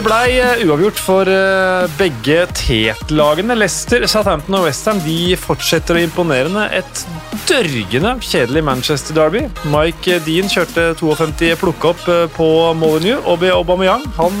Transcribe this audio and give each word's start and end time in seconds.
Det 0.00 0.06
blei 0.06 0.38
eh, 0.40 0.62
uavgjort 0.64 1.00
for 1.04 1.28
eh, 1.28 1.90
begge 1.98 2.46
tet-lagene. 2.56 3.52
Leicester, 3.52 4.06
Southampton 4.08 4.56
og 4.56 4.62
Westham 4.64 4.96
fortsetter 5.36 5.98
å 5.98 6.00
imponere. 6.00 6.62
Et 6.72 7.02
dørgende 7.44 8.14
kjedelig 8.24 8.62
Manchester 8.64 9.18
Derby. 9.18 9.42
Mike 9.68 10.22
Dean 10.24 10.48
kjørte 10.48 10.94
52 10.96 11.52
plukke 11.60 11.92
opp 11.92 12.08
eh, 12.08 12.24
på 12.32 12.48
Molyneux. 12.80 13.20
Obi 13.28 13.52
Aubameyang 13.52 14.08
han 14.16 14.40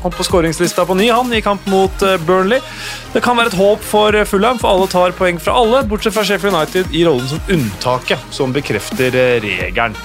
kom 0.00 0.16
på 0.16 0.24
skåringslista 0.24 0.88
på 0.88 0.96
ny 0.96 1.10
han 1.12 1.36
i 1.36 1.44
kamp 1.44 1.68
mot 1.68 2.08
Burnley. 2.24 2.64
Det 3.12 3.20
kan 3.28 3.36
være 3.36 3.52
et 3.52 3.60
håp 3.60 3.84
for 3.84 4.16
Fulham, 4.24 4.56
for 4.56 4.72
alle 4.72 4.88
tar 4.88 5.12
poeng 5.20 5.36
fra 5.36 5.60
alle, 5.60 5.84
bortsett 5.84 6.16
fra 6.16 6.24
Sheffield 6.24 6.56
United 6.56 6.96
i 6.96 7.04
rollen 7.04 7.28
som 7.28 7.44
unntaket, 7.52 8.24
som 8.32 8.56
bekrefter 8.56 9.12
regelen. 9.44 10.00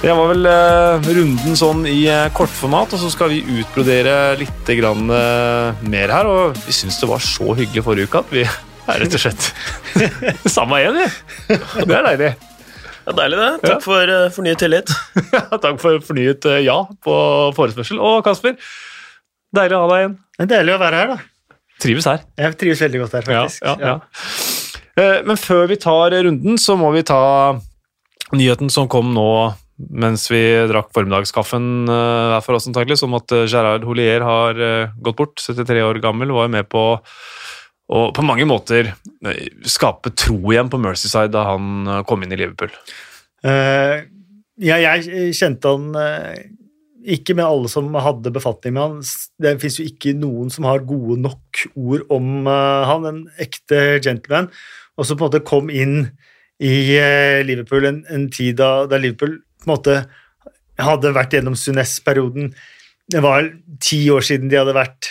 Det 0.00 0.12
var 0.16 0.30
vel 0.30 0.46
runden 1.12 1.56
sånn 1.60 1.82
i 1.84 2.06
kortformat, 2.32 2.94
og 2.96 3.00
så 3.02 3.10
skal 3.12 3.34
vi 3.34 3.42
utbrodere 3.60 4.32
litt 4.40 4.70
grann, 4.78 5.10
uh, 5.12 5.76
mer 5.92 6.08
her. 6.14 6.28
Og 6.30 6.56
vi 6.64 6.72
syns 6.72 6.96
det 7.02 7.08
var 7.10 7.20
så 7.20 7.52
hyggelig 7.58 7.84
forrige 7.84 8.08
uke 8.08 8.22
at 8.22 8.32
vi 8.32 8.46
er 8.94 9.02
rett 9.02 9.18
og 9.18 9.20
slett 9.20 9.50
samme 10.56 10.80
igjen, 10.80 10.96
vi. 10.96 11.60
Det 11.84 11.98
er 11.98 12.08
deilig. 12.08 12.32
Ja, 13.04 13.16
Deilig, 13.20 13.38
det. 13.42 13.52
Takk 13.60 13.76
ja. 13.76 13.78
for 13.84 14.14
uh, 14.16 14.24
fornyet 14.32 14.64
tillit. 14.64 14.96
ja, 15.36 15.44
takk 15.52 15.76
for 15.84 16.00
fornyet 16.08 16.48
uh, 16.48 16.56
ja 16.64 16.80
på 17.04 17.14
forespørsel. 17.60 18.00
Og 18.00 18.24
Kasper, 18.24 18.56
deilig 19.56 19.76
å 19.76 19.84
ha 19.84 19.92
deg 19.92 20.04
igjen. 20.06 20.18
Det 20.32 20.46
er 20.46 20.52
deilig 20.56 20.78
å 20.78 20.82
være 20.86 21.04
her, 21.04 21.16
da. 21.16 21.56
Trives 21.80 22.08
her. 22.08 22.28
Jeg 22.40 22.60
trives 22.60 22.88
veldig 22.88 23.04
godt 23.04 23.20
her, 23.20 23.28
faktisk. 23.28 23.68
Ja, 23.68 23.76
ja, 23.76 23.98
ja. 25.00 25.24
Men 25.28 25.36
før 25.40 25.68
vi 25.68 25.76
tar 25.80 26.22
runden, 26.24 26.56
så 26.60 26.76
må 26.76 26.88
vi 26.96 27.04
ta 27.08 27.20
nyheten 28.32 28.72
som 28.72 28.88
kom 28.88 29.12
nå 29.16 29.28
mens 29.88 30.26
vi 30.30 30.40
drakk 30.68 30.90
formiddagskaffen 30.94 31.88
uh, 31.88 32.34
hver 32.34 32.44
for 32.44 32.58
oss, 32.58 32.68
antakelig, 32.68 32.98
som 33.00 33.14
at 33.16 33.32
uh, 33.32 33.46
Gerard 33.48 33.86
Holier 33.88 34.24
har 34.26 34.60
uh, 34.60 34.92
gått 35.00 35.18
bort, 35.20 35.40
73 35.40 35.84
år 35.86 36.00
gammel, 36.04 36.34
var 36.36 36.50
med 36.52 36.68
på 36.70 36.84
å 37.90 38.00
på 38.14 38.22
mange 38.22 38.44
måter 38.46 38.92
skape 39.66 40.12
tro 40.14 40.36
igjen 40.52 40.68
på 40.70 40.78
Mercyside 40.78 41.32
da 41.34 41.40
han 41.48 41.88
kom 42.06 42.22
inn 42.22 42.30
i 42.30 42.36
Liverpool. 42.38 42.70
ja, 43.42 44.76
jeg 44.78 45.32
kjente 45.34 45.72
han 45.72 45.88
ikke 47.02 47.34
med 47.34 47.48
alle 47.48 47.72
som 47.72 47.90
hadde 47.98 48.30
befatning 48.30 48.76
med 48.76 48.84
han. 48.84 49.02
Det 49.42 49.56
fins 49.58 49.80
jo 49.80 49.88
ikke 49.90 50.14
noen 50.14 50.54
som 50.54 50.70
har 50.70 50.86
gode 50.86 51.18
nok 51.24 51.64
ord 51.74 52.06
om 52.14 52.46
han, 52.46 53.10
en 53.10 53.20
ekte 53.42 53.98
gentleman, 53.98 54.52
og 54.94 55.10
som 55.10 55.18
på 55.18 55.26
en 55.26 55.32
måte 55.32 55.42
kom 55.50 55.74
inn 55.74 56.12
i 56.62 56.94
Liverpool 57.42 57.90
en, 57.90 58.04
en 58.06 58.30
tid 58.30 58.62
da, 58.62 58.86
da 58.86 59.02
Liverpool 59.02 59.40
på 59.60 59.68
en 59.68 59.76
måte 59.76 60.00
hadde 60.84 61.14
vært 61.16 61.32
gjennom 61.36 61.56
Sunes-perioden. 61.58 62.44
Det 63.10 63.20
var 63.24 63.48
ti 63.82 63.98
år 64.12 64.22
siden 64.24 64.48
de 64.50 64.58
hadde 64.60 64.74
vært 64.76 65.02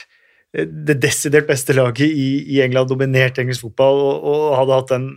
eh, 0.56 0.68
det 0.68 1.02
desidert 1.04 1.48
beste 1.50 1.74
laget 1.78 2.10
i, 2.10 2.30
i 2.56 2.58
England, 2.64 2.90
dominert 2.92 3.40
engelsk 3.42 3.62
fotball 3.68 3.98
og, 4.06 4.16
og, 4.24 4.58
hadde 4.60 4.78
hatt 4.78 4.94
den 4.94 5.08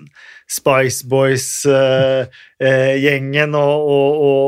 Spice 0.50 1.00
Boys-gjengen 1.08 3.50
uh, 3.54 3.58
uh, 3.58 3.62
og, 3.62 3.78
og, 3.94 4.10
og, 4.26 4.40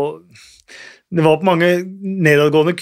Det 1.15 1.23
var 1.25 1.41
på 1.41 1.47
mange 1.47 1.71
nedadgående 2.03 2.75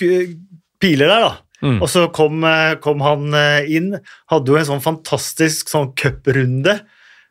piler 0.81 1.09
der, 1.11 1.21
da. 1.29 1.33
Mm. 1.63 1.79
Og 1.79 1.89
så 1.91 2.01
kom, 2.11 2.45
eh, 2.49 2.75
kom, 2.83 3.01
han 3.05 3.23
inn, 3.71 3.97
hadde 4.33 4.51
jo 4.51 4.57
en 4.59 4.71
sånn 4.73 4.83
fantastisk 4.83 5.69
sånn 5.71 5.95
cuprunde. 5.95 6.75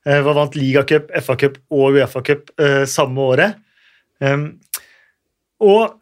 Uh, 0.07 0.21
vant 0.23 0.55
ligacup, 0.55 1.11
FA-cup 1.25 1.55
og 1.73 1.97
Uefa-cup 1.97 2.43
samme 2.89 3.19
året. 3.33 3.51
Um, 4.21 4.45
og 5.61 5.99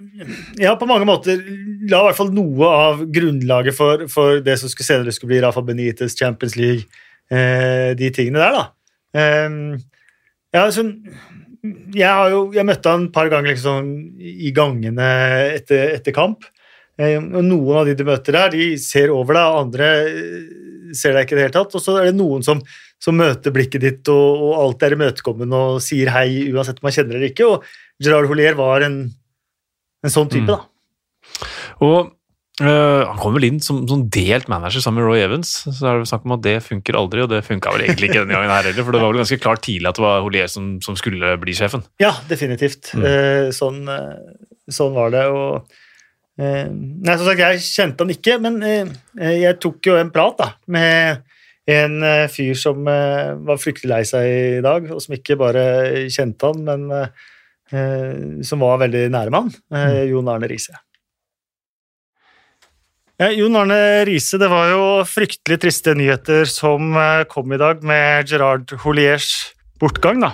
ja, 0.59 0.71
på 0.79 0.87
mange 0.87 1.07
måter 1.07 1.41
la 1.89 1.99
i 1.99 2.07
hvert 2.07 2.17
fall 2.19 2.31
noe 2.31 2.67
av 2.71 3.01
grunnlaget 3.11 3.75
for, 3.75 4.05
for 4.11 4.39
det 4.43 4.55
som 4.61 4.71
skulle 4.71 4.87
senere 4.87 5.15
skulle 5.15 5.33
bli 5.33 5.41
Rafa 5.43 5.63
Benitez, 5.65 6.15
Champions 6.15 6.55
League, 6.55 6.87
eh, 7.31 7.91
de 7.99 8.11
tingene 8.15 8.39
der, 8.39 8.55
da. 8.55 8.69
Um, 9.19 9.75
ja, 10.55 10.63
så, 10.71 10.85
jeg 11.91 12.07
har 12.07 12.31
jo 12.31 12.45
jeg 12.55 12.67
møtte 12.69 12.93
han 12.93 13.09
et 13.09 13.15
par 13.15 13.27
ganger 13.31 13.51
liksom, 13.51 13.89
i 14.21 14.53
gangene 14.55 15.09
etter, 15.57 15.97
etter 15.97 16.15
kamp. 16.15 16.47
Um, 16.99 17.27
og 17.41 17.43
Noen 17.49 17.81
av 17.81 17.89
de 17.89 17.97
du 17.99 18.05
møter 18.07 18.39
der, 18.39 18.55
de 18.55 18.69
ser 18.79 19.11
over 19.11 19.35
deg, 19.35 19.59
andre 19.65 19.91
eh, 20.07 20.95
ser 20.95 21.13
deg 21.17 21.27
ikke 21.27 21.35
i 21.35 21.41
det 21.41 21.45
hele 21.49 21.57
tatt. 21.59 21.75
Og 21.75 21.83
så 21.83 21.99
er 21.99 22.09
det 22.09 22.15
noen 22.15 22.47
som, 22.47 22.63
som 23.01 23.19
møter 23.19 23.53
blikket 23.55 23.83
ditt 23.83 24.13
og, 24.13 24.47
og 24.47 24.55
alt 24.63 24.87
er 24.87 24.95
imøtekommende 24.95 25.63
og 25.73 25.83
sier 25.83 26.15
hei 26.15 26.47
uansett 26.47 26.79
om 26.79 26.87
man 26.87 26.95
kjenner 26.95 27.17
det 27.17 27.19
eller 27.19 27.31
ikke. 27.33 27.51
Og 27.51 27.69
Gerard 27.99 28.29
Holier 28.31 28.55
var 28.59 28.85
en 28.87 29.01
en 30.05 30.13
sånn 30.13 30.31
type, 30.31 30.47
mm. 30.47 30.55
da. 30.55 31.51
Og 31.85 32.15
Uh, 32.59 33.07
han 33.07 33.15
kom 33.15 33.31
vel 33.37 33.45
inn 33.47 33.61
som, 33.63 33.77
som, 33.87 34.01
delt 34.11 34.49
manager 34.51 34.83
sammen 34.83 34.99
med 34.99 35.07
Roy 35.07 35.21
Evans. 35.23 35.47
Så 35.63 35.77
er 35.87 36.01
det 36.01 36.09
snakk 36.09 36.25
om 36.27 36.33
at 36.35 36.41
det 36.43 36.57
funker 36.65 36.97
aldri, 36.99 37.21
og 37.23 37.29
det 37.31 37.37
funka 37.47 37.71
vel 37.71 37.85
egentlig 37.85 38.09
ikke 38.09 38.25
denne 38.25 38.35
gangen 38.35 38.51
her 38.51 38.67
heller. 38.67 38.83
For 38.83 38.91
det 38.91 38.99
var 38.99 39.13
vel 39.13 39.21
ganske 39.21 39.37
klart 39.39 39.61
tidlig 39.63 39.87
at 39.87 39.95
det 39.95 40.03
var 40.03 40.25
Holier 40.25 40.49
som, 40.51 40.65
som 40.83 40.97
skulle 40.99 41.29
bli 41.39 41.55
sjefen. 41.55 41.85
Ja, 42.03 42.09
definitivt. 42.27 42.91
Mm. 42.99 43.05
Uh, 43.07 43.45
sånn, 43.55 43.79
uh, 43.87 44.51
sånn, 44.67 44.91
var 44.97 45.15
det. 45.15 45.23
Og 45.31 45.79
Nei, 46.39 47.15
som 47.15 47.23
sagt, 47.29 47.45
jeg 47.45 47.63
kjente 47.63 48.03
han 48.03 48.11
ikke, 48.17 48.35
men 48.43 48.59
jeg 49.19 49.55
tok 49.63 49.87
jo 49.87 49.95
en 49.99 50.11
prat 50.11 50.37
da, 50.39 50.49
med 50.71 51.23
en 51.71 51.97
fyr 52.31 52.59
som 52.59 52.83
var 52.87 53.59
fryktelig 53.59 53.91
lei 53.91 54.03
seg 54.07 54.27
i 54.27 54.61
dag, 54.63 54.91
og 54.91 54.99
som 55.03 55.15
ikke 55.15 55.39
bare 55.39 55.63
kjente 56.11 56.51
han, 56.51 56.63
men 56.67 56.85
Eh, 56.91 57.07
som 58.45 58.63
var 58.65 58.79
veldig 58.81 59.07
nære 59.13 59.33
mann, 59.33 59.51
eh, 59.73 59.89
mm. 59.89 60.09
Jon 60.09 60.31
Arne 60.31 60.49
Riise. 60.49 60.77
Jon 63.19 63.57
Arne 63.59 64.05
Riise, 64.07 64.37
det 64.39 64.47
var 64.47 64.69
jo 64.71 64.83
fryktelig 65.03 65.57
triste 65.59 65.91
nyheter 65.97 66.45
som 66.47 66.93
eh, 66.95 67.25
kom 67.27 67.51
i 67.51 67.59
dag 67.59 67.81
med 67.83 68.29
Gerard 68.31 68.71
Holiers 68.85 69.27
bortgang, 69.81 70.21
da. 70.23 70.31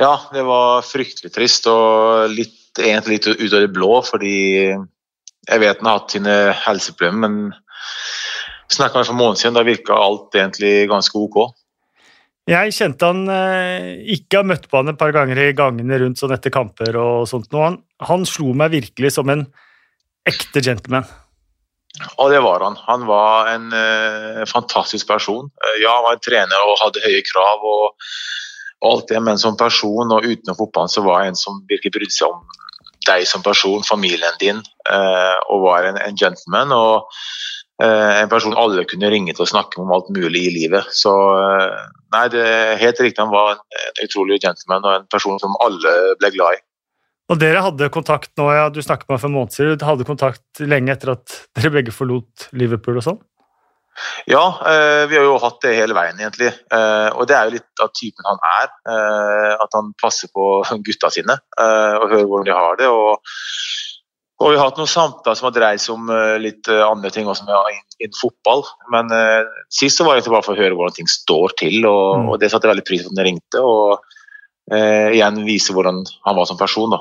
Ja, 0.00 0.16
det 0.34 0.42
var 0.48 0.82
fryktelig 0.82 1.30
trist, 1.34 1.68
og 1.70 2.32
litt, 2.34 2.72
egentlig 2.80 3.20
litt 3.20 3.28
ut 3.30 3.52
av 3.52 3.62
det 3.62 3.70
blå, 3.76 3.92
fordi 4.08 4.40
jeg 4.72 5.62
vet 5.62 5.78
han 5.78 5.90
har 5.90 6.00
hatt 6.00 6.16
sine 6.16 6.36
helseproblemer, 6.64 7.28
men 7.28 7.54
snakka 8.74 8.98
med 8.98 9.06
for 9.06 9.14
en 9.14 9.20
måned 9.20 9.38
siden, 9.38 9.54
da 9.54 9.66
virka 9.66 9.98
alt 10.02 10.34
egentlig 10.34 10.88
ganske 10.90 11.14
ok. 11.14 11.40
Jeg 12.50 12.74
kjente 12.74 13.06
han 13.06 13.24
eh, 13.30 14.00
ikke 14.16 14.40
har 14.40 14.46
møtt 14.50 14.66
på 14.70 14.80
han 14.80 14.90
et 14.90 14.98
par 14.98 15.12
ganger 15.14 15.38
i 15.38 15.52
gangene 15.56 16.00
rundt 16.02 16.18
sånn 16.18 16.34
etter 16.34 16.50
kamper 16.54 16.96
og 16.98 17.28
sånt. 17.30 17.52
Han, 17.54 17.78
han 18.02 18.26
slo 18.26 18.50
meg 18.58 18.72
virkelig 18.74 19.12
som 19.14 19.30
en 19.30 19.44
ekte 20.26 20.62
gentleman. 20.64 21.06
Og 22.18 22.30
det 22.32 22.40
var 22.42 22.64
han. 22.64 22.78
Han 22.88 23.06
var 23.06 23.50
en 23.52 23.68
uh, 23.74 24.42
fantastisk 24.50 25.06
person. 25.10 25.50
Uh, 25.62 25.76
ja, 25.82 25.94
han 25.94 26.06
var 26.06 26.16
en 26.16 26.24
trener 26.24 26.66
og 26.66 26.78
hadde 26.82 27.02
høye 27.04 27.22
krav 27.26 27.66
og, 27.66 28.08
og 28.80 28.88
alt 28.90 29.10
det, 29.12 29.22
men 29.26 29.38
som 29.42 29.58
person 29.58 30.14
og 30.14 30.26
utenom 30.26 30.58
fotballen 30.58 30.92
så 30.92 31.04
var 31.06 31.22
han 31.22 31.34
en 31.34 31.38
som 31.38 31.62
virkelig 31.70 31.94
brydde 31.98 32.16
seg 32.16 32.34
om 32.34 32.42
deg 33.08 33.24
som 33.26 33.42
person, 33.42 33.86
familien 33.86 34.34
din, 34.42 34.58
uh, 34.90 35.38
og 35.50 35.66
var 35.68 35.86
en, 35.88 36.02
en 36.02 36.18
gentleman. 36.18 36.74
og 36.74 37.22
en 37.80 38.28
person 38.28 38.56
alle 38.60 38.84
kunne 38.84 39.08
ringe 39.08 39.32
til 39.32 39.46
og 39.46 39.48
snakke 39.48 39.78
om 39.80 39.92
alt 39.94 40.10
mulig 40.12 40.42
i 40.46 40.52
livet. 40.52 40.90
Så 40.92 41.14
Nei, 42.10 42.24
det 42.32 42.42
er 42.42 42.80
helt 42.80 43.00
riktig. 43.00 43.22
Han 43.22 43.32
var 43.32 43.54
en, 43.54 43.62
utrolig 44.02 44.40
gentleman 44.42 44.84
og 44.84 44.96
en 44.96 45.06
person 45.12 45.38
som 45.40 45.54
alle 45.64 45.94
ble 46.20 46.32
glad 46.34 46.58
i. 46.58 46.62
Og 47.30 47.38
dere 47.38 47.62
hadde 47.62 47.90
kontakt 47.94 48.32
nå, 48.40 48.48
ja, 48.50 48.66
du 48.74 48.80
snakket 48.82 49.06
med 49.06 49.14
meg 49.14 49.22
for 49.22 49.30
en 49.30 49.36
måned 49.36 49.54
siden, 49.54 49.78
du 49.78 49.86
hadde 49.86 50.06
kontakt 50.08 50.62
lenge 50.64 50.90
etter 50.96 51.12
at 51.14 51.36
dere 51.54 51.70
begge 51.76 51.94
forlot 51.94 52.48
Liverpool 52.58 52.98
og 52.98 53.06
sånn? 53.06 53.20
Ja, 54.30 54.42
eh, 54.66 55.04
vi 55.10 55.18
har 55.18 55.26
jo 55.26 55.38
hatt 55.42 55.60
det 55.62 55.76
hele 55.76 55.94
veien, 55.94 56.18
egentlig. 56.18 56.50
Eh, 56.72 57.08
og 57.14 57.26
det 57.28 57.36
er 57.36 57.46
jo 57.46 57.56
litt 57.58 57.82
av 57.84 57.90
typen 57.96 58.26
han 58.26 58.40
er. 58.50 58.68
Eh, 58.94 59.54
at 59.60 59.76
han 59.76 59.92
passer 60.00 60.30
på 60.34 60.46
gutta 60.86 61.10
sine 61.12 61.36
eh, 61.36 61.96
og 61.98 62.08
hører 62.08 62.28
hvordan 62.30 62.48
de 62.48 62.56
har 62.56 62.80
det. 62.80 62.90
og 62.90 63.20
og 64.40 64.54
vi 64.54 64.56
har 64.56 64.70
hatt 64.70 64.78
noen 64.80 64.88
samtaler 64.88 65.36
som 65.36 65.50
har 65.50 65.56
dreid 65.56 65.82
seg 65.82 65.96
om 65.98 66.08
uh, 66.08 66.38
litt 66.40 66.68
uh, 66.72 66.86
andre 66.86 67.10
ting 67.12 67.28
også 67.28 67.44
innen 67.44 68.16
fotball. 68.16 68.64
Men 68.92 69.12
uh, 69.12 69.44
sist 69.72 70.00
så 70.00 70.06
var 70.06 70.16
det 70.16 70.32
bare 70.32 70.46
for 70.46 70.56
å 70.56 70.62
høre 70.62 70.76
hvordan 70.78 70.96
ting 70.96 71.10
står 71.12 71.56
til, 71.60 71.82
og, 71.84 72.22
mm. 72.22 72.30
og 72.32 72.40
det 72.40 72.48
satte 72.48 72.64
jeg 72.66 72.72
veldig 72.72 72.86
pris 72.88 73.04
på 73.04 73.12
at 73.12 73.18
han 73.20 73.28
ringte. 73.28 73.64
Og 73.64 74.16
igjen 74.70 75.40
vise 75.42 75.74
hvordan 75.74 75.96
han 76.28 76.36
var 76.36 76.46
som 76.46 76.54
person. 76.54 76.92
da. 76.92 77.00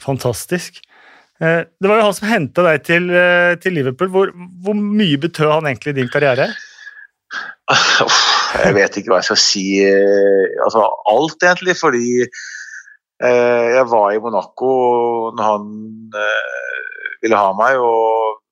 Fantastisk. 0.00 0.78
det 1.36 1.90
var 1.90 1.98
jo 1.98 2.06
han 2.06 2.14
som 2.16 2.30
henta 2.30 2.62
deg 2.64 2.86
til, 2.86 3.10
til 3.60 3.76
Liverpool. 3.76 4.08
Hvor, 4.14 4.32
hvor, 4.64 4.78
mye 4.78 5.18
betød 5.20 5.50
han 5.52 5.68
egentlig 5.68 5.92
i 5.92 5.98
din 5.98 6.08
karriere? 6.08 6.46
jeg 8.62 8.72
vet 8.78 8.96
ikke 8.96 9.12
hva 9.12 9.20
jeg 9.20 9.28
skal 9.28 9.40
si. 9.42 9.66
altså 9.84 10.86
alt, 11.12 11.36
egentlig. 11.44 11.76
Fordi 11.82 12.24
jeg 13.22 13.84
var 13.86 14.08
i 14.10 14.20
Monaco 14.22 14.70
når 15.36 15.44
han 15.46 15.66
ville 17.22 17.38
ha 17.38 17.52
meg. 17.54 17.78
og 17.78 18.42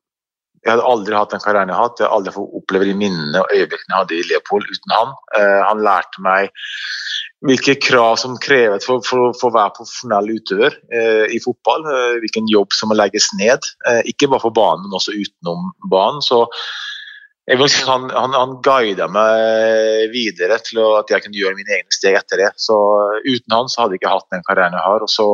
jeg 0.61 0.75
hadde 0.75 0.89
aldri 0.93 1.17
hatt 1.17 1.33
den 1.33 1.43
karrieren 1.43 1.73
jeg 1.73 1.79
har 1.79 1.89
hatt. 1.89 2.01
Jeg 2.01 2.07
hadde 2.07 2.17
aldri 2.19 2.35
fått 2.37 2.57
oppleve 2.61 2.89
de 2.91 2.97
minnene 3.01 3.41
og 3.41 3.55
øyeblikkene 3.55 3.95
jeg 3.95 4.03
hadde 4.03 4.19
i 4.19 4.27
Leopold 4.29 4.69
uten 4.69 4.95
han. 4.95 5.15
Uh, 5.35 5.61
han 5.67 5.85
lærte 5.87 6.25
meg 6.25 6.53
hvilke 7.49 7.77
krav 7.81 8.19
som 8.21 8.37
kreves 8.43 8.85
for, 8.85 9.01
for, 9.07 9.33
for 9.41 9.49
å 9.49 9.57
være 9.57 9.77
profesjonell 9.79 10.29
utøver 10.37 10.77
eh, 10.93 11.25
i 11.33 11.41
fotball. 11.41 11.87
Eh, 11.89 12.19
hvilken 12.21 12.51
jobb 12.53 12.77
som 12.77 12.93
må 12.93 12.99
legges 12.99 13.31
ned. 13.39 13.65
Eh, 13.89 14.03
ikke 14.13 14.29
bare 14.29 14.45
for 14.45 14.57
banen, 14.57 14.85
men 14.85 14.99
også 14.99 15.17
utenom 15.17 15.71
banen. 15.93 16.21
Så 16.25 16.43
jeg 17.51 17.59
vil 17.59 17.71
si 17.73 17.83
han, 17.83 18.05
han, 18.15 18.35
han 18.37 18.53
guida 18.63 19.09
meg 19.11 20.13
videre 20.13 20.61
til 20.63 20.79
at 21.01 21.11
jeg 21.11 21.25
kunne 21.25 21.39
gjøre 21.41 21.59
mine 21.59 21.81
egne 21.81 21.95
steg 21.97 22.15
etter 22.21 22.45
det. 22.45 22.51
Så 22.63 22.77
Uten 23.27 23.57
han 23.57 23.71
så 23.71 23.83
hadde 23.83 23.97
jeg 23.97 24.05
ikke 24.05 24.13
hatt 24.13 24.37
den 24.37 24.45
karrieren 24.47 24.77
jeg 24.79 24.87
har. 24.87 25.03
og 25.03 25.11
så 25.11 25.27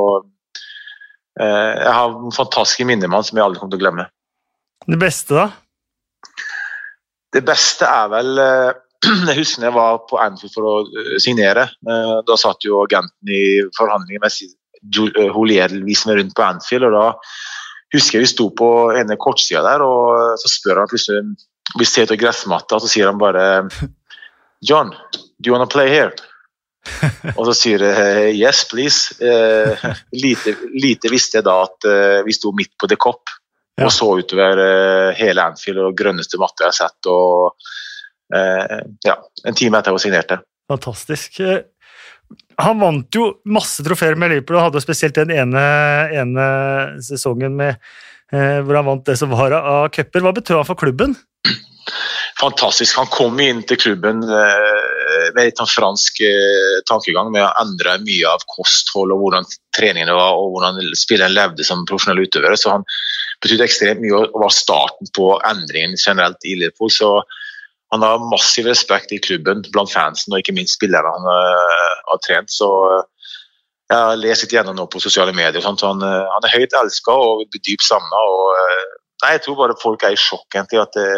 eh, 1.36 1.72
Jeg 1.82 1.92
har 1.98 2.14
fantastiske 2.36 2.86
minner 2.88 3.10
med 3.10 3.20
han 3.20 3.26
som 3.28 3.36
jeg 3.36 3.44
aldri 3.44 3.60
kommer 3.60 3.76
til 3.76 3.82
å 3.82 3.84
glemme. 3.84 4.06
Det 4.86 4.98
beste, 5.02 5.36
da? 5.36 5.46
Det 7.36 7.42
beste 7.44 7.90
er 7.90 8.08
vel 8.14 8.40
eh, 8.40 8.70
Jeg 9.28 9.36
husker 9.42 9.66
jeg 9.66 9.76
var 9.76 9.98
på 10.08 10.20
Anfield 10.22 10.54
for 10.54 10.70
å 10.70 10.76
eh, 10.86 11.18
signere. 11.20 11.66
Eh, 11.84 12.14
da 12.24 12.38
satt 12.40 12.64
jo 12.64 12.80
agenten 12.86 13.34
i 13.34 13.42
forhandlinger 13.76 14.24
med 14.24 15.28
Holier 15.34 15.74
viste 15.84 16.08
meg 16.08 16.22
rundt 16.22 16.36
på 16.38 16.46
Anfield. 16.46 16.88
og 16.88 16.96
da 16.96 17.04
husker 17.92 18.16
jeg 18.18 18.24
vi 18.24 18.32
sto 18.32 18.48
på 18.56 18.70
ene 18.96 19.18
kortsida 19.20 19.60
der, 19.66 19.84
og 19.84 20.40
så 20.40 20.48
spør 20.52 20.80
han 20.80 20.90
plutselig 20.90 21.36
Vi 21.78 21.86
ser 21.88 22.06
til 22.08 22.20
gressmatta, 22.20 22.78
og 22.78 22.84
så 22.84 22.90
sier 22.90 23.10
han 23.10 23.18
bare 23.20 23.66
John, 24.66 24.92
do 25.38 25.50
you 25.50 25.54
wanna 25.56 25.68
play 25.70 25.90
here? 25.92 26.14
og 27.34 27.48
så 27.48 27.54
sier 27.58 27.82
jeg 27.82 28.36
yes, 28.38 28.62
please. 28.70 29.16
Eh, 29.18 29.88
lite, 30.14 30.54
lite, 30.76 31.10
visste 31.10 31.40
jeg 31.40 31.48
da 31.48 31.58
at 31.64 31.88
eh, 31.90 32.20
vi 32.26 32.36
sto 32.36 32.54
midt 32.54 32.76
på 32.78 32.86
The 32.86 32.98
Cop 33.00 33.34
ja. 33.74 33.88
og 33.88 33.90
så 33.92 34.12
utover 34.20 34.62
eh, 34.62 35.10
hele 35.18 35.42
Anfield 35.42 35.82
og 35.82 35.98
grønneste 35.98 36.38
matte 36.40 36.62
jeg 36.62 36.72
har 36.72 36.78
sett. 36.84 37.10
og 37.10 37.58
Eh, 38.34 38.78
ja, 39.06 39.16
en 39.44 39.54
time 39.54 39.78
etter 39.78 39.94
jeg 39.94 40.06
signerte. 40.06 40.40
Fantastisk. 40.70 41.40
Han 42.62 42.80
vant 42.80 43.14
jo 43.14 43.28
masse 43.52 43.84
trofeer 43.86 44.18
med 44.18 44.32
Liverpool, 44.32 44.58
og 44.58 44.68
hadde 44.68 44.82
spesielt 44.82 45.18
den 45.18 45.30
ene, 45.34 45.62
ene 46.16 46.46
sesongen 47.04 47.54
med, 47.58 47.76
eh, 47.76 48.15
hvor 48.32 48.74
han 48.74 48.88
vant 48.88 49.06
det 49.06 49.14
som 49.20 49.30
var 49.30 49.54
av 49.54 49.88
cuper. 49.94 50.24
Hva 50.24 50.32
betød 50.34 50.58
han 50.58 50.68
for 50.68 50.78
klubben? 50.80 51.14
Fantastisk. 52.40 52.98
Han 52.98 53.08
kom 53.08 53.38
inn 53.40 53.62
til 53.64 53.78
klubben 53.80 54.20
eh, 54.24 55.28
med 55.32 55.46
litt 55.46 55.60
sånn 55.60 55.70
fransk 55.70 56.20
eh, 56.26 56.80
tankegang 56.88 57.30
med 57.32 57.46
å 57.46 57.52
endre 57.62 57.96
mye 58.04 58.28
av 58.28 58.44
kosthold 58.50 59.14
og 59.14 59.22
hvordan 59.22 59.48
treningene 59.76 60.16
var 60.16 60.36
og 60.36 60.52
hvordan 60.52 60.82
spilleren 60.98 61.36
levde 61.36 61.64
som 61.64 61.86
profesjonell 61.88 62.26
utøver. 62.26 62.58
Så 62.60 62.74
han 62.74 62.84
betydde 63.44 63.68
ekstremt 63.68 64.04
mye 64.04 64.26
og 64.26 64.38
var 64.44 64.52
starten 64.52 65.08
på 65.16 65.30
endringen 65.48 65.96
generelt 65.96 66.44
i 66.44 66.58
Liverpool. 66.60 66.92
så 66.92 67.20
han 67.94 68.02
har 68.02 68.24
massiv 68.32 68.66
respekt 68.66 69.12
i 69.14 69.22
klubben 69.22 69.62
blant 69.72 69.92
fansen 69.92 70.34
og 70.34 70.42
ikke 70.42 70.56
minst 70.56 70.74
spillerne 70.74 71.06
han 71.06 71.28
har 71.30 72.18
trent. 72.26 72.50
så 72.50 72.68
Jeg 73.86 74.02
har 74.02 74.18
lest 74.18 74.42
litt 74.42 74.54
gjennom 74.56 74.76
nå 74.76 74.86
på 74.90 75.00
sosiale 75.02 75.34
medier. 75.36 75.62
så 75.62 75.70
han, 75.70 76.02
uh, 76.02 76.26
han, 76.32 76.46
er 76.46 76.54
høyt 76.58 76.74
elska 76.74 77.14
og 77.14 77.44
dypt 77.54 77.86
savna. 77.86 78.22
Jeg 79.24 79.42
tror 79.44 79.58
bare 79.60 79.78
folk 79.80 80.02
er 80.04 80.14
i 80.16 80.20
sjokk 80.20 80.54
egentlig 80.54 80.82
at 80.82 80.96
det, 80.98 81.10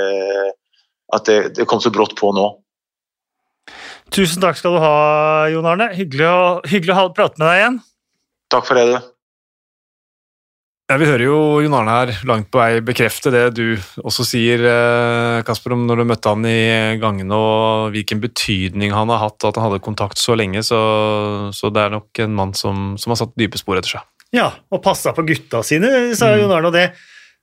at 1.16 1.28
det, 1.28 1.38
det 1.56 1.66
kom 1.68 1.80
så 1.80 1.92
brått 1.94 2.14
på 2.18 2.30
nå. 2.36 2.48
Tusen 4.14 4.40
takk 4.40 4.56
skal 4.56 4.76
du 4.76 4.80
ha, 4.80 4.92
Jon 5.52 5.68
Arne. 5.68 5.90
Hyggelig 5.96 6.28
å, 6.28 6.42
hyggelig 6.68 6.94
å 6.96 7.08
prate 7.16 7.40
med 7.40 7.48
deg 7.48 7.62
igjen. 7.62 7.80
Takk 8.52 8.68
for 8.68 8.80
det. 8.80 9.00
Ja, 10.88 10.96
Vi 10.96 11.04
hører 11.04 11.20
jo 11.26 11.38
Jon 11.60 11.74
Arne 11.76 11.94
her 11.98 12.10
langt 12.24 12.46
på 12.48 12.62
vei 12.62 12.78
bekrefte 12.80 13.28
det 13.28 13.42
du 13.58 13.76
også 14.00 14.24
sier, 14.24 14.62
eh, 14.64 15.42
Kasper, 15.44 15.74
om 15.76 15.82
når 15.84 16.00
du 16.00 16.04
møtte 16.08 16.32
han 16.32 16.46
i 16.48 16.96
gangene 17.02 17.36
og 17.36 17.92
hvilken 17.92 18.22
betydning 18.22 18.94
han 18.96 19.12
har 19.12 19.20
hatt, 19.20 19.44
at 19.44 19.60
han 19.60 19.68
hadde 19.68 19.84
kontakt 19.84 20.16
så 20.16 20.32
lenge. 20.38 20.64
Så, 20.64 20.80
så 21.52 21.68
det 21.68 21.84
er 21.84 21.92
nok 21.92 22.22
en 22.24 22.32
mann 22.40 22.56
som, 22.56 22.96
som, 22.96 23.12
har 23.12 23.20
satt 23.20 23.36
dype 23.36 23.60
spor 23.60 23.76
etter 23.76 23.98
seg. 23.98 24.08
Ja, 24.32 24.48
og 24.72 24.80
passa 24.84 25.12
på 25.12 25.26
gutta 25.28 25.60
sine, 25.60 26.16
sa 26.16 26.32
mm. 26.32 26.40
Jon 26.40 26.56
Arne. 26.56 26.72
Og 26.72 26.78
det 26.78 26.88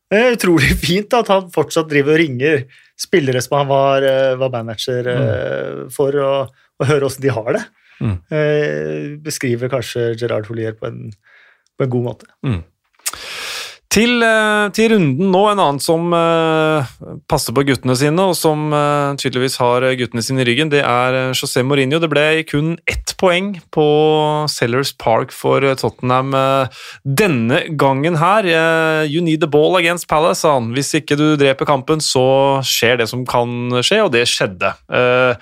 er 0.09 0.33
utrolig 0.33 0.73
fint 0.87 1.13
at 1.13 1.29
han 1.29 1.53
fortsatt 1.53 1.91
driver 1.93 2.17
og 2.17 2.21
ringer 2.25 2.61
spillere 2.97 3.45
som 3.45 3.59
han 3.61 3.69
var, 3.69 4.09
eh, 4.09 4.33
var 4.41 4.57
manager 4.57 5.05
mm. 5.05 5.25
Eh, 5.29 5.81
for, 5.93 6.17
og, 6.17 6.61
og 6.81 6.89
høre 6.95 7.13
åssen 7.13 7.29
de 7.29 7.37
har 7.37 7.53
det. 7.59 7.67
Mm. 8.01 8.15
Beskriver 9.23 9.69
kanskje 9.71 10.15
Gerard 10.17 10.49
Holier 10.49 10.73
på 10.75 10.89
en, 10.89 11.11
på 11.77 11.85
en 11.85 11.93
god 11.93 12.09
måte. 12.09 12.33
Mm. 12.41 12.63
Til, 13.95 14.17
eh, 14.27 14.65
til, 14.75 14.89
runden 14.91 15.29
nå, 15.31 15.41
en 15.47 15.61
annen 15.61 15.77
som 15.79 16.11
uh, 16.11 16.83
passer 17.31 17.55
på 17.55 17.63
guttene 17.63 17.95
sine, 17.95 18.25
og 18.27 18.35
som 18.35 18.67
uh, 18.75 19.15
tydeligvis 19.15 19.55
har 19.61 19.85
guttene 19.95 20.23
sine 20.25 20.43
i 20.43 20.47
ryggen, 20.49 20.71
det 20.73 20.81
er 20.83 21.31
José 21.31 21.63
Mourinho. 21.63 22.01
Det 22.03 22.09
ble 22.11 22.25
kun 22.49 22.73
ett 22.91 23.13
poeng 23.21 23.53
på 23.71 23.87
Sellers 24.51 24.91
Park 24.99 25.31
for 25.31 25.63
Tottenham 25.79 26.35
uh, 26.35 26.67
denne 27.07 27.61
gangen 27.79 28.19
her. 28.19 28.43
you 29.07 29.21
need 29.23 29.39
the 29.39 29.47
ball 29.47 29.77
against 29.79 30.09
Palace, 30.11 30.43
sa 30.43 30.57
han. 30.57 30.73
Hvis 30.75 30.91
ikke 30.99 31.15
du 31.15 31.37
dreper 31.39 31.65
kampen, 31.65 32.03
så 32.03 32.59
skjer 32.67 32.99
det 32.99 33.07
som 33.07 33.23
kan 33.23 33.79
skje, 33.79 34.03
og 34.03 34.11
det 34.11 34.27
skjedde. 34.27 34.75
Uh, 34.91 35.39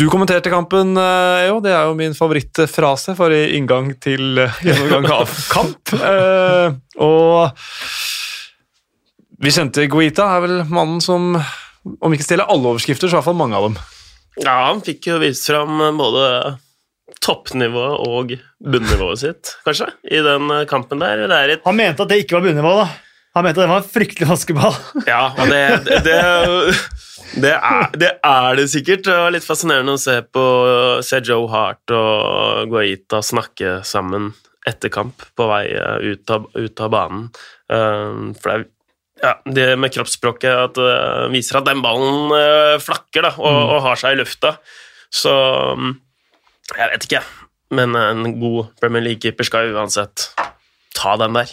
du 0.00 0.06
kommenterte 0.08 0.48
kampen, 0.48 0.94
eh, 0.96 1.46
jo. 1.50 1.58
Det 1.60 1.72
er 1.74 1.88
jo 1.90 1.96
min 1.98 2.14
favorittfrase 2.16 3.12
for 3.18 3.34
i 3.36 3.56
inngang 3.58 3.90
til 4.00 4.38
eh, 4.40 4.60
gjennomgang 4.64 5.08
av 5.12 5.34
kamp. 5.54 5.92
Eh, 5.92 6.72
og 7.04 7.50
vi 9.44 9.52
kjente 9.52 9.84
Guita 9.92 10.30
er 10.36 10.44
vel 10.46 10.56
mannen 10.72 11.02
som, 11.04 11.34
om 11.36 12.16
ikke 12.16 12.24
stjeler 12.24 12.48
alle 12.48 12.72
overskrifter, 12.72 13.10
så 13.10 13.16
i 13.16 13.18
hvert 13.18 13.28
fall 13.28 13.36
mange 13.40 13.60
av 13.60 13.68
dem. 13.68 13.76
Ja, 14.40 14.56
han 14.70 14.80
fikk 14.84 15.10
jo 15.10 15.20
vist 15.20 15.50
fram 15.50 15.82
både 15.98 16.24
toppnivået 17.20 18.08
og 18.08 18.34
bunnivået 18.64 19.20
sitt, 19.20 19.54
kanskje, 19.66 19.90
i 20.08 20.22
den 20.24 20.48
kampen 20.70 21.02
der. 21.02 21.26
Et... 21.28 21.64
Han 21.66 21.76
mente 21.76 22.06
at 22.06 22.12
det 22.12 22.22
ikke 22.22 22.38
var 22.38 22.46
bunnivå, 22.48 22.72
da. 22.80 22.88
Han 23.36 23.44
mente 23.44 23.60
at 23.60 23.66
det 23.66 23.72
var 23.74 23.84
en 23.84 23.92
fryktelig 23.98 24.30
vaskeball. 24.32 24.80
ja, 25.10 25.22
og 25.36 25.52
det, 25.52 25.64
det, 25.84 26.00
det 26.08 26.20
det 27.38 27.52
er, 27.54 27.86
det 27.94 28.10
er, 28.26 28.56
det 28.58 28.66
sikkert. 28.72 29.04
Det 29.06 29.16
var 29.16 29.32
litt 29.34 29.46
fascinerende 29.46 29.94
å 29.94 30.00
se 30.00 30.16
på 30.26 30.44
se 31.06 31.20
Joe 31.26 31.46
Hart 31.52 31.94
og 31.94 32.72
Guaita 32.72 33.22
snakke 33.24 33.80
sammen 33.86 34.32
etter 34.68 34.92
kamp 34.92 35.22
på 35.38 35.46
vei 35.48 35.64
eh, 35.72 36.10
ut 36.12 36.32
av, 36.34 36.48
ut 36.54 36.82
av 36.84 36.92
banen. 36.92 37.24
Um, 37.70 38.30
for 38.36 38.50
det 38.50 38.58
er 38.58 38.68
ja, 39.20 39.32
det 39.44 39.66
med 39.76 39.92
kroppsspråket 39.92 40.48
at 40.48 40.78
det 40.78 40.92
uh, 40.96 41.26
viser 41.32 41.58
at 41.58 41.66
den 41.68 41.82
ballen 41.84 42.32
flakker 42.80 43.26
da, 43.26 43.34
og, 43.36 43.50
mm. 43.52 43.64
og, 43.66 43.78
har 43.84 44.00
seg 44.00 44.16
i 44.16 44.20
lufta. 44.22 44.54
Så 45.12 45.32
um, 45.76 45.94
jeg 46.72 46.92
vet 46.94 47.08
ikke, 47.08 47.24
men 47.76 47.98
en 48.00 48.30
god 48.40 48.72
Premier 48.80 49.04
League-keeper 49.04 49.46
skal 49.46 49.74
uansett 49.74 50.30
ta 50.96 51.16
den 51.20 51.36
der. 51.36 51.52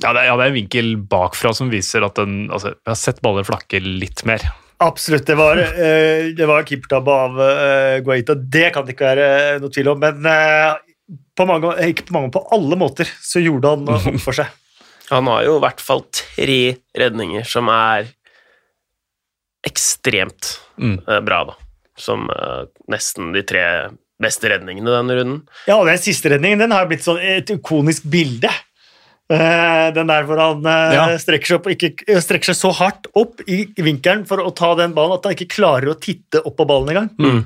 Ja 0.00 0.14
det, 0.14 0.22
er, 0.22 0.30
ja, 0.30 0.36
det 0.38 0.46
er 0.46 0.52
en 0.52 0.56
vinkel 0.56 0.94
bakfra 1.10 1.52
som 1.56 1.68
viser 1.72 2.04
at 2.06 2.16
den 2.16 2.46
altså, 2.48 2.72
Jeg 2.72 2.88
har 2.88 2.98
sett 2.98 3.20
baller 3.24 3.44
flakke 3.44 3.82
litt 3.84 4.24
mer. 4.28 4.46
Absolutt. 4.80 5.26
Det 5.26 5.36
var, 5.36 5.58
uh, 5.60 6.30
det 6.36 6.46
var 6.48 6.64
keepertabbe 6.68 7.16
av 7.26 7.40
uh, 7.40 7.96
Guaita. 8.04 8.34
Det 8.34 8.70
kan 8.74 8.86
det 8.86 8.96
ikke 8.96 9.10
være 9.10 9.26
noe 9.60 9.74
tvil 9.74 9.92
om. 9.92 10.00
Men 10.00 10.24
uh, 10.24 11.18
på 11.36 11.46
mange, 11.48 11.74
ikke 11.90 12.06
på 12.08 12.16
mange, 12.16 12.32
på 12.32 12.44
alle 12.56 12.78
måter 12.80 13.10
så 13.20 13.42
gjorde 13.44 13.74
han 13.74 13.90
opp 13.96 14.22
for 14.24 14.36
seg. 14.40 14.48
Han 15.10 15.28
har 15.28 15.44
jo 15.44 15.58
i 15.58 15.64
hvert 15.66 15.82
fall 15.82 16.04
tre 16.14 16.60
redninger 16.96 17.44
som 17.48 17.68
er 17.74 18.08
ekstremt 19.66 20.54
mm. 20.80 21.00
bra, 21.26 21.42
da. 21.50 21.56
Som 22.00 22.30
nesten 22.88 23.34
de 23.34 23.42
tre 23.44 23.64
beste 24.22 24.48
redningene 24.48 24.94
denne 24.94 25.16
runden. 25.18 25.40
Ja, 25.68 25.76
og 25.76 25.88
den 25.90 26.00
siste 26.00 26.30
redningen 26.32 26.62
den 26.62 26.72
har 26.72 26.86
blitt 26.88 27.04
sånn 27.04 27.20
et 27.20 27.50
ikonisk 27.52 28.06
bilde. 28.08 28.48
Eh, 29.30 29.88
den 29.94 30.10
der 30.10 30.24
hvor 30.26 30.40
han 30.42 30.64
eh, 30.66 30.96
ja. 30.96 31.04
strekker, 31.22 31.52
seg 31.52 31.60
opp, 31.60 31.68
ikke, 31.70 31.92
eh, 32.08 32.18
strekker, 32.22 32.50
seg 32.50 32.58
så 32.58 32.72
hardt 32.80 33.06
opp 33.14 33.44
i 33.46 33.62
vinkelen 33.78 34.24
for 34.26 34.42
å 34.42 34.50
ta 34.56 34.72
den 34.78 34.96
ballen 34.96 35.20
at 35.20 35.28
han 35.28 35.36
ikke 35.36 35.52
klarer 35.54 35.92
å 35.92 35.98
titte 36.02 36.42
opp 36.42 36.56
på 36.58 36.66
ballen 36.66 36.90
engang. 36.90 37.12
Mm. 37.20 37.44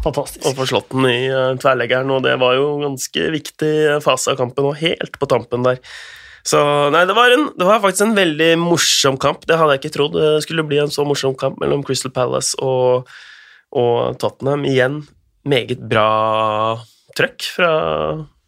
Fantastisk. 0.00 0.46
Og 0.48 0.56
får 0.56 0.70
slått 0.70 0.94
den 0.94 1.04
i 1.10 1.18
tverrleggeren, 1.60 2.08
og 2.14 2.24
det 2.24 2.38
var 2.40 2.56
jo 2.56 2.70
en 2.72 2.86
ganske 2.88 3.26
viktig 3.34 3.74
fase 4.00 4.32
av 4.32 4.40
kampen, 4.40 4.70
og 4.70 4.80
helt 4.80 5.20
på 5.20 5.28
tampen 5.28 5.66
der. 5.66 5.82
Så 6.46 6.60
nei, 6.94 7.04
det 7.04 7.12
var, 7.12 7.34
en, 7.34 7.50
det 7.52 7.66
var, 7.68 7.82
faktisk 7.84 8.06
en 8.06 8.16
veldig 8.16 8.50
morsom 8.62 9.20
kamp. 9.20 9.44
Det 9.44 9.58
hadde 9.60 9.76
jeg 9.76 9.82
ikke 9.82 9.96
trodd 9.98 10.16
det 10.16 10.30
skulle 10.46 10.64
bli 10.64 10.80
en 10.80 10.92
så 10.92 11.04
morsom 11.04 11.36
kamp 11.36 11.60
mellom 11.60 11.84
Crystal 11.84 12.14
Palace 12.16 12.56
og, 12.64 13.10
og 13.76 14.16
Tottenham. 14.22 14.64
Igjen 14.64 15.02
meget 15.44 15.84
bra 15.90 16.08
trøkk 17.18 17.44
fra 17.58 17.72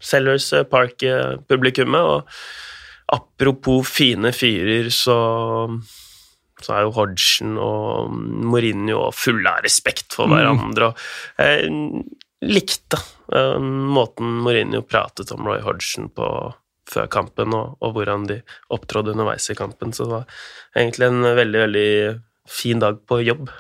Sellers 0.02 0.50
Park-publikummet. 0.70 2.00
og 2.00 3.12
Apropos 3.12 3.88
fine 3.88 4.32
fyrer, 4.32 4.88
så, 4.94 5.16
så 6.62 6.74
er 6.76 6.86
jo 6.86 6.94
Hodgson 6.96 7.58
og 7.60 8.14
Mourinho 8.14 9.10
fulle 9.16 9.52
av 9.52 9.66
respekt 9.66 10.16
for 10.16 10.30
mm. 10.30 10.36
hverandre. 10.36 10.90
Og 10.90 11.42
jeg 11.42 11.70
likte 12.42 12.98
uh, 13.34 13.58
måten 13.60 14.40
Mourinho 14.42 14.82
pratet 14.86 15.32
om 15.34 15.44
Roy 15.46 15.60
Hodgson 15.64 16.08
på 16.14 16.26
før 16.92 17.08
kampen, 17.12 17.54
og, 17.56 17.76
og, 17.80 17.94
hvordan 17.96 18.26
de 18.28 18.40
opptrådde 18.74 19.14
underveis 19.14 19.48
i 19.52 19.56
kampen. 19.58 19.94
Så 19.96 20.08
det 20.08 20.16
var 20.16 20.42
egentlig 20.76 21.08
en 21.08 21.28
veldig, 21.38 21.60
veldig 21.66 21.90
fin 22.50 22.82
dag 22.82 22.98
på 23.08 23.22
jobb. 23.22 23.52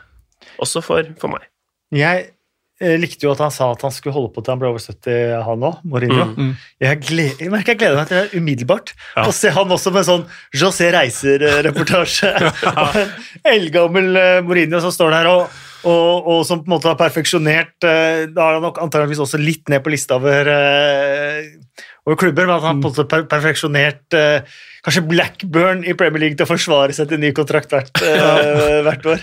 Også 0.62 0.82
for, 0.84 1.06
for 1.20 1.32
meg. 1.32 1.46
Jeg 1.94 2.32
eh, 2.82 2.96
likte 3.00 3.24
jo 3.28 3.32
at 3.32 3.40
han 3.46 3.52
sa 3.54 3.70
at 3.72 3.82
han 3.86 3.94
skulle 3.94 4.12
holde 4.16 4.32
på 4.34 4.42
til 4.42 4.52
han 4.56 4.60
ble 4.60 4.68
over 4.72 4.82
70, 4.82 5.32
han 5.46 5.66
òg, 5.70 5.80
Mourinho. 5.88 6.26
Mm. 6.36 6.52
Jeg, 6.82 7.00
gled, 7.06 7.40
jeg 7.46 7.52
merker 7.54 7.72
jeg 7.76 7.80
gleder 7.84 8.00
meg 8.02 8.10
til 8.10 8.18
det 8.20 8.40
umiddelbart 8.42 8.92
Ja. 9.16 9.24
å 9.28 9.34
se 9.36 9.52
han 9.54 9.72
også 9.78 9.92
med 9.94 10.08
sånn 10.08 10.24
José 10.58 10.90
Reiser-reportasje. 10.94 12.32
En 13.46 13.52
eldgammel 13.54 14.16
eh, 14.18 14.40
Mourinho 14.46 14.80
som 14.84 14.92
står 14.94 15.14
der 15.14 15.30
og, 15.30 15.60
og, 15.88 16.28
og 16.34 16.42
som 16.46 16.60
på 16.62 16.68
en 16.70 16.74
måte 16.76 16.90
har 16.90 16.98
perfeksjonert 17.00 17.86
eh, 17.88 18.26
Da 18.30 18.44
er 18.48 18.58
han 18.58 18.62
nok 18.66 18.78
antageligvis 18.84 19.22
også 19.24 19.40
litt 19.40 19.70
ned 19.72 19.82
på 19.82 19.90
lista 19.94 20.18
over, 20.20 20.50
over 22.06 22.18
klubber, 22.18 22.46
men 22.48 22.56
at 22.56 22.66
han 22.66 22.80
på 22.82 22.90
en 22.90 22.94
måte 22.96 23.24
perfeksjonert 23.30 24.16
eh, 24.18 24.54
Kanskje 24.82 25.04
Blackburn 25.06 25.84
i 25.86 25.94
Premier 25.94 26.24
League 26.24 26.38
til 26.38 26.42
å 26.42 26.50
forsvare 26.50 26.94
seg 26.96 27.12
til 27.12 27.20
ny 27.22 27.28
kontrakt 27.36 27.70
hvert, 27.70 28.00
eh, 28.02 28.80
hvert 28.86 29.04
år. 29.12 29.20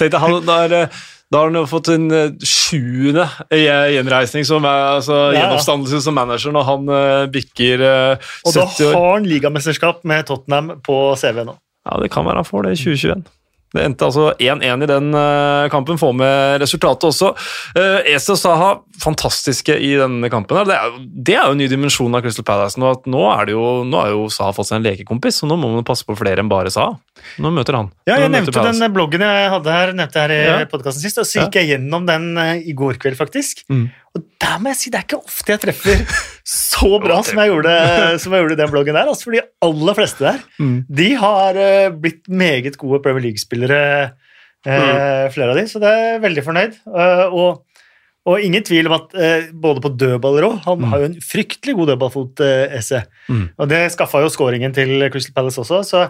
Tenkte 0.00 0.20
han, 0.22 0.38
da, 0.48 0.56
er, 0.64 1.02
da 1.28 1.42
har 1.42 1.52
han 1.52 1.68
fått 1.68 1.90
en 1.92 2.06
eh, 2.16 2.32
sjuende 2.48 3.26
eh, 3.52 3.90
gjenreisning 3.98 4.48
som 4.48 4.64
er 4.64 4.86
altså, 4.94 5.18
Ja, 5.34 5.42
gjenoppstandelse 5.42 6.00
som 6.06 6.16
manager 6.16 6.56
når 6.56 6.66
han 6.70 6.88
eh, 6.96 7.26
bikker 7.34 7.84
eh, 7.90 8.32
Og 8.48 8.56
da 8.56 8.66
har 8.80 8.98
han 9.18 9.28
ligamesterskap 9.28 10.00
med 10.08 10.24
Tottenham 10.32 10.78
på 10.86 10.98
CV 11.20 11.44
nå. 11.44 11.58
Ja, 11.84 12.00
det 12.00 12.08
kan 12.14 12.24
være 12.24 12.40
han 12.40 12.48
får 12.48 12.68
det 12.70 12.76
i 12.78 12.82
2021. 12.86 13.24
Det 13.72 13.84
endte 13.86 14.08
altså 14.08 14.30
1-1 14.36 14.84
i 14.84 14.90
den 14.90 15.12
eh, 15.16 15.68
kampen. 15.72 16.00
Få 16.00 16.12
med 16.16 16.60
resultatet 16.62 17.08
også. 17.08 17.32
Uh, 17.76 18.00
Ese 18.12 18.34
og 18.34 18.40
Saha 18.40 18.70
fantastiske 19.02 19.74
i 19.82 19.94
denne 19.98 20.28
kampen. 20.32 20.60
Det 20.68 20.76
er, 20.76 20.98
det 21.00 21.36
er 21.36 21.46
jo 21.48 21.56
en 21.56 21.60
ny 21.62 21.68
dimensjon 21.70 22.14
av 22.14 22.22
Crystal 22.24 22.46
Palace. 22.46 22.78
Nå, 22.80 22.90
at 22.94 23.08
nå, 23.10 23.22
er 23.32 23.48
det 23.48 23.56
jo, 23.56 23.64
nå 23.88 23.98
har 23.98 24.12
jo 24.12 24.26
Saha 24.32 24.52
fått 24.56 24.70
seg 24.70 24.80
en 24.80 24.86
lekekompis, 24.86 25.40
så 25.42 25.48
nå 25.50 25.56
må 25.60 25.72
man 25.72 25.86
passe 25.88 26.06
på 26.06 26.16
flere 26.18 26.44
enn 26.44 26.50
bare 26.52 26.70
Saha. 26.72 26.94
Nå 27.42 27.52
møter 27.54 27.76
han. 27.78 27.90
Ja, 28.08 28.18
jeg 28.22 28.32
nevnte 28.32 28.54
Palace. 28.54 28.78
den 28.82 28.94
bloggen 28.94 29.24
jeg 29.24 29.50
hadde 29.52 29.74
her, 29.74 29.92
nevnte 29.96 30.22
her 30.22 30.34
i 30.34 30.40
Ja. 30.42 30.54
podcasten 30.70 31.02
sist, 31.04 31.18
og 31.22 31.28
så 31.28 31.44
gikk 31.44 31.60
jeg 31.60 31.72
gjennom 31.74 32.06
den 32.08 32.32
eh, 32.38 32.62
i 32.68 32.76
går 32.76 32.98
kveld, 33.02 33.18
faktisk. 33.18 33.64
Mm. 33.72 33.90
Og 34.14 34.24
der 34.42 34.58
må 34.60 34.68
jeg 34.72 34.76
si, 34.76 34.90
det 34.92 34.98
er 35.00 35.06
ikke 35.06 35.22
ofte 35.24 35.54
jeg 35.54 35.60
treffer 35.62 36.02
så 36.44 36.98
bra 37.00 37.22
som 37.24 37.38
jeg 37.40 37.48
gjorde, 37.48 37.72
som 38.20 38.34
jeg 38.34 38.42
gjorde 38.44 38.58
den 38.60 38.70
bloggen 38.74 38.94
der. 38.98 39.08
Altså, 39.08 39.24
for 39.24 39.32
de 39.38 39.40
aller 39.64 39.94
fleste 39.96 40.26
der, 40.26 40.40
Mm. 40.60 40.74
de 41.00 41.06
har 41.22 41.56
eh, 41.56 41.88
blitt 41.96 42.28
meget 42.28 42.76
gode 42.76 43.00
Premier 43.02 43.24
League-spillere, 43.24 44.12
eh, 44.66 45.28
flere 45.32 45.50
av 45.54 45.56
de, 45.56 45.64
så 45.70 45.80
det 45.80 45.88
er 45.88 46.02
jeg 46.12 46.22
veldig 46.26 46.44
fornøyd. 46.44 46.76
Eh, 46.92 47.24
og, 47.32 47.64
og 48.28 48.44
ingen 48.44 48.62
tvil 48.68 48.86
om 48.90 48.98
at 48.98 49.16
eh, 49.16 49.48
både 49.64 49.80
på 49.82 49.94
dødballer 49.96 50.44
òg, 50.50 50.60
han 50.66 50.78
Mm. 50.78 50.90
har 50.92 50.98
jo 51.00 51.08
en 51.08 51.16
fryktelig 51.32 51.74
god 51.80 51.88
dødballfot, 51.94 52.40
eh, 52.44 52.76
Esse. 52.78 53.02
Mm. 53.32 53.48
Og 53.58 53.68
det 53.72 53.80
skaffa 53.96 54.20
jo 54.22 54.28
scoringen 54.28 54.74
til 54.76 55.08
Crystal 55.10 55.32
Palace 55.34 55.58
også, 55.64 55.80
så 55.88 56.04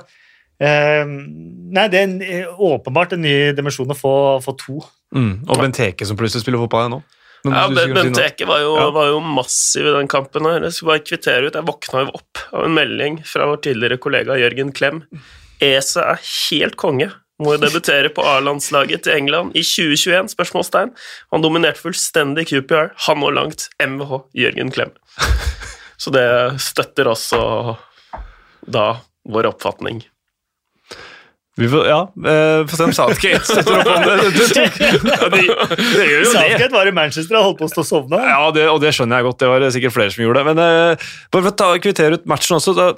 eh, 0.60 1.04
Nei, 1.06 1.86
det 1.88 1.98
er 2.02 2.04
en, 2.10 2.18
eh, 2.22 2.46
åpenbart 2.58 3.14
en 3.14 3.22
ny 3.22 3.52
dimensjon 3.56 3.88
å 3.94 3.96
få, 3.96 4.12
få 4.44 4.56
to. 4.58 4.82
Mm. 5.14 5.44
Og 5.48 5.56
Benteke 5.62 6.04
som 6.06 6.16
plutselig 6.18 6.42
spiller 6.42 6.58
fotball 6.66 6.88
igjen 6.88 6.98
nå. 6.98 7.02
Men 7.44 7.54
Ja. 7.54 7.68
Benteke 7.96 8.46
var 8.46 8.60
Ja. 8.60 8.90
var 8.90 9.06
jo 9.10 9.20
massiv 9.20 9.86
i 9.86 9.92
den 9.98 10.08
kampen. 10.08 10.44
her. 10.46 10.60
Jeg 10.62 10.72
skulle 10.72 10.92
bare 10.92 11.06
kvittere 11.06 11.46
ut. 11.46 11.54
Jeg 11.54 11.64
våkna 11.66 12.04
jo 12.06 12.12
opp 12.14 12.38
av 12.52 12.64
en 12.64 12.74
melding 12.74 13.24
fra 13.26 13.46
vår 13.46 13.62
tidligere 13.62 13.98
kollega 13.98 14.36
Jørgen 14.38 14.72
Klem. 14.72 15.02
Ese 15.60 15.98
er 16.00 16.18
helt 16.50 16.76
konge. 16.76 17.12
Må 17.42 17.56
jo 17.56 17.58
debutere 17.58 18.08
på 18.14 18.22
A-landslaget 18.22 19.02
til 19.02 19.14
England 19.16 19.56
i 19.56 19.62
2021? 19.62 20.28
spørsmålstegn. 20.30 20.92
Han 21.32 21.42
dominerte 21.42 21.80
fullstendig 21.82 22.46
QPR. 22.46 22.92
Han 23.08 23.22
og 23.24 23.32
langt 23.34 23.68
MVH 23.80 24.22
Jørgen 24.36 24.70
Klem. 24.72 24.92
Så 25.98 26.10
det 26.12 26.60
støtter 26.60 27.04
også 27.10 27.76
da 28.68 29.00
vår 29.28 29.46
oppfatning. 29.50 30.04
Vi 31.60 31.68
får, 31.68 31.84
ja, 31.84 32.00
uh, 32.08 32.62
for 32.70 32.86
om 32.86 32.94
Southgate 32.96 33.44
støtter 33.48 33.76
opp 33.76 33.90
om 33.92 34.06
det. 34.06 34.14
Du, 34.22 34.40
du, 34.40 35.10
ja, 35.12 35.28
de, 35.28 35.42
det 35.76 36.06
gjør 36.08 36.22
jo 36.22 36.24
det. 36.24 36.32
Southgate 36.36 36.72
var 36.72 36.88
i 36.88 36.94
Manchester 36.96 37.38
og 37.40 37.48
holdt 37.50 37.60
på 37.60 37.68
å 37.68 37.72
stå 37.74 37.84
og 37.84 37.88
sovne. 37.90 38.22
Ja, 38.24 38.42
det, 38.56 38.66
og 38.72 38.80
det 38.84 38.94
skjønner 38.96 39.20
jeg 39.20 39.28
godt. 39.28 39.40
Det 39.42 39.50
var 39.52 39.66
sikkert 39.74 39.96
flere 39.98 40.14
som 40.14 40.24
gjorde 40.24 40.40
det. 40.40 40.52
Men 40.52 40.62
uh, 40.62 41.10
bare 41.34 41.44
for 41.44 41.52
å 41.52 41.58
ta, 41.64 41.72
kvittere 41.84 42.20
ut 42.20 42.28
matchen 42.32 42.56
også. 42.56 42.76
Da, 42.78 42.88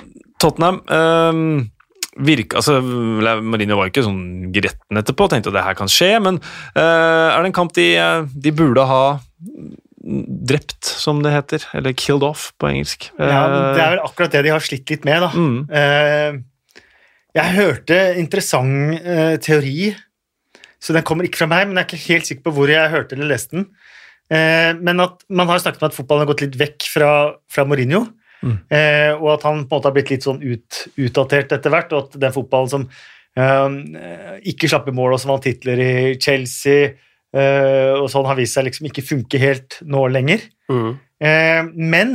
Tottenham 0.43 0.83
uh, 0.87 1.65
virka 2.15 2.61
altså, 2.61 2.79
Marino 3.43 3.79
var 3.79 3.91
ikke 3.91 4.05
sånn 4.07 4.53
gretten 4.55 5.01
etterpå, 5.01 5.29
tenkte 5.31 5.51
at 5.51 5.59
det 5.59 5.65
her 5.67 5.79
kan 5.79 5.91
skje, 5.91 6.13
men 6.23 6.39
uh, 6.77 7.31
er 7.33 7.41
det 7.41 7.51
en 7.51 7.57
kamp 7.57 7.75
de, 7.75 7.89
eh, 7.99 8.27
de 8.45 8.53
burde 8.55 8.85
ha 8.87 9.05
drept, 10.05 10.85
som 10.85 11.23
det 11.25 11.33
heter? 11.33 11.65
Eller 11.75 11.95
killed 11.97 12.27
off 12.27 12.53
på 12.61 12.69
engelsk. 12.71 13.09
Ja, 13.19 13.47
det 13.75 13.81
er 13.83 13.95
vel 13.97 14.05
akkurat 14.05 14.35
det 14.35 14.45
de 14.47 14.53
har 14.53 14.63
slitt 14.63 14.91
litt 14.93 15.07
med, 15.09 15.25
da. 15.25 15.31
Mm. 15.33 16.43
Jeg 17.35 17.55
hørte 17.57 17.97
interessant 18.21 19.01
uh, 19.03 19.35
teori, 19.43 19.89
så 20.79 20.95
den 20.95 21.05
kommer 21.07 21.27
ikke 21.27 21.41
fra 21.43 21.49
meg, 21.51 21.67
men 21.67 21.81
jeg 21.81 21.85
er 21.85 21.89
ikke 21.89 22.13
helt 22.13 22.29
sikker 22.29 22.45
på 22.47 22.53
hvor 22.55 22.71
jeg 22.71 22.93
hørte 22.93 23.17
eller 23.17 23.33
leste 23.33 23.57
den. 23.57 23.65
Uh, 24.31 24.71
men 24.79 25.03
at 25.03 25.25
man 25.29 25.51
har 25.51 25.63
snakket 25.63 25.83
om 25.83 25.89
at 25.89 25.97
fotballen 25.97 26.25
har 26.25 26.31
gått 26.31 26.45
litt 26.47 26.61
vekk 26.61 26.87
fra, 26.93 27.11
fra 27.51 27.67
Mourinho, 27.69 28.07
Mm. 28.45 28.59
Uh, 28.69 29.13
og 29.23 29.29
at 29.39 29.45
han 29.47 29.63
på 29.65 29.73
en 29.73 29.79
måte 29.79 29.89
har 29.89 29.95
blitt 29.97 30.11
litt 30.13 30.25
sånn 30.27 30.43
ut, 30.43 30.81
utdatert 31.01 31.55
etter 31.57 31.73
hvert, 31.73 31.95
og 31.97 32.11
at 32.11 32.19
den 32.27 32.35
fotballen 32.35 32.69
som 32.69 32.83
ikke 34.45 34.69
slapp 34.69 34.91
i 34.91 34.93
mål 34.95 35.15
og 35.17 35.19
som 35.23 35.33
vant 35.33 35.43
titler 35.43 35.81
i 35.81 35.95
Chelsea, 36.23 36.93
og 37.35 38.05
sånn 38.13 38.29
har 38.29 38.37
vist 38.39 38.55
seg 38.55 38.69
liksom 38.69 38.87
ikke 38.87 39.03
funke 39.03 39.41
helt 39.43 39.81
nå 39.91 40.05
lenger. 40.13 40.45
Mm. 40.71 40.93
Men 41.75 42.13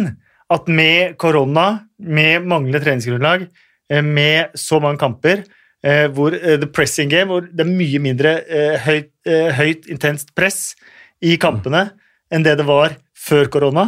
at 0.55 0.69
med 0.71 1.17
korona, 1.19 1.65
med 1.99 2.47
manglende 2.47 2.79
treningsgrunnlag, 2.85 3.49
med 3.89 4.51
så 4.55 4.79
mange 4.81 4.99
kamper, 5.01 5.43
eh, 5.83 6.07
hvor 6.13 6.33
eh, 6.33 6.57
the 6.61 6.67
pressing 6.67 7.09
game, 7.09 7.27
hvor 7.31 7.41
det 7.41 7.65
er 7.65 7.71
mye 7.71 7.99
mindre 7.99 8.35
eh, 8.47 8.77
høyt, 8.85 9.09
eh, 9.25 9.49
høyt 9.57 9.87
intenst 9.89 10.35
press 10.35 10.75
i 11.21 11.37
kampene 11.41 11.89
enn 12.31 12.43
det 12.45 12.57
det 12.59 12.65
var 12.67 12.93
før 13.17 13.49
korona, 13.49 13.87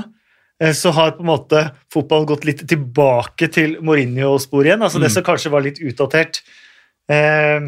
eh, 0.59 0.71
så 0.73 0.91
har 0.91 1.11
på 1.17 1.21
en 1.21 1.29
måte 1.29 1.61
fotballen 1.93 2.25
gått 2.27 2.45
litt 2.45 2.65
tilbake 2.67 3.51
til 3.53 3.77
Mourinho-spor 3.81 4.65
igjen. 4.65 4.81
altså 4.81 4.99
Det 4.99 5.09
Mm. 5.11 5.13
som 5.13 5.23
kanskje 5.23 5.51
var 5.51 5.61
litt 5.61 5.79
utdatert 5.79 6.41
eh, 7.09 7.59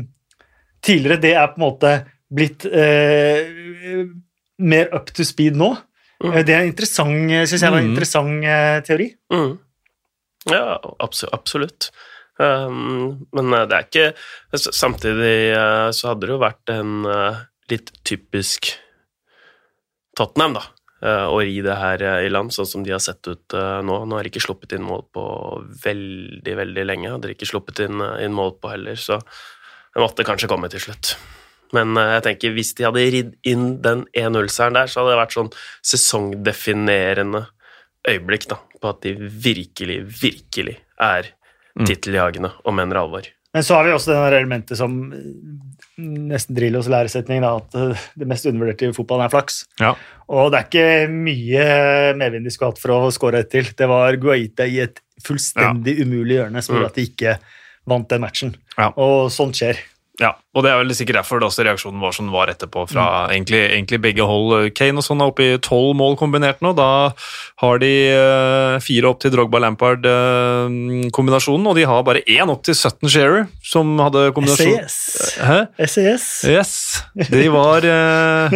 tidligere, 0.81 1.21
det 1.21 1.33
er 1.35 1.47
på 1.47 1.57
en 1.61 1.67
måte 1.69 2.05
blitt 2.33 2.65
eh, 2.65 4.05
mer 4.59 4.89
up 4.95 5.11
to 5.13 5.23
speed 5.23 5.55
nå. 5.55 5.75
Mm. 6.23 6.33
Eh, 6.33 6.43
Det 6.43 6.55
er 6.55 6.65
interessant, 6.65 7.29
synes 7.47 7.61
jeg 7.61 7.71
var 7.71 7.79
en 7.79 7.85
Mm. 7.85 7.91
interessant 7.93 8.43
eh, 8.45 8.81
teori. 8.81 9.13
Mm. 9.31 9.59
Ja, 10.49 10.79
abso 10.99 11.27
absolutt. 11.31 11.91
Um, 12.39 13.27
men 13.35 13.53
eh, 13.53 13.65
det 13.69 13.77
er 13.77 13.83
ikke 13.85 14.05
Samtidig 14.57 15.33
eh, 15.53 15.89
så 15.93 16.07
hadde 16.09 16.25
det 16.25 16.31
jo 16.33 16.39
vært 16.41 16.71
en 16.73 17.03
eh, 17.05 17.43
litt 17.69 17.91
typisk 18.01 18.71
Tottenham, 20.17 20.57
da. 20.59 20.63
Å 21.03 21.39
ri 21.43 21.57
det 21.65 21.73
her 21.75 22.03
i 22.23 22.27
land, 22.31 22.53
sånn 22.53 22.67
som 22.69 22.83
de 22.85 22.91
har 22.93 23.01
sett 23.03 23.25
ut 23.27 23.55
nå. 23.57 23.95
Nå 24.05 24.15
har 24.15 24.23
de 24.23 24.29
ikke 24.29 24.43
sluppet 24.45 24.75
inn 24.77 24.85
mål 24.85 25.01
på 25.11 25.23
veldig, 25.83 26.53
veldig 26.59 26.83
lenge. 26.85 27.09
Hadde 27.09 27.31
de 27.31 27.33
ikke 27.33 27.49
sluppet 27.49 27.81
inn, 27.83 28.03
inn 28.21 28.35
mål 28.37 28.53
på 28.61 28.69
heller, 28.71 28.95
så 28.95 29.17
det 29.17 30.03
måtte 30.03 30.23
kanskje 30.27 30.47
komme 30.51 30.69
til 30.71 30.83
slutt. 30.85 31.15
Men 31.73 31.97
jeg 31.97 32.23
tenker 32.27 32.53
hvis 32.53 32.71
de 32.77 32.85
hadde 32.85 33.07
ridd 33.17 33.33
inn 33.49 33.65
den 33.83 34.05
1-0-seieren 34.13 34.77
der, 34.77 34.93
så 34.93 35.01
hadde 35.01 35.15
det 35.15 35.21
vært 35.23 35.35
sånn 35.39 35.51
sesongdefinerende 35.91 37.41
øyeblikk 38.13 38.47
da, 38.53 38.61
på 38.77 38.93
at 38.93 39.01
de 39.03 39.17
virkelig, 39.17 39.97
virkelig 40.21 40.77
er. 41.01 41.33
Titteljagende 41.87 42.51
og 42.63 42.75
mener 42.77 42.99
alvor. 43.01 43.25
Men 43.53 43.63
så 43.65 43.75
har 43.77 43.85
vi 43.85 43.93
også 43.93 44.13
det 44.13 44.37
elementet 44.39 44.77
som 44.79 44.93
eh, 45.13 45.21
nesten 46.01 46.55
Drillos 46.57 46.87
læresetning, 46.89 47.43
da, 47.45 47.51
at 47.61 47.75
eh, 47.77 48.05
det 48.17 48.27
mest 48.29 48.47
undervurderte 48.49 48.89
i 48.89 48.95
fotballen 48.95 49.27
er 49.27 49.33
flaks. 49.33 49.59
Ja. 49.81 49.91
Og 50.33 50.51
det 50.53 50.59
er 50.59 50.69
ikke 50.69 51.11
mye 51.13 51.65
medvind 52.17 52.47
de 52.47 52.53
skulle 52.53 52.71
hatt 52.73 52.81
for 52.81 52.95
å 52.95 53.11
skåre 53.13 53.43
ett 53.43 53.51
til. 53.53 53.69
Det 53.77 53.89
var 53.89 54.17
Guaita 54.21 54.65
i 54.65 54.79
et 54.85 55.01
fullstendig 55.23 55.99
umulig 56.01 56.39
hjørne 56.39 56.63
som 56.65 56.75
gjorde 56.75 56.89
Mm. 56.89 56.91
at 56.91 56.97
de 56.97 57.05
ikke 57.09 57.35
vant 57.85 58.09
den 58.09 58.21
matchen. 58.23 58.55
Ja. 58.77 58.89
Og 58.97 59.29
sånt 59.31 59.55
skjer. 59.59 59.77
Ja, 60.21 60.35
og 60.53 60.61
det 60.61 60.69
er 60.69 60.77
vel 60.77 60.93
sikkert 60.93 61.23
derfor 61.23 61.39
det 61.41 61.47
også 61.47 61.63
reaksjonen 61.65 61.97
var 62.03 62.11
som 62.13 62.27
den 62.27 62.35
var 62.35 62.45
etterpå, 62.51 62.83
fra 62.85 63.25
egentlig, 63.33 63.63
egentlig 63.73 63.97
begge 64.03 64.21
hold. 64.29 64.67
Kane 64.77 65.01
og 65.01 65.05
sånn 65.07 65.23
er 65.25 65.31
oppe 65.31 65.47
i 65.47 65.55
tolv 65.63 65.95
mål 65.97 66.13
kombinert 66.19 66.59
nå. 66.61 66.69
Da 66.77 66.89
har 67.63 67.79
de 67.81 67.89
eh, 68.13 68.75
fire 68.85 69.09
opp 69.09 69.23
til 69.23 69.31
Drogba-Lampard-kombinasjonen, 69.33 71.65
og 71.71 71.75
de 71.79 71.87
har 71.89 72.05
bare 72.05 72.21
én 72.29 72.45
opp 72.53 72.61
til 72.67 72.75
17 72.77 73.09
Shearer, 73.09 73.47
som 73.65 73.89
hadde 74.03 74.27
kombinasjon. 74.37 74.85
SAS. 74.85 75.33
Hæ? 75.41 75.59
SAS. 75.81 76.45
Yes. 76.45 77.01
De 77.33 77.49
var 77.53 77.81
eh, 77.81 78.53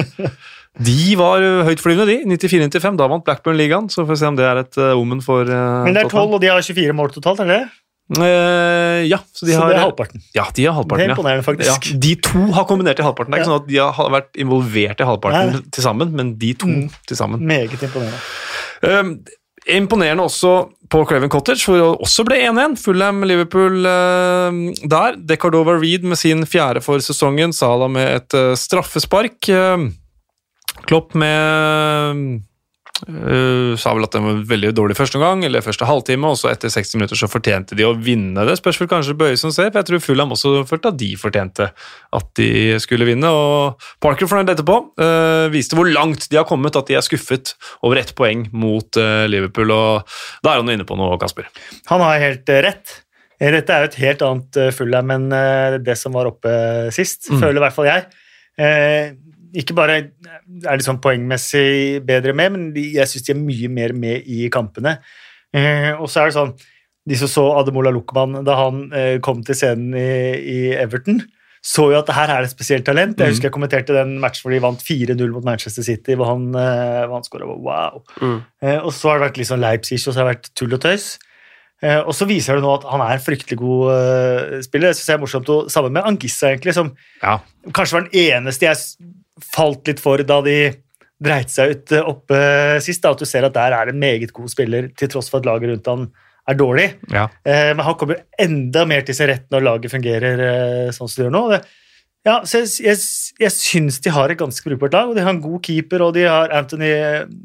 De 0.78 1.18
var 1.18 1.42
høytflyvende, 1.66 2.06
de. 2.06 2.22
94-95. 2.38 3.02
Da 3.02 3.10
vant 3.10 3.26
Blackburn 3.26 3.58
ligaen, 3.58 3.90
så 3.90 4.06
får 4.06 4.14
vi 4.14 4.22
se 4.22 4.30
om 4.30 4.38
det 4.38 4.46
er 4.46 4.62
et 4.62 4.78
eh, 4.78 4.94
omen 4.94 5.26
for 5.26 5.42
eh, 5.42 5.90
Men 5.90 5.98
det 5.98 6.06
er 6.06 6.14
tolv, 6.14 6.30
12, 6.30 6.38
og 6.38 6.42
de 6.46 6.54
har 6.54 6.62
24 6.62 6.94
mål 7.02 7.10
totalt, 7.18 7.42
er 7.42 7.50
det 7.56 7.66
det? 8.10 8.24
Eh, 8.24 9.02
ja, 9.10 9.18
så 9.36 9.46
de 9.46 9.52
så 9.54 9.60
har 9.60 9.70
det 9.74 9.78
er 9.78 9.84
halvparten. 9.84 10.22
Ja, 10.36 10.46
de 10.56 10.64
har 10.66 10.72
Det 10.72 10.78
halvparten, 10.78 11.04
er 11.04 11.08
ja. 11.10 11.16
imponerende, 11.16 11.44
faktisk. 11.44 11.90
Ja, 11.92 11.98
de 12.06 12.14
to 12.24 12.46
har 12.56 12.64
kombinert 12.70 13.00
i 13.00 13.04
halvparten. 13.04 13.32
Det 13.34 13.40
er 13.40 13.44
ikke 13.44 13.52
sånn 13.52 13.62
at 13.64 13.68
de 13.68 13.82
har 14.00 14.14
vært 14.16 14.40
involvert 14.40 15.02
i 15.04 15.08
halvparten 15.10 15.72
til 15.76 15.84
sammen, 15.84 16.14
men 16.16 16.36
de 16.40 16.54
to 16.54 16.68
Mm. 16.68 16.90
til 17.08 17.18
sammen. 17.20 17.44
Meget 17.46 17.82
imponerende. 17.84 18.20
Uh, 18.84 19.18
imponerende 19.76 20.24
også 20.24 20.70
på 20.90 21.04
Craven 21.06 21.30
Cottage, 21.30 21.66
hvor 21.68 21.76
det 21.76 22.00
også 22.08 22.24
ble 22.24 22.38
1-1. 22.48 22.78
Fulham-Liverpool 22.80 23.84
uh, 23.84 24.88
der. 24.88 25.18
Decardova 25.28 25.76
Reed 25.76 26.04
med 26.08 26.16
sin 26.18 26.46
fjerde 26.46 26.82
for 26.82 27.00
sesongen. 27.04 27.52
Salah 27.54 27.90
med 27.92 28.16
et 28.22 28.34
uh, 28.40 28.56
straffespark. 28.56 29.50
Um, 29.50 29.90
Klopp 30.88 31.14
med 31.16 32.42
øh, 33.06 33.77
sa 33.77 33.92
vel 33.94 34.06
at 34.08 34.16
det 34.16 34.22
var 34.24 34.39
veldig 34.50 34.72
dårlig 34.77 34.96
første 34.98 35.20
gang, 35.22 35.44
eller 35.46 35.62
første 35.66 35.86
halvtime, 35.86 36.30
og 36.32 36.38
så 36.39 36.50
etter 36.51 36.72
60 36.74 36.96
minutter 36.98 37.20
så 37.20 37.30
fortjente 37.30 37.77
de 37.77 37.86
å 37.86 37.94
vinne 37.94 38.46
det. 38.48 38.56
Spørs 38.60 38.80
vel 38.82 38.89
kanskje 38.92 39.16
Bøye 39.20 39.38
som 39.39 39.54
ser, 39.54 39.70
for 39.70 39.80
jeg 39.82 39.88
tror 39.89 40.04
Fulham 40.04 40.34
også 40.34 40.54
følte 40.70 40.92
at 40.94 40.98
de 41.00 41.10
fortjente 41.20 41.70
at 42.18 42.30
de 42.39 42.50
skulle 42.84 43.06
vinne. 43.08 43.30
Og 43.30 43.89
Parker 44.04 44.30
fornøyd 44.30 44.54
etterpå 44.56 44.77
Uh, 44.98 45.46
viste 45.54 45.77
hvor 45.77 45.86
langt 45.89 46.25
de 46.32 46.38
har 46.39 46.46
kommet, 46.50 46.75
at 46.75 46.88
de 46.89 46.96
er 46.98 47.04
skuffet 47.06 47.51
over 47.86 48.00
ett 48.01 48.16
poeng 48.18 48.48
mot 48.51 48.98
uh, 48.98 49.27
Liverpool. 49.30 49.70
og 49.72 50.08
Da 50.44 50.54
er 50.56 50.62
han 50.63 50.72
inne 50.74 50.88
på 50.88 50.98
noe, 50.98 51.20
Kasper. 51.22 51.46
Han 51.92 52.01
har 52.01 52.18
helt 52.24 52.50
rett. 52.66 52.96
Dette 53.38 53.74
er 53.74 53.86
jo 53.86 53.89
et 53.92 54.00
helt 54.01 54.24
annet 54.25 54.58
Fulham 54.74 55.12
enn 55.13 55.27
det 55.86 55.98
som 56.00 56.16
var 56.18 56.32
oppe 56.32 56.50
sist, 56.96 57.30
Mm. 57.30 57.39
føler 57.44 57.60
i 57.60 57.63
hvert 57.68 57.75
fall 57.75 57.89
jeg. 57.92 58.08
Ikke 59.56 59.75
bare 59.75 59.96
er 60.01 60.77
de 60.77 60.84
sånn 60.84 61.00
poengmessig 61.04 62.01
bedre 62.06 62.34
med, 62.36 62.51
men 62.51 62.74
de, 62.75 62.94
jeg 62.98 63.08
syns 63.08 63.24
de 63.27 63.32
er 63.34 63.39
mye 63.39 63.70
mer 63.70 63.94
med 63.94 64.24
i 64.27 64.50
kampene. 64.54 64.98
Eh, 65.56 65.94
og 65.96 66.10
så 66.12 66.22
er 66.22 66.25
det 66.32 66.36
sånn 66.36 66.51
De 67.08 67.16
som 67.16 67.30
så 67.32 67.44
Ademola 67.62 67.89
Lukman 67.96 68.44
da 68.44 68.56
han 68.60 68.82
eh, 68.92 69.20
kom 69.24 69.39
til 69.48 69.56
scenen 69.56 69.94
i, 69.96 70.10
i 70.44 70.58
Everton, 70.75 71.22
så 71.63 71.86
jo 71.94 72.00
at 72.01 72.10
her 72.12 72.27
er 72.34 72.42
det 72.44 72.50
et 72.50 72.56
spesielt 72.58 72.84
talent. 72.86 73.16
Jeg 73.18 73.27
Mm. 73.27 73.32
husker 73.32 73.48
jeg 73.48 73.54
kommenterte 73.56 73.96
den 73.96 74.18
matchen 74.20 74.44
hvor 74.44 74.51
de 74.51 74.60
vant 74.60 74.84
4-0 74.84 75.32
mot 75.32 75.44
Manchester 75.48 75.84
City, 75.84 76.16
hvor 76.20 76.27
han, 76.34 76.50
eh, 76.56 77.06
hvor 77.08 77.16
han 77.16 77.24
skåra. 77.24 77.48
Wow! 77.48 78.04
Mm. 78.22 78.42
Eh, 78.62 78.77
og 78.84 78.92
så 78.92 79.10
har 79.10 79.20
det 79.20 79.30
vært 79.30 79.38
litt 79.39 79.48
sånn 79.48 79.63
Leipzig, 79.63 80.01
og 80.08 80.13
så 80.13 80.20
har 80.20 80.27
det 80.27 80.36
vært 80.36 80.51
tull 80.56 80.74
og 80.75 80.82
tøys. 80.84 81.08
Og 81.84 82.10
så 82.18 82.25
viser 82.25 82.56
det 82.58 82.63
nå 82.63 82.72
at 82.74 82.86
han 82.89 83.01
er 83.06 83.12
en 83.13 83.22
fryktelig 83.22 83.58
god 83.62 84.63
spiller. 84.66 84.89
Det 84.89 84.98
synes 84.98 85.08
jeg 85.12 85.13
er 85.13 85.22
morsomt, 85.22 85.50
og 85.54 85.68
Sammen 85.70 85.94
med 85.94 86.04
Angissa, 86.10 86.48
egentlig, 86.50 86.74
som 86.74 86.96
Ja. 87.22 87.36
kanskje 87.72 87.94
var 87.94 88.08
den 88.10 88.18
eneste 88.18 88.66
jeg 88.66 88.77
falt 89.44 89.88
litt 89.89 90.00
for 90.03 90.22
da 90.27 90.41
de 90.46 90.58
dreit 91.24 91.50
seg 91.50 91.72
ut 91.74 91.91
eh, 91.98 92.06
oppe 92.06 92.39
sist. 92.84 93.01
Da, 93.03 93.12
at 93.15 93.20
du 93.24 93.25
ser 93.25 93.48
at 93.48 93.56
der 93.58 93.74
er 93.74 93.89
en 93.91 94.00
meget 94.00 94.34
god 94.36 94.51
spiller, 94.53 94.89
til 94.98 95.10
tross 95.10 95.29
for 95.34 95.41
at 95.41 95.50
laget 95.50 95.72
rundt 95.72 95.88
han 95.91 96.08
er 96.48 96.56
dårlig. 96.56 96.88
ja. 97.12 97.25
Eh, 97.44 97.74
men 97.75 97.84
han 97.84 97.98
kommer 98.00 98.22
enda 98.39 98.86
mer 98.88 99.01
til 99.03 99.17
sin 99.17 99.27
rett 99.27 99.50
når 99.51 99.65
laget 99.65 99.91
fungerer 99.91 100.44
eh, 100.46 100.91
sånn 100.96 101.10
som 101.10 101.20
det 101.20 101.25
gjør 101.27 101.36
nå. 101.36 101.62
Ja, 102.27 102.41
så 102.44 102.60
jeg, 102.62 102.70
jeg, 102.84 102.98
jeg 103.39 103.51
syns 103.56 104.01
de 104.03 104.12
har 104.12 104.29
et 104.32 104.39
ganske 104.39 104.63
brukbart 104.67 104.96
lag, 104.96 105.10
og 105.10 105.15
de 105.15 105.24
har 105.24 105.32
en 105.36 105.41
god 105.44 105.62
keeper, 105.63 106.03
og 106.03 106.13
de 106.17 106.25
har 106.27 106.51
Anthony 106.56 106.89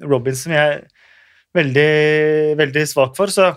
Robins, 0.03 0.43
som 0.43 0.55
jeg 0.55 0.79
er 0.79 0.81
veldig, 1.55 1.91
veldig 2.59 2.83
svak 2.91 3.13
for. 3.19 3.31
Så 3.31 3.51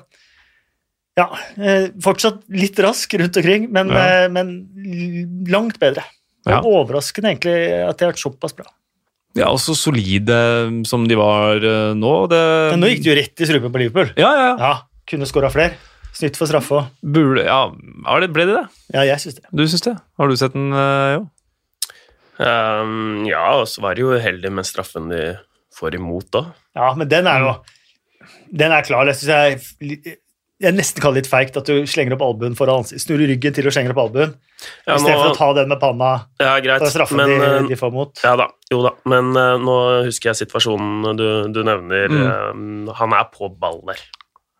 ja, 1.18 1.26
eh, 1.58 1.88
fortsatt 2.04 2.44
litt 2.52 2.78
rask 2.84 3.14
rundt 3.18 3.38
omkring, 3.42 3.70
men, 3.74 3.90
Ja. 3.90 4.28
men 4.30 4.52
langt 5.50 5.80
bedre. 5.82 6.04
Ja. 6.46 6.60
Og 6.62 6.68
overraskende 6.84 7.32
egentlig 7.34 7.56
at 7.90 7.98
de 7.98 8.06
har 8.06 8.12
vært 8.14 8.22
såpass 8.22 8.54
bra. 8.58 8.68
ja, 9.36 9.48
og 9.50 9.58
så 9.60 9.74
solide 9.76 10.36
som 10.88 11.08
de 11.10 11.18
var 11.18 11.58
øh, 11.58 11.94
nå. 11.98 12.14
Det, 12.32 12.42
Men 12.72 12.84
nå 12.84 12.92
gikk 12.94 13.04
det 13.04 13.10
jo 13.12 13.16
rett 13.18 13.42
i 13.42 13.48
strupen 13.50 13.74
på 13.74 13.82
Liverpool. 13.82 14.12
Ja, 14.22 14.30
ja. 14.40 14.52
Ja, 14.62 14.74
kunne 15.10 15.26
skåra 15.30 15.50
flere. 15.54 15.76
Snytt 16.16 16.38
for 16.40 16.48
straffe 16.48 16.78
òg. 16.78 17.40
Ja. 17.44 17.58
Ble 18.32 18.46
det 18.46 18.54
det? 18.56 18.66
Ja, 18.94 19.02
jeg 19.04 19.20
syns 19.20 19.36
det. 19.42 19.50
Du 19.52 19.66
syns 19.68 19.84
det? 19.84 19.96
Har 20.22 20.30
du 20.32 20.38
sett 20.40 20.54
den, 20.56 20.70
jo? 20.72 21.26
Um, 22.38 23.24
ja, 23.28 23.44
og 23.62 23.68
så 23.72 23.82
var 23.84 23.96
de 23.96 24.04
jo 24.04 24.16
heldige 24.20 24.52
med 24.52 24.68
straffen 24.68 25.10
de 25.12 25.22
får 25.76 25.96
imot 26.00 26.28
da. 26.36 26.46
Ja, 26.76 26.94
men 26.96 27.08
den 27.12 27.28
er 27.32 27.44
jo 27.44 27.54
Den 28.52 28.72
er 28.72 28.84
klar. 28.88 29.08
Jeg 29.08 29.20
syns 29.20 29.32
jeg 29.32 30.18
jeg 30.66 30.76
nesten 30.76 31.04
kaller 31.04 31.20
det 31.20 31.26
litt 31.26 31.32
feigt 31.32 31.58
at 31.60 31.70
du 31.70 31.86
slenger 31.90 32.16
opp 32.16 32.24
albuen 32.26 32.56
foran 32.58 32.82
ansikt, 32.82 33.04
snur 33.04 33.22
ryggen 33.22 33.56
til 33.56 33.70
og 33.70 33.76
slenger 33.76 33.94
opp 33.94 34.02
albuen, 34.06 34.34
Ja, 34.88 34.96
i 34.96 35.00
stedet 35.04 35.18
for 35.20 35.30
å 35.30 35.38
ta 35.38 35.50
den 35.60 35.70
med 35.72 35.80
panna 35.82 36.12
ja 36.42 36.56
greit, 36.64 36.82
Da 36.82 36.90
straffen 36.90 37.20
men 37.20 37.32
de, 37.32 37.38
eh, 37.46 37.70
de 37.70 37.78
får 37.80 37.94
mot. 37.94 38.24
Ja 38.26 38.34
da, 38.40 38.50
jo 38.72 38.82
da, 38.86 38.96
men 39.12 39.32
uh, 39.38 39.56
nå 39.62 39.78
husker 40.08 40.32
jeg 40.32 40.42
situasjonen 40.46 41.16
du, 41.20 41.26
du 41.54 41.62
nevner. 41.68 42.12
Mm. 42.12 42.26
eh, 42.90 42.94
han 43.00 43.16
er 43.18 43.30
på 43.34 43.50
ball 43.54 43.82
der. 43.92 44.02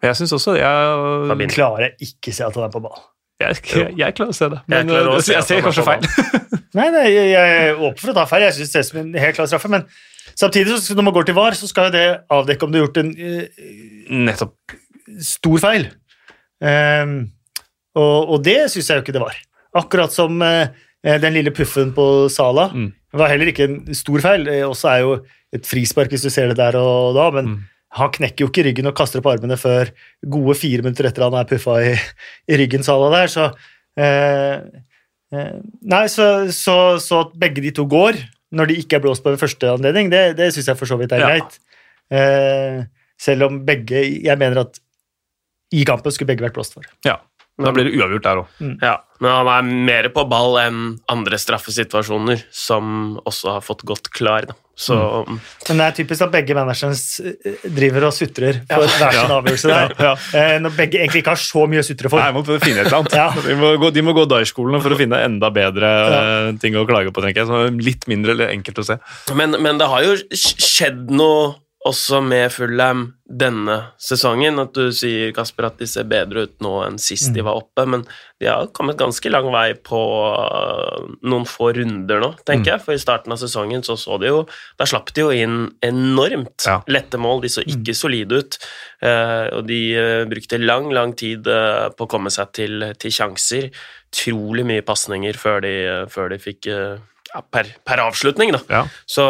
Jeg 0.06 0.20
syns 0.20 0.36
også 0.38 0.56
jeg, 0.60 0.96
Fabin. 1.32 1.54
Klarer 1.54 1.88
jeg 1.88 2.12
ikke 2.12 2.34
se 2.36 2.46
at 2.46 2.58
han 2.60 2.68
er 2.68 2.74
på 2.74 2.84
ball. 2.84 3.00
jeg, 3.42 3.62
jeg, 3.72 3.94
jeg 4.00 4.18
klarer 4.18 4.36
å 4.36 4.38
se 4.38 4.50
det. 4.54 4.62
Jeg 4.68 4.76
Men 4.76 4.92
klarer 4.94 5.14
også. 5.16 5.32
å 5.32 5.36
jeg, 5.36 5.48
ser 5.50 5.62
er 5.62 5.66
kanskje 5.66 5.88
feil. 5.88 6.10
Nei, 6.76 6.90
nei, 6.92 7.06
jeg 7.08 7.28
jeg 7.32 7.52
er 7.56 7.78
åpen 7.80 8.02
for 8.02 8.12
å 8.12 8.18
ta 8.18 8.26
feil. 8.28 8.44
Jeg 8.50 8.58
syns 8.58 8.74
det 8.74 8.74
ser 8.74 8.84
ut 8.84 8.92
som 8.92 8.98
en 9.00 9.22
helt 9.24 9.38
klar 9.38 9.48
straffe, 9.48 9.70
men 9.72 9.86
samtidig, 10.36 10.76
så 10.84 10.98
når 10.98 11.06
man 11.08 11.16
går 11.16 11.30
til 11.30 11.38
VAR, 11.38 11.56
så 11.56 11.70
skal 11.72 11.88
jo 11.88 11.96
det 11.96 12.08
avdekke 12.36 12.68
om 12.68 12.74
du 12.74 12.82
har 12.82 12.84
gjort 12.84 13.00
en 13.00 13.14
uh, 13.16 13.70
Nettopp. 14.28 14.76
Stor 15.22 15.60
feil. 15.64 15.88
Um, 16.64 17.16
og, 17.96 18.30
og 18.36 18.44
det 18.46 18.58
syns 18.74 18.90
jeg 18.90 19.00
jo 19.00 19.04
ikke 19.06 19.16
det 19.16 19.24
var. 19.24 19.38
Akkurat 19.76 20.14
som 20.16 20.40
uh, 20.42 20.68
den 21.06 21.36
lille 21.36 21.52
puffen 21.56 21.94
på 21.96 22.06
Sala. 22.34 22.70
Mm. 22.74 22.90
Var 23.16 23.32
heller 23.32 23.52
ikke 23.52 23.68
en 23.70 23.80
stor 23.96 24.20
feil. 24.24 24.44
Det 24.48 24.62
også 24.66 24.90
er 24.92 25.04
jo 25.06 25.14
et 25.56 25.68
frispark 25.70 26.12
hvis 26.12 26.26
du 26.26 26.32
ser 26.34 26.50
det 26.52 26.58
der 26.60 26.76
og 26.82 27.16
da, 27.16 27.30
men 27.38 27.46
Mm. 27.56 27.62
han 27.96 28.10
knekker 28.12 28.44
jo 28.44 28.50
ikke 28.50 28.64
ryggen 28.68 28.90
og 28.90 28.96
kaster 28.98 29.22
opp 29.22 29.30
armene 29.32 29.56
før 29.56 29.88
gode 30.28 30.56
fire 30.60 30.84
minutter 30.84 31.08
etter 31.08 31.24
han 31.24 31.38
er 31.40 31.46
puffa 31.48 31.78
i, 31.80 31.94
i 32.52 32.58
ryggen, 32.60 32.84
Sala 32.84 33.08
der, 33.14 33.32
så 33.32 33.46
uh, 33.96 34.82
Nei, 35.36 36.06
så, 36.12 36.26
så, 36.56 36.76
så 37.02 37.22
at 37.26 37.32
begge 37.40 37.64
de 37.64 37.72
to 37.76 37.84
går 37.92 38.18
når 38.56 38.70
de 38.70 38.76
ikke 38.80 38.98
er 39.00 39.04
blåst 39.04 39.24
på 39.24 39.32
ved 39.34 39.42
første 39.42 39.68
anledning, 39.68 40.12
det, 40.14 40.36
det 40.38 40.52
syns 40.56 40.70
jeg 40.72 40.78
for 40.80 40.88
så 40.92 40.98
vidt 41.00 41.12
er 41.16 41.24
Ja. 41.24 41.30
greit. 41.34 41.58
Eh, 42.14 42.84
selv 43.20 43.48
om 43.48 43.58
begge 43.66 44.04
Jeg 44.24 44.38
mener 44.38 44.62
at 44.62 44.78
i 45.74 45.86
kampen 45.88 46.12
skulle 46.14 46.34
begge 46.34 46.46
vært 46.46 46.58
blåst 46.58 46.76
for. 46.78 46.86
Ja. 47.08 47.20
Da 47.56 47.72
blir 47.72 47.88
det 47.88 47.96
uavgjort 47.96 48.24
der 48.26 48.40
òg. 48.42 48.56
Ja, 48.84 48.98
men 49.24 49.32
han 49.32 49.48
er 49.48 49.68
mer 49.88 50.08
på 50.12 50.26
ball 50.28 50.58
enn 50.60 50.80
andre 51.08 51.38
straffesituasjoner, 51.40 52.42
som 52.52 53.16
også 53.24 53.54
har 53.56 53.64
fått 53.64 53.86
godt 53.88 54.10
klar. 54.12 54.50
Da. 54.50 54.58
Så 54.76 54.98
Men 55.30 55.80
det 55.80 55.86
er 55.86 55.96
typisk 55.96 56.26
at 56.26 56.34
begge 56.34 56.52
managerne 56.58 56.98
eh, 57.32 57.64
driver 57.78 58.10
og 58.10 58.12
sutrer 58.18 58.60
for 58.68 58.84
hver 58.84 59.16
sin 59.16 59.22
Ja. 59.22 59.38
avgjørelse 59.38 59.72
der. 59.72 59.96
Ja. 60.04 60.12
ja. 60.36 60.60
Når 60.60 60.76
begge 60.76 61.00
egentlig 61.00 61.24
ikke 61.24 61.32
har 61.32 61.40
så 61.46 61.64
mye 61.72 61.80
å 61.80 61.88
sutre 61.88 62.12
for. 62.12 62.20
Nei, 62.20 62.36
må 62.36 62.44
finne 62.44 62.84
et 62.84 62.92
eller 62.92 63.00
annet. 63.00 63.16
Ja. 63.24 63.30
De 63.48 63.56
må 63.56 63.72
gå, 63.80 63.94
de 63.96 64.04
må 64.04 64.18
gå 64.20 64.26
Dai-skolen 64.36 64.84
for 64.84 64.92
å 64.92 65.00
finne 65.00 65.24
enda 65.24 65.48
bedre 65.56 65.94
eh, 66.12 66.50
ting 66.60 66.76
å 66.76 66.84
klage 66.90 67.16
på, 67.16 67.24
tenker 67.24 67.46
jeg. 67.46 67.54
Så 67.54 67.64
litt 67.88 68.04
mindre 68.12 68.36
eller 68.36 68.52
enkelt 68.52 68.84
å 68.84 68.90
se. 68.92 69.00
Men, 69.32 69.56
men 69.64 69.80
det 69.80 69.88
har 69.96 70.04
jo 70.04 70.18
skjedd 70.36 71.08
noe 71.16 71.54
også 71.86 72.18
med 72.26 72.50
Fulham 72.50 73.02
denne 73.30 73.76
sesongen. 74.02 74.58
At 74.62 74.74
du 74.74 74.88
sier, 74.96 75.30
Kasper, 75.38 75.68
at 75.70 75.78
de 75.78 75.86
ser 75.90 76.08
bedre 76.10 76.48
ut 76.48 76.56
nå 76.66 76.72
enn 76.86 76.96
sist 77.02 77.30
de 77.36 77.44
var 77.46 77.60
oppe. 77.60 77.86
Men 77.90 78.02
de 78.42 78.48
har 78.50 78.68
kommet 78.74 78.98
ganske 78.98 79.30
lang 79.30 79.52
vei 79.54 79.76
på 79.86 80.00
øh, 80.34 81.06
noen 81.30 81.46
få 81.50 81.70
runder 81.78 82.24
nå, 82.24 82.32
tenker 82.48 82.74
jeg. 82.74 82.84
For 82.88 82.98
i 82.98 83.02
starten 83.04 83.36
av 83.36 83.38
sesongen 83.42 83.86
så 83.86 83.96
så 84.02 84.18
de 84.22 84.32
jo 84.32 84.42
Da 84.82 84.88
slapp 84.90 85.14
de 85.14 85.22
jo 85.28 85.30
inn 85.36 85.60
enormt 85.86 86.66
Ja. 86.66 86.80
lette 86.90 87.22
mål. 87.22 87.44
De 87.46 87.54
så 87.54 87.62
ikke 87.66 87.94
solide 87.98 88.42
ut. 88.42 88.58
eh, 89.06 89.48
og 89.54 89.68
de 89.70 89.80
eh, 89.96 90.26
brukte 90.26 90.58
lang, 90.58 90.90
lang 90.94 91.14
tid 91.14 91.44
på 91.46 92.06
å 92.06 92.10
komme 92.10 92.32
seg 92.34 92.52
til, 92.58 92.92
til 92.98 93.12
sjanser. 93.14 93.70
Utrolig 94.16 94.66
mye 94.66 94.82
pasninger 94.82 95.38
før, 95.38 95.62
de- 95.62 96.06
før 96.10 96.30
de 96.34 96.38
fikk 96.42 96.66
ja, 96.72 97.42
per, 97.52 97.68
per 97.86 98.00
avslutning, 98.10 98.54
da. 98.56 98.62
Ja. 98.72 98.84
Så 99.06 99.26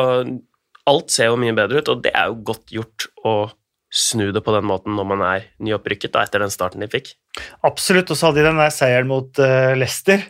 alt 0.90 1.14
ser 1.14 1.32
jo 1.32 1.38
mye 1.42 1.56
bedre 1.58 1.82
ut, 1.82 1.92
og 1.92 2.04
det 2.06 2.14
er 2.14 2.30
jo 2.32 2.42
godt 2.52 2.74
gjort 2.74 3.08
å 3.26 3.36
snu 3.96 4.28
det 4.36 4.44
på 4.44 4.54
den 4.56 4.68
måten 4.68 4.96
når 4.98 5.08
man 5.08 5.24
er 5.24 5.46
nyopprykket 5.64 6.14
da, 6.16 6.26
etter 6.26 6.44
den 6.44 6.54
starten 6.54 6.84
de 6.84 6.90
fikk. 6.92 7.14
Absolutt. 7.68 8.12
Og 8.12 8.20
så 8.20 8.30
hadde 8.30 8.42
de 8.42 8.50
den 8.50 8.60
der 8.60 8.74
seieren 8.74 9.10
mot 9.10 9.40
uh, 9.40 9.72
Leicester. 9.78 10.24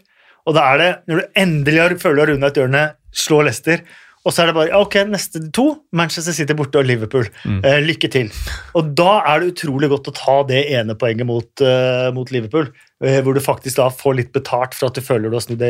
Og 0.45 0.53
da 0.57 0.67
er 0.71 0.81
det, 0.81 0.89
når 1.09 1.21
du 1.21 1.39
endelig 1.41 1.99
føler 2.03 2.19
du 2.19 2.23
har 2.23 2.31
runda 2.33 2.51
et 2.51 2.59
hjørne, 2.61 2.83
slå 3.15 3.41
Leicester, 3.47 3.81
og 4.25 4.33
så 4.33 4.41
er 4.41 4.49
det 4.49 4.55
bare 4.57 4.79
ok, 4.81 4.95
neste 5.11 5.39
to, 5.53 5.67
Manchester 5.95 6.33
City 6.33 6.55
borte 6.57 6.79
og 6.81 6.87
Liverpool. 6.89 7.27
Eh, 7.45 7.77
lykke 7.85 8.09
til. 8.09 8.31
Og 8.73 8.89
da 8.97 9.19
er 9.21 9.43
det 9.43 9.51
utrolig 9.53 9.91
godt 9.91 10.09
å 10.09 10.13
ta 10.17 10.39
det 10.49 10.63
ene 10.73 10.95
poenget 10.97 11.29
mot, 11.29 11.49
uh, 11.61 12.09
mot 12.15 12.31
Liverpool, 12.33 12.71
uh, 13.05 13.19
hvor 13.21 13.37
du 13.37 13.41
faktisk 13.43 13.77
da 13.77 13.85
får 13.93 14.17
litt 14.17 14.31
betalt 14.33 14.73
for 14.73 14.89
at 14.89 14.97
du 14.97 15.05
føler 15.05 15.29
du 15.29 15.37
har 15.37 15.45
snudd 15.45 15.61
det, 15.61 15.69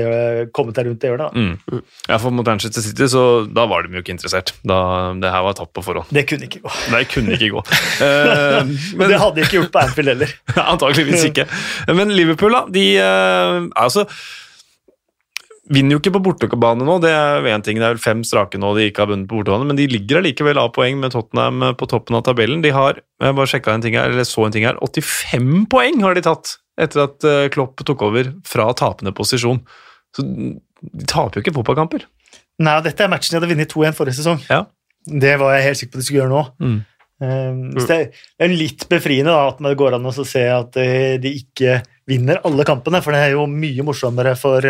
kommet 0.55 0.79
deg 0.79 0.87
rundt 0.87 1.03
det 1.03 1.11
hjørnet. 1.11 1.35
Mm. 1.35 1.81
Ja, 2.07 2.21
for 2.21 2.31
mot 2.31 2.47
Manchester 2.47 2.85
City, 2.85 3.09
så 3.11 3.25
da 3.51 3.67
var 3.67 3.83
de 3.83 3.99
jo 3.99 4.05
ikke 4.05 4.15
interessert. 4.15 4.53
Da, 4.63 4.79
det 5.19 5.35
her 5.35 5.43
var 5.49 5.59
tapt 5.59 5.75
på 5.75 5.83
forhånd. 5.89 6.15
Det 6.15 6.23
kunne 6.31 6.47
ikke 6.47 6.63
gå. 6.63 6.73
Nei, 6.95 7.03
kunne 7.11 7.35
ikke 7.35 7.51
gå. 7.57 7.65
uh, 7.99 8.63
men 9.01 9.11
det 9.11 9.19
hadde 9.19 9.35
de 9.35 9.45
ikke 9.49 9.59
gjort 9.59 9.75
på 9.75 9.83
Anfield 9.83 10.13
heller. 10.15 10.31
Antakeligvis 10.71 11.27
ikke. 11.27 11.49
Men 11.91 12.15
Liverpool, 12.15 12.55
da. 12.55 12.63
De 12.71 12.87
er 13.03 13.61
altså 13.75 14.07
Vinner 15.73 15.95
jo 15.95 16.01
ikke 16.01 16.13
på 16.13 16.21
bortebane 16.27 16.85
nå, 16.85 16.99
det 17.01 17.09
er 17.09 17.47
én 17.49 17.63
ting. 17.65 17.79
Det 17.81 17.87
er 17.87 17.95
vel 17.95 18.03
fem 18.03 18.19
strake 18.27 18.59
nå 18.61 18.75
de 18.77 18.83
ikke 18.91 19.01
har 19.01 19.09
vunnet 19.09 19.29
på 19.29 19.39
bortebane, 19.39 19.65
men 19.65 19.79
de 19.79 19.87
ligger 19.89 20.19
allikevel 20.19 20.59
av 20.61 20.69
poeng 20.75 20.99
med 21.01 21.15
Tottenham 21.15 21.63
eh, 21.65 21.73
på 21.79 21.87
toppen 21.89 22.17
av 22.19 22.25
tabellen. 22.27 22.61
De 22.61 22.73
har 22.75 22.99
jeg 23.01 23.37
bare 23.39 23.49
sjekket 23.49 23.71
en 23.73 23.85
ting 23.85 23.97
her, 23.97 24.13
eller 24.13 24.27
så 24.29 24.45
en 24.45 24.53
ting 24.53 24.67
her, 24.67 24.77
85 24.85 25.65
poeng 25.71 26.03
har 26.05 26.17
de 26.17 26.25
tatt 26.27 26.57
etter 26.81 27.05
at 27.07 27.25
eh, 27.25 27.47
Klopp 27.53 27.81
tok 27.87 28.03
over 28.05 28.29
fra 28.45 28.67
tapende 28.77 29.15
posisjon. 29.17 29.63
Så 30.13 30.25
de 30.25 30.53
taper 31.09 31.39
jo 31.39 31.45
ikke 31.45 31.55
fotballkamper. 31.55 32.05
Nei, 32.61 32.75
dette 32.85 33.03
er 33.03 33.09
matchen 33.11 33.33
de 33.33 33.39
hadde 33.39 33.49
vunnet 33.49 33.73
2-1 33.73 33.97
forrige 33.97 34.19
sesong. 34.19 34.43
Ja. 34.51 34.67
Det 35.05 35.33
var 35.41 35.55
jeg 35.55 35.65
helt 35.65 35.79
sikker 35.81 35.95
på 35.95 36.01
de 36.01 36.05
skulle 36.05 36.21
gjøre 36.21 36.35
nå. 36.35 36.43
Mm. 36.61 36.77
Um, 37.15 37.59
så 37.79 37.87
det 37.89 37.97
er 38.43 38.51
litt 38.53 38.85
befriende 38.91 39.33
da, 39.33 39.49
at 39.49 39.59
det 39.63 39.73
går 39.79 39.97
an 39.97 40.07
å 40.11 40.13
se 40.13 40.45
at 40.51 40.77
eh, 40.81 41.15
de 41.21 41.31
ikke 41.39 41.79
vinner 42.09 42.43
alle 42.45 42.67
kampene, 42.67 43.01
for 43.01 43.15
det 43.15 43.23
er 43.23 43.33
jo 43.33 43.47
mye 43.49 43.85
morsommere 43.87 44.35
for, 44.37 44.61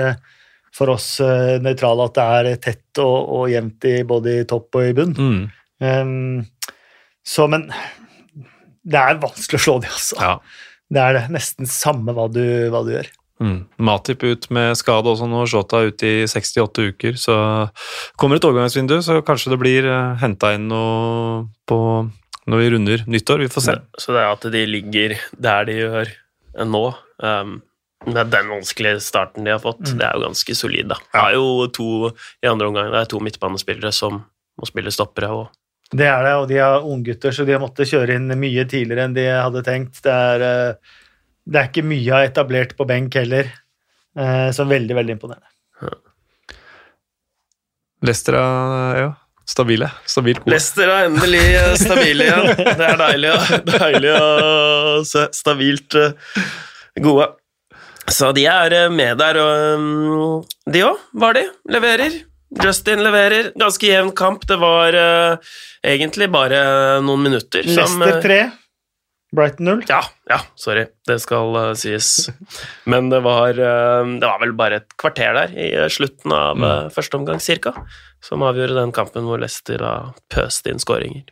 for 0.75 0.91
oss 0.95 1.07
uh, 1.23 1.55
nøytrale 1.63 2.09
at 2.09 2.17
det 2.17 2.25
er 2.37 2.61
tett 2.63 3.03
og, 3.03 3.17
og 3.37 3.45
jevnt 3.51 3.87
i 3.87 3.97
både 4.07 4.39
i 4.41 4.47
topp 4.49 4.79
og 4.79 4.89
i 4.89 4.95
bunn. 4.97 5.15
Mm. 5.15 5.43
Um, 5.79 6.79
så, 7.25 7.47
men 7.51 7.69
det 8.85 9.01
er 9.01 9.21
vanskelig 9.21 9.61
å 9.61 9.65
slå 9.65 9.77
de, 9.83 9.91
altså. 9.91 10.17
Ja. 10.21 10.33
Det 10.95 11.01
er 11.01 11.15
det. 11.17 11.23
Nesten 11.33 11.69
samme 11.69 12.13
hva 12.13 12.27
du, 12.29 12.43
hva 12.73 12.83
du 12.85 12.91
gjør. 12.93 13.07
Mm. 13.43 13.57
Matip 13.83 14.23
ut 14.23 14.45
med 14.53 14.77
skade 14.79 15.11
også 15.11 15.27
nå, 15.27 15.41
Shota 15.49 15.81
ut 15.89 16.03
i 16.07 16.13
68 16.29 16.85
uker. 16.91 17.17
Så 17.19 17.35
kommer 18.19 18.39
et 18.39 18.47
overgangsvindu, 18.47 18.99
så 19.03 19.19
kanskje 19.25 19.55
det 19.55 19.61
blir 19.63 19.89
uh, 19.89 20.13
henta 20.21 20.53
inn 20.55 20.69
noe 20.71 21.41
på 21.67 21.79
når 22.45 22.61
vi 22.61 22.69
runder 22.75 23.05
nyttår. 23.09 23.45
Vi 23.47 23.51
får 23.51 23.65
se. 23.65 23.77
Så 23.99 24.13
det 24.15 24.21
er 24.21 24.35
at 24.35 24.45
de 24.53 24.65
ligger 24.69 25.17
der 25.33 25.67
de 25.67 25.79
gjør 25.79 26.13
nå, 26.69 26.83
um, 27.25 27.57
med 28.07 28.31
den 28.33 28.49
vanskelige 28.53 29.01
starten 29.03 29.45
de 29.47 29.53
har 29.55 29.61
fått, 29.63 29.81
Mm. 29.87 29.97
det 29.99 30.05
er 30.07 30.13
jo 30.17 30.25
ganske 30.27 30.55
solid, 30.55 30.87
da. 30.91 30.97
Det 31.13 31.21
er 31.21 31.33
jo 31.37 31.67
to 31.67 31.87
i 32.43 32.47
andre 32.47 32.67
omgang, 32.67 32.91
det 32.91 33.01
er 33.01 33.11
to 33.11 33.19
midtbanespillere 33.19 33.91
som 33.93 34.23
må 34.59 34.67
spille 34.67 34.91
stoppere. 34.91 35.29
og 35.31 35.49
Det 35.91 36.07
er 36.07 36.23
det, 36.23 36.33
og 36.33 36.47
de 36.49 36.57
er 36.57 36.81
unggutter, 36.85 37.31
så 37.31 37.45
de 37.45 37.53
har 37.53 37.61
måttet 37.61 37.89
kjøre 37.89 38.15
inn 38.15 38.27
mye 38.39 38.65
tidligere 38.65 39.05
enn 39.05 39.13
de 39.13 39.25
hadde 39.29 39.63
tenkt. 39.63 40.01
Det 40.01 40.11
er, 40.11 40.45
uh, 40.71 40.95
det 41.45 41.59
er 41.61 41.67
ikke 41.69 41.85
mye 41.85 42.23
etablert 42.25 42.75
på 42.75 42.87
benk 42.87 43.13
heller, 43.13 43.51
uh, 44.17 44.49
så 44.51 44.65
veldig, 44.65 44.95
veldig 44.95 45.17
imponerende. 45.17 45.49
Leicester 48.05 48.35
er 48.37 48.97
ja, 48.99 49.11
stabile. 49.49 49.89
Stabilt 50.05 50.41
gode. 50.43 50.51
Leicester 50.53 50.89
er 50.91 51.07
endelig 51.07 51.41
eh, 51.55 51.71
stabile 51.79 52.27
igjen. 52.27 52.49
Det 52.77 52.89
er 52.89 52.99
deilig, 53.01 53.31
deilig 53.79 54.11
å 54.19 55.03
se 55.07 55.23
stabilt 55.33 55.97
eh, 56.01 56.11
gode. 57.01 57.31
Så 58.11 58.31
de 58.37 58.45
er 58.49 58.73
eh, 58.75 58.91
med 58.93 59.17
der, 59.21 59.39
og 59.41 59.81
mm, 59.81 60.71
de 60.73 60.83
òg 60.85 61.05
var 61.17 61.37
de. 61.37 61.45
Leverer. 61.73 62.19
Justin 62.63 63.01
leverer. 63.03 63.51
Ganske 63.57 63.87
jevn 63.89 64.11
kamp. 64.15 64.45
Det 64.47 64.57
var 64.61 64.95
uh, 64.95 65.55
egentlig 65.85 66.29
bare 66.31 66.61
noen 67.03 67.25
minutter 67.25 67.65
som 67.65 67.99
Leicester 67.99 68.21
eh, 68.21 68.21
3, 68.23 68.37
Brighton 69.35 69.65
0. 69.65 69.83
ja, 69.89 70.01
ja, 70.29 70.39
sorry. 70.55 70.85
Det 71.07 71.17
skal 71.23 71.55
uh, 71.55 71.73
sies. 71.77 72.29
Men 72.85 73.09
det 73.11 73.19
var, 73.25 73.57
uh, 73.57 74.05
det 74.05 74.25
var 74.25 74.41
vel 74.43 74.55
bare 74.57 74.81
et 74.81 74.97
kvarter 75.01 75.35
der 75.37 75.55
i 75.57 75.69
eh, 75.73 75.89
slutten 75.91 76.33
av 76.35 76.61
uh, 76.61 76.73
første 76.93 77.19
omgang, 77.19 77.41
cirka, 77.43 77.75
som 78.23 78.45
avgjorde 78.45 78.77
den 78.79 78.95
kampen 78.95 79.27
hvor 79.27 79.41
Leicester 79.41 79.81
da 79.81 79.95
pøste 80.31 80.71
inn 80.71 80.81
skåringer. 80.81 81.25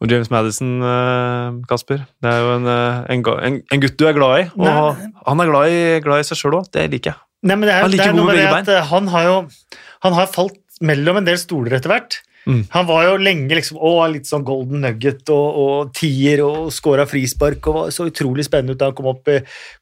Og 0.00 0.08
James 0.08 0.30
Madison, 0.32 0.78
eh, 0.80 1.58
Kasper, 1.68 2.06
det 2.24 2.30
er 2.30 2.38
jo 2.40 2.54
en, 2.56 2.68
eh, 2.72 3.02
en, 3.12 3.60
en, 3.60 3.82
gutt 3.82 3.98
du 4.00 4.06
er 4.08 4.16
glad 4.16 4.38
i. 4.38 4.46
Og 4.56 4.64
Nei. 4.64 5.10
han 5.26 5.42
er 5.44 5.50
glad 5.50 5.74
i, 5.74 5.82
glad 6.04 6.22
i 6.22 6.26
seg 6.30 6.40
sjøl 6.40 6.56
òg, 6.62 6.72
det 6.72 6.86
liker 6.94 7.12
jeg. 7.12 7.20
Nei, 7.44 7.56
men 7.56 7.68
det 7.68 7.74
er, 7.74 7.84
Han 7.84 7.92
liker 7.92 8.08
like 8.08 8.08
det 8.08 8.14
er 8.14 8.18
noe 8.18 8.30
med 8.30 8.40
med 8.40 8.48
begge 8.48 8.64
at 8.64 8.72
eh, 8.72 8.90
han 8.90 9.12
har 9.12 9.28
jo 9.28 9.36
han 10.00 10.16
har 10.16 10.32
falt 10.32 10.58
mellom 10.80 11.20
en 11.20 11.28
del 11.28 11.36
stoler 11.40 11.76
etter 11.76 11.92
hvert. 11.92 12.18
Mm. 12.48 12.62
Han 12.72 12.86
var 12.88 13.04
jo 13.04 13.16
lenge 13.20 13.52
liksom, 13.52 13.76
å, 13.76 13.92
litt 14.08 14.24
sånn 14.24 14.46
golden 14.48 14.80
nugget 14.86 15.28
og, 15.28 15.58
og 15.60 15.90
tier 15.96 16.40
og 16.40 16.70
scora 16.72 17.04
frispark 17.04 17.68
og 17.68 17.76
var 17.76 17.90
så 17.92 18.08
utrolig 18.08 18.46
spennende 18.48 18.72
ut 18.72 18.80
da 18.80 18.88
han 18.88 18.96
kom 18.96 19.10
opp, 19.12 19.28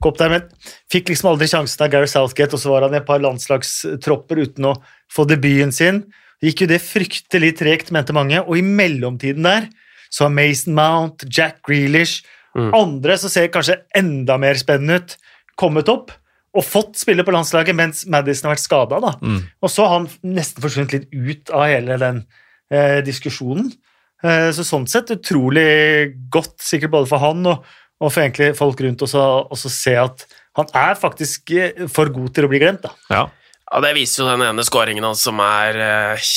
kom 0.02 0.10
opp 0.10 0.18
der, 0.18 0.32
men 0.34 0.72
fikk 0.90 1.12
liksom 1.12 1.30
aldri 1.30 1.46
sjansen 1.52 1.86
av 1.86 1.92
Gary 1.94 2.10
Southgate, 2.10 2.58
og 2.58 2.62
så 2.64 2.74
var 2.74 2.88
han 2.88 2.96
i 2.96 2.98
et 2.98 3.06
par 3.06 3.22
landslagstropper 3.22 4.42
uten 4.42 4.72
å 4.72 4.74
få 5.14 5.28
debuten 5.30 5.70
sin. 5.74 6.02
Gikk 6.42 6.64
jo 6.64 6.72
det 6.74 6.82
fryktelig 6.82 7.52
tregt, 7.62 7.94
mente 7.94 8.16
mange, 8.16 8.42
og 8.42 8.58
i 8.58 8.66
mellomtiden 8.66 9.46
der 9.46 9.70
så 10.10 10.24
har 10.26 10.34
Mason 10.34 10.74
Mount, 10.74 11.24
Jack 11.30 11.62
Grealish, 11.68 12.22
Mm. 12.56 12.72
andre 12.74 13.14
som 13.20 13.30
ser 13.30 13.50
kanskje 13.52 13.76
enda 13.94 14.38
mer 14.40 14.56
spennende 14.58 14.96
ut, 14.98 15.12
kommet 15.60 15.88
opp 15.92 16.10
og 16.56 16.64
fått 16.64 16.96
spille 16.96 17.22
på 17.22 17.30
landslaget 17.30 17.76
mens 17.76 18.06
Madison 18.08 18.48
har 18.48 18.56
vært 18.56 18.64
skada. 18.64 19.12
Mm. 19.20 19.42
Og 19.62 19.70
så 19.70 19.84
har 19.84 19.98
han 19.98 20.08
nesten 20.24 20.64
forsvunnet 20.64 20.94
litt 20.96 21.12
ut 21.12 21.52
av 21.54 21.66
hele 21.68 21.98
den 22.00 22.22
eh, 22.72 22.98
diskusjonen. 23.04 23.68
Eh, 24.24 24.48
så 24.56 24.64
sånn 24.66 24.88
sett 24.90 25.12
utrolig 25.14 26.16
godt, 26.32 26.56
sikkert 26.64 26.90
både 26.96 27.06
for 27.12 27.22
han 27.22 27.46
og, 27.46 27.64
og 28.00 28.10
for 28.10 28.24
egentlig 28.24 28.56
folk 28.58 28.80
rundt 28.80 29.02
oss, 29.06 29.14
å 29.14 29.44
også 29.52 29.70
se 29.70 29.94
at 30.00 30.26
han 30.58 30.66
er 30.74 30.98
faktisk 30.98 31.52
eh, 31.54 31.86
for 31.86 32.10
god 32.10 32.32
til 32.34 32.48
å 32.48 32.50
bli 32.50 32.58
glemt. 32.64 32.82
da. 32.82 32.90
Ja. 33.12 33.26
Ja, 33.70 33.80
Det 33.84 33.94
viser 33.98 34.22
jo 34.24 34.28
den 34.30 34.46
ene 34.46 34.64
skåringen 34.64 35.04
hans 35.04 35.22
som 35.26 35.40
er 35.44 35.76
eh, 35.76 36.28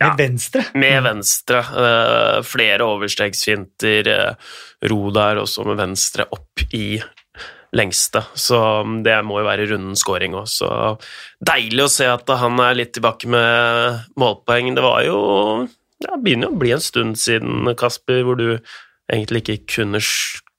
ja, 0.00 0.12
Med 0.12 0.22
venstre. 0.22 0.62
med 0.74 1.02
venstre. 1.04 1.58
eh, 1.60 2.38
flere 2.48 2.86
overstegsfinter, 2.86 4.08
eh, 4.08 4.54
ro 4.88 5.10
der, 5.12 5.42
også 5.42 5.66
med 5.68 5.76
venstre 5.82 6.24
opp 6.32 6.64
i 6.72 6.96
lengste. 7.76 8.22
Så 8.36 8.56
mm, 8.84 9.02
det 9.04 9.18
må 9.24 9.40
jo 9.40 9.48
være 9.48 9.66
runden 9.70 9.96
scoring 9.96 10.34
òg. 10.36 10.48
Så 10.48 10.68
deilig 11.44 11.86
å 11.86 11.92
se 11.92 12.08
at 12.08 12.28
han 12.40 12.60
er 12.60 12.76
litt 12.76 12.92
tilbake 12.96 13.28
med 13.32 14.02
målpoeng. 14.20 14.72
Det 14.76 14.84
var 14.84 15.04
jo 15.06 15.18
ja, 16.02 16.16
det 16.16 16.22
begynner 16.24 16.50
å 16.50 16.58
bli 16.58 16.72
en 16.74 16.82
stund 16.82 17.20
siden, 17.20 17.68
Kasper, 17.78 18.24
hvor 18.26 18.36
du 18.40 18.48
egentlig 19.12 19.44
ikke 19.44 19.58
kunne 19.76 20.00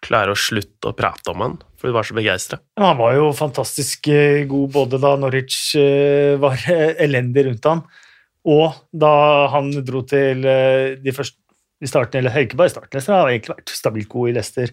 klare 0.03 0.33
å 0.33 0.39
slutte 0.39 0.91
å 0.91 0.95
prate 0.97 1.31
om 1.31 1.43
han, 1.43 1.59
for 1.79 1.89
du 1.89 1.95
var 1.95 2.07
så 2.07 2.15
begeistra. 2.17 2.59
Ja, 2.77 2.91
Han 2.91 2.99
var 2.99 3.15
jo 3.17 3.29
fantastisk 3.37 4.09
eh, 4.11 4.43
god 4.49 4.73
både 4.75 4.99
da 5.01 5.13
Norwich 5.19 5.75
eh, 5.79 6.35
var 6.41 6.59
elendig 7.07 7.47
rundt 7.47 7.69
han, 7.69 7.85
og 8.43 8.81
da 8.91 9.13
han 9.53 9.71
dro 9.87 10.03
til 10.07 10.43
eh, 10.43 10.99
de 10.99 11.15
første 11.15 11.39
i 11.83 11.89
starten, 11.89 12.21
eller 12.21 12.45
ikke 12.45 12.55
bare 12.55 12.71
i 12.71 12.71
starten, 12.71 12.95
Leicester, 12.95 13.11
han 13.11 13.25
har 13.25 13.33
egentlig 13.33 13.55
vært 13.57 13.71
stabilt 13.75 14.11
god 14.11 14.29
i 14.29 14.35
Leicester 14.37 14.69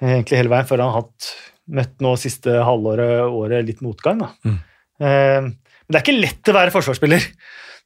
egentlig 0.00 0.38
hele 0.38 0.52
veien, 0.52 0.68
før 0.68 0.82
han 0.84 0.92
har 0.92 1.02
hatt, 1.02 1.30
møtt 1.70 2.02
nå 2.02 2.14
siste 2.18 2.54
halvåret 2.66 3.26
året 3.30 3.66
litt 3.66 3.82
motgang. 3.84 4.22
Da. 4.22 4.30
Mm. 4.46 4.60
Eh, 5.00 5.40
Men 5.42 5.90
det 5.90 5.98
er 5.98 6.04
ikke 6.04 6.20
lett 6.20 6.50
å 6.50 6.56
være 6.56 6.74
forsvarsspiller 6.74 7.26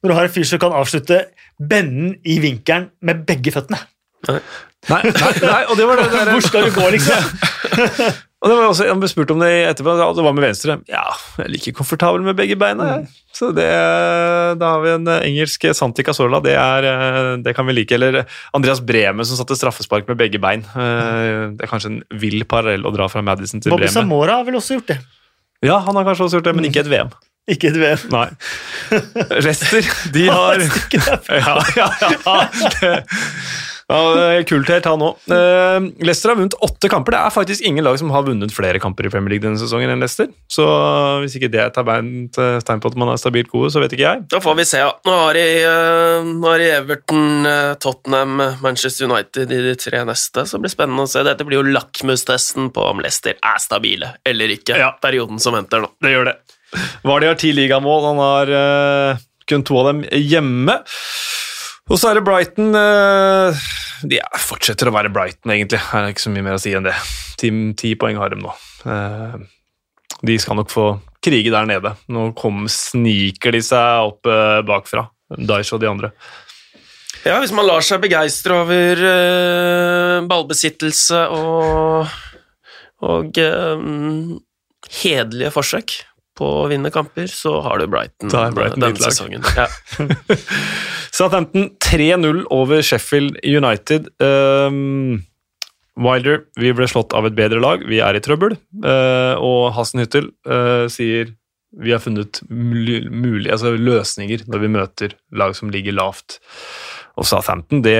når 0.03 0.11
du 0.11 0.15
har 0.17 0.27
en 0.27 0.33
fyr 0.35 0.45
som 0.45 0.61
kan 0.61 0.75
avslutte 0.77 1.19
benden 1.57 2.15
i 2.27 2.37
vinkelen 2.43 2.91
med 3.05 3.23
begge 3.25 3.53
føttene. 3.55 3.79
Nei, 4.29 5.01
nei, 5.01 5.31
nei, 5.41 5.61
og 5.65 5.77
det 5.79 5.85
var 5.89 5.97
det 6.01 6.11
der, 6.13 6.29
Hvor 6.35 6.43
skal 6.45 6.67
du 6.67 6.75
gå, 6.75 6.89
liksom? 6.93 7.25
Og 8.45 8.51
det 8.51 8.55
var 8.59 8.67
også, 8.69 8.85
Jeg 8.85 8.97
ble 9.01 9.07
spurt 9.09 9.31
om 9.33 9.39
det 9.41 9.47
etterpå, 9.71 9.93
og 10.05 10.17
det 10.19 10.23
var 10.27 10.33
med 10.37 10.43
venstre. 10.45 10.75
Ja, 10.91 11.05
jeg 11.39 11.45
er 11.47 11.49
like 11.49 11.71
komfortabel 11.73 12.21
med 12.21 12.35
begge 12.37 12.53
beina. 12.61 12.85
jeg. 12.91 13.07
Så 13.33 13.47
det, 13.57 13.65
Da 14.61 14.69
har 14.75 14.83
vi 14.83 14.91
en 14.91 15.07
eh, 15.09 15.23
engelsk 15.31 15.65
Santi 15.73 16.05
Casola, 16.05 16.37
det, 16.45 16.53
er, 16.53 16.85
eh, 16.91 17.29
det 17.41 17.55
kan 17.57 17.65
vi 17.65 17.73
like. 17.73 17.95
Eller 17.97 18.19
Andreas 18.53 18.83
Bremen 18.85 19.25
som 19.25 19.39
satte 19.39 19.57
straffespark 19.57 20.05
med 20.11 20.19
begge 20.21 20.37
bein. 20.43 20.61
Eh, 20.75 21.55
Det 21.57 21.65
er 21.65 21.71
kanskje 21.71 21.89
en 21.95 22.01
vill 22.21 22.45
parallell 22.45 22.85
å 22.85 22.93
dra 22.93 23.09
fra 23.09 23.23
Madison 23.25 23.63
til 23.65 23.73
Bobby 23.73 23.87
Breme. 23.87 23.95
Samora 23.97 24.37
har 24.43 24.45
vel 24.51 24.59
også 24.61 24.77
gjort 24.77 24.93
det. 24.93 24.99
Ja, 25.65 25.79
han 25.81 25.97
har 25.97 26.05
kanskje 26.05 26.27
også 26.27 26.37
gjort 26.37 26.51
det, 26.51 26.55
men 26.59 26.69
ikke 26.69 26.85
et 26.85 26.91
VM. 26.93 27.09
Ikke 27.55 27.69
et 27.69 27.75
VM. 27.77 28.05
Nei. 28.09 28.27
Rester, 29.45 29.85
de 30.13 30.23
har 30.29 30.61
ja, 30.61 31.57
ja, 31.77 31.89
ja. 32.01 32.37
Ja, 33.85 33.97
det 34.17 34.21
er 34.25 34.45
kult 34.49 34.69
helt, 34.71 34.87
han 34.89 35.03
òg. 35.05 35.19
Uh, 35.29 35.91
Leicester 36.01 36.31
har 36.31 36.39
vunnet 36.39 36.55
åtte 36.65 36.89
kamper. 36.89 37.13
Det 37.13 37.19
er 37.21 37.33
faktisk 37.35 37.65
ingen 37.69 37.85
lag 37.85 37.99
som 38.01 38.09
har 38.13 38.23
vunnet 38.25 38.53
flere 38.53 38.79
kamper 38.81 39.05
i 39.05 39.11
Premier 39.13 39.35
League 39.35 39.45
denne 39.45 39.61
sesongen 39.61 39.91
enn 39.93 40.01
Leicester. 40.01 40.31
Så 40.49 40.65
hvis 41.21 41.35
ikke 41.37 41.51
det 41.53 41.61
er 41.61 41.69
et 41.69 41.77
tegn 42.65 42.81
på 42.81 42.89
at 42.89 42.97
man 42.97 43.11
er 43.13 43.21
stabilt 43.21 43.51
gode, 43.51 43.69
så 43.73 43.83
vet 43.83 43.93
ikke 43.93 44.07
jeg. 44.07 44.23
Da 44.33 44.41
får 44.41 44.57
vi 44.57 44.65
se, 44.65 44.81
ja. 44.81 44.89
Nå 45.05 45.19
har 45.19 45.37
de, 45.37 45.45
eh, 45.69 46.31
nå 46.31 46.49
har 46.49 46.63
de 46.63 46.71
Everton, 46.79 47.45
eh, 47.45 47.75
Tottenham, 47.85 48.41
Manchester 48.65 49.05
United 49.05 49.53
i 49.53 49.61
de 49.69 49.75
tre 49.77 50.01
neste, 50.09 50.47
så 50.49 50.57
det 50.57 50.65
blir 50.65 50.73
spennende 50.73 51.05
å 51.05 51.11
se. 51.11 51.21
Dette 51.27 51.45
blir 51.45 51.61
jo 51.61 51.69
lakmustesten 51.69 52.73
på 52.73 52.89
om 52.89 53.05
Leicester 53.05 53.37
er 53.37 53.61
stabile 53.61 54.15
eller 54.25 54.57
ikke. 54.57 54.79
Ja. 54.81 54.95
Perioden 55.01 55.37
som 55.41 55.53
venter 55.53 55.85
nå. 55.85 55.93
Det 56.01 56.15
gjør 56.15 56.31
det. 56.31 56.37
Vardi 57.05 57.29
har 57.29 57.37
ti 57.39 57.53
ligamål, 57.53 58.09
han 58.09 58.19
har 58.19 58.51
uh, 58.51 59.25
kun 59.47 59.63
to 59.63 59.77
av 59.79 59.93
dem 59.93 60.05
hjemme. 60.09 60.81
Og 61.85 61.99
så 62.01 62.09
er 62.09 62.17
det 62.17 62.25
Brighton 62.25 62.73
eh, 62.73 63.65
De 64.09 64.17
er- 64.21 64.39
fortsetter 64.41 64.89
å 64.89 64.93
være 64.95 65.11
Brighton, 65.13 65.51
egentlig. 65.53 65.77
Det 65.81 65.99
er 65.99 66.13
ikke 66.13 66.23
så 66.25 66.33
mye 66.33 66.45
mer 66.47 66.57
å 66.57 66.61
si 66.61 66.73
enn 66.73 66.87
det. 66.87 66.95
Ti 67.37 67.91
poeng 68.01 68.17
har 68.17 68.33
de 68.33 68.39
nå. 68.41 68.53
Eh, 68.89 69.35
de 70.25 70.37
skal 70.41 70.57
nok 70.57 70.71
få 70.73 70.87
krige 71.25 71.53
der 71.53 71.67
nede. 71.69 71.93
Nå 72.09 72.31
kom, 72.37 72.65
sniker 72.71 73.53
de 73.53 73.61
seg 73.65 74.09
opp 74.09 74.29
eh, 74.29 74.63
bakfra. 74.65 75.05
Daish 75.35 75.73
og 75.75 75.81
de 75.81 75.89
andre. 75.89 76.11
Ja, 77.25 77.39
hvis 77.41 77.53
man 77.57 77.65
lar 77.65 77.81
seg 77.81 78.03
begeistre 78.03 78.53
over 78.61 78.99
uh, 79.01 80.25
ballbesittelse 80.29 81.23
og, 81.33 82.11
og 83.01 83.39
um, 83.41 84.35
hederlige 85.01 85.49
forsøk 85.55 85.95
på 86.35 86.47
å 86.63 86.65
vinne 86.71 86.91
kamper, 86.93 87.29
så 87.31 87.59
har 87.63 87.79
du 87.79 87.87
Brighton, 87.91 88.31
Da 88.33 88.47
er 88.49 88.55
Brighton 88.57 88.83
denne 88.83 88.99
sesongen. 89.11 89.45
Ja. 89.55 89.67
Southampton 91.15 91.69
3-0 91.79 92.43
over 92.51 92.81
Sheffield 92.83 93.37
United. 93.47 94.09
Um, 94.19 95.23
Wilder, 95.95 96.41
vi 96.59 96.73
ble 96.75 96.87
slått 96.91 97.15
av 97.15 97.27
et 97.29 97.37
bedre 97.37 97.61
lag, 97.63 97.85
vi 97.87 98.01
er 98.03 98.17
i 98.17 98.23
trøbbel. 98.23 98.57
Uh, 98.83 99.39
og 99.39 99.69
Hasenhyttel 99.77 100.27
uh, 100.49 100.91
sier 100.91 101.31
vi 101.75 101.91
har 101.91 101.99
funnet 102.03 102.39
mul- 102.47 103.09
mulig, 103.11 103.49
altså 103.51 103.73
løsninger 103.75 104.45
når 104.47 104.61
vi 104.63 104.71
møter 104.75 105.15
lag 105.35 105.55
som 105.57 105.71
ligger 105.71 105.95
lavt. 105.95 106.37
Og 107.19 107.27
Southampton, 107.27 107.81
det, 107.83 107.95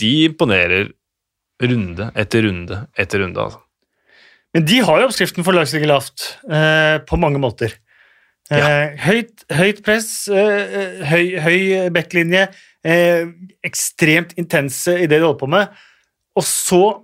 de 0.00 0.12
imponerer 0.30 0.90
runde 1.64 2.10
etter 2.16 2.44
runde 2.48 2.82
etter 3.00 3.22
runde. 3.24 3.44
Altså. 3.44 3.62
Men 4.56 4.64
de 4.64 4.78
har 4.80 5.02
jo 5.02 5.08
oppskriften 5.10 5.44
for 5.44 5.52
lag 5.52 5.68
som 5.68 5.76
ligger 5.76 5.90
lavt, 5.92 6.30
eh, 6.48 6.96
på 7.04 7.18
mange 7.20 7.40
måter. 7.42 7.74
Eh, 8.48 8.94
høyt, 9.02 9.42
høyt 9.52 9.82
press, 9.84 10.28
eh, 10.32 11.02
høy, 11.04 11.34
høy 11.42 11.90
backlinje, 11.92 12.46
eh, 12.86 13.26
ekstremt 13.66 14.32
intense 14.38 14.94
i 14.94 15.04
det 15.10 15.18
de 15.18 15.26
holder 15.26 15.40
på 15.42 15.50
med. 15.50 15.68
Og 16.36 16.42
så 16.46 17.02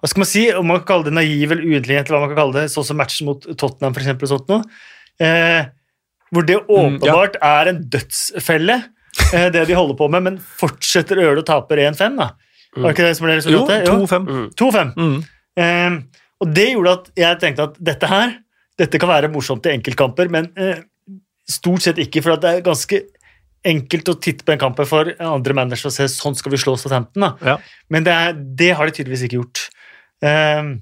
Hva 0.00 0.08
skal 0.08 0.22
man 0.22 0.28
si? 0.30 0.50
Om 0.50 0.64
man 0.64 0.78
kan 0.80 0.86
kalle 0.88 1.04
det 1.10 1.12
naiv 1.12 1.50
eller 1.52 1.60
uintelligent, 1.62 2.08
eller 2.08 2.16
hva 2.16 2.20
man 2.24 2.30
kan 2.30 2.38
kalle 2.38 2.62
det, 2.62 2.70
sånn 2.72 2.86
som 2.88 2.96
matchen 2.96 3.26
mot 3.28 3.42
Tottenham, 3.44 3.92
for 3.92 4.00
eksempel, 4.00 4.24
og 4.24 4.32
sånt 4.32 4.48
noe. 4.48 4.62
Eh, 5.20 5.66
hvor 6.32 6.46
det 6.48 6.56
åpenbart 6.56 7.36
er 7.36 7.68
en 7.68 7.82
dødsfelle, 7.92 8.78
eh, 9.34 9.50
det 9.52 9.66
de 9.68 9.76
holder 9.76 9.98
på 10.00 10.08
med, 10.08 10.24
men 10.24 10.38
fortsetter 10.40 11.20
å 11.20 11.26
gjøre 11.26 11.36
det 11.36 11.44
og 11.44 11.50
taper 11.52 11.84
1-5, 11.84 12.16
da. 12.16 12.30
Var 12.76 12.86
det 12.86 12.94
ikke 12.94 13.08
det 13.08 13.16
som 13.18 13.26
ble 13.26 13.38
Jo, 13.50 13.62
2-5. 13.66 14.26
Mm. 14.28 14.48
2-5. 14.60 14.92
Mm. 14.96 15.16
Um, 15.60 15.96
og 16.40 16.52
det 16.56 16.68
gjorde 16.70 16.92
at 16.98 17.08
jeg 17.18 17.40
tenkte 17.42 17.66
at 17.68 17.80
dette 17.90 18.10
her 18.10 18.36
dette 18.80 19.00
kan 19.00 19.10
være 19.10 19.28
morsomt 19.32 19.66
i 19.68 19.74
enkeltkamper, 19.74 20.30
men 20.32 20.46
uh, 20.56 20.78
stort 21.50 21.84
sett 21.84 21.98
ikke, 22.00 22.22
for 22.24 22.36
at 22.36 22.44
det 22.44 22.52
er 22.52 22.62
ganske 22.64 23.02
enkelt 23.70 24.08
å 24.08 24.16
titte 24.24 24.46
på 24.46 24.54
en 24.54 24.60
kamp 24.62 24.78
for 24.88 25.10
andre 25.20 25.56
managere 25.56 25.90
og 25.90 25.92
se 25.92 26.06
sånn 26.08 26.38
skal 26.38 26.54
vi 26.54 26.60
slå 26.62 26.78
Southampton. 26.80 27.26
Da. 27.26 27.32
Ja. 27.44 27.56
Men 27.92 28.06
det, 28.06 28.14
er, 28.14 28.38
det 28.38 28.70
har 28.78 28.88
de 28.88 28.94
tydeligvis 28.96 29.26
ikke 29.26 29.42
gjort. 29.42 29.66
Um, 30.24 30.78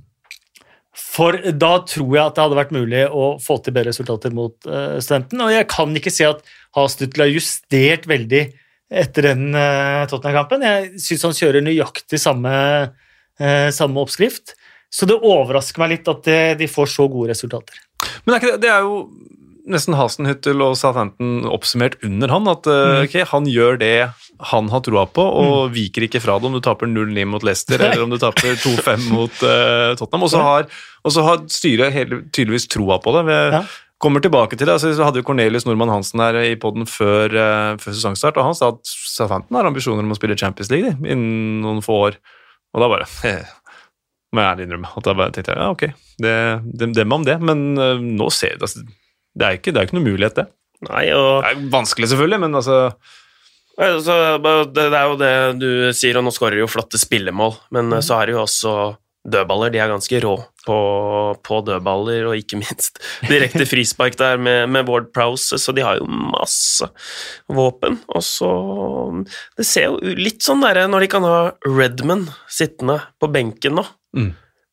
for 0.98 1.34
da 1.54 1.72
tror 1.86 2.14
jeg 2.14 2.22
at 2.22 2.36
det 2.36 2.44
hadde 2.44 2.58
vært 2.58 2.74
mulig 2.74 3.02
å 3.06 3.26
få 3.42 3.58
til 3.62 3.74
bedre 3.74 3.92
resultater 3.92 4.34
mot 4.34 4.54
uh, 4.66 4.98
studenten. 5.02 5.42
og 5.42 5.52
jeg 5.54 5.66
kan 5.70 5.98
ikke 5.98 6.12
si 6.14 6.26
at 6.26 6.42
Hastrup 6.76 7.18
har 7.18 7.30
justert 7.30 8.06
veldig 8.10 8.44
etter 8.88 9.30
den 9.30 9.50
uh, 9.52 10.06
Tottenham-kampen. 10.08 10.64
Jeg 10.64 11.02
syns 11.04 11.26
han 11.28 11.36
kjører 11.36 11.64
nøyaktig 11.64 12.20
samme, 12.22 12.52
eh, 13.40 13.68
samme 13.74 14.00
oppskrift. 14.00 14.54
Så 14.88 15.04
det 15.04 15.18
overrasker 15.20 15.82
meg 15.82 15.92
litt 15.92 16.08
at 16.08 16.30
de 16.56 16.68
får 16.70 16.88
så 16.94 17.04
gode 17.12 17.28
resultater. 17.34 17.76
Men 18.24 18.38
er 18.38 18.46
det, 18.46 18.54
det 18.64 18.70
er 18.72 18.86
jo 18.86 19.02
nesten 19.68 19.96
Hasenhyttel 19.98 20.62
og 20.64 20.78
Southampton 20.80 21.44
oppsummert 21.48 21.98
under 22.06 22.32
han. 22.32 22.48
At 22.48 22.64
mm. 22.64 23.02
okay, 23.04 23.26
han 23.28 23.48
gjør 23.50 23.76
det 23.82 23.92
han 24.52 24.68
har 24.70 24.82
troa 24.86 25.02
på, 25.10 25.22
og 25.22 25.72
viker 25.74 26.06
ikke 26.06 26.22
fra 26.22 26.36
det 26.38 26.46
om 26.46 26.54
du 26.54 26.62
taper 26.62 26.86
0-9 26.90 27.24
mot 27.26 27.44
Leicester 27.44 27.82
eller 27.88 28.04
om 28.04 28.12
du 28.12 28.18
taper 28.22 28.54
2-5 28.54 29.08
mot 29.10 29.42
uh, 29.42 29.92
Tottenham. 29.98 30.24
Og 30.28 30.32
så 30.32 30.44
har, 30.44 30.70
har 31.28 31.44
styret 31.52 31.94
hele, 31.96 32.22
tydeligvis 32.30 32.68
troa 32.70 33.00
på 33.02 33.18
det. 33.18 33.26
Ved, 33.30 33.58
Ja. 33.58 33.66
Kommer 34.02 34.22
tilbake 34.22 34.56
til 34.56 34.68
det. 34.68 34.74
Altså, 34.76 34.92
så 34.94 35.06
hadde 35.06 35.22
jo 35.22 35.26
Cornelius 35.26 35.66
Normann 35.66 35.92
Hansen 35.92 36.22
her 36.22 36.38
i 36.40 36.56
poden 36.60 36.86
før, 36.88 37.34
uh, 37.34 37.78
før 37.82 37.94
sesongstart, 37.94 38.38
og 38.38 38.50
han 38.50 38.58
sa 38.58 38.72
at 38.74 38.82
Southampton 38.86 39.58
har 39.58 39.68
ambisjoner 39.68 40.06
om 40.06 40.14
å 40.14 40.18
spille 40.18 40.38
Champions 40.38 40.70
League 40.72 40.92
de, 40.92 41.10
innen 41.14 41.62
noen 41.64 41.82
få 41.84 41.98
år. 42.08 42.20
Og 42.74 42.84
da 42.84 42.90
bare 42.92 43.08
må 44.34 44.42
jeg 44.42 44.50
ærlig 44.52 44.66
innrømme 44.68 44.90
at 44.92 45.06
da 45.06 45.14
bare 45.16 45.32
tenkte 45.32 45.54
jeg 45.54 45.62
ja, 45.62 45.68
ok, 45.72 45.84
det, 46.20 46.34
det, 46.76 46.90
dem 46.98 47.14
om 47.16 47.24
det, 47.24 47.38
men 47.40 47.68
uh, 47.80 47.96
nå 47.96 48.28
ser 48.34 48.54
jeg 48.54 48.62
altså, 48.62 48.84
det 49.38 49.46
er 49.46 49.56
ikke, 49.58 49.72
det 49.72 49.80
er 49.80 49.88
ikke 49.88 49.98
noe 49.98 50.08
mulighet, 50.08 50.42
det. 50.42 50.48
Nei, 50.88 51.08
og 51.10 51.42
Det 51.42 51.54
er 51.54 51.64
vanskelig, 51.72 52.10
selvfølgelig, 52.12 52.44
men 52.44 52.60
altså 52.60 52.82
Altså, 53.78 54.14
det, 54.74 54.84
er 54.90 55.04
jo 55.06 55.18
det 55.20 55.34
du 55.60 55.68
sier, 55.94 56.16
og 56.18 56.24
nå 56.26 56.32
skårer 56.34 56.58
jo 56.58 56.70
flotte 56.70 56.98
spillemål, 56.98 57.52
men 57.76 57.92
eh, 57.94 58.02
så 58.02 58.16
er 58.16 58.26
det 58.26 58.34
jo 58.34 58.40
også 58.42 58.72
dødballer. 59.26 59.72
De 59.74 59.80
er 59.82 59.90
ganske 59.90 60.20
rå 60.24 60.34
på, 60.66 60.76
på 61.44 61.60
dødballer, 61.66 62.26
og 62.30 62.36
ikke 62.38 62.58
minst 62.60 63.00
direkte 63.28 63.66
frispark 63.68 64.16
der 64.20 64.36
med, 64.40 64.68
med 64.70 64.88
Ward 64.88 65.10
Prowse, 65.16 65.58
så 65.58 65.74
de 65.76 65.84
har 65.84 65.98
jo 66.00 66.06
masse 66.08 66.86
våpen. 67.48 67.98
Og 68.14 68.22
så 68.24 68.50
Det 69.56 69.66
ser 69.66 69.88
jo 69.88 70.14
litt 70.18 70.44
sånn 70.44 70.62
derre 70.64 70.86
når 70.90 71.06
de 71.06 71.10
kan 71.14 71.26
ha 71.28 71.38
Redman 71.66 72.28
sittende 72.48 73.00
på 73.20 73.30
benken 73.32 73.78
nå, 73.80 73.86
Mm. 74.16 74.30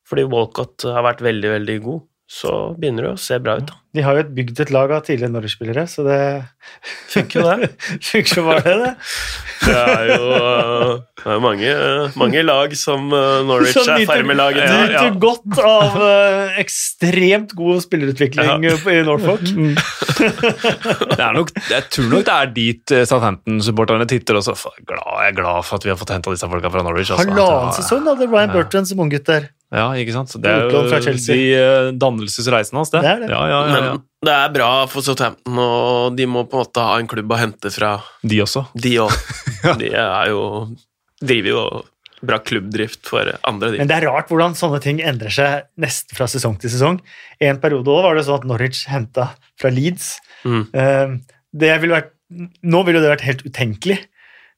fordi 0.08 0.22
Walcott 0.32 0.86
har 0.88 1.02
vært 1.04 1.20
veldig, 1.20 1.50
veldig 1.58 1.74
god, 1.84 1.98
så 2.26 2.74
begynner 2.74 3.04
det 3.06 3.10
å 3.14 3.18
se 3.22 3.36
bra 3.38 3.54
ut, 3.60 3.68
da. 3.68 3.76
De 3.96 4.02
har 4.04 4.16
jo 4.18 4.22
et 4.26 4.32
bygd 4.36 4.58
et 4.60 4.70
lag 4.74 4.90
av 4.92 5.04
tidligere 5.06 5.32
Norwich-spillere, 5.32 5.86
så 5.88 6.02
det 6.04 6.16
Funker 7.08 7.38
jo 7.40 7.44
det. 7.62 7.68
funker 8.10 8.32
så 8.34 8.42
bare 8.44 8.72
det. 8.82 8.90
Det 9.62 9.76
er 9.78 10.10
jo 10.10 10.26
øh, 10.36 10.90
det 11.22 11.30
er 11.32 11.40
mange, 11.40 11.70
mange 12.20 12.42
lag 12.44 12.74
som 12.76 13.06
øh, 13.14 13.46
Norwich 13.48 13.72
Som 13.78 13.88
er 13.94 14.02
nyter- 14.02 14.10
farmerlaget 14.10 14.58
Ja, 14.66 14.74
ja. 14.74 14.82
nyter 15.06 15.16
godt 15.22 15.62
av 15.64 15.96
uh, 16.02 16.58
ekstremt 16.60 17.54
god 17.56 17.80
spillerutvikling 17.86 18.66
ja. 18.68 18.74
i 18.74 18.98
Norfolk. 19.06 19.46
det 19.46 21.22
er 21.22 21.32
nok, 21.38 21.54
Jeg 21.70 21.88
tror 21.94 22.10
nok 22.12 22.26
det 22.28 22.36
er 22.36 22.52
dit 22.58 22.94
eh, 22.98 23.06
Southampton-supporterne 23.08 24.06
titter 24.10 24.42
også. 24.42 24.58
Jeg 24.76 25.30
er 25.30 25.38
glad 25.40 25.62
for 25.66 25.78
at 25.80 25.86
vi 25.88 25.94
har 25.94 25.98
fått 26.02 26.12
henta 26.18 26.34
disse 26.34 26.50
folka 26.52 26.74
fra 26.74 26.84
Norwich. 26.84 27.14
Altså. 27.14 27.30
Halvannen 27.30 27.70
det- 27.72 27.80
sesong 27.80 28.10
hadde 28.12 28.28
Ryan 28.34 28.52
Burton 28.54 28.86
som 28.92 29.00
unggutt 29.06 29.30
der. 29.30 29.48
Ja, 29.74 29.88
ikke 29.98 30.12
sant? 30.14 30.30
Så 30.30 30.38
det 30.38 30.50
er 30.52 30.68
jo 30.70 30.82
de 31.26 31.38
eh, 31.58 31.88
dannelsesreisene 31.98 32.78
hans, 32.78 32.92
det. 32.94 33.00
Det 33.02 33.10
er 33.10 33.22
det. 33.24 33.30
Ja, 33.32 33.40
ja, 33.50 33.58
ja, 33.66 33.80
ja. 33.88 33.96
Men 33.96 34.28
det 34.28 34.36
er 34.36 34.52
bra 34.54 34.68
for 34.90 35.02
Southampton, 35.02 35.58
og 35.58 36.14
de 36.18 36.26
må 36.30 36.44
på 36.46 36.58
en 36.60 36.62
måte 36.64 36.84
ha 36.86 37.00
en 37.02 37.10
klubb 37.10 37.34
å 37.34 37.38
hente 37.40 37.72
fra, 37.74 37.96
De 38.22 38.38
også. 38.44 38.66
de 38.78 38.94
òg. 39.02 39.12
De 39.82 39.90
er 39.90 40.30
jo 40.30 40.40
driver 41.20 41.50
jo 41.50 41.62
bra 42.26 42.38
klubbdrift 42.40 43.02
for 43.10 43.28
andre, 43.44 43.72
de. 43.74 43.78
Men 43.82 43.90
det 43.90 43.96
er 43.98 44.06
rart 44.08 44.30
hvordan 44.32 44.54
sånne 44.56 44.78
ting 44.84 45.02
endrer 45.04 45.32
seg 45.34 45.66
nesten 45.82 46.16
fra 46.16 46.26
sesong 46.30 46.54
til 46.62 46.70
sesong. 46.72 47.00
En 47.44 47.58
periode 47.60 47.90
også 47.92 48.06
var 48.06 48.16
det 48.18 48.24
sånn 48.26 48.38
at 48.40 48.46
Norwich 48.48 48.84
henta 48.90 49.26
fra 49.60 49.70
Leeds. 49.74 50.14
Mm. 50.46 50.62
Eh, 50.72 51.16
Det 51.56 51.74
ville 51.82 51.94
vært, 51.98 52.12
nå 52.66 52.80
ville 52.86 53.00
det 53.04 53.12
vært 53.12 53.26
helt 53.26 53.44
utenkelig. 53.46 53.98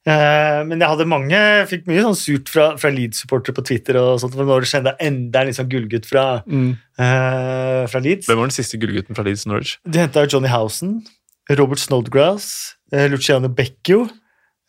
Eh, 0.09 0.61
Men 0.65 0.81
jeg 0.81 0.89
hadde 0.89 1.07
mange, 1.09 1.39
fikk 1.69 1.85
mye 1.89 2.01
sånn 2.05 2.17
surt 2.17 2.49
fra, 2.49 2.71
fra 2.81 2.91
Leeds-supportere 2.93 3.57
på 3.57 3.65
Twitter. 3.69 3.99
og 4.01 4.19
sånt, 4.21 4.35
for 4.37 4.47
Norwich 4.47 4.73
enda 4.77 4.95
enda 5.03 5.43
en 5.43 5.53
sånn 5.57 5.69
gullgutt 5.69 6.07
fra, 6.09 6.43
eh, 6.49 7.83
fra 7.91 8.01
Leeds. 8.01 8.27
Hvem 8.29 8.39
var 8.41 8.49
den 8.49 8.55
siste 8.57 8.79
gullgutten 8.81 9.15
fra 9.17 9.23
Leeds 9.27 9.45
Norwich? 9.49 9.77
De 9.85 9.99
henta 10.01 10.25
Johnny 10.25 10.49
Housen, 10.49 11.03
Robert 11.49 11.81
Snodgrass, 11.81 12.75
uh, 12.93 13.07
Luciano 13.09 13.49
Becchio. 13.49 14.07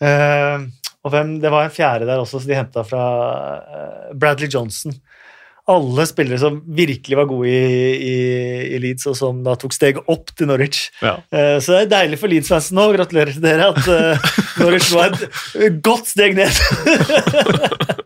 uh, 0.01 0.67
og 1.05 1.13
hvem, 1.13 1.41
det 1.41 1.51
var 1.51 1.65
en 1.65 1.73
fjerde 1.73 2.07
der 2.09 2.21
også, 2.21 2.41
så 2.41 2.47
de 2.49 2.55
henta 2.57 2.83
fra 2.85 4.11
Bradley 4.15 4.49
Johnson. 4.49 4.93
Alle 5.69 6.07
spillere 6.09 6.41
som 6.41 6.61
virkelig 6.65 7.19
var 7.19 7.29
gode 7.31 7.51
i, 7.51 7.91
i, 8.01 8.17
i 8.75 8.81
Leeds, 8.83 9.07
og 9.11 9.17
som 9.19 9.43
da 9.45 9.55
tok 9.61 9.77
steget 9.77 10.09
opp 10.11 10.33
til 10.37 10.49
Norwich. 10.51 10.89
Ja. 11.05 11.19
Eh, 11.31 11.59
så 11.63 11.77
det 11.77 11.83
er 11.85 11.93
deilig 11.95 12.21
for 12.23 12.33
Leeds-fansen 12.33 12.79
nå. 12.81 12.89
Gratulerer 12.97 13.37
til 13.37 13.45
dere 13.45 13.71
at 13.75 13.91
uh, 13.91 14.31
Norwich 14.63 14.91
var 14.95 15.15
et 15.15 15.81
godt 15.85 16.11
steg 16.11 16.39
ned. 16.39 16.51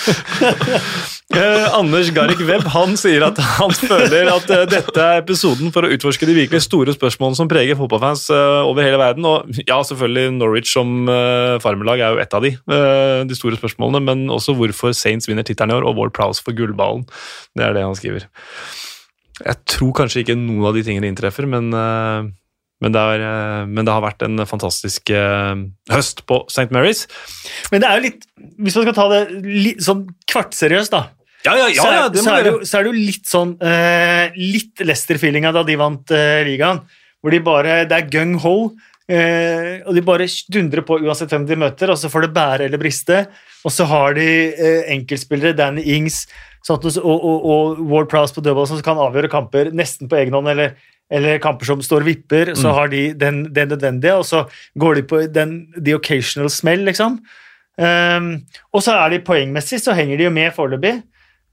Eh, 1.30 1.74
Anders 1.78 2.08
Garrick 2.10 2.40
Webb 2.42 2.64
han 2.72 2.96
sier 2.98 3.22
at 3.22 3.36
han 3.38 3.70
føler 3.70 4.26
at 4.32 4.48
eh, 4.50 4.64
dette 4.66 4.98
er 4.98 5.20
episoden 5.20 5.70
for 5.70 5.86
å 5.86 5.90
utforske 5.94 6.26
de 6.26 6.34
virkelig 6.34 6.64
store 6.64 6.90
spørsmålene 6.96 7.38
som 7.38 7.50
preger 7.50 7.78
fotballfans 7.78 8.24
eh, 8.34 8.62
over 8.66 8.82
hele 8.82 8.98
verden. 8.98 9.28
Og 9.30 9.60
ja, 9.62 9.78
selvfølgelig 9.86 10.32
Norwich 10.40 10.72
som 10.72 11.06
uh, 11.06 11.54
farmerlag 11.62 12.02
er 12.02 12.16
jo 12.16 12.24
ett 12.24 12.34
av 12.34 12.42
de, 12.42 12.50
eh, 12.58 13.22
de 13.30 13.38
store 13.38 13.60
spørsmålene, 13.60 14.02
men 14.08 14.26
også 14.34 14.56
hvorfor 14.58 14.90
Saints 14.96 15.30
vinner 15.30 15.46
tittelen 15.46 15.70
i 15.70 15.78
år, 15.78 15.86
og 15.86 16.00
Ward 16.00 16.16
Prowse 16.18 16.42
for 16.42 16.56
gullballen. 16.58 17.06
Det 17.54 17.68
er 17.68 17.78
det 17.78 17.86
han 17.86 17.94
skriver. 17.98 18.26
Jeg 19.40 19.62
tror 19.70 19.94
kanskje 20.02 20.24
ikke 20.24 20.36
noen 20.36 20.66
av 20.66 20.74
de 20.74 20.82
tingene 20.84 21.08
inntreffer, 21.12 21.46
men, 21.46 21.70
eh, 21.70 22.26
men, 22.80 22.94
det, 22.94 23.00
er, 23.00 23.22
eh, 23.28 23.62
men 23.68 23.86
det 23.86 23.94
har 23.94 24.04
vært 24.04 24.24
en 24.26 24.42
fantastisk 24.48 25.12
eh, 25.12 25.54
høst 25.92 26.24
på 26.28 26.42
St. 26.48 26.70
Mary's. 26.74 27.06
Men 27.72 27.82
det 27.82 27.88
er 27.88 27.98
jo 27.98 28.06
litt 28.08 28.28
Hvis 28.60 28.76
man 28.78 28.86
skal 28.86 28.96
ta 28.96 29.08
det 29.12 29.22
litt 29.44 29.82
sånn 29.84 30.06
kvartseriøst, 30.30 30.94
da. 30.94 31.08
Ja, 31.46 31.54
ja, 31.56 31.68
så, 31.72 31.88
er, 31.88 32.20
så, 32.20 32.32
er 32.34 32.44
det 32.44 32.52
jo, 32.52 32.60
så 32.68 32.78
er 32.78 32.84
det 32.84 32.90
jo 32.90 33.04
litt 33.08 33.28
sånn 33.28 33.54
eh, 33.64 34.36
Litt 34.36 34.82
Leicester-feelinga 34.84 35.54
da 35.56 35.64
de 35.64 35.76
vant 35.80 36.12
eh, 36.16 36.42
ligaen. 36.48 36.82
Hvor 37.20 37.32
de 37.32 37.40
bare 37.44 37.82
Det 37.88 37.96
er 37.96 38.10
gung 38.12 38.34
ho, 38.44 38.54
eh, 39.08 39.80
og 39.84 39.96
de 39.96 40.04
bare 40.04 40.28
dundrer 40.52 40.84
på 40.84 41.00
uansett 41.00 41.32
hvem 41.32 41.46
de 41.48 41.58
møter, 41.60 41.92
og 41.92 42.00
så 42.00 42.12
får 42.12 42.26
det 42.26 42.36
bære 42.36 42.68
eller 42.68 42.80
briste. 42.80 43.24
Og 43.64 43.72
så 43.72 43.88
har 43.88 44.16
de 44.16 44.28
eh, 44.52 44.86
enkeltspillere, 44.96 45.56
Danny 45.56 45.84
Ings 45.96 46.26
sånn 46.66 46.80
og, 47.00 47.08
og, 47.08 47.44
og 47.48 47.82
Ward 47.88 48.10
Prowse 48.12 48.36
på 48.36 48.44
dødball 48.44 48.68
som 48.68 48.80
kan 48.84 49.00
avgjøre 49.00 49.30
kamper 49.32 49.70
nesten 49.76 50.10
på 50.10 50.18
egen 50.20 50.36
hånd, 50.36 50.50
eller, 50.52 50.74
eller 51.10 51.38
kamper 51.42 51.66
som 51.66 51.80
står 51.82 52.04
vipper. 52.06 52.52
Så 52.54 52.68
Mm. 52.70 52.74
har 52.76 52.88
de 52.88 53.02
den, 53.14 53.38
den 53.52 53.68
nødvendige, 53.68 54.14
og 54.14 54.24
så 54.24 54.44
går 54.78 54.94
de 54.94 55.02
på 55.02 55.22
den, 55.32 55.54
the 55.84 55.94
occasional 55.94 56.48
smell, 56.50 56.84
liksom. 56.86 57.18
Um, 57.80 58.42
og 58.74 58.82
så 58.84 58.92
er 58.92 59.10
de 59.14 59.18
poengmessig, 59.24 59.80
så 59.80 59.94
henger 59.96 60.18
de 60.20 60.24
jo 60.28 60.30
med 60.34 60.52
foreløpig. 60.52 61.02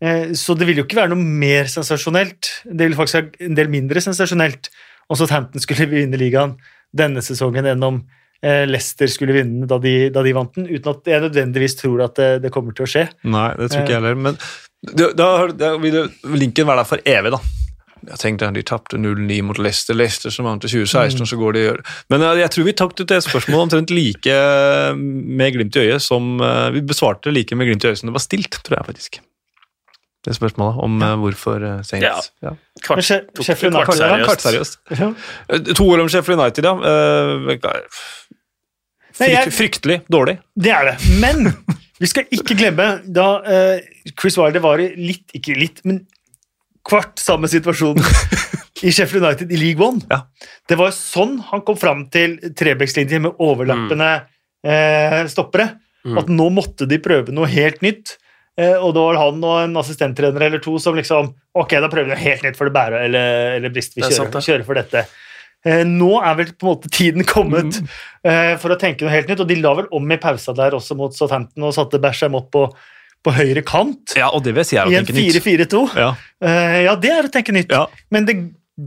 Uh, 0.04 0.34
Så 0.36 0.54
det 0.58 0.68
vil 0.68 0.78
jo 0.82 0.84
ikke 0.86 0.98
være 1.00 1.10
noe 1.14 1.24
mer 1.24 1.66
sensasjonelt. 1.72 2.50
Det 2.68 2.90
vil 2.90 2.96
faktisk 2.98 3.16
være 3.22 3.48
en 3.48 3.56
del 3.58 3.70
mindre 3.72 4.02
sensasjonelt 4.04 4.70
om 5.10 5.16
Southampton 5.16 5.64
skulle 5.64 5.88
vinne 5.94 6.20
ligaen 6.20 6.58
denne 6.96 7.22
sesongen 7.24 7.66
enn 7.66 7.84
om 7.84 8.02
uh, 8.44 8.66
Leicester 8.68 9.08
skulle 9.08 9.34
vinne 9.38 9.66
da 9.70 9.80
de, 9.80 10.10
da 10.14 10.22
de 10.26 10.34
vant 10.36 10.54
den, 10.56 10.68
uten 10.68 10.92
at 10.94 11.08
jeg 11.08 11.24
nødvendigvis 11.26 11.78
tror 11.80 12.04
at 12.10 12.16
det, 12.20 12.30
det 12.44 12.52
kommer 12.54 12.76
til 12.76 12.86
å 12.86 12.92
skje. 12.92 13.08
Nei, 13.24 13.48
det 13.58 13.72
tror 13.72 13.82
ikke 13.86 13.96
jeg 13.96 14.02
heller. 14.02 14.20
Men 14.28 14.38
da, 14.94 15.10
da, 15.18 15.30
da 15.58 15.72
vil 15.82 16.04
linken 16.38 16.68
være 16.68 16.84
der 16.84 16.92
for 16.92 17.02
evig, 17.08 17.32
da. 17.34 17.40
Jeg 18.08 18.20
tenkte 18.22 18.50
De 18.56 18.64
tapte 18.66 19.00
0-9 19.00 19.40
mot 19.46 19.60
Leicester. 19.60 19.98
Leicester 19.98 20.34
som 20.34 20.48
vant 20.48 20.64
i 20.64 20.72
2016, 20.72 21.20
mm. 21.20 21.30
så 21.30 21.40
går 21.40 21.56
de 21.56 21.64
og 21.64 21.68
gjør. 21.68 21.82
Men 22.14 22.26
eh, 22.26 22.42
jeg 22.44 22.54
tror 22.56 22.68
vi 22.68 22.76
tok 22.82 22.98
det 23.04 23.22
spørsmålet 23.26 23.64
omtrent 23.68 23.94
like 23.94 24.34
eh, 24.34 24.92
med 24.98 25.56
glimt 25.56 25.78
i 25.78 25.88
øyet 25.88 26.04
som 26.04 26.38
eh, 26.44 26.68
Vi 26.76 26.84
besvarte 26.88 27.30
det 27.30 27.38
like 27.38 27.58
med 27.58 27.70
glimt 27.70 27.86
i 27.86 27.92
øyet 27.92 28.02
som 28.02 28.12
det 28.12 28.18
var 28.18 28.24
stilt, 28.24 28.60
tror 28.64 28.80
jeg 28.80 28.90
faktisk. 28.92 29.20
det 30.28 30.36
spørsmålet 30.36 30.82
om 30.84 31.00
ja. 31.02 31.14
hvorfor 31.16 31.68
Saints. 31.88 32.32
Ja. 32.44 32.56
Kvart, 32.84 33.00
Men 33.00 33.28
tok 33.36 33.46
Sheffield 33.46 33.76
United, 33.76 34.04
Ja. 34.04 34.24
Kvartseriøst. 34.26 34.80
Ja. 34.92 35.12
To 35.74 35.88
ord 35.88 36.04
om 36.04 36.10
Sheffield 36.12 36.42
United, 36.42 36.68
ja. 36.68 36.76
Eh, 36.92 37.96
Frykt, 39.18 39.54
fryktelig 39.56 40.02
dårlig. 40.14 40.36
Det 40.54 40.70
er 40.70 40.92
det. 40.92 40.98
Men 41.18 41.48
vi 41.98 42.06
skal 42.06 42.28
ikke 42.30 42.54
glemme 42.54 43.00
da 43.10 43.26
Chris 44.14 44.38
Wilder 44.38 44.62
var 44.62 44.84
i 44.84 44.92
litt, 44.94 45.26
ikke 45.34 45.56
litt, 45.58 45.82
men 45.90 46.04
kvart 46.88 47.20
samme 47.20 47.50
situasjon 47.52 47.98
i 48.88 48.92
Sheffield 48.94 49.26
United 49.26 49.52
i 49.52 49.58
League 49.60 49.84
One. 49.84 50.02
Ja. 50.12 50.22
Det 50.70 50.78
var 50.80 50.94
sånn 50.96 51.38
han 51.50 51.64
kom 51.68 51.78
fram 51.80 52.06
til 52.14 52.38
Trebekslinjen 52.58 53.26
med 53.26 53.42
overlappende 53.44 54.12
eh, 54.64 55.24
stoppere. 55.32 55.72
Mm. 56.08 56.18
At 56.22 56.30
nå 56.32 56.48
måtte 56.56 56.88
de 56.88 57.00
prøve 57.04 57.34
noe 57.36 57.50
helt 57.52 57.82
nytt. 57.84 58.16
Eh, 58.58 58.74
og 58.80 58.94
da 58.96 59.04
var 59.10 59.20
han 59.22 59.42
og 59.46 59.58
en 59.66 59.76
assistenttrener 59.82 60.48
eller 60.48 60.62
to 60.64 60.78
som 60.82 60.96
liksom 60.98 61.28
Ok, 61.58 61.76
da 61.78 61.90
prøver 61.92 62.08
vi 62.08 62.14
noe 62.16 62.22
helt 62.24 62.46
nytt 62.46 62.58
for 62.58 62.70
det 62.70 62.74
bærer 62.78 63.04
eller, 63.08 63.56
eller 63.58 63.74
brist. 63.74 63.96
Vi 63.98 64.02
er 64.06 64.12
kjører, 64.12 64.30
sant, 64.32 64.38
ja. 64.38 64.46
kjører 64.48 64.66
for 64.66 64.78
dette. 64.80 65.04
Eh, 65.66 65.82
nå 65.90 66.12
er 66.22 66.36
vel 66.38 66.52
på 66.54 66.68
en 66.68 66.72
måte 66.76 66.92
tiden 66.94 67.26
kommet 67.28 67.80
Mm. 67.82 67.88
eh, 68.30 68.52
for 68.62 68.74
å 68.74 68.78
tenke 68.80 69.04
noe 69.06 69.14
helt 69.14 69.28
nytt. 69.32 69.42
Og 69.44 69.50
de 69.50 69.58
la 69.60 69.74
vel 69.82 69.90
om 69.92 70.12
i 70.14 70.20
pausa 70.22 70.54
der 70.58 70.78
også 70.78 70.96
mot 70.98 71.18
Southampton 71.18 71.66
og 71.68 71.74
satte 71.76 72.00
Basham 72.02 72.38
opp 72.38 72.52
på, 72.54 72.64
på 73.28 73.36
høyre 73.36 73.64
kant 73.68 74.16
Ja, 74.18 74.32
og 74.32 74.46
det 74.46 74.56
vil 74.56 74.68
si 74.68 74.78
er 74.80 74.88
å 74.88 74.94
i 74.94 74.98
en 74.98 75.08
tenke 75.08 75.18
nytt. 75.18 75.42
4-4-2. 75.44 75.82
Ja. 76.00 76.12
Eh, 76.44 76.78
ja, 76.88 76.96
det 77.00 77.12
er 77.14 77.28
å 77.28 77.34
tenke 77.34 77.56
nytt. 77.56 77.74
Ja. 77.74 77.88
Men 78.14 78.28
det 78.30 78.38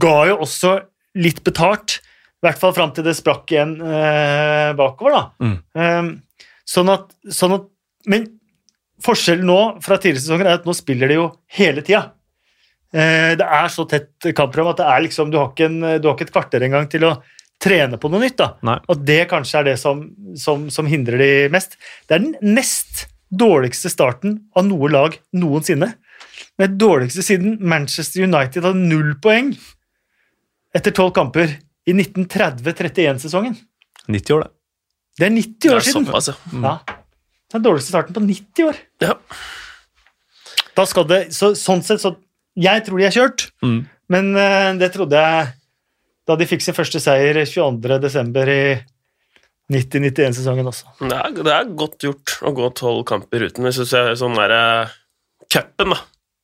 ga 0.01 0.15
jo 0.31 0.39
også 0.45 0.79
litt 1.21 1.43
betalt. 1.45 1.99
I 2.41 2.47
hvert 2.47 2.61
fall 2.61 2.73
fram 2.73 2.93
til 2.95 3.05
det 3.05 3.13
sprakk 3.17 3.51
igjen 3.53 3.75
eh, 3.85 4.71
bakover, 4.77 5.17
da. 5.17 5.23
Mm. 5.45 5.57
Eh, 5.77 6.47
sånn, 6.65 6.89
at, 6.93 7.11
sånn 7.29 7.59
at 7.59 7.67
Men 8.09 8.25
forskjellen 9.05 9.45
nå 9.45 9.59
fra 9.85 9.99
tidligere 10.01 10.23
sesonger 10.23 10.47
er 10.49 10.57
at 10.57 10.65
nå 10.65 10.73
spiller 10.77 11.11
de 11.11 11.19
jo 11.19 11.27
hele 11.57 11.83
tida. 11.85 12.07
Eh, 12.93 13.37
det 13.37 13.45
er 13.45 13.69
så 13.71 13.85
tett 13.89 14.31
kampprogram 14.33 14.71
at 14.73 14.81
det 14.81 14.89
er 14.89 15.05
liksom, 15.05 15.29
du, 15.29 15.37
har 15.37 15.53
ikke 15.53 15.69
en, 15.69 15.79
du 16.01 16.09
har 16.09 16.17
ikke 16.17 16.29
et 16.29 16.33
kvarter 16.33 16.65
engang 16.65 16.89
til 16.89 17.05
å 17.09 17.15
trene 17.61 17.99
på 18.01 18.09
noe 18.09 18.23
nytt. 18.23 18.39
da. 18.41 18.55
Nei. 18.65 18.79
Og 18.89 19.05
det 19.05 19.21
kanskje 19.29 19.61
er 19.61 19.69
det 19.69 19.77
som, 19.81 20.03
som, 20.39 20.65
som 20.73 20.89
hindrer 20.89 21.21
de 21.21 21.31
mest. 21.53 21.77
Det 22.09 22.17
er 22.17 22.25
den 22.25 22.55
nest 22.57 23.05
dårligste 23.31 23.89
starten 23.91 24.39
av 24.55 24.65
noe 24.67 24.89
lag 24.91 25.15
noensinne. 25.33 25.93
Den 26.59 26.77
dårligste 26.77 27.23
siden 27.25 27.57
Manchester 27.63 28.23
United 28.27 28.63
hadde 28.67 28.81
null 28.91 29.13
poeng 29.23 29.53
etter 30.75 30.91
tolv 30.95 31.13
kamper 31.15 31.57
i 31.87 31.93
1930-31-sesongen. 31.95 33.55
90 34.11 34.35
år, 34.35 34.43
det. 34.45 34.51
Det 35.19 35.25
er 35.27 35.33
90 35.35 35.55
Det 35.61 35.71
år 35.71 35.79
er 35.79 35.85
siden! 35.87 36.05
såpass, 36.07 36.27
ja. 36.31 36.35
Ja. 36.61 36.75
Den 37.51 37.63
dårligste 37.65 37.91
starten 37.91 38.15
på 38.15 38.23
90 38.23 38.69
år. 38.69 38.77
ja. 39.03 39.15
Da 40.75 40.85
skal 40.87 41.03
det, 41.09 41.17
så, 41.35 41.49
sånn 41.59 41.81
sett, 41.83 41.99
så 41.99 42.13
Jeg 42.55 42.83
tror 42.85 42.99
de 42.99 43.05
er 43.07 43.11
kjørt, 43.15 43.49
Mm. 43.63 43.87
men 44.11 44.35
uh, 44.35 44.71
det 44.79 44.91
trodde 44.93 45.15
jeg 45.19 45.47
da 46.27 46.35
de 46.35 46.45
fikk 46.47 46.61
sin 46.63 46.73
første 46.75 46.99
seier 46.99 47.35
22.12. 47.47 48.47
i 48.47 48.83
90-91-sesongen 49.71 50.69
også. 50.71 50.91
Det 51.01 51.17
er, 51.17 51.35
det 51.37 51.53
er 51.55 51.69
godt 51.79 52.03
gjort 52.03 52.37
å 52.43 52.53
gå 52.57 52.71
tolv 52.77 53.05
kamper 53.09 53.47
uten. 53.47 53.67
Hvis 53.67 53.79
du 53.81 53.85
ser 53.87 54.13
sånn 54.19 54.35
derre 54.37 54.63
Cupen, 55.51 55.91
da. 55.91 55.99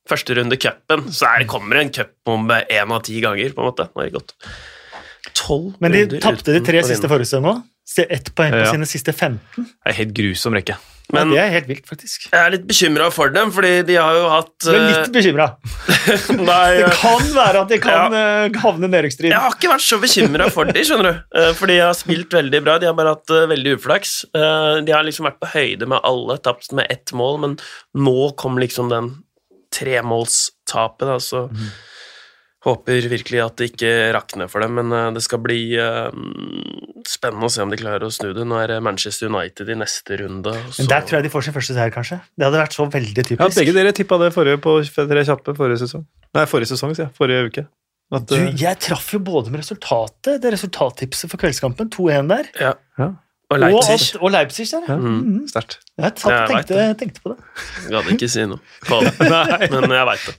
Første 0.08 0.36
runde 0.36 0.56
cupen, 0.60 1.06
så 1.12 1.28
er, 1.28 1.44
kommer 1.48 1.82
en 1.82 1.90
cupbombe 1.92 2.62
én 2.72 2.92
av 2.92 3.02
ti 3.04 3.18
ganger, 3.24 3.52
på 3.56 3.60
en 3.60 3.68
måte. 3.68 3.88
Det 3.92 4.06
er 4.06 4.14
godt. 4.14 4.34
Tolv 5.36 5.76
Men 5.84 5.92
de 5.94 6.20
tapte 6.22 6.54
de 6.54 6.62
tre 6.64 6.80
siste 6.86 7.10
forrige 7.10 7.28
sesong 7.30 7.48
òg. 7.50 7.66
Ett 7.98 8.34
poeng 8.36 8.52
på 8.52 8.58
Ja. 8.66 8.70
sine 8.74 8.86
siste 8.86 9.12
15. 9.16 9.40
Det 9.56 9.92
er 9.92 9.92
helt 10.02 10.14
grusom 10.14 10.54
rekke. 10.54 10.76
Men 11.10 11.30
det 11.32 11.38
er 11.40 11.48
helt 11.54 11.68
vilt, 11.70 11.86
faktisk. 11.88 12.26
jeg 12.30 12.36
er 12.38 12.50
litt 12.52 12.66
bekymra 12.68 13.06
for 13.10 13.30
dem, 13.32 13.48
fordi 13.50 13.70
de 13.88 13.94
har 13.96 14.12
jo 14.12 14.26
hatt 14.28 14.50
Du 14.60 14.74
er 14.74 14.82
litt 14.92 15.12
bekymra. 15.14 15.46
eh, 16.04 16.26
Det 16.84 16.90
kan 17.00 17.24
være 17.32 17.62
at 17.62 17.68
de 17.72 17.78
kan 17.80 18.12
ja. 18.12 18.60
havne 18.60 18.84
i 18.84 18.92
nedrykksstrid. 18.92 19.30
Jeg 19.32 19.40
har 19.40 19.56
ikke 19.56 19.70
vært 19.72 19.86
så 19.86 19.96
bekymra 20.02 20.50
for 20.52 20.68
dem, 20.68 20.84
skjønner 20.84 21.08
du. 21.16 21.22
Eh, 21.40 21.54
Fordi 21.56 21.78
de 21.78 21.86
har 21.86 21.96
spilt 21.96 22.28
veldig 22.36 22.60
bra. 22.66 22.76
De 22.78 22.90
har 22.90 22.98
bare 22.98 23.14
hatt 23.16 23.30
eh, 23.32 23.46
veldig 23.54 23.78
uflaks. 23.78 24.12
Eh, 24.36 24.82
De 24.84 24.92
har 24.92 25.02
liksom 25.08 25.24
vært 25.30 25.40
på 25.40 25.48
høyde 25.54 25.88
med 25.88 26.04
alle, 26.04 26.36
tapt 26.44 26.72
med 26.76 26.86
ett 26.92 27.14
mål, 27.16 27.40
men 27.40 27.56
nå 27.96 28.36
kom 28.36 28.60
liksom 28.60 28.92
den 28.92 29.14
tremålstapet, 29.72 31.06
da, 31.08 31.16
så 31.20 31.46
håper 32.66 33.06
virkelig 33.12 33.38
at 33.44 33.56
det 33.60 33.68
ikke 33.70 33.90
rakner 34.16 34.48
for 34.50 34.64
dem, 34.64 34.74
men 34.80 34.90
eh, 34.94 35.10
det 35.14 35.22
skal 35.22 35.38
bli 35.44 35.60
uh, 35.78 36.08
spennende 37.06 37.46
å 37.46 37.52
se 37.52 37.62
om 37.62 37.70
de 37.70 37.78
klarer 37.78 38.02
å 38.06 38.10
snu 38.12 38.32
det. 38.34 38.46
Nå 38.48 38.58
er 38.58 38.72
det 38.74 38.78
Manchester 38.84 39.30
United 39.30 39.70
i 39.70 39.76
neste 39.78 40.18
runde. 40.22 40.54
Så... 40.72 40.82
Men 40.82 40.90
der 40.90 41.06
tror 41.06 41.18
jeg 41.20 41.28
de 41.28 41.32
får 41.34 41.46
sin 41.46 41.54
første 41.56 41.76
seier, 41.76 41.92
kanskje. 41.94 42.18
Det 42.34 42.48
hadde 42.48 42.62
vært 42.64 42.74
så 42.76 42.88
veldig 42.90 43.24
Ja, 43.24 43.28
typisk. 43.30 43.60
begge 43.60 43.76
dere 43.76 43.94
tippa 43.96 44.18
det 44.24 44.32
forrige 44.34 44.60
på 44.64 44.78
tre 44.98 45.24
kjappe 45.30 45.54
forrige 45.58 45.84
sesong. 45.84 46.06
Nei, 46.34 46.44
forrige 46.50 46.72
sesong, 46.74 46.96
sier 46.98 47.06
jeg. 47.06 47.14
Forrige 47.18 47.46
uke. 47.46 47.66
At, 48.18 48.26
Du, 48.26 48.34
eh, 48.40 48.50
jeg 48.56 48.80
traff 48.80 49.10
jo 49.14 49.20
både 49.20 49.52
med 49.52 49.62
resultatet, 49.62 50.40
det 50.42 50.52
resultattipset 50.54 51.30
for 51.30 51.40
kveldskampen, 51.40 51.90
2-1 51.94 52.30
der, 52.34 52.52
Ja. 52.58 52.74
Ja. 52.98 53.12
Og 53.48 53.56
Leipzig. 53.62 54.16
Og, 54.18 54.24
og 54.26 54.32
Leipzig 54.34 54.66
der. 54.68 54.82
Ja. 54.88 54.96
Mm. 54.96 55.12
Mhm. 55.18 55.44
Sterkt. 55.48 55.78
Jeg 55.98 56.12
tatt, 56.14 56.30
Jeg 56.30 56.48
tenkte, 56.48 56.82
tenkte 57.00 57.22
på 57.24 57.30
det. 57.32 57.36
Jeg 57.82 57.92
Gadd 57.94 58.08
ikke 58.12 58.28
si 58.30 58.42
noe 58.46 58.60
på 58.86 58.98
det, 59.02 59.12
men 59.72 59.94
jeg 59.96 60.06
veit 60.06 60.26
det. 60.28 60.34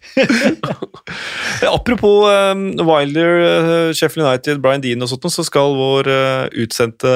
Apropos 1.73 2.29
um, 2.29 2.61
Wilder, 2.87 3.31
uh, 3.41 3.89
Sheffield 3.97 4.23
United, 4.23 4.61
Brian 4.63 4.83
Dean 4.85 5.01
og 5.03 5.09
sånt, 5.11 5.25
så 5.33 5.43
skal 5.43 5.73
vår 5.75 6.07
uh, 6.07 6.45
utsendte 6.63 7.11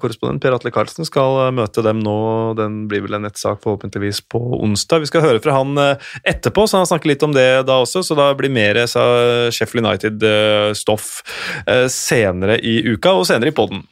korrespondent 0.00 0.40
Per 0.40 0.56
Atle 0.56 0.72
Karlsen 0.72 1.08
skal 1.08 1.40
uh, 1.42 1.48
møte 1.52 1.84
dem 1.84 2.00
nå. 2.06 2.16
Den 2.56 2.86
blir 2.88 3.02
vel 3.04 3.18
en 3.18 3.26
nettsak 3.26 3.60
forhåpentligvis 3.66 4.22
på 4.30 4.40
onsdag. 4.62 5.02
Vi 5.02 5.10
skal 5.10 5.26
høre 5.26 5.42
fra 5.42 5.58
han 5.58 5.74
eh, 5.80 6.12
etterpå, 6.32 6.64
så 6.70 6.80
han 6.80 6.88
snakker 6.88 7.10
litt 7.10 7.26
om 7.26 7.34
det 7.34 7.48
da 7.68 7.80
også. 7.82 8.04
Så 8.06 8.16
da 8.16 8.30
blir 8.38 8.52
mer 8.52 8.78
sa 8.88 9.02
Sheffield 9.52 9.84
United-stoff 9.84 11.10
senere 11.92 12.56
i 12.62 12.78
uka 12.94 13.12
og 13.18 13.26
senere 13.28 13.52
i 13.52 13.56
poden. 13.56 13.82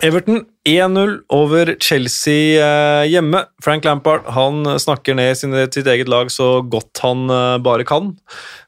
Everton 0.00 0.42
1-0 0.68 1.16
over 1.34 1.74
Chelsea 1.82 2.58
eh, 2.62 3.04
hjemme. 3.10 3.44
Frank 3.64 3.84
Lampard 3.84 4.28
han 4.30 4.62
snakker 4.78 5.16
ned 5.18 5.34
sitt 5.36 5.88
eget 5.90 6.10
lag 6.10 6.30
så 6.30 6.60
godt 6.62 7.02
han 7.02 7.26
eh, 7.30 7.56
bare 7.64 7.86
kan. 7.88 8.12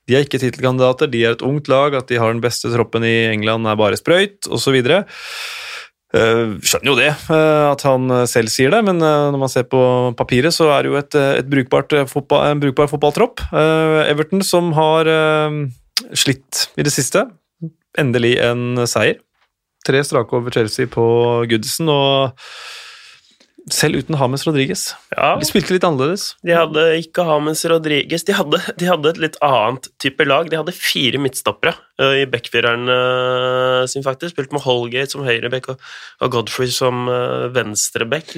De 0.08 0.16
er 0.16 0.26
ikke 0.26 0.40
tittelkandidater, 0.42 1.08
de 1.10 1.22
er 1.24 1.36
et 1.36 1.44
ungt 1.46 1.70
lag, 1.70 1.94
at 1.96 2.10
de 2.10 2.18
har 2.20 2.32
den 2.34 2.42
beste 2.44 2.72
troppen 2.74 3.06
i 3.06 3.14
England 3.30 3.68
er 3.70 3.78
bare 3.78 3.98
sprøyt, 4.00 4.50
osv. 4.52 4.76
Uh, 6.14 6.60
skjønner 6.62 6.92
jo 6.92 6.98
det, 6.98 7.08
eh, 7.10 7.64
at 7.72 7.82
han 7.88 8.04
eh, 8.12 8.26
selv 8.30 8.52
sier 8.52 8.70
det, 8.70 8.84
men 8.86 9.00
eh, 9.02 9.30
når 9.34 9.40
man 9.40 9.50
ser 9.50 9.64
på 9.66 9.80
papiret, 10.14 10.54
så 10.54 10.68
er 10.70 10.84
det 10.84 10.92
jo 10.92 10.98
et, 11.00 11.16
eh, 11.18 11.40
et 11.40 11.48
brukbart, 11.50 11.90
eh, 11.96 12.06
fotball, 12.06 12.44
en 12.52 12.60
brukbar 12.62 12.86
fotballtropp. 12.92 13.42
Eh, 13.50 14.02
Everton 14.12 14.44
som 14.46 14.70
har 14.78 15.10
eh, 15.10 15.56
slitt 16.14 16.68
i 16.78 16.86
det 16.86 16.94
siste. 16.94 17.24
Endelig 17.98 18.36
en 18.46 18.84
seier. 18.86 19.18
Tre 19.84 20.00
strake 20.06 20.36
over 20.36 20.54
Chelsea 20.54 20.88
på 20.90 21.04
Goodison, 21.50 21.90
og 21.92 23.72
selv 23.72 24.00
uten 24.00 24.16
Hames 24.20 24.44
Rodriguez. 24.46 24.90
Ja, 25.16 25.34
De 25.40 25.46
spilte 25.48 25.72
litt 25.76 25.84
annerledes. 25.88 26.34
De 26.44 26.52
hadde 26.56 26.84
ikke 27.00 27.24
Hames 27.24 27.64
Rodriguez. 27.70 28.24
De 28.28 28.36
hadde, 28.36 28.60
de 28.80 28.88
hadde 28.90 29.12
et 29.14 29.20
litt 29.22 29.38
annet 29.44 29.88
type 30.02 30.26
lag. 30.28 30.50
De 30.52 30.58
hadde 30.60 30.74
fire 30.76 31.20
midtstoppere 31.20 31.72
i 32.02 32.24
backfireren 32.30 32.88
eh, 32.90 33.82
sin, 33.90 34.02
faktisk. 34.06 34.34
Spilt 34.34 34.54
med 34.54 34.64
Holgate 34.64 35.14
som 35.14 35.26
høyreback 35.26 35.68
og, 35.74 35.84
og 36.24 36.32
Godfrey 36.34 36.72
som 36.74 37.06
uh, 37.10 37.50
venstreback. 37.54 38.34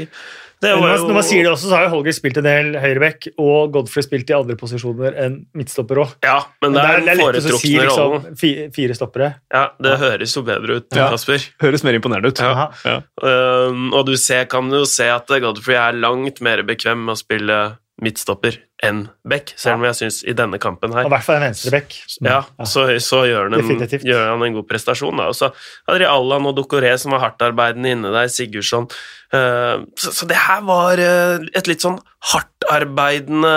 Det 0.56 0.70
Men 0.72 0.80
var 0.80 0.88
når, 0.88 1.00
jo 1.02 1.08
når 1.10 1.16
man 1.18 1.24
sier 1.28 1.42
det 1.44 1.50
også, 1.52 1.68
så 1.68 1.76
har 1.76 1.82
jo 1.84 1.90
Holger 1.92 2.14
spilt 2.16 2.38
en 2.40 2.46
del 2.48 2.68
høyreback, 2.80 3.26
og 3.44 3.74
Godfrey 3.74 4.06
spilt 4.06 4.30
i 4.32 4.36
andre 4.36 4.56
posisjoner 4.56 5.18
enn 5.20 5.34
midtstopper 5.56 6.00
òg. 6.00 6.14
Ja, 6.24 6.38
men 6.64 6.76
det 6.76 6.84
er 6.84 7.02
den 7.02 7.10
lett 7.10 7.20
å 7.20 7.26
si 7.26 7.50
foretrukne 7.50 7.82
liksom, 7.84 8.14
rollen. 8.14 8.70
fire 8.78 8.96
stoppere. 8.96 9.28
Ja, 9.52 9.64
det 9.84 9.96
høres 10.00 10.36
jo 10.36 10.44
bedre 10.46 10.78
ut, 10.80 10.88
Ja. 10.96 11.10
Kasper. 11.12 11.44
Høres 11.60 11.84
mer 11.84 11.98
imponerende 11.98 12.32
ut. 12.32 12.40
Ja. 12.40 12.70
Ja. 12.88 12.96
Um, 13.20 13.90
og 13.92 14.06
du 14.08 14.14
ser, 14.16 14.48
kan 14.48 14.72
jo 14.72 14.86
se 14.88 15.10
at 15.12 15.28
Godfrey 15.28 15.76
er 15.76 16.00
langt 16.00 16.40
mer 16.44 16.64
bekvem 16.64 17.04
med 17.04 17.18
å 17.18 17.20
spille 17.20 17.60
midtstopper 18.02 18.58
enn 18.84 19.06
back, 19.24 19.54
selv 19.56 19.78
om 19.78 19.86
jeg 19.88 19.96
syns 19.96 20.18
i 20.28 20.34
denne 20.36 20.58
kampen 20.60 20.92
her 20.92 21.06
I 21.08 21.12
hvert 21.14 21.24
fall 21.24 21.38
en 21.38 21.46
venstreback. 21.46 21.94
Ja, 22.20 22.42
så, 22.68 22.84
så 23.00 23.22
gjør, 23.24 23.48
han 23.48 23.56
en, 23.56 23.86
gjør 24.04 24.26
han 24.34 24.44
en 24.44 24.58
god 24.58 24.66
prestasjon. 24.68 25.16
Da. 25.16 25.30
Og 25.32 25.38
så 25.38 25.48
hadde 25.88 26.02
de 26.02 26.10
Allan 26.10 26.48
og 26.50 26.58
Dokoré 26.58 26.92
som 27.00 27.14
var 27.16 27.24
hardtarbeidende 27.24 27.94
inne 27.96 28.12
der, 28.12 28.28
Sigurdsson. 28.32 28.90
uh, 29.32 29.86
så, 29.96 30.12
så 30.12 30.28
det 30.28 30.36
her 30.44 30.60
var 30.68 31.00
uh, 31.00 31.48
et 31.56 31.70
litt 31.70 31.84
sånn 31.86 31.96
hardtarbeidende 32.34 33.56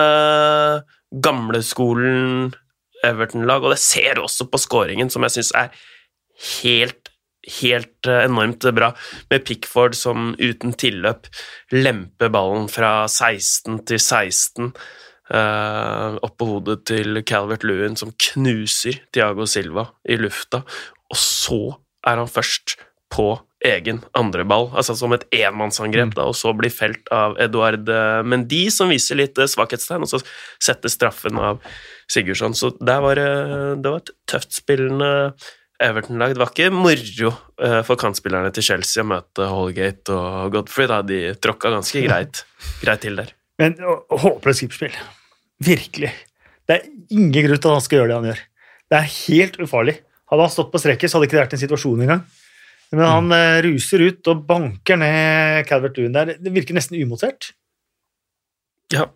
gamleskolen 1.26 2.54
Everton-lag, 3.04 3.64
og 3.64 3.76
det 3.76 3.82
ser 3.84 4.20
også 4.20 4.48
på 4.52 4.60
skåringen, 4.60 5.12
som 5.12 5.24
jeg 5.28 5.40
syns 5.40 5.54
er 5.56 5.72
helt 6.62 7.09
Helt 7.60 8.08
eh, 8.08 8.24
enormt 8.28 8.68
bra, 8.76 8.92
med 9.32 9.46
Pickford 9.48 9.98
som 9.98 10.34
uten 10.40 10.76
tilløp 10.78 11.30
lemper 11.74 12.32
ballen 12.34 12.70
fra 12.72 13.08
16 13.08 13.82
til 13.90 14.00
16 14.00 14.72
eh, 15.34 16.18
opp 16.22 16.38
på 16.40 16.50
hodet 16.54 16.84
til 16.90 17.24
Calvert 17.28 17.66
Lewin, 17.68 17.98
som 18.00 18.14
knuser 18.30 19.02
Tiago 19.14 19.48
Silva 19.50 19.90
i 20.10 20.20
lufta, 20.20 20.64
og 21.10 21.20
så 21.20 21.62
er 22.08 22.22
han 22.22 22.32
først 22.32 22.78
på 23.10 23.34
egen 23.66 24.00
andreball, 24.16 24.70
altså 24.78 24.94
som 24.96 25.12
et 25.16 25.26
enmannsangrep, 25.36 26.14
da, 26.16 26.30
og 26.30 26.38
så 26.38 26.54
blir 26.56 26.72
felt 26.72 27.10
av 27.12 27.36
Eduard 27.44 27.90
eh, 27.92 28.22
Mendy, 28.24 28.68
som 28.72 28.92
viser 28.92 29.20
litt 29.20 29.40
eh, 29.40 29.50
svakhetstegn, 29.52 30.06
og 30.06 30.12
så 30.14 30.22
setter 30.64 30.94
straffen 30.94 31.40
av 31.42 31.60
Sigurdsson. 32.10 32.56
Så 32.56 32.72
var 32.80 33.20
det, 33.20 33.32
var 33.84 34.00
et 34.00 34.14
tøft 34.30 34.56
spillende 34.56 35.10
Everton-lag. 35.84 36.34
Det 36.36 36.42
var 36.42 36.52
ikke 36.52 36.72
moro 36.76 37.32
eh, 37.64 37.80
for 37.88 38.00
kantspillerne 38.00 38.52
til 38.56 38.66
Chelsea 38.66 39.04
å 39.04 39.10
møte 39.10 39.48
Holgate 39.48 40.16
og 40.16 40.56
Godfrey. 40.56 40.90
Da. 40.92 41.00
De 41.06 41.22
tråkka 41.40 41.72
ganske 41.74 42.04
greit, 42.06 42.44
greit 42.84 43.04
til 43.06 43.20
der. 43.22 43.32
Men 43.60 43.78
håpløst 43.80 44.64
skipspill. 44.64 44.96
Virkelig. 45.64 46.12
Det 46.68 46.78
er 46.78 46.86
ingen 47.12 47.34
grunn 47.34 47.58
til 47.60 47.72
at 47.72 47.80
han 47.80 47.86
skal 47.86 48.02
gjøre 48.02 48.12
det 48.12 48.20
han 48.20 48.30
gjør. 48.32 48.44
Det 48.90 49.00
er 49.00 49.10
helt 49.16 49.58
ufarlig. 49.64 49.96
Hadde 50.30 50.46
han 50.46 50.54
stått 50.54 50.70
på 50.74 50.82
streket, 50.82 51.10
så 51.10 51.18
hadde 51.18 51.26
det 51.26 51.32
ikke 51.32 51.42
vært 51.42 51.56
en 51.58 51.64
situasjon 51.64 52.04
engang. 52.06 52.28
Men 52.94 53.06
han 53.06 53.30
mm. 53.30 53.42
ruser 53.66 54.04
ut 54.08 54.30
og 54.32 54.46
banker 54.50 54.98
ned 54.98 55.68
Calvert 55.70 55.98
Lewin 55.98 56.16
der. 56.16 56.36
Det 56.42 56.54
virker 56.54 56.78
nesten 56.78 56.98
umotert. 56.98 57.52
Ja. 58.94 59.08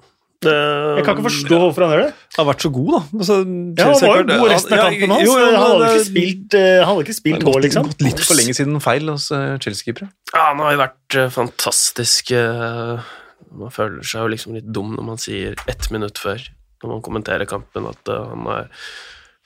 Det, 0.45 0.55
jeg 0.99 1.05
kan 1.07 1.17
ikke 1.17 1.25
forstå 1.29 1.59
hvorfor 1.63 1.85
han 1.85 1.93
gjør 1.93 2.03
det. 2.03 2.11
Han 2.35 2.41
har 2.41 2.49
vært 2.49 2.65
så 2.65 2.71
god, 2.77 2.89
da. 2.93 3.01
Altså, 3.19 3.37
ja, 3.43 3.87
Han 3.87 4.01
var 4.03 4.19
jo 4.19 4.25
god 4.31 4.51
resten 4.53 4.75
av 4.75 4.83
kampen 4.83 5.15
hans. 5.15 5.33
han 5.33 5.57
hadde 5.63 5.89
ikke 5.89 6.05
spilt, 6.09 6.57
han 6.59 6.89
hadde 6.89 7.05
ikke 7.07 7.17
spilt 7.19 7.47
gått, 7.47 7.61
liksom. 7.67 7.89
Gått 7.93 8.05
litt 8.07 8.25
for 8.25 8.39
lenge 8.41 8.57
siden 8.59 8.83
feil 8.83 9.13
hos 9.13 9.29
uh, 9.35 9.55
Chelsea-keepere. 9.63 10.09
Ja, 10.33 10.43
han 10.51 10.63
har 10.63 10.75
jo 10.75 10.81
vært 10.83 11.17
fantastisk 11.33 12.31
Man 12.33 13.73
føler 13.73 14.05
seg 14.07 14.23
jo 14.23 14.29
liksom 14.33 14.55
litt 14.57 14.69
dum 14.73 14.95
når 14.97 15.09
man 15.11 15.19
sier 15.21 15.57
ett 15.69 15.91
minutt 15.93 16.17
før, 16.21 16.41
når 16.81 16.95
man 16.95 17.03
kommenterer 17.05 17.49
kampen, 17.49 17.85
at 17.91 18.09
han 18.09 18.47
har 18.49 18.71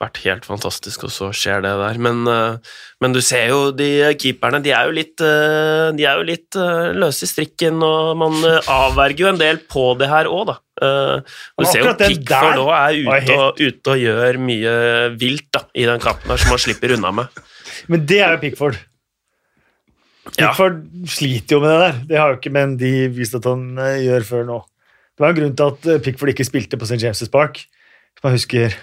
vært 0.01 0.19
helt 0.25 0.45
fantastisk, 0.45 1.07
og 1.07 1.13
så 1.13 1.31
skjer 1.33 1.63
det 1.65 1.73
der. 1.81 1.99
Men, 2.01 2.21
eh, 2.29 2.57
men, 3.01 3.13
du 3.13 3.21
ser 3.21 3.49
jo 3.49 3.71
de 3.71 4.13
keeperne, 4.19 4.61
de 4.63 4.73
er 4.73 4.85
jo 4.85 4.93
litt, 4.97 5.17
eh, 5.21 5.89
de 5.97 6.05
er 6.05 6.21
jo 6.21 6.27
litt 6.27 6.55
eh, 6.55 6.93
løse 6.93 7.25
i 7.25 7.31
strikken, 7.31 7.81
og 7.81 8.17
man 8.17 8.37
avverger 8.43 9.25
jo 9.25 9.31
en 9.33 9.41
del 9.41 9.57
på 9.57 9.89
det 9.97 10.09
her 10.11 10.29
òg, 10.29 10.47
da. 10.53 10.57
Du 10.77 11.65
ser 11.65 11.81
jo 11.83 11.93
Pickford 11.97 12.61
òg 12.61 12.73
er 12.75 12.97
ute 13.01 13.37
og, 13.37 13.61
ute 13.61 13.93
og, 13.93 14.01
gjør 14.01 14.39
mye 14.43 14.73
vilt 15.17 15.47
da, 15.55 15.63
i 15.73 15.87
den 15.89 16.03
kampen 16.03 16.33
her, 16.33 16.41
som 16.41 16.53
han 16.53 16.61
slipper 16.61 16.93
unna 16.97 17.13
med. 17.21 17.41
Men 17.91 18.05
det 18.09 18.21
er 18.21 18.35
jo 18.35 18.41
Pickford. 18.43 18.79
Pickford 20.27 20.81
ja. 20.83 21.07
sliter 21.17 21.57
jo 21.57 21.63
med 21.63 21.73
det 21.73 21.79
der. 21.85 22.01
Det 22.11 22.19
har 22.21 22.33
jo 22.33 22.39
ikke 22.41 22.53
men 22.53 22.75
de 22.79 22.91
vist 23.15 23.37
at 23.39 23.47
han 23.49 23.69
gjør 23.77 24.27
før 24.27 24.45
nå. 24.47 24.59
Det 25.17 25.25
var 25.25 25.33
en 25.33 25.39
grunn 25.39 25.57
til 25.57 25.73
at 25.73 26.05
Pickford 26.05 26.33
ikke 26.35 26.45
spilte 26.45 26.77
på 26.77 26.85
St. 26.85 27.01
James' 27.01 27.33
Park, 27.33 27.63
som 28.19 28.29
jeg 28.29 28.37
husker 28.37 28.77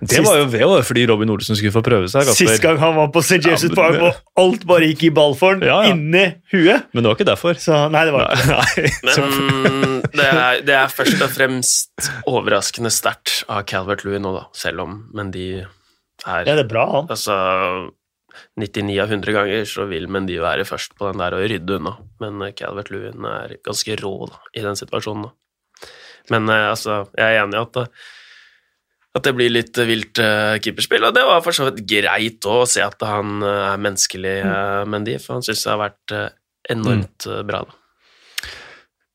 det 0.00 0.20
var 0.22 0.36
jo 0.38 0.46
ved 0.52 0.84
fordi 0.86 1.04
Robin 1.08 1.30
Olsen 1.32 1.56
skulle 1.58 1.72
få 1.74 1.82
prøve 1.84 2.08
seg. 2.12 2.28
Sist 2.36 2.60
gang 2.62 2.78
han 2.80 2.94
var 2.96 3.08
på 3.14 3.22
St. 3.24 3.40
James' 3.44 3.64
ja, 3.66 3.74
Park 3.74 3.98
og 4.04 4.42
alt 4.42 4.66
bare 4.68 4.90
gikk 4.90 5.08
i 5.08 5.12
ball 5.14 5.34
for 5.38 5.56
ham, 5.56 5.64
ja, 5.64 5.80
ja. 5.86 5.94
inni 5.94 6.24
huet. 6.52 6.88
Men 6.92 7.02
det 7.02 7.10
var 7.10 7.18
ikke 7.18 7.28
derfor. 7.30 7.58
Så, 7.62 7.80
nei, 7.92 8.04
det 8.08 8.14
var 8.14 8.32
ikke 8.34 8.52
nei. 8.52 8.92
Men 9.08 9.98
det 10.18 10.28
er, 10.28 10.62
det 10.68 10.76
er, 10.76 10.92
først 10.92 11.24
og 11.24 11.32
fremst 11.34 12.10
overraskende 12.28 12.92
sterkt 12.94 13.42
av 13.48 13.64
Calvert 13.70 14.04
Louis 14.06 14.22
nå, 14.22 14.34
da. 14.36 14.46
Selv 14.56 14.84
om 14.84 15.00
Men 15.16 15.32
de 15.34 15.48
er 15.62 16.44
Ja, 16.44 16.54
det 16.54 16.66
er 16.66 16.70
bra, 16.70 16.84
han. 16.98 17.10
Altså 17.14 17.38
99 18.58 19.00
av 19.02 19.10
100 19.10 19.34
ganger 19.34 19.66
så 19.68 19.86
vil 19.90 20.06
Mendy 20.10 20.38
være 20.42 20.66
først 20.68 20.94
på 20.98 21.10
den 21.10 21.22
der 21.22 21.36
og 21.36 21.44
rydde 21.50 21.78
unna. 21.78 21.96
Men 22.22 22.44
Calvert 22.58 22.92
Lewin 22.94 23.26
er 23.28 23.58
ganske 23.64 23.98
rå 24.02 24.14
da, 24.30 24.40
i 24.54 24.64
den 24.64 24.78
situasjonen. 24.78 25.28
Da. 25.28 25.90
Men 26.34 26.48
eh, 26.52 26.68
altså, 26.70 27.02
jeg 27.16 27.34
er 27.34 27.42
enig 27.42 27.58
i 27.58 27.64
at 27.64 27.82
at 29.18 29.26
det 29.28 29.34
blir 29.36 29.52
litt 29.52 29.78
vilt 29.88 30.20
uh, 30.22 30.56
keeperspill. 30.62 31.08
Og 31.08 31.16
det 31.16 31.24
var 31.26 31.42
for 31.44 31.56
så 31.56 31.68
vidt 31.68 31.84
greit 31.88 32.46
å 32.48 32.62
se 32.68 32.84
at 32.84 33.02
han 33.06 33.42
uh, 33.44 33.72
er 33.72 33.82
menneskelig, 33.82 34.38
uh, 34.44 34.86
Mendy, 34.88 35.18
for 35.22 35.38
han 35.38 35.46
syns 35.46 35.64
det 35.64 35.74
har 35.74 35.82
vært 35.82 36.16
enormt 36.68 37.28
mm. 37.28 37.44
bra. 37.48 37.64
da. 37.66 37.74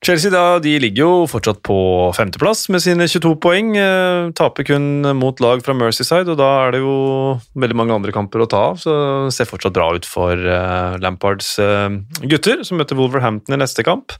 Chelsea 0.04 0.34
da, 0.34 0.58
de 0.60 0.74
ligger 0.84 0.99
jo 1.06 1.28
fortsatt 1.32 1.62
på 1.64 1.76
femteplass 2.18 2.66
med 2.74 2.82
sine 2.84 3.06
22 3.08 3.38
poeng. 3.39 3.70
taper 4.36 4.66
kun 4.68 5.06
mot 5.16 5.39
lag 5.39 5.64
fra 5.64 5.76
Mercyside, 5.80 6.28
og 6.28 6.41
da 6.41 6.49
er 6.66 6.74
det 6.76 6.82
jo 6.84 6.95
veldig 7.56 7.78
mange 7.80 7.95
andre 7.95 8.12
kamper 8.12 8.43
å 8.43 8.49
ta 8.51 8.66
av. 8.74 8.82
Så 8.84 8.91
det 9.30 9.38
ser 9.38 9.47
fortsatt 9.47 9.78
bra 9.78 9.93
ut 9.95 10.04
for 10.04 10.36
Lampards 10.99 11.54
gutter, 12.20 12.66
som 12.68 12.84
møter 12.84 12.99
Wolverhampton 12.99 13.56
i 13.56 13.62
neste 13.64 13.88
kamp. 13.88 14.18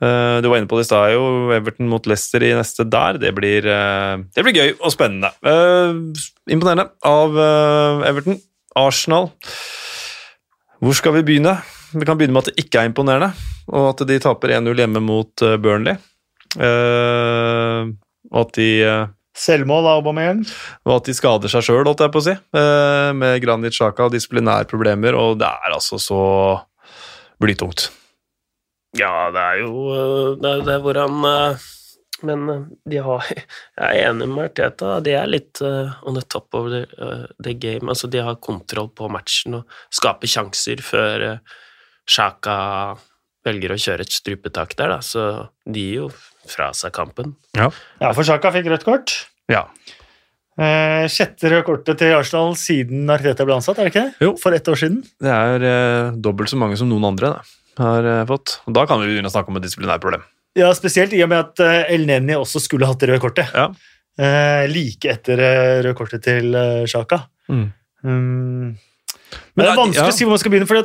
Eh, 0.00 0.40
du 0.40 0.48
var 0.48 0.56
inne 0.56 0.68
på 0.68 0.78
det 0.78 0.86
i 0.86 0.88
stad. 0.88 1.12
Everton 1.58 1.90
mot 1.90 2.06
Leicester 2.08 2.42
i 2.44 2.54
neste 2.56 2.86
der. 2.88 3.18
Det 3.20 3.34
blir, 3.36 3.66
eh, 3.66 4.16
det 4.34 4.44
blir 4.46 4.56
gøy 4.56 4.72
og 4.80 4.92
spennende. 4.94 5.32
Uh, 5.44 6.12
imponerende 6.48 6.88
av 7.04 7.36
Everton. 8.08 8.40
Arsenal. 8.76 9.30
Hvor 10.80 10.94
skal 10.94 11.12
vi 11.18 11.26
begynne? 11.26 11.58
Vi 11.92 12.06
kan 12.06 12.16
begynne 12.16 12.32
med 12.32 12.46
at 12.46 12.54
det 12.54 12.64
ikke 12.64 12.80
er 12.80 12.88
imponerende, 12.88 13.32
og 13.68 13.90
at 13.90 14.06
de 14.06 14.18
taper 14.22 14.54
1-0 14.54 14.78
hjemme 14.78 15.02
mot 15.02 15.34
Burnley. 15.36 15.98
og 18.30 18.40
at 18.40 18.52
de 18.54 19.08
Selvmål 19.34 19.86
av 19.86 20.00
Aubameyang. 20.00 20.46
Og 20.86 20.96
at 20.96 21.04
de 21.04 21.14
skader 21.14 21.50
seg 21.50 21.66
sjøl, 21.66 21.84
holdt 21.84 22.00
jeg 22.00 22.12
på 22.14 22.22
å 22.22 22.26
si. 22.28 22.36
med 23.18 23.42
Granit 23.42 23.74
Sjaka 23.74 24.06
og 24.06 24.12
disiplinærproblemer, 24.14 25.18
og 25.18 25.38
det 25.42 25.50
er 25.50 25.74
altså 25.74 25.98
så 25.98 26.22
blytungt. 27.42 27.90
Ja, 28.98 29.30
det 29.30 29.42
er 29.42 29.60
jo 29.62 29.74
eh, 29.94 30.38
Det 30.40 30.50
er, 30.50 30.64
det 30.66 30.72
er 30.74 30.80
hvor 30.82 30.98
han 30.98 31.26
eh, 31.28 31.66
Men 32.26 32.48
eh, 32.50 32.64
de 32.90 33.02
har 33.06 33.28
Jeg 33.36 33.84
er 33.86 34.08
enig 34.08 34.28
med 34.30 34.48
Arteta. 34.48 34.96
De 35.04 35.14
er 35.16 35.30
litt 35.30 35.62
on 35.62 36.16
the 36.18 36.24
top 36.26 36.54
of 36.58 36.70
the, 36.72 36.82
the, 37.42 37.54
game. 37.54 37.88
Altså, 37.88 38.10
de 38.10 38.22
har 38.24 38.40
kontroll 38.42 38.90
på 38.92 39.08
matchen 39.12 39.60
og 39.60 39.78
skaper 39.94 40.30
sjanser 40.30 40.82
før 40.84 41.24
Sjaka 42.10 42.56
velger 43.46 43.72
å 43.72 43.78
kjøre 43.80 44.04
et 44.04 44.12
strupetak 44.12 44.74
der, 44.76 44.92
da. 44.92 44.98
Så 45.00 45.22
de 45.64 45.86
gir 45.86 46.02
jo 46.02 46.10
fra 46.50 46.70
seg 46.76 46.92
kampen. 46.96 47.32
Ja, 47.56 47.70
ja 48.02 48.12
for 48.16 48.26
Sjaka 48.26 48.52
fikk 48.52 48.68
rødt 48.72 48.84
kort. 48.84 49.14
Ja. 49.50 49.64
Eh, 50.60 51.06
sjette 51.08 51.48
røde 51.48 51.64
kortet 51.64 52.02
til 52.02 52.12
Arsenal 52.12 52.52
siden 52.60 53.08
Arteta 53.12 53.46
ble 53.48 53.56
ansatt, 53.56 53.80
er 53.80 53.88
det 53.88 53.94
ikke 53.94 54.04
det? 54.10 54.26
Jo. 54.26 54.34
For 54.42 54.56
ett 54.56 54.68
år 54.68 54.82
siden. 54.82 55.00
Det 55.22 55.32
er 55.32 55.66
eh, 55.70 56.18
dobbelt 56.20 56.52
så 56.52 56.60
mange 56.60 56.76
som 56.76 56.90
noen 56.90 57.08
andre. 57.14 57.32
Da 57.38 57.59
har 57.80 58.06
uh, 58.06 58.26
fått. 58.28 58.58
Og 58.68 58.76
da 58.76 58.84
kan 58.88 59.00
vi 59.02 59.10
begynne 59.10 59.30
å 59.30 59.34
snakke 59.34 59.52
om 59.52 59.58
et 59.60 59.66
disiplinærproblem. 59.66 60.24
Ja, 60.58 60.72
spesielt 60.74 61.14
i 61.14 61.22
og 61.24 61.30
med 61.30 61.44
at 61.44 61.62
uh, 61.62 61.92
El 61.92 62.06
Neni 62.08 62.36
også 62.36 62.62
skulle 62.62 62.88
hatt 62.88 63.00
det 63.02 63.10
røde 63.10 63.22
kortet. 63.22 63.52
Ja. 63.54 63.70
Eh, 64.20 64.66
like 64.68 65.08
etter 65.08 65.40
uh, 65.40 65.78
røde 65.86 65.96
kortet 65.96 66.24
til 66.26 66.56
Sjaka. 66.90 67.22
Mm. 67.50 67.66
Um, 68.02 68.68
men, 69.54 69.62
det 69.62 69.70
er 69.70 69.78
vanskelig 69.78 70.02
ja. 70.02 70.12
å 70.12 70.16
si 70.16 70.26
hvor 70.26 70.34
man 70.34 70.42
skal 70.42 70.54
begynne, 70.54 70.68
for 70.68 70.80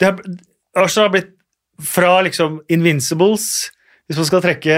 det 0.00 0.08
har, 0.08 0.18
Arsenal 0.78 1.08
har 1.08 1.14
blitt 1.16 1.32
fra 1.82 2.14
liksom 2.24 2.60
Invincibles, 2.72 3.46
hvis 4.06 4.18
man 4.20 4.28
skal 4.28 4.42
trekke, 4.44 4.76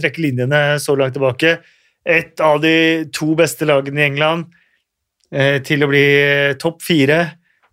trekke 0.00 0.22
linjene 0.22 0.60
så 0.80 0.94
langt 0.96 1.16
tilbake, 1.18 1.58
et 2.04 2.40
av 2.44 2.60
de 2.62 2.76
to 3.16 3.34
beste 3.36 3.66
lagene 3.68 4.00
i 4.00 4.06
England, 4.06 4.46
til 5.66 5.82
å 5.82 5.88
bli 5.90 6.04
topp 6.62 6.84
fire 6.84 7.18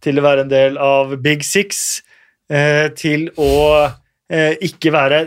til 0.02 0.18
å 0.18 0.26
være 0.26 0.46
en 0.46 0.52
del 0.52 0.80
av 0.82 1.14
Big 1.24 1.46
Six, 1.46 2.02
eh, 2.02 2.11
til 2.98 3.30
å 3.40 3.52
eh, 4.32 4.56
ikke 4.68 4.94
være 4.94 5.26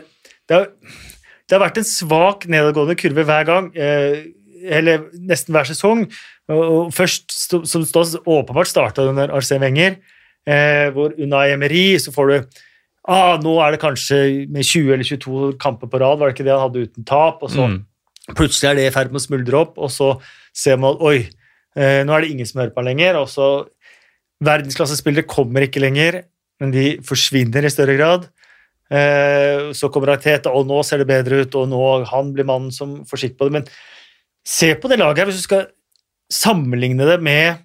det 0.49 0.57
har, 0.57 0.67
det 1.49 1.57
har, 1.57 1.63
vært 1.63 1.81
en 1.81 1.89
svak 1.89 2.45
nedadgående 2.53 2.97
kurve 3.01 3.25
hver 3.25 3.47
gang, 3.49 3.71
eh, 3.73 4.27
eller 4.65 5.07
nesten 5.29 5.57
hver 5.57 5.69
sesong. 5.69 6.05
Og 6.53 6.91
først, 6.93 7.33
som 7.49 7.65
stod, 7.65 8.19
åpenbart 8.29 8.69
starta 8.69 9.07
under 9.09 9.33
Arsène 9.33 9.65
Wenger, 9.65 9.97
hvor 10.93 11.15
Unai 11.17 11.55
Emery 11.55 11.95
så 11.97 12.13
får 12.13 12.29
du 12.29 12.35
ah, 13.09 13.39
Nå 13.41 13.55
er 13.65 13.73
det 13.73 13.79
kanskje 13.81 14.19
med 14.53 14.67
20 14.69 14.93
eller 14.93 15.09
22 15.09 15.55
kamper 15.57 15.89
på 15.89 16.01
rad, 16.03 16.19
var 16.21 16.29
det 16.29 16.35
ikke 16.37 16.45
det 16.45 16.53
han 16.53 16.67
hadde 16.67 16.83
uten 16.85 17.07
tap? 17.09 17.41
og 17.41 17.53
så 17.53 17.71
mm. 17.71 17.79
Plutselig 18.37 18.69
er 18.69 18.77
det 18.77 18.85
i 18.91 18.93
ferd 18.93 19.15
med 19.15 19.23
å 19.23 19.25
smuldre 19.25 19.63
opp, 19.63 19.81
og 19.81 19.89
så 19.93 20.11
ser 20.53 20.77
man 20.81 21.01
oi, 21.01 21.27
nå 21.77 22.13
er 22.13 22.25
det 22.25 22.31
ingen 22.33 22.49
som 22.49 22.61
hører 22.61 22.77
på 22.77 22.85
lenger. 22.85 23.17
og 23.21 23.33
så 23.33 23.49
Verdensklassespillere 24.45 25.29
kommer 25.29 25.65
ikke 25.65 25.81
lenger, 25.81 26.23
men 26.63 26.73
de 26.75 26.87
forsvinner 27.07 27.67
i 27.67 27.73
større 27.73 27.97
grad. 27.99 28.27
Eh, 28.93 29.73
så 29.77 29.91
kommer 29.93 30.15
Arteta, 30.15 30.53
og 30.53 30.69
nå 30.69 30.83
ser 30.87 31.03
det 31.03 31.09
bedre 31.09 31.43
ut, 31.45 31.57
og 31.59 31.71
nå 31.73 31.85
han 32.11 32.33
blir 32.35 32.49
mannen 32.49 32.75
som 32.75 33.01
får 33.09 33.25
skikk 33.25 33.39
på 33.39 33.49
det. 33.49 33.61
Men 33.61 33.69
se 34.47 34.75
på 34.79 34.91
det 34.91 35.01
laget 35.01 35.25
her, 35.25 35.31
hvis 35.31 35.43
du 35.43 35.49
skal 35.49 35.69
sammenligne 36.33 37.07
det 37.09 37.19
med 37.25 37.65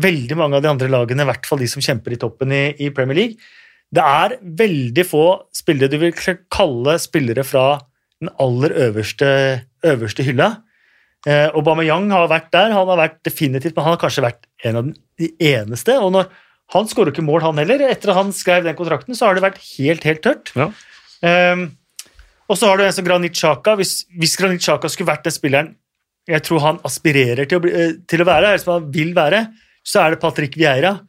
veldig 0.00 0.38
mange 0.38 0.58
av 0.58 0.64
de 0.64 0.70
andre 0.70 0.90
lagene, 0.90 1.24
i 1.24 1.30
hvert 1.30 1.48
fall 1.48 1.60
de 1.62 1.68
som 1.70 1.82
kjemper 1.84 2.14
i 2.14 2.20
toppen 2.20 2.54
i, 2.54 2.64
i 2.78 2.92
Premier 2.94 3.18
League. 3.18 3.52
Det 3.90 4.02
er 4.06 4.36
veldig 4.40 5.04
få 5.06 5.24
spillere 5.56 5.90
du 5.90 5.98
vil 5.98 6.14
kalle 6.14 6.94
spillere 7.02 7.42
fra 7.46 7.80
den 8.22 8.30
aller 8.38 8.74
øverste, 8.86 9.30
øverste 9.86 10.24
hylla. 10.26 10.52
Eh, 11.26 11.48
Aubameyang 11.56 12.06
har 12.14 12.30
vært 12.30 12.52
der, 12.54 12.70
han 12.72 12.88
har 12.88 13.00
vært 13.00 13.18
definitivt, 13.26 13.74
men 13.74 13.84
han 13.84 13.96
har 13.96 14.02
kanskje 14.04 14.24
vært 14.24 14.46
en 14.68 14.78
av 14.78 14.92
de 15.20 15.32
eneste. 15.50 15.98
og 15.98 16.14
når 16.14 16.30
Han 16.74 16.86
skårer 16.90 17.10
ikke 17.12 17.24
mål, 17.26 17.42
han 17.42 17.58
heller. 17.58 17.82
Etter 17.90 18.12
at 18.12 18.18
han 18.20 18.32
skrev 18.36 18.64
den 18.64 18.76
kontrakten, 18.78 19.16
så 19.18 19.26
har 19.26 19.34
det 19.38 19.42
vært 19.42 19.58
helt, 19.76 20.04
helt 20.06 20.22
tørt. 20.22 20.52
Ja. 20.54 20.68
Um, 21.52 21.64
og 22.50 22.58
så 22.58 22.66
har 22.70 22.78
du 22.78 22.84
en 22.84 22.92
som 22.94 23.04
Granit 23.06 23.34
Xhaka. 23.34 23.74
Hvis, 23.78 24.04
hvis 24.18 24.36
Granit 24.38 24.62
Xhaka 24.62 24.88
skulle 24.90 25.10
vært 25.12 25.26
den 25.26 25.34
spilleren 25.34 25.76
jeg 26.30 26.44
tror 26.46 26.60
han 26.62 26.76
aspirerer 26.86 27.48
til 27.48 27.58
å, 27.58 27.62
bli, 27.64 27.70
eh, 27.74 27.92
til 28.06 28.20
å 28.22 28.26
være, 28.28 28.50
eller 28.52 28.60
som 28.62 28.74
han 28.76 28.84
vil 28.94 29.08
være, 29.16 29.38
så 29.82 30.02
er 30.04 30.12
det 30.14 30.20
Patrick 30.22 30.54
Vieira. 30.54 31.00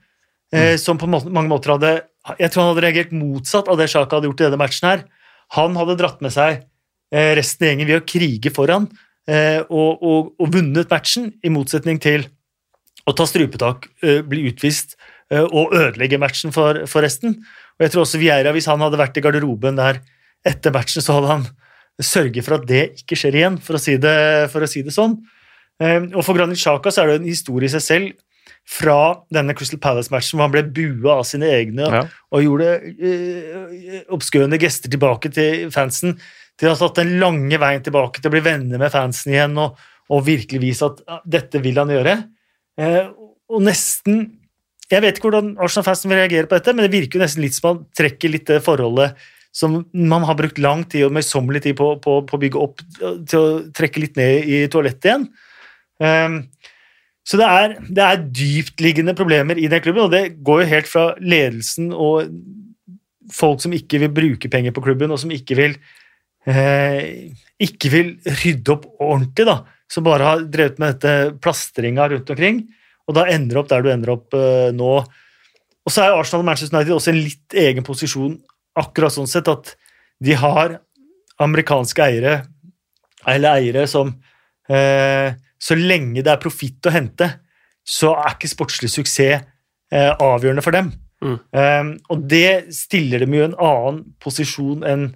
eh, 0.53 0.77
som 0.77 0.97
på 0.97 1.05
må- 1.05 1.29
mange 1.29 1.47
måter 1.51 1.71
hadde 1.75 2.01
Jeg 2.39 2.49
tror 2.51 2.63
han 2.63 2.75
hadde 2.75 2.85
reagert 2.85 3.11
motsatt 3.11 3.67
av 3.69 3.77
det 3.77 3.89
Sjaka 3.89 4.15
hadde 4.17 4.27
gjort 4.29 4.41
i 4.41 4.43
denne 4.49 4.57
matchen. 4.57 4.87
her. 4.89 5.03
Han 5.51 5.75
hadde 5.75 5.97
dratt 5.97 6.21
med 6.21 6.31
seg 6.31 6.63
eh, 7.11 7.35
resten 7.35 7.67
av 7.67 7.69
gjengen 7.71 7.87
ved 7.87 8.01
å 8.01 8.05
krige 8.07 8.51
foran 8.55 8.89
eh, 9.27 9.59
og, 9.69 10.01
og, 10.01 10.33
og 10.39 10.51
vunnet 10.51 10.89
matchen, 10.89 11.33
i 11.43 11.49
motsetning 11.49 11.99
til 12.01 12.25
å 13.05 13.13
ta 13.13 13.23
strupetak, 13.25 13.87
eh, 14.01 14.21
bli 14.21 14.47
utvist 14.49 14.95
eh, 14.95 15.01
og 15.39 15.71
ødelegge 15.77 16.19
matchen 16.19 16.51
for, 16.51 16.83
for 16.91 17.01
resten. 17.05 17.37
Og 17.79 17.85
jeg 17.85 17.93
tror 17.93 18.03
også 18.03 18.19
Vieira, 18.21 18.51
hvis 18.51 18.67
han 18.67 18.81
hadde 18.83 18.99
vært 18.99 19.17
i 19.17 19.23
garderoben 19.23 19.77
der 19.79 20.01
etter 20.45 20.73
matchen, 20.75 21.01
så 21.05 21.19
hadde 21.19 21.31
han 21.31 21.45
sørget 22.01 22.43
for 22.43 22.57
at 22.57 22.65
det 22.67 22.81
ikke 23.03 23.15
skjer 23.19 23.35
igjen, 23.37 23.59
for 23.61 23.77
å 23.77 23.81
si 23.81 23.95
det, 24.01 24.49
for 24.51 24.65
å 24.65 24.69
si 24.69 24.81
det 24.83 24.93
sånn. 24.95 25.15
Eh, 25.81 26.01
Og 26.15 26.23
for 26.25 26.33
Granit 26.37 26.57
Xhaka 26.59 26.91
så 26.91 27.03
er 27.03 27.11
det 27.11 27.15
en 27.21 27.29
historie 27.29 27.69
i 27.69 27.73
seg 27.75 27.83
selv 27.85 28.11
fra 28.67 28.97
denne 29.33 29.53
Crystal 29.57 29.79
Palace-matchen 29.81 30.37
hvor 30.37 30.45
han 30.47 30.53
ble 30.53 30.63
bua 30.73 31.19
av 31.19 31.25
sine 31.25 31.47
egne 31.49 31.87
Ja. 31.89 32.01
og 32.31 32.43
gjorde 32.43 32.67
eh, 33.01 34.01
oppskøende 34.13 34.59
gester 34.61 34.89
tilbake 34.91 35.31
til 35.33 35.71
fansen, 35.73 36.17
til 36.59 36.69
å 36.69 36.75
ha 36.75 36.79
tatt 36.83 36.99
den 37.01 37.15
lange 37.21 37.57
veien 37.61 37.81
tilbake 37.85 38.21
til 38.21 38.29
å 38.29 38.35
bli 38.35 38.43
venner 38.45 38.77
med 38.81 38.91
fansen 38.93 39.33
igjen 39.33 39.57
og, 39.61 39.79
og 40.11 40.25
virkelig 40.27 40.61
vise 40.61 40.85
at 40.91 41.01
ja, 41.07 41.19
dette 41.37 41.61
vil 41.63 41.79
han 41.81 41.89
gjøre. 41.93 42.17
Eh, 42.81 43.09
og 43.51 43.65
nesten 43.65 44.25
Jeg 44.91 45.03
vet 45.03 45.17
ikke 45.17 45.29
hvordan 45.29 45.53
Arsenal-fansen 45.61 46.11
vil 46.11 46.19
reagere 46.19 46.49
på 46.49 46.57
dette, 46.57 46.73
men 46.75 46.85
det 46.85 46.93
virker 46.93 47.19
jo 47.19 47.23
nesten 47.23 47.45
litt 47.45 47.55
som 47.55 47.69
han 47.69 47.85
trekker 47.97 48.33
litt 48.33 48.49
det 48.49 48.59
forholdet 48.65 49.15
som 49.55 49.81
man 49.91 50.23
har 50.23 50.37
brukt 50.39 50.59
lang 50.63 50.85
tid 50.87 51.05
og 51.05 51.15
møysommelig 51.15 51.65
tid 51.65 51.75
på, 51.79 51.93
på, 52.03 52.21
på 52.27 52.37
å 52.37 52.41
bygge 52.41 52.59
opp, 52.61 52.83
til 52.99 53.37
å 53.39 53.47
trekke 53.75 54.03
litt 54.05 54.19
ned 54.19 54.47
i 54.47 54.61
toalettet 54.71 55.09
igjen. 55.09 55.25
Um, 56.01 56.37
så 57.27 57.37
det 57.37 57.47
er, 57.47 57.75
det 57.83 58.05
er 58.05 58.23
dyptliggende 58.39 59.15
problemer 59.17 59.59
i 59.59 59.67
den 59.71 59.83
klubben, 59.83 60.07
og 60.07 60.15
det 60.15 60.37
går 60.43 60.63
jo 60.63 60.69
helt 60.71 60.89
fra 60.89 61.03
ledelsen 61.19 61.91
og 61.93 62.31
folk 63.31 63.61
som 63.63 63.75
ikke 63.75 63.99
vil 64.01 64.13
bruke 64.15 64.49
penger 64.51 64.73
på 64.75 64.83
klubben, 64.87 65.11
og 65.13 65.19
som 65.21 65.31
ikke 65.35 65.55
vil, 65.59 65.75
eh, 66.49 67.29
ikke 67.61 67.91
vil 67.93 68.09
rydde 68.41 68.73
opp 68.73 68.87
ordentlig, 68.97 69.45
da, 69.47 69.59
som 69.91 70.07
bare 70.07 70.27
har 70.27 70.47
drevet 70.47 70.81
med 70.81 70.95
dette 70.95 71.37
plastringa 71.43 72.09
rundt 72.11 72.33
omkring, 72.33 72.63
og 73.07 73.17
da 73.17 73.25
ender 73.31 73.61
opp 73.61 73.69
der 73.71 73.83
du 73.83 73.91
ender 73.91 74.13
opp 74.15 74.35
uh, 74.37 74.69
nå. 74.75 74.93
Og 75.81 75.93
så 75.93 76.05
er 76.05 76.15
Arsenal 76.15 76.43
og 76.43 76.49
Manchester 76.51 76.77
United 76.77 76.95
også 76.95 77.13
en 77.13 77.21
litt 77.21 77.57
egen 77.57 77.85
posisjon, 77.85 78.35
akkurat 78.79 79.13
sånn 79.15 79.29
sett 79.29 79.49
at 79.51 79.73
de 80.21 80.35
har 80.37 80.77
amerikanske 81.41 82.03
eiere, 82.05 82.35
eller 83.27 83.57
eiere 83.57 83.87
som 83.89 84.13
uh, 84.13 85.29
så 85.61 85.77
lenge 85.77 86.23
det 86.23 86.33
er 86.33 86.41
profitt 86.41 86.89
å 86.89 86.93
hente, 86.93 87.27
så 87.81 88.13
er 88.19 88.35
ikke 88.35 88.51
sportslig 88.51 88.91
suksess 88.93 89.41
uh, 89.41 90.13
avgjørende 90.21 90.65
for 90.65 90.77
dem. 90.77 90.93
Mm. 91.21 91.35
Um, 91.53 91.89
og 92.09 92.23
det 92.29 92.73
stiller 92.73 93.21
dem 93.21 93.35
jo 93.35 93.43
i 93.43 93.49
en 93.49 93.59
annen 93.61 93.99
posisjon 94.21 94.85
enn 94.87 95.11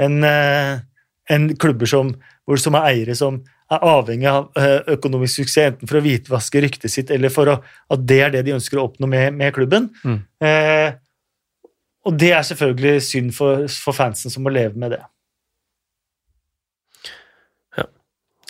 en, 0.00 0.24
enn 1.28 1.50
klubber 1.60 1.86
som, 1.86 2.14
hvor, 2.48 2.56
som 2.56 2.78
er 2.78 2.86
eiere 2.88 3.12
som 3.14 3.42
er 3.76 3.86
avhengig 3.92 4.28
av 4.30 4.50
eh, 4.58 4.78
økonomisk 4.94 5.42
suksess, 5.42 5.72
enten 5.72 5.90
for 5.90 6.00
å 6.00 6.04
hvitvaske 6.04 6.62
ryktet 6.64 6.92
sitt, 6.92 7.12
eller 7.14 7.32
for 7.32 7.50
å, 7.52 7.56
at 7.94 8.04
det 8.08 8.20
er 8.26 8.34
det 8.34 8.44
de 8.46 8.56
ønsker 8.56 8.80
å 8.80 8.86
oppnå 8.90 9.08
med, 9.10 9.38
med 9.38 9.54
klubben. 9.56 9.88
Mm. 10.04 10.20
Eh, 10.44 10.90
og 12.06 12.18
det 12.18 12.32
er 12.34 12.46
selvfølgelig 12.46 13.02
synd 13.06 13.34
for, 13.36 13.66
for 13.70 13.96
fansen 13.96 14.32
som 14.32 14.44
må 14.44 14.52
leve 14.54 14.78
med 14.80 14.96
det. 14.96 15.02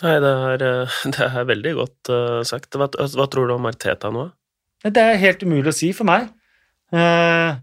Nei, 0.03 0.17
det 0.19 0.31
er, 0.31 0.63
eh, 0.67 0.95
det 1.15 1.27
er 1.29 1.45
veldig 1.47 1.75
godt 1.77 2.11
uh, 2.11 2.39
sagt. 2.47 2.75
Hva, 2.75 2.89
hva 2.91 3.27
tror 3.31 3.47
du 3.47 3.55
om 3.55 3.69
Arteta 3.69 4.11
nå? 4.13 4.27
Det 4.83 4.99
er 4.99 5.21
helt 5.21 5.45
umulig 5.45 5.71
å 5.71 5.75
si 5.77 5.93
for 5.95 6.07
meg. 6.09 6.27
Eh, 6.91 7.53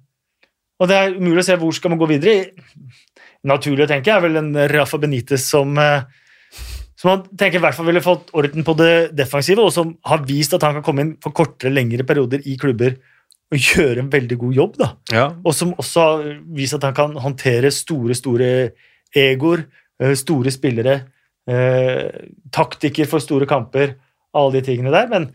og 0.80 0.88
det 0.88 0.96
er 0.96 1.18
umulig 1.18 1.42
å 1.42 1.46
se 1.50 1.56
hvor 1.60 1.74
skal 1.76 1.92
man 1.92 2.00
gå 2.00 2.08
videre. 2.08 2.54
Naturlig 3.44 3.84
å 3.84 3.90
tenke 3.90 4.14
er 4.14 4.22
vel 4.24 4.40
en 4.40 4.54
Rafa 4.72 4.96
Benitez 5.00 5.44
som 5.44 5.76
eh, 5.80 6.06
som 7.00 7.14
man 7.14 7.22
tenker 7.32 7.56
i 7.56 7.62
hvert 7.64 7.76
fall 7.76 7.88
ville 7.88 8.02
fått 8.04 8.28
orden 8.36 8.66
på 8.66 8.74
det 8.76 8.92
defensive, 9.16 9.64
og 9.64 9.72
som 9.72 9.94
har 10.04 10.20
vist 10.28 10.52
at 10.52 10.66
han 10.66 10.76
kan 10.76 10.84
komme 10.84 11.06
inn 11.06 11.14
for 11.24 11.32
kortere, 11.32 11.72
lengre 11.72 12.04
perioder 12.04 12.44
i 12.44 12.58
klubber 12.60 12.98
og 13.50 13.56
gjøre 13.72 14.02
en 14.04 14.10
veldig 14.12 14.36
god 14.42 14.58
jobb. 14.58 14.74
da. 14.78 14.88
Ja. 15.10 15.24
Og 15.40 15.56
som 15.56 15.72
også 15.80 16.04
har 16.04 16.26
vist 16.54 16.76
at 16.76 16.84
han 16.86 16.96
kan 16.98 17.16
håndtere 17.16 17.72
store, 17.72 18.14
store 18.14 18.50
egoer, 19.16 19.64
eh, 19.98 20.12
store 20.14 20.52
spillere, 20.52 20.98
eh, 21.48 22.10
taktiker 22.52 23.08
for 23.08 23.24
store 23.24 23.48
kamper, 23.48 23.96
alle 24.34 24.52
de 24.58 24.62
tingene 24.68 24.92
der. 24.92 25.08
Men 25.08 25.32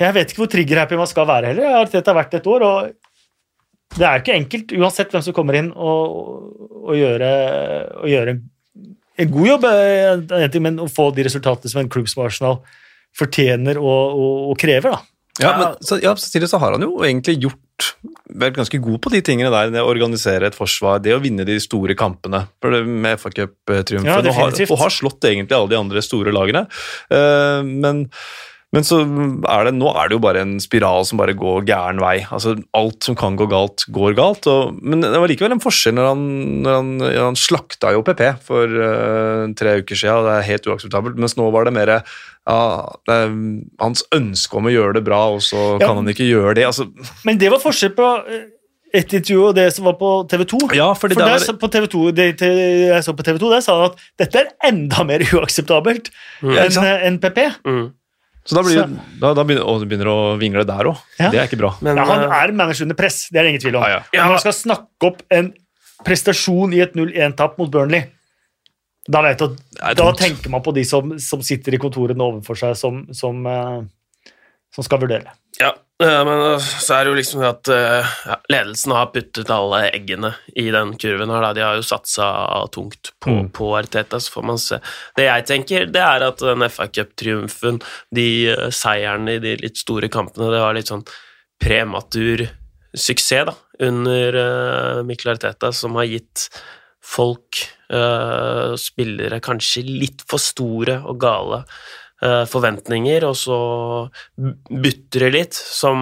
jeg 0.00 0.16
vet 0.16 0.32
ikke 0.32 0.42
hvor 0.42 0.52
trigger-happy 0.56 0.96
man 0.96 1.12
skal 1.12 1.28
være 1.28 1.52
heller. 1.52 1.68
Jeg 1.68 1.76
har 1.76 1.84
Arteta 1.84 2.16
vært 2.16 2.34
et 2.40 2.46
år, 2.46 2.64
og 2.64 3.98
det 3.98 4.08
er 4.08 4.18
ikke 4.18 4.34
enkelt, 4.40 4.74
uansett 4.80 5.12
hvem 5.12 5.22
som 5.22 5.36
kommer 5.36 5.60
inn 5.60 5.70
og 5.76 6.96
gjøre, 6.96 7.30
og 8.00 8.10
gjøre 8.10 8.34
en, 8.34 8.42
en 9.18 9.30
god 9.30 9.46
jobb, 9.52 9.66
eh, 9.70 10.60
men 10.64 10.80
å 10.82 10.88
få 10.90 11.10
de 11.14 11.26
resultatene 11.28 11.70
som 11.70 11.82
en 11.84 11.90
klubb 11.92 12.08
som 12.10 12.24
Arsenal 12.26 12.60
fortjener 13.14 13.78
og, 13.78 14.16
og, 14.18 14.38
og 14.52 14.58
krever. 14.58 14.96
da. 14.96 15.02
Ja, 15.42 15.50
men 15.58 15.78
så, 15.82 15.98
ja, 16.02 16.12
samtidig 16.18 16.48
så 16.50 16.60
har 16.62 16.76
han 16.76 16.82
jo 16.86 17.00
egentlig 17.02 17.40
gjort 17.42 17.60
vært 18.38 18.54
ganske 18.58 18.78
god 18.82 19.00
på 19.02 19.10
de 19.10 19.20
tingene 19.26 19.50
der. 19.50 19.72
Det 19.74 19.82
å 19.82 19.88
organisere 19.90 20.46
et 20.46 20.54
forsvar, 20.56 21.00
det 21.02 21.14
å 21.16 21.20
vinne 21.22 21.46
de 21.46 21.56
store 21.62 21.96
kampene 21.98 22.44
med 22.86 23.18
FA 23.18 23.32
Cup-triumfen. 23.34 24.06
Ja, 24.06 24.20
og, 24.22 24.30
har- 24.36 24.54
og 24.68 24.78
har 24.84 24.94
slått 24.94 25.26
egentlig 25.26 25.56
alle 25.58 25.72
de 25.72 25.80
andre 25.80 26.02
store 26.06 26.34
lagene. 26.34 26.66
Uh, 27.10 27.66
men, 27.66 28.04
men 28.74 28.82
så 28.86 28.98
er 29.54 29.68
det, 29.68 29.72
nå 29.78 29.88
er 29.94 30.08
det 30.10 30.16
jo 30.18 30.22
bare 30.24 30.42
en 30.42 30.56
spiral 30.62 31.04
som 31.06 31.20
bare 31.20 31.36
går 31.38 31.64
gæren 31.68 32.00
vei. 32.02 32.16
Altså, 32.34 32.56
alt 32.74 33.06
som 33.06 33.14
kan 33.18 33.36
gå 33.38 33.46
galt, 33.52 33.86
går 33.94 34.16
galt. 34.18 34.48
Og, 34.50 34.74
men 34.82 35.00
det 35.04 35.12
var 35.14 35.30
likevel 35.30 35.54
en 35.54 35.62
forskjell 35.62 35.94
når 35.94 36.08
han, 36.10 36.24
når 36.66 36.78
han, 36.80 36.90
ja, 37.06 37.24
han 37.30 37.38
slakta 37.38 37.92
jo 37.94 38.02
PP 38.06 38.24
for 38.46 38.66
uh, 38.74 39.46
tre 39.58 39.78
uker 39.84 39.94
siden, 40.00 40.18
og 40.20 40.26
det 40.28 40.34
er 40.40 40.48
helt 40.50 40.66
uakseptabelt. 40.72 41.20
Mens 41.22 41.38
nå 41.38 41.46
var 41.54 41.68
det 41.70 41.76
mer 41.78 41.94
ja, 41.94 42.58
det 43.08 43.14
er 43.22 43.30
hans 43.80 44.02
ønske 44.12 44.58
om 44.58 44.66
å 44.68 44.74
gjøre 44.74 44.98
det 44.98 45.04
bra, 45.06 45.22
og 45.32 45.40
så 45.46 45.78
Ja. 45.78 45.86
kan 45.86 45.96
han 46.02 46.10
ikke 46.12 46.26
gjøre 46.28 46.58
det. 46.58 46.66
Altså, 46.68 46.90
Men 47.24 47.38
det 47.40 47.48
var 47.54 47.62
forskjell 47.62 47.94
på 47.96 48.08
eh, 48.28 48.42
intervju 49.00 49.38
og 49.48 49.54
det 49.56 49.64
som 49.74 49.86
var 49.88 49.96
på 49.98 50.10
TV 50.30 50.44
2. 50.52 50.58
ja, 50.76 50.90
fordi 50.94 51.16
For 51.16 51.24
det 51.24 51.30
der, 51.30 51.38
var, 51.38 51.46
så 51.46 51.54
på 51.58 51.70
TV 51.72 51.86
2, 51.94 52.02
det, 52.14 52.26
jeg 52.42 53.02
så 53.06 53.14
på 53.16 53.24
TV 53.26 53.38
2, 53.40 53.50
der 53.54 53.64
sa 53.64 53.78
han 53.80 53.90
at 53.90 54.04
dette 54.22 54.42
er 54.44 54.52
enda 54.68 55.02
mer 55.08 55.24
uakseptabelt 55.34 56.10
Mm. 56.44 56.52
Enn 56.58 56.70
sant? 56.74 56.86
enn 57.08 57.18
PP. 57.22 57.40
Mm. 57.66 57.86
Så 58.44 58.58
da, 58.58 58.62
blir, 58.66 58.80
da, 59.20 59.30
da 59.32 59.44
begynner, 59.46 59.64
og 59.64 59.84
begynner 59.88 60.08
å 60.12 60.16
vingle 60.40 60.66
der 60.68 60.90
òg. 60.90 60.98
Ja. 61.16 61.30
Det 61.32 61.40
er 61.40 61.46
ikke 61.48 61.60
bra. 61.62 61.70
Men 61.84 61.96
Ja, 61.96 62.04
han 62.10 62.24
eh, 62.26 62.34
er 62.42 62.52
manager 62.56 62.84
under 62.84 62.98
press, 62.98 63.22
det 63.32 63.40
er 63.40 63.46
det 63.46 63.54
ingen 63.54 63.64
tvil 63.64 63.78
om. 63.78 63.86
Ja, 63.86 63.98
ja. 63.98 64.02
Ja. 64.12 64.26
Men 64.26 64.34
man 64.34 64.42
skal 64.44 64.56
snakke 64.58 65.08
opp 65.08 65.22
en 65.32 65.54
prestasjon 66.04 66.74
i 66.76 66.82
et 66.84 66.98
0-1-tap 66.98 67.56
mot 67.60 67.72
Burnley. 67.72 68.10
Da, 69.08 69.20
vet 69.24 69.40
du, 69.40 69.56
da 69.96 70.10
tenker 70.16 70.52
man 70.52 70.64
på 70.64 70.72
de 70.76 70.84
som, 70.88 71.16
som 71.20 71.42
sitter 71.44 71.76
i 71.76 71.80
kontorene 71.80 72.24
overfor 72.24 72.56
seg, 72.60 72.76
som, 72.80 73.02
som, 73.16 73.40
eh, 73.48 74.30
som 74.76 74.86
skal 74.86 75.00
vurdere. 75.04 75.32
Ja, 75.60 75.72
men 76.26 76.40
eh, 76.54 76.64
så 76.82 76.96
er 76.96 77.04
det 77.04 77.12
jo 77.12 77.18
liksom 77.18 77.42
det 77.42 77.50
at 77.50 77.70
eh, 77.74 78.14
ja, 78.28 78.36
ledelsen 78.52 78.94
har 78.96 79.10
puttet 79.14 79.50
alle 79.52 79.82
eggene 79.90 80.32
i 80.58 80.66
den 80.74 80.94
kurven 81.00 81.32
her. 81.32 81.44
Da. 81.46 81.52
De 81.56 81.64
har 81.64 81.78
jo 81.78 81.86
satsa 81.86 82.28
tungt 82.74 83.12
på, 83.22 83.30
Mm. 83.34 83.48
på 83.56 83.70
Arteta, 83.78 84.20
så 84.20 84.32
får 84.34 84.44
man 84.50 84.58
se. 84.60 84.80
Det 85.16 85.28
jeg 85.28 85.46
tenker, 85.48 85.86
det 85.90 86.02
er 86.02 86.26
at 86.26 86.42
den 86.42 86.66
FA 86.70 86.88
Cup-triumfen, 86.90 87.80
de 88.14 88.28
eh, 88.52 88.68
seierne 88.74 89.38
i 89.38 89.42
de 89.42 89.56
litt 89.62 89.80
store 89.80 90.10
kampene, 90.12 90.50
det 90.52 90.62
var 90.62 90.76
litt 90.76 90.92
sånn 90.92 91.06
prematur 91.62 92.48
suksess 92.94 93.48
da, 93.48 93.54
under 93.82 94.36
uh, 94.38 95.02
Mikkel 95.06 95.32
Arteta, 95.32 95.72
som 95.74 95.96
har 95.98 96.06
gitt 96.06 96.44
folk, 97.04 97.58
uh, 97.90 98.74
spillere, 98.78 99.40
kanskje 99.42 99.82
litt 99.86 100.22
for 100.30 100.42
store 100.42 101.00
og 101.02 101.18
gale 101.24 101.64
forventninger, 102.48 103.24
og 103.28 103.36
så 103.36 103.58
butter 104.70 105.26
det 105.26 105.30
litt, 105.34 105.58
som 105.58 105.98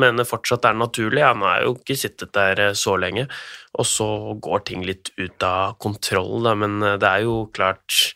mener 0.00 0.28
fortsatt 0.28 0.64
er 0.68 0.78
naturlig. 0.78 1.24
Han 1.24 1.44
har 1.44 1.64
jo 1.66 1.76
ikke 1.76 1.98
sittet 1.98 2.32
der 2.36 2.62
eh, 2.68 2.74
så 2.78 2.96
lenge, 3.00 3.26
og 3.78 3.88
så 3.88 4.08
går 4.40 4.64
ting 4.70 4.86
litt 4.86 5.12
ut 5.18 5.44
av 5.46 5.76
kontroll, 5.82 6.40
da, 6.46 6.54
men 6.58 6.80
eh, 6.82 6.98
det 7.00 7.12
er 7.12 7.28
jo 7.28 7.46
klart 7.54 8.14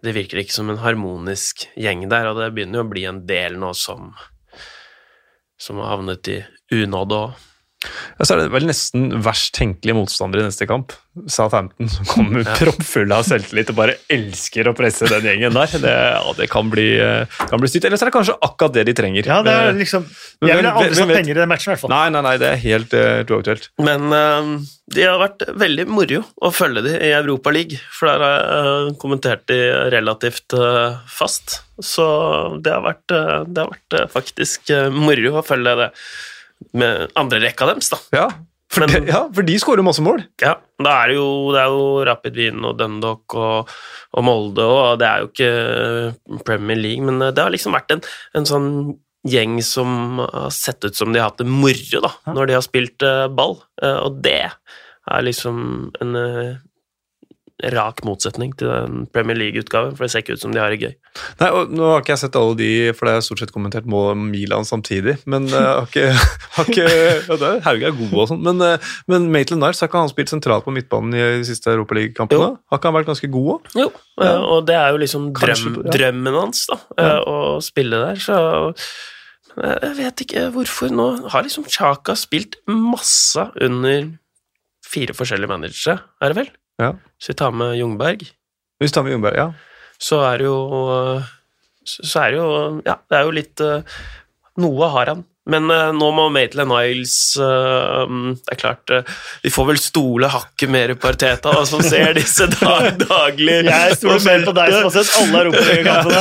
Det 0.00 0.14
virker 0.16 0.38
ikke 0.40 0.54
som 0.54 0.70
en 0.72 0.80
harmonisk 0.80 1.66
gjeng 1.76 2.06
der, 2.08 2.30
og 2.30 2.38
det 2.40 2.54
begynner 2.56 2.80
jo 2.80 2.84
å 2.86 2.88
bli 2.88 3.02
en 3.04 3.18
del 3.28 3.58
nå 3.60 3.74
som 3.76 4.14
som 5.60 5.76
har 5.76 5.90
havnet 5.92 6.28
i 6.32 6.38
unåde 6.72 7.18
òg. 7.18 7.49
Ja, 7.80 8.26
så 8.26 8.34
er 8.34 8.42
det 8.42 8.50
vel 8.52 8.66
nesten 8.68 9.08
verst 9.24 9.54
tenkelige 9.56 9.96
motstander 9.96 10.42
i 10.42 10.44
neste 10.44 10.68
kamp. 10.68 10.92
Southampton 11.30 11.88
som 11.90 12.06
kommer 12.06 12.44
proppfulle 12.60 13.16
av 13.16 13.24
selvtillit 13.26 13.72
og 13.72 13.78
bare 13.78 13.96
elsker 14.12 14.68
å 14.68 14.74
presse 14.76 15.08
den 15.08 15.24
gjengen 15.30 15.56
der. 15.56 15.72
Det, 15.80 15.94
ja, 15.94 16.34
det 16.36 16.50
kan 16.52 16.68
bli, 16.72 16.90
eh, 17.00 17.40
kan 17.50 17.62
bli 17.62 17.70
stygt. 17.72 17.88
Eller 17.88 18.00
så 18.00 18.06
er 18.06 18.12
det 18.12 18.16
kanskje 18.18 18.36
akkurat 18.44 18.76
det 18.76 18.84
de 18.90 18.96
trenger. 19.00 19.30
Ja, 19.30 19.40
det 19.46 19.56
er 19.56 19.70
Eh, 19.70 19.78
liksom 19.78 20.06
Men 20.40 20.48
Jeg 20.48 20.60
ville 20.60 20.72
aldri 20.72 20.98
satt 20.98 21.14
penger 21.14 21.36
i 21.36 21.40
den 21.40 21.50
matchen, 21.50 21.70
i 21.70 21.72
hvert 21.74 21.82
fall. 21.84 21.92
Nei, 21.92 22.04
nei, 22.14 22.22
nei, 22.24 22.36
det 22.40 22.50
er 22.50 22.60
helt 22.62 22.94
uh, 22.96 23.34
uaktuelt. 23.36 23.70
Men 23.84 24.06
uh, 24.12 24.60
de 24.90 25.04
har 25.06 25.20
vært 25.20 25.44
veldig 25.60 25.86
moro 25.90 26.22
å 26.42 26.50
følge 26.54 26.82
de 26.86 26.94
i 26.98 27.12
Europa 27.14 27.52
League, 27.54 27.78
for 27.94 28.10
der 28.10 28.24
har 28.24 28.32
jeg 28.34 28.88
eh, 28.88 28.94
kommentert 29.02 29.44
de 29.50 29.58
relativt 29.94 30.56
uh, 30.58 30.98
fast. 31.06 31.60
Så 31.78 32.06
det 32.64 32.74
har 32.74 32.82
vært, 32.84 33.06
eh, 33.14 33.44
det 33.46 33.62
har 33.62 33.70
vært 33.70 33.96
eh, 33.96 34.08
faktisk 34.10 34.72
uh, 34.74 34.88
moro 34.92 35.38
å 35.38 35.44
følge 35.46 35.76
det 35.84 35.88
med 36.76 37.10
andre 37.18 37.40
rekka 37.42 37.66
deres, 37.70 37.90
da. 37.92 37.98
Ja, 38.14 38.28
for, 38.70 38.84
Men- 38.86 39.06
de, 39.06 39.10
ja, 39.10 39.24
for 39.34 39.42
de 39.46 39.56
skårer 39.58 39.82
masse 39.86 40.02
mål. 40.04 40.22
Ja, 40.42 40.54
da 40.78 40.92
er 41.02 41.10
det 41.10 41.16
jo, 41.18 41.28
det 41.54 41.60
er 41.64 41.74
jo 41.74 41.84
Rapid 42.06 42.36
Wien 42.38 42.64
og 42.68 42.76
Dundalk 42.78 43.34
og, 43.34 43.70
og 44.14 44.24
Molde, 44.26 44.62
og 44.64 44.98
det 45.02 45.08
er 45.08 45.24
jo 45.24 45.30
ikke 45.32 46.44
Premier 46.46 46.78
League, 46.78 47.02
men 47.04 47.18
det 47.34 47.42
har 47.42 47.50
liksom 47.50 47.74
vært 47.74 47.96
en, 47.96 48.02
en 48.38 48.46
sånn 48.48 48.68
gjeng 49.28 49.58
som 49.66 50.20
har 50.22 50.48
sett 50.54 50.80
ut 50.86 50.96
som 50.96 51.10
de 51.12 51.20
har 51.20 51.28
hatt 51.32 51.42
det 51.42 51.48
moro 51.50 52.00
da, 52.06 52.12
når 52.32 52.46
de 52.48 52.54
har 52.56 52.64
spilt 52.64 53.04
eh, 53.04 53.26
ball, 53.28 53.58
Eh, 53.82 53.96
og 54.04 54.18
det 54.24 54.38
er 55.10 55.22
liksom 55.24 55.90
en 56.04 56.16
eh, 56.16 56.56
rak 57.74 58.02
motsetning 58.06 58.52
til 58.58 58.70
den 58.70 59.06
Premier 59.12 59.36
League-utgaven, 59.38 59.92
for 59.96 60.06
det 60.06 60.12
ser 60.12 60.24
ikke 60.24 60.36
ut 60.38 60.42
som 60.42 60.54
de 60.54 60.60
har 60.62 60.72
det 60.72 60.80
gøy. 60.80 60.94
Nei, 61.40 61.48
og 61.50 61.72
Nå 61.74 61.88
har 61.90 62.02
ikke 62.02 62.14
jeg 62.14 62.22
sett 62.22 62.38
alle 62.38 62.56
de, 62.58 62.70
for 62.96 63.08
det 63.08 63.14
er 63.16 63.24
stort 63.26 63.42
sett 63.42 63.52
kommentert 63.54 63.88
mål 63.90 64.14
Milan 64.18 64.66
samtidig. 64.68 65.16
Men 65.30 65.48
uh, 65.52 65.82
har 65.82 65.88
ikke, 65.88 66.06
har 66.56 66.70
ikke 66.70 66.86
ja, 66.88 67.38
det 67.42 67.52
Hauge 67.66 67.90
er 67.90 67.96
god 67.98 68.16
og 68.16 68.28
sånn. 68.32 68.42
Men, 68.46 68.62
uh, 68.64 68.92
men 69.10 69.28
Maitland 69.34 69.64
Niles 69.64 69.82
har 69.82 69.90
ikke 69.90 70.04
han 70.04 70.12
spilt 70.12 70.32
sentralt 70.32 70.66
på 70.66 70.74
midtbanen 70.74 71.16
i 71.16 71.24
de 71.40 71.48
siste 71.48 71.72
Europaliga-kampene? 71.74 72.52
Har 72.70 72.80
ikke 72.80 72.90
han 72.90 72.98
vært 73.00 73.10
ganske 73.10 73.30
god 73.32 73.50
òg? 73.54 73.70
Jo, 73.78 73.88
eh, 74.22 74.44
og 74.54 74.66
det 74.68 74.76
er 74.78 74.94
jo 74.94 75.00
liksom 75.02 75.30
Kanskje 75.36 75.72
drøm, 75.72 75.80
ja. 75.84 75.94
drømmen 75.96 76.38
hans, 76.38 76.64
da, 76.70 76.78
eh, 77.02 77.18
å 77.20 77.36
spille 77.64 78.00
der, 78.02 78.20
så 78.22 78.38
jeg 79.60 79.94
vet 79.98 80.22
ikke 80.24 80.46
hvorfor 80.54 80.92
nå 80.94 81.06
har 81.32 81.44
liksom 81.44 81.66
Chaka 81.68 82.14
spilt 82.18 82.60
masse 82.70 83.42
under 83.60 84.12
fire 84.86 85.14
forskjellige 85.16 85.50
managere, 85.50 85.98
er 86.22 86.32
det 86.32 86.38
vel? 86.38 86.50
Ja. 86.80 86.94
Så 87.20 87.32
vi 87.32 87.36
tar 87.40 87.52
med 87.52 87.76
Jungberg, 87.76 88.24
Hvis 88.80 88.94
tar 88.96 89.04
med 89.04 89.12
Jungberg, 89.12 89.36
ja. 89.36 89.50
så 90.00 90.22
er 90.24 90.40
det 90.40 90.46
jo 90.48 90.60
Så 91.84 92.06
så 92.08 92.22
er 92.24 92.30
det 92.32 92.38
jo 92.40 92.48
Ja, 92.86 92.96
det 93.10 93.18
er 93.18 93.26
jo 93.28 93.34
litt 93.36 93.60
eh, 93.60 93.98
Noe 94.60 94.88
har 94.92 95.12
han. 95.12 95.24
Men 95.48 95.70
uh, 95.72 95.88
nå 95.96 96.10
må 96.12 96.26
Maitland 96.28 96.68
Niles 96.68 97.14
eh, 97.40 98.02
Det 98.44 98.52
er 98.52 98.58
klart 98.60 98.90
uh, 98.92 99.12
Vi 99.40 99.48
får 99.52 99.70
vel 99.70 99.78
stole 99.80 100.28
hakket 100.28 100.68
mer 100.68 100.92
på 101.00 101.08
Arteta, 101.08 101.54
da, 101.56 101.62
som 101.64 101.80
ser 101.80 102.12
disse 102.18 102.44
dag, 102.58 102.90
daglig 103.00 103.56
Jeg 103.64 103.96
stoler 103.96 104.20
mer 104.26 104.44
på 104.44 104.52
deg 104.58 104.74
som 104.74 104.84
har 104.84 104.92
sett 104.98 105.14
alle 105.22 105.40
Europaliga-kampene. 105.46 106.20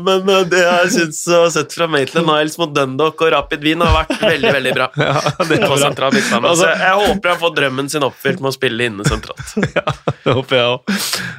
men, 0.04 0.26
men 0.26 0.50
det 0.52 0.60
jeg 0.60 0.92
syns 0.98 1.22
å 1.30 1.40
ha 1.46 1.48
sett 1.54 1.72
fra 1.72 1.88
Maitland 1.88 2.28
Niles 2.28 2.58
mot 2.60 2.74
Dundalk 2.74 3.24
og 3.24 3.32
Rapid 3.32 3.64
Wien, 3.64 3.80
har 3.80 3.96
vært 3.96 4.20
veldig 4.20 4.52
veldig 4.58 4.74
bra. 4.76 4.90
ja 5.00 5.16
det 5.48 5.58
er 5.62 5.96
bra. 5.96 6.10
Altså- 6.42 6.68
jeg 6.68 7.00
håper 7.00 7.32
han 7.32 7.40
får 7.40 7.56
drømmen 7.56 7.90
sin 7.92 8.04
oppfylt 8.04 8.44
med 8.44 8.52
å 8.52 8.54
spille 8.58 8.90
inne 8.90 9.08
sentralt. 9.08 9.56
Ja, 9.72 9.86
det 10.12 10.36
håper 10.36 10.60
jeg 10.60 10.66
òg. 10.74 10.94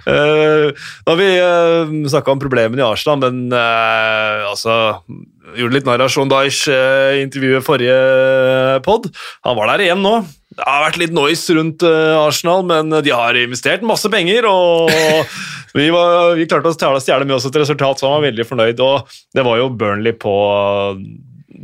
da 0.09 1.13
har 1.13 1.21
vi 1.21 1.29
uh, 1.37 1.95
snakka 2.09 2.33
om 2.33 2.41
problemene 2.41 2.81
i 2.81 2.87
Arsenal, 2.87 3.21
men 3.21 3.53
altså 3.53 4.97
Gjorde 5.53 5.77
litt 5.77 5.85
narr 5.85 6.01
av 6.01 6.09
Sean 6.09 6.31
Dyche 6.31 6.73
eh, 6.73 7.19
i 7.19 7.25
intervjuet 7.25 7.65
forrige 7.65 7.99
pod. 8.85 9.11
Han 9.45 9.57
var 9.59 9.73
der 9.73 9.85
igjen 9.85 10.01
nå. 10.01 10.15
Det 10.55 10.63
har 10.65 10.85
vært 10.87 10.97
litt 11.01 11.13
noise 11.13 11.53
rundt 11.57 11.83
eh, 11.85 12.15
Arsenal, 12.17 12.65
men 12.65 12.89
de 13.05 13.13
har 13.13 13.37
investert 13.37 13.85
masse 13.85 14.09
penger. 14.11 14.47
og 14.49 14.89
Vi, 15.75 15.89
var, 15.91 16.33
vi 16.39 16.45
klarte 16.47 16.71
å 16.71 16.99
stjele, 17.03 17.25
med 17.27 17.35
oss 17.35 17.45
et 17.49 17.57
resultat, 17.59 17.99
så 17.99 18.07
han 18.07 18.21
var 18.21 18.29
veldig 18.29 18.45
fornøyd. 18.47 18.83
Og 18.83 19.15
det 19.35 19.43
var 19.43 19.59
jo 19.59 19.71
Burnley 19.75 20.15
på 20.15 20.35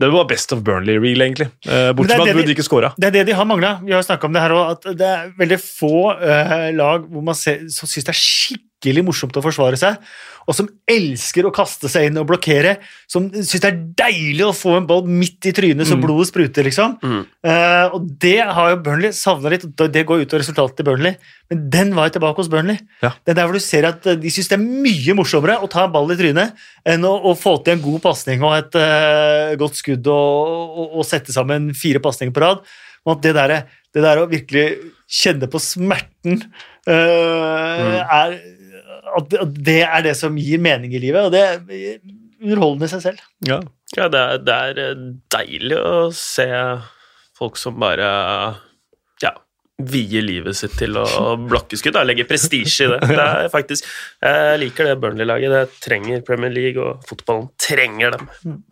Det 0.02 0.10
var 0.12 0.28
best 0.28 0.52
of 0.52 0.66
Burnley-reel, 0.68 1.24
egentlig. 1.24 1.48
Eh, 1.64 1.92
Bortsett 1.96 2.20
fra 2.20 2.26
at 2.26 2.34
de- 2.34 2.42
Wood 2.42 2.52
ikke 2.52 2.66
scora. 2.68 2.90
Det 2.98 3.08
er 3.08 3.16
det 3.16 3.26
de 3.30 3.38
har 3.38 3.48
mangla. 3.48 3.78
Vi 3.86 3.96
har 3.96 4.04
snakka 4.04 4.28
om 4.28 4.36
det 4.36 4.44
her 4.44 4.56
òg, 4.58 4.76
at 4.76 4.98
det 5.00 5.08
er 5.08 5.32
veldig 5.40 5.60
få 5.64 6.12
uh, 6.20 6.68
lag 6.76 7.08
hvor 7.08 7.24
man 7.24 7.38
ser, 7.40 7.64
som 7.72 7.88
syns 7.88 8.08
det 8.10 8.14
er 8.16 8.20
skikkelig 8.20 9.06
morsomt 9.08 9.40
å 9.40 9.46
forsvare 9.46 9.80
seg, 9.80 9.96
og 10.48 10.56
som 10.58 10.68
elsker 10.89 11.46
å 11.46 11.52
kaste 11.54 11.89
seg 11.92 12.08
inn 12.10 12.18
og 12.22 12.28
blokkere, 12.30 12.78
som 13.10 13.28
syns 13.30 13.62
det 13.62 13.70
er 13.70 13.82
deilig 14.02 14.46
å 14.48 14.56
få 14.56 14.78
en 14.80 14.88
ball 14.89 15.04
midt 15.06 15.46
i 15.50 15.54
trynet 15.56 15.88
så 15.88 15.96
Mm. 15.98 16.02
blodet 16.06 16.30
spruter, 16.32 16.66
liksom. 16.66 16.98
Mm. 17.04 17.22
Uh, 17.46 17.88
og 17.96 18.08
det 18.20 18.39
har 18.42 18.72
jo 18.72 18.80
Burnley 18.84 19.12
savna 19.14 19.52
litt, 19.54 19.66
og 19.70 19.92
det 19.94 20.06
går 20.08 20.24
ut 20.24 20.34
av 20.34 20.42
resultatet 20.42 20.78
til 20.80 20.88
Burnley, 20.88 21.16
men 21.52 21.66
den 21.70 21.94
var 21.96 22.10
jo 22.10 22.16
tilbake 22.18 22.42
hos 22.42 22.50
Burnley. 22.50 22.80
Ja. 23.04 23.12
Det 23.26 23.34
er 23.34 23.39
der 23.42 23.50
hvor 23.50 23.54
du 23.54 23.64
ser 23.64 23.86
at 23.89 24.06
eh, 24.08 24.16
de 24.16 24.32
syns 24.34 24.50
det 24.50 24.58
er 24.58 24.64
mye 24.64 25.16
morsommere 25.18 25.60
å 25.62 25.70
ta 25.70 25.86
en 25.86 25.94
ball 25.94 26.10
i 26.14 26.18
trynet 26.18 26.56
enn 26.88 27.06
å, 27.06 27.14
å 27.30 27.36
få 27.38 27.58
til 27.64 27.76
en 27.76 27.84
god 27.84 28.02
pasning 28.02 28.42
og 28.48 28.56
et 28.58 28.80
uh, 28.80 29.54
godt 29.62 29.78
skudd 29.78 30.08
og, 30.08 30.80
og, 30.80 30.96
og 31.02 31.06
sette 31.06 31.36
sammen 31.36 31.70
fire 31.78 32.02
pasninger 32.02 32.34
på 32.34 32.44
rad. 32.44 32.64
Og 33.06 33.16
at 33.16 33.24
det 33.26 33.34
der, 33.38 33.54
det 33.94 34.04
der 34.06 34.22
å 34.22 34.30
virkelig 34.30 34.66
kjenne 35.12 35.50
på 35.52 35.60
smerten 35.60 36.44
eh, 36.88 37.98
er 38.02 38.36
at 39.18 39.30
det- 39.53 39.82
er 39.88 40.01
det 40.07 40.16
som 40.18 40.38
gir 40.39 40.59
mening 40.64 40.93
i 40.95 40.99
livet, 41.03 41.28
og 41.28 41.32
det 41.36 41.41
er 41.43 41.99
underholdende 42.41 42.88
i 42.89 42.93
seg 42.95 43.01
selv. 43.09 43.22
Ja. 43.47 43.59
Ja, 43.97 44.07
det 44.07 44.20
er, 44.24 44.38
det 44.47 44.53
er 44.55 44.78
eh, 44.88 45.05
deilig 45.36 45.78
å 45.78 45.95
se 46.16 46.47
folk 47.38 47.57
som 47.59 47.76
bare 47.82 48.07
ja, 49.22 49.32
vier 49.82 50.22
livet 50.24 50.55
sitt 50.55 50.74
til 50.80 50.95
å 51.01 51.03
blokke 51.49 51.76
skudd. 51.80 51.93
da, 51.97 52.03
Legge 52.07 52.24
prestisje 52.30 52.86
i 52.88 52.91
det. 52.93 52.99
det 53.12 53.26
er 53.26 53.49
faktisk, 53.51 53.86
jeg 54.24 54.62
liker 54.62 54.88
det 54.88 54.95
Burnley-laget. 55.03 55.51
Det 55.51 55.82
trenger 55.84 56.24
Premier 56.26 56.53
League, 56.55 56.80
og 56.82 57.03
fotballen 57.09 57.49
trenger 57.62 58.16
dem. 58.16 58.30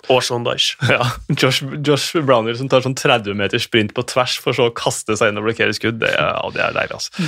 Og 0.09 0.23
Sean 0.23 0.47
Dyche. 0.47 0.77
Ja, 0.95 1.03
Josh, 1.35 1.61
Josh 1.85 2.13
Browner 2.23 2.55
som 2.57 2.69
tar 2.71 2.85
sånn 2.85 2.95
30 2.97 3.35
meter 3.37 3.59
sprint 3.61 3.93
på 3.97 4.05
tvers 4.07 4.37
for 4.39 4.55
så 4.55 4.69
å 4.69 4.73
kaste 4.77 5.17
seg 5.19 5.33
inn 5.33 5.41
og 5.41 5.49
blokkere 5.49 5.75
skudd, 5.77 5.99
det, 6.01 6.13
er- 6.15 6.31
ja, 6.39 6.49
det 6.55 6.63
er 6.69 6.77
deilig. 6.79 7.01
altså. 7.01 7.27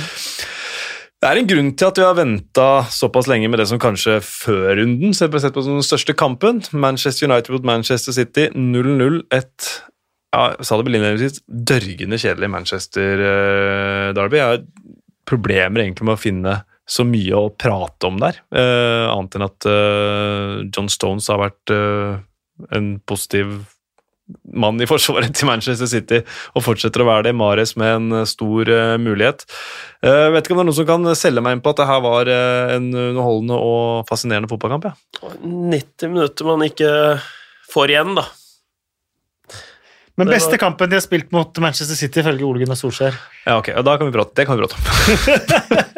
Det 1.22 1.28
er 1.30 1.38
en 1.38 1.46
grunn 1.46 1.68
til 1.78 1.86
at 1.86 1.98
vi 2.00 2.02
har 2.02 2.16
venta 2.18 2.64
såpass 2.90 3.28
lenge 3.30 3.46
med 3.46 3.60
det 3.62 3.68
som 3.70 3.78
kanskje 3.78 4.16
før 4.26 4.72
runden 4.80 5.12
så 5.14 5.28
ble 5.30 5.38
sett 5.38 5.54
på 5.54 5.62
som 5.62 5.76
den 5.78 5.86
største 5.86 6.16
kampen. 6.18 6.58
Manchester 6.74 7.28
United 7.28 7.54
mot 7.54 7.68
Manchester 7.68 8.16
City 8.16 8.48
0-0. 8.50 9.20
Et 9.30 9.68
ja, 10.34 10.48
sa 10.58 10.80
det 10.80 10.88
vel 10.88 11.22
dørgende 11.46 12.18
kjedelig 12.18 12.50
Manchester-derby. 12.50 14.40
Jeg 14.40 14.48
har 14.50 14.66
problemer 15.30 15.84
egentlig 15.84 16.08
med 16.08 16.16
å 16.16 16.22
finne 16.24 16.56
så 16.90 17.06
mye 17.06 17.38
å 17.38 17.52
prate 17.54 18.10
om 18.10 18.18
der, 18.18 18.42
eh, 18.50 19.06
annet 19.06 19.38
enn 19.38 19.46
at 19.46 19.68
eh, 19.70 20.56
John 20.74 20.90
Stones 20.90 21.30
har 21.30 21.38
vært 21.38 21.70
eh, 21.70 22.18
en 22.74 22.88
positiv 23.06 23.60
mann 24.52 24.80
i 24.82 24.88
forsvaret 24.88 25.34
til 25.36 25.48
Manchester 25.48 25.88
City 25.90 26.20
og 26.56 26.64
fortsetter 26.66 27.04
å 27.04 27.08
være 27.08 27.28
det. 27.28 27.34
Mares 27.38 27.74
med 27.80 27.94
en 27.96 28.18
eh, 28.20 28.28
stor 28.28 28.68
uh, 28.68 28.96
mulighet. 29.00 29.46
Uh, 30.04 30.28
vet 30.34 30.44
ikke 30.44 30.56
om 30.56 30.60
det 30.60 30.66
er 30.66 30.70
noen 30.70 30.80
som 30.80 30.88
kan 30.88 31.08
selge 31.18 31.44
meg 31.44 31.56
inn 31.56 31.64
på 31.64 31.72
at 31.72 31.80
det 31.82 31.88
her 31.88 32.04
var 32.04 32.30
uh, 32.30 32.74
en 32.76 32.90
underholdende 32.92 33.58
og 33.58 34.06
fascinerende 34.10 34.50
fotballkamp. 34.50 34.90
Ja. 34.90 35.32
90 35.42 36.12
minutter 36.12 36.48
man 36.48 36.64
ikke 36.68 36.92
får 37.72 37.94
igjen, 37.94 38.16
da. 38.18 38.28
Men 40.20 40.28
beste 40.28 40.50
var- 40.50 40.58
kampen 40.58 40.90
de 40.90 40.98
har 40.98 41.04
spilt 41.04 41.32
mot 41.32 41.58
Manchester 41.58 41.96
City, 41.96 42.20
ifølge 42.20 42.44
Ole 42.44 42.60
Gunnar 42.60 42.76
Solskjær. 42.76 43.16
Ja, 43.46 43.56
ok, 43.58 43.72
da 43.82 43.96
kan 43.96 44.10
vi 44.10 44.12
prate. 44.12 44.34
Det 44.36 44.46
kan 44.46 44.58
vi 44.58 44.66
prate 44.66 44.76
om. 44.76 45.92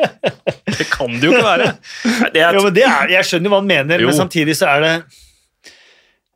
det 0.78 0.86
kan 0.92 1.16
det 1.18 1.26
jo 1.26 1.32
ikke 1.34 1.48
være. 1.48 1.66
Nei, 2.04 2.30
Det 2.32 2.44
er, 2.44 2.54
Jo, 2.54 2.62
men 2.68 2.76
det 2.76 2.84
er, 2.86 3.10
jeg 3.16 3.28
skjønner 3.28 3.52
hva 3.52 3.60
han 3.60 3.70
mener, 3.72 4.04
Jo. 4.04 4.10
men 4.10 4.16
samtidig 4.16 4.54
så 4.58 4.70
er 4.70 4.84
det 4.86 4.94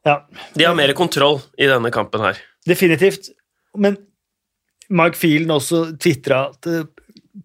Ja, 0.06 0.20
de 0.54 0.64
har 0.64 0.74
mer 0.78 0.92
kontroll 0.96 1.40
i 1.58 1.66
denne 1.68 1.90
kampen 1.94 2.20
her. 2.20 2.38
definitivt. 2.68 3.30
Men 3.76 3.96
Mike 4.88 5.16
Fielden 5.18 5.50
også 5.52 5.96
tvitra 6.00 6.48
at 6.52 6.66
eh, 6.70 6.84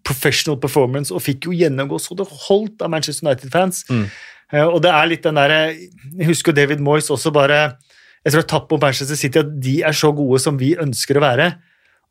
professional 0.04 0.58
performance, 0.60 1.12
og 1.14 1.22
fikk 1.22 1.46
jo 1.48 1.52
gjennomgå 1.56 1.98
så 2.00 2.16
det 2.18 2.26
holdt 2.48 2.82
av 2.82 2.90
Manchester 2.90 3.26
United-fans. 3.28 3.84
Mm. 3.90 4.06
Eh, 4.52 4.64
og 4.66 4.80
det 4.84 4.90
er 4.92 5.06
litt 5.10 5.22
den 5.24 5.38
derre 5.38 5.60
Jeg 5.74 6.26
husker 6.28 6.52
jo 6.52 6.56
David 6.56 6.80
Moyes 6.84 7.08
også 7.10 7.30
bare 7.32 7.76
Jeg 8.24 8.32
tror 8.32 8.42
jeg 8.42 8.48
tatt 8.52 8.66
på 8.68 8.78
Manchester 8.80 9.16
City 9.16 9.40
at 9.40 9.52
de 9.60 9.78
er 9.82 9.92
så 9.96 10.10
gode 10.16 10.40
som 10.40 10.58
vi 10.60 10.74
ønsker 10.80 11.16
å 11.20 11.24
være. 11.24 11.50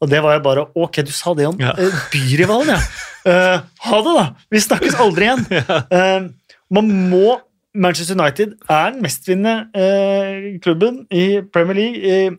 Og 0.01 0.09
det 0.09 0.19
var 0.25 0.35
jo 0.37 0.43
bare 0.45 0.65
Ok, 0.75 1.01
du 1.05 1.11
sa 1.13 1.33
det 1.37 1.45
om 1.47 1.57
Ja. 1.61 1.73
eh, 1.77 1.99
byrivalen, 2.13 2.73
ja. 2.75 2.79
Uh, 3.23 3.61
ha 3.87 3.99
det, 4.03 4.13
da! 4.17 4.25
Vi 4.51 4.59
snakkes 4.59 4.97
aldri 4.99 5.29
igjen. 5.29 5.45
Uh, 5.93 6.29
man 6.73 6.89
må 7.11 7.37
Manchester 7.73 8.15
United 8.15 8.53
er 8.69 8.93
den 8.93 9.01
mestvinnende 9.01 9.67
eh, 9.73 10.59
klubben 10.61 11.03
i 11.11 11.41
Premier 11.53 11.77
League 11.77 11.97
i, 11.97 12.29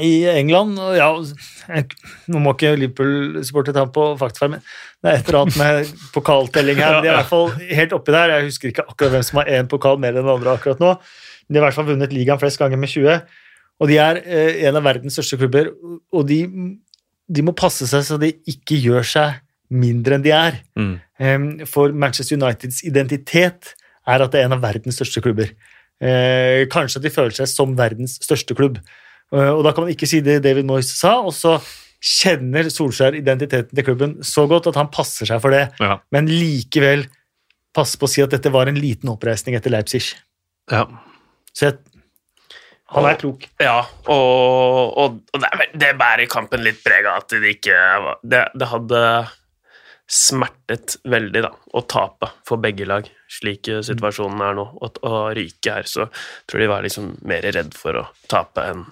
i 0.00 0.12
England. 0.32 0.78
Ja, 0.96 1.10
nå 2.32 2.40
må 2.40 2.54
ikke 2.54 2.72
Liverpool-supporter 2.80 3.76
ta 3.76 3.84
på 3.92 4.06
faktafeil, 4.20 4.56
men 4.56 4.64
det 5.04 5.10
er 5.10 5.20
et 5.20 5.28
eller 5.28 5.42
annet 5.42 5.60
med 5.60 5.92
pokaltelling 6.14 6.80
her. 6.80 6.98
De 7.04 7.10
er 7.10 7.12
i 7.12 7.18
hvert 7.18 7.32
fall 7.32 7.52
helt 7.52 7.96
oppi 7.96 8.16
der. 8.16 8.34
Jeg 8.38 8.48
husker 8.48 8.72
ikke 8.72 8.86
akkurat 8.88 9.16
hvem 9.18 9.28
som 9.28 9.42
har 9.42 9.52
én 9.52 9.70
pokal 9.70 10.00
mer 10.00 10.16
enn 10.16 10.24
den 10.24 10.34
andre 10.36 10.56
akkurat 10.56 10.80
nå. 10.80 10.96
De 11.44 11.58
har 11.58 11.62
i 11.62 11.66
hvert 11.68 11.76
fall 11.76 11.90
vunnet 11.92 12.16
ligaen 12.16 12.40
flest 12.40 12.60
ganger 12.62 12.80
med 12.80 12.92
20. 12.94 13.20
Og 13.82 13.90
de 13.90 14.00
er 14.00 14.24
eh, 14.24 14.64
en 14.64 14.80
av 14.80 14.86
verdens 14.86 15.18
største 15.18 15.42
klubber, 15.44 15.72
og 16.14 16.28
de, 16.30 16.40
de 17.28 17.44
må 17.44 17.52
passe 17.52 17.88
seg 17.90 18.04
så 18.06 18.16
de 18.20 18.32
ikke 18.48 18.80
gjør 18.80 19.12
seg 19.12 19.40
mindre 19.74 20.16
enn 20.16 20.24
de 20.24 20.32
er. 20.32 20.60
Mm. 20.78 20.92
Um, 21.20 21.48
For 21.68 21.92
Manchester 21.92 22.38
Uniteds 22.38 22.80
identitet 22.86 23.74
er 24.06 24.24
at 24.24 24.32
det 24.34 24.40
er 24.42 24.48
en 24.48 24.56
av 24.58 24.62
verdens 24.64 24.98
største 25.00 25.22
klubber. 25.24 25.50
Eh, 26.02 26.64
kanskje 26.72 27.00
at 27.00 27.06
de 27.06 27.12
føler 27.14 27.34
seg 27.36 27.48
som 27.48 27.72
verdens 27.78 28.18
største 28.24 28.56
klubb. 28.58 28.80
Eh, 29.32 29.50
og 29.54 29.62
da 29.64 29.72
kan 29.72 29.86
man 29.86 29.92
ikke 29.94 30.08
si 30.10 30.20
det 30.24 30.40
David 30.44 30.66
Moyes 30.68 30.90
sa, 30.98 31.16
og 31.24 31.32
så 31.36 31.56
kjenner 32.04 32.66
Solskjær 32.68 33.16
identiteten 33.16 33.72
til 33.78 33.86
klubben 33.86 34.16
så 34.26 34.44
godt 34.50 34.66
at 34.68 34.76
han 34.76 34.90
passer 34.92 35.24
seg 35.30 35.40
for 35.40 35.54
det, 35.54 35.70
Ja. 35.80 35.98
men 36.12 36.26
likevel 36.28 37.06
passer 37.74 37.98
på 37.98 38.04
å 38.04 38.12
si 38.12 38.20
at 38.22 38.30
dette 38.34 38.52
var 38.52 38.68
en 38.68 38.76
liten 38.78 39.08
oppreisning 39.08 39.56
etter 39.56 39.72
Leipzig. 39.72 40.12
ja. 40.70 40.84
Så 41.54 41.68
jeg, 41.70 41.78
han 42.90 43.06
er 43.06 43.16
klok. 43.18 43.44
Ja, 43.62 43.86
og, 44.10 44.98
og, 44.98 45.14
og 45.32 45.40
det, 45.40 45.50
det 45.78 45.92
bærer 45.98 46.26
kampen 46.30 46.62
litt 46.66 46.80
preg 46.84 47.06
av 47.06 47.22
at 47.22 47.30
det 47.30 47.52
ikke 47.56 47.78
det, 48.26 48.40
det 48.58 48.68
hadde 48.72 49.00
smertet 50.10 50.98
veldig 51.08 51.42
da, 51.46 51.50
å 51.74 51.80
tape 51.88 52.28
for 52.46 52.60
begge 52.60 52.84
lag, 52.88 53.06
slik 53.32 53.68
eh, 53.72 53.80
situasjonen 53.84 54.42
er 54.44 54.58
nå. 54.58 54.66
Og 54.84 54.98
å 55.08 55.22
ryke 55.36 55.78
her, 55.78 55.88
så 55.88 56.08
tror 56.50 56.60
de 56.60 56.68
var 56.70 56.84
liksom 56.84 57.14
mer 57.24 57.46
redd 57.56 57.72
for 57.78 58.02
å 58.02 58.04
tape 58.30 58.66
enn 58.68 58.84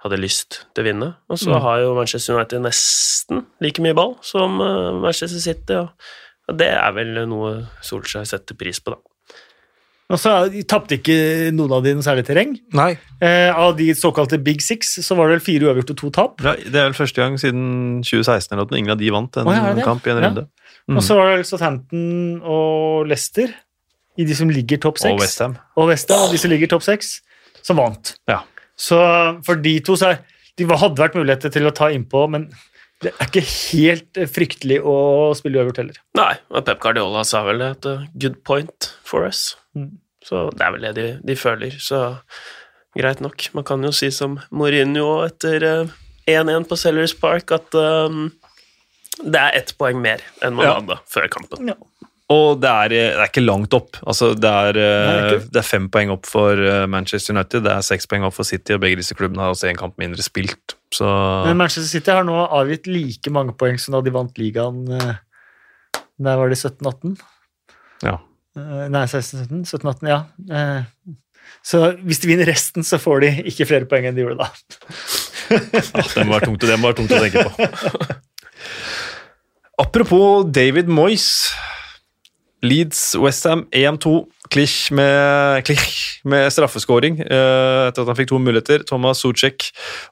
hadde 0.00 0.16
lyst 0.16 0.62
til 0.72 0.80
å 0.80 0.86
vinne. 0.86 1.10
Og 1.28 1.36
så 1.38 1.50
Mm. 1.52 1.60
har 1.60 1.80
jo 1.82 1.94
Manchester 1.94 2.34
United 2.38 2.62
nesten 2.64 3.44
like 3.60 3.82
mye 3.84 3.94
ball 3.94 4.16
som 4.24 4.60
eh, 4.64 4.92
Manchester 4.96 5.38
City, 5.44 5.76
og, 5.76 5.90
og 6.48 6.56
det 6.56 6.70
er 6.72 6.92
vel 6.96 7.26
noe 7.28 7.66
Solskjær 7.84 8.24
setter 8.24 8.56
pris 8.56 8.80
på, 8.80 8.94
da. 8.96 8.98
Og 10.10 10.18
så 10.18 10.30
de 10.50 10.62
tapte 10.66 10.96
ikke 10.98 11.14
noen 11.54 11.70
av 11.76 11.84
dine 11.86 12.02
særlig 12.02 12.24
terreng. 12.26 12.56
Nei, 12.74 12.96
Eh, 13.22 13.50
av 13.52 13.76
de 13.76 13.90
såkalte 13.94 14.38
Big 14.42 14.62
Six 14.64 14.94
så 15.04 15.14
var 15.14 15.28
det 15.28 15.34
vel 15.38 15.42
fire 15.44 15.66
uavgjort 15.68 15.90
og 15.92 15.96
to 16.00 16.10
tap. 16.10 16.40
ja, 16.42 16.54
det 16.56 16.74
er 16.74 16.86
vel 16.88 16.96
første 16.96 17.20
gang 17.20 17.34
siden 17.38 18.00
2016 18.02 18.54
eller 18.56 18.64
noe, 18.64 18.78
ingen 18.80 18.90
av 18.94 18.98
de 18.98 19.10
vant 19.12 19.36
en 19.36 19.46
ja, 19.52 19.84
kamp 19.84 20.06
i 20.06 20.10
en 20.10 20.16
Ja. 20.22 20.28
runde. 20.30 20.46
Mm. 20.88 20.96
Og 20.96 21.02
så 21.04 21.14
var 21.18 21.36
det 21.36 21.46
Southampton 21.46 22.40
og 22.42 23.06
Leicester, 23.06 23.52
i 24.18 24.24
de 24.24 24.34
som 24.34 24.48
ligger 24.48 24.78
topp 24.80 24.96
Og 24.96 25.04
seks. 25.04 25.20
Westham. 25.20 25.58
og 25.76 25.88
Westham, 25.92 26.24
og 26.24 26.32
de 26.32 26.38
som 26.38 26.50
ligger 26.50 26.66
topp 26.72 26.82
seks, 26.82 27.20
som 27.62 27.76
vant. 27.76 28.14
Ja. 28.26 28.40
Så 28.76 28.96
for 29.44 29.54
de 29.56 29.78
to 29.80 29.92
så 29.96 30.10
er, 30.14 30.18
De 30.58 30.64
hadde 30.66 30.96
vært 30.98 31.14
muligheter 31.14 31.48
til 31.52 31.62
å 31.68 31.72
ta 31.72 31.86
innpå, 31.88 32.28
men 32.28 32.50
det 33.00 33.12
er 33.16 33.28
ikke 33.30 33.42
helt 33.46 34.18
eh, 34.20 34.28
fryktelig 34.28 34.80
å 34.84 34.94
spille 35.38 35.60
uavgjort 35.60 35.80
heller. 35.82 36.00
Nei, 36.18 36.34
og 36.52 36.64
Pep 36.66 36.80
Guardiola 36.82 37.22
sa 37.24 37.40
vel 37.46 37.62
et 37.64 37.86
uh, 37.88 38.02
good 38.20 38.36
point 38.44 38.90
for 39.08 39.24
us. 39.28 39.54
Mm. 39.78 39.94
Så 40.26 40.50
det 40.52 40.66
er 40.66 40.74
vel 40.74 40.84
det 40.88 40.92
de, 40.98 41.06
de 41.24 41.36
føler, 41.40 41.78
så 41.80 42.02
greit 42.98 43.22
nok. 43.24 43.46
Man 43.56 43.64
kan 43.64 43.82
jo 43.86 43.92
si 43.96 44.10
som 44.12 44.36
Mourinho 44.52 45.22
etter 45.24 45.64
uh, 45.86 45.94
1-1 46.28 46.68
på 46.68 46.76
Sellers 46.76 47.14
Park 47.16 47.54
at 47.56 47.72
um, 47.78 48.26
det 49.24 49.40
er 49.40 49.56
ett 49.62 49.72
poeng 49.80 49.98
mer 50.00 50.20
enn 50.44 50.54
man 50.58 50.68
Ja. 50.68 50.74
hadde 50.78 50.98
før 51.10 51.26
kampen. 51.32 51.72
Ja. 51.72 51.78
Og 52.30 52.60
det 52.62 52.70
er, 52.70 52.92
det 52.92 52.98
er 53.16 53.24
ikke 53.26 53.42
langt 53.42 53.74
opp. 53.74 53.96
Altså, 54.06 54.28
det, 54.38 54.50
er, 54.50 54.76
eh, 54.78 55.06
Nei, 55.10 55.38
det 55.50 55.58
er 55.58 55.66
fem 55.66 55.88
poeng 55.90 56.12
opp 56.14 56.28
for 56.30 56.54
eh, 56.62 56.84
Manchester 56.90 57.34
United, 57.34 57.64
det 57.66 57.72
er 57.74 57.82
seks 57.82 58.06
poeng 58.06 58.22
opp 58.28 58.36
for 58.36 58.46
City, 58.46 58.76
og 58.76 58.84
begge 58.84 59.00
disse 59.00 59.16
klubbene 59.18 59.42
har 59.42 59.50
også 59.54 59.66
én 59.72 59.78
kamp 59.80 59.96
mindre 59.98 60.22
spilt. 60.22 60.76
Så 60.94 61.08
Men 61.48 61.58
Manchester 61.58 61.88
City 61.90 62.12
har 62.14 62.22
nå 62.28 62.36
avgitt 62.46 62.86
like 62.90 63.32
mange 63.34 63.54
poeng 63.58 63.78
som 63.82 63.96
da 63.96 64.02
de 64.06 64.12
vant 64.14 64.38
ligaen 64.38 64.84
eh, 64.94 65.18
Der 66.22 66.38
var 66.38 66.50
det 66.50 66.58
17-18? 66.60 67.16
ja. 68.06 68.16
Eh, 68.58 68.86
Nei, 68.90 69.04
16-17? 69.06 69.60
17-18, 69.66 70.08
ja. 70.10 70.20
Eh, 70.50 71.14
Så 71.66 71.82
hvis 72.06 72.18
de 72.22 72.30
vinner 72.30 72.46
resten, 72.50 72.86
så 72.86 72.98
får 73.02 73.20
de 73.26 73.28
ikke 73.50 73.66
flere 73.68 73.86
poeng 73.90 74.06
enn 74.08 74.14
de 74.16 74.22
gjorde 74.24 74.38
da. 74.42 74.50
Ja, 75.50 76.02
det 76.14 76.24
må 76.28 76.36
være 76.36 76.46
tungt, 76.46 76.62
det 76.62 76.78
må 76.78 76.90
være 76.92 76.98
tungt 77.02 77.10
å 77.10 77.22
tenke 77.24 77.42
på. 77.42 77.50
Apropos 79.82 80.44
David 80.46 80.86
Moyes. 80.92 81.50
Leeds, 82.62 83.14
Westham, 83.16 83.64
1-2. 83.72 84.26
Klich 84.50 84.90
med, 84.90 85.68
med 86.26 86.48
straffeskåring 86.50 87.20
eh, 87.22 87.82
etter 87.86 88.02
at 88.02 88.08
han 88.10 88.16
fikk 88.18 88.32
to 88.32 88.40
muligheter. 88.42 88.82
Thomas 88.88 89.20
Sucek 89.22 89.68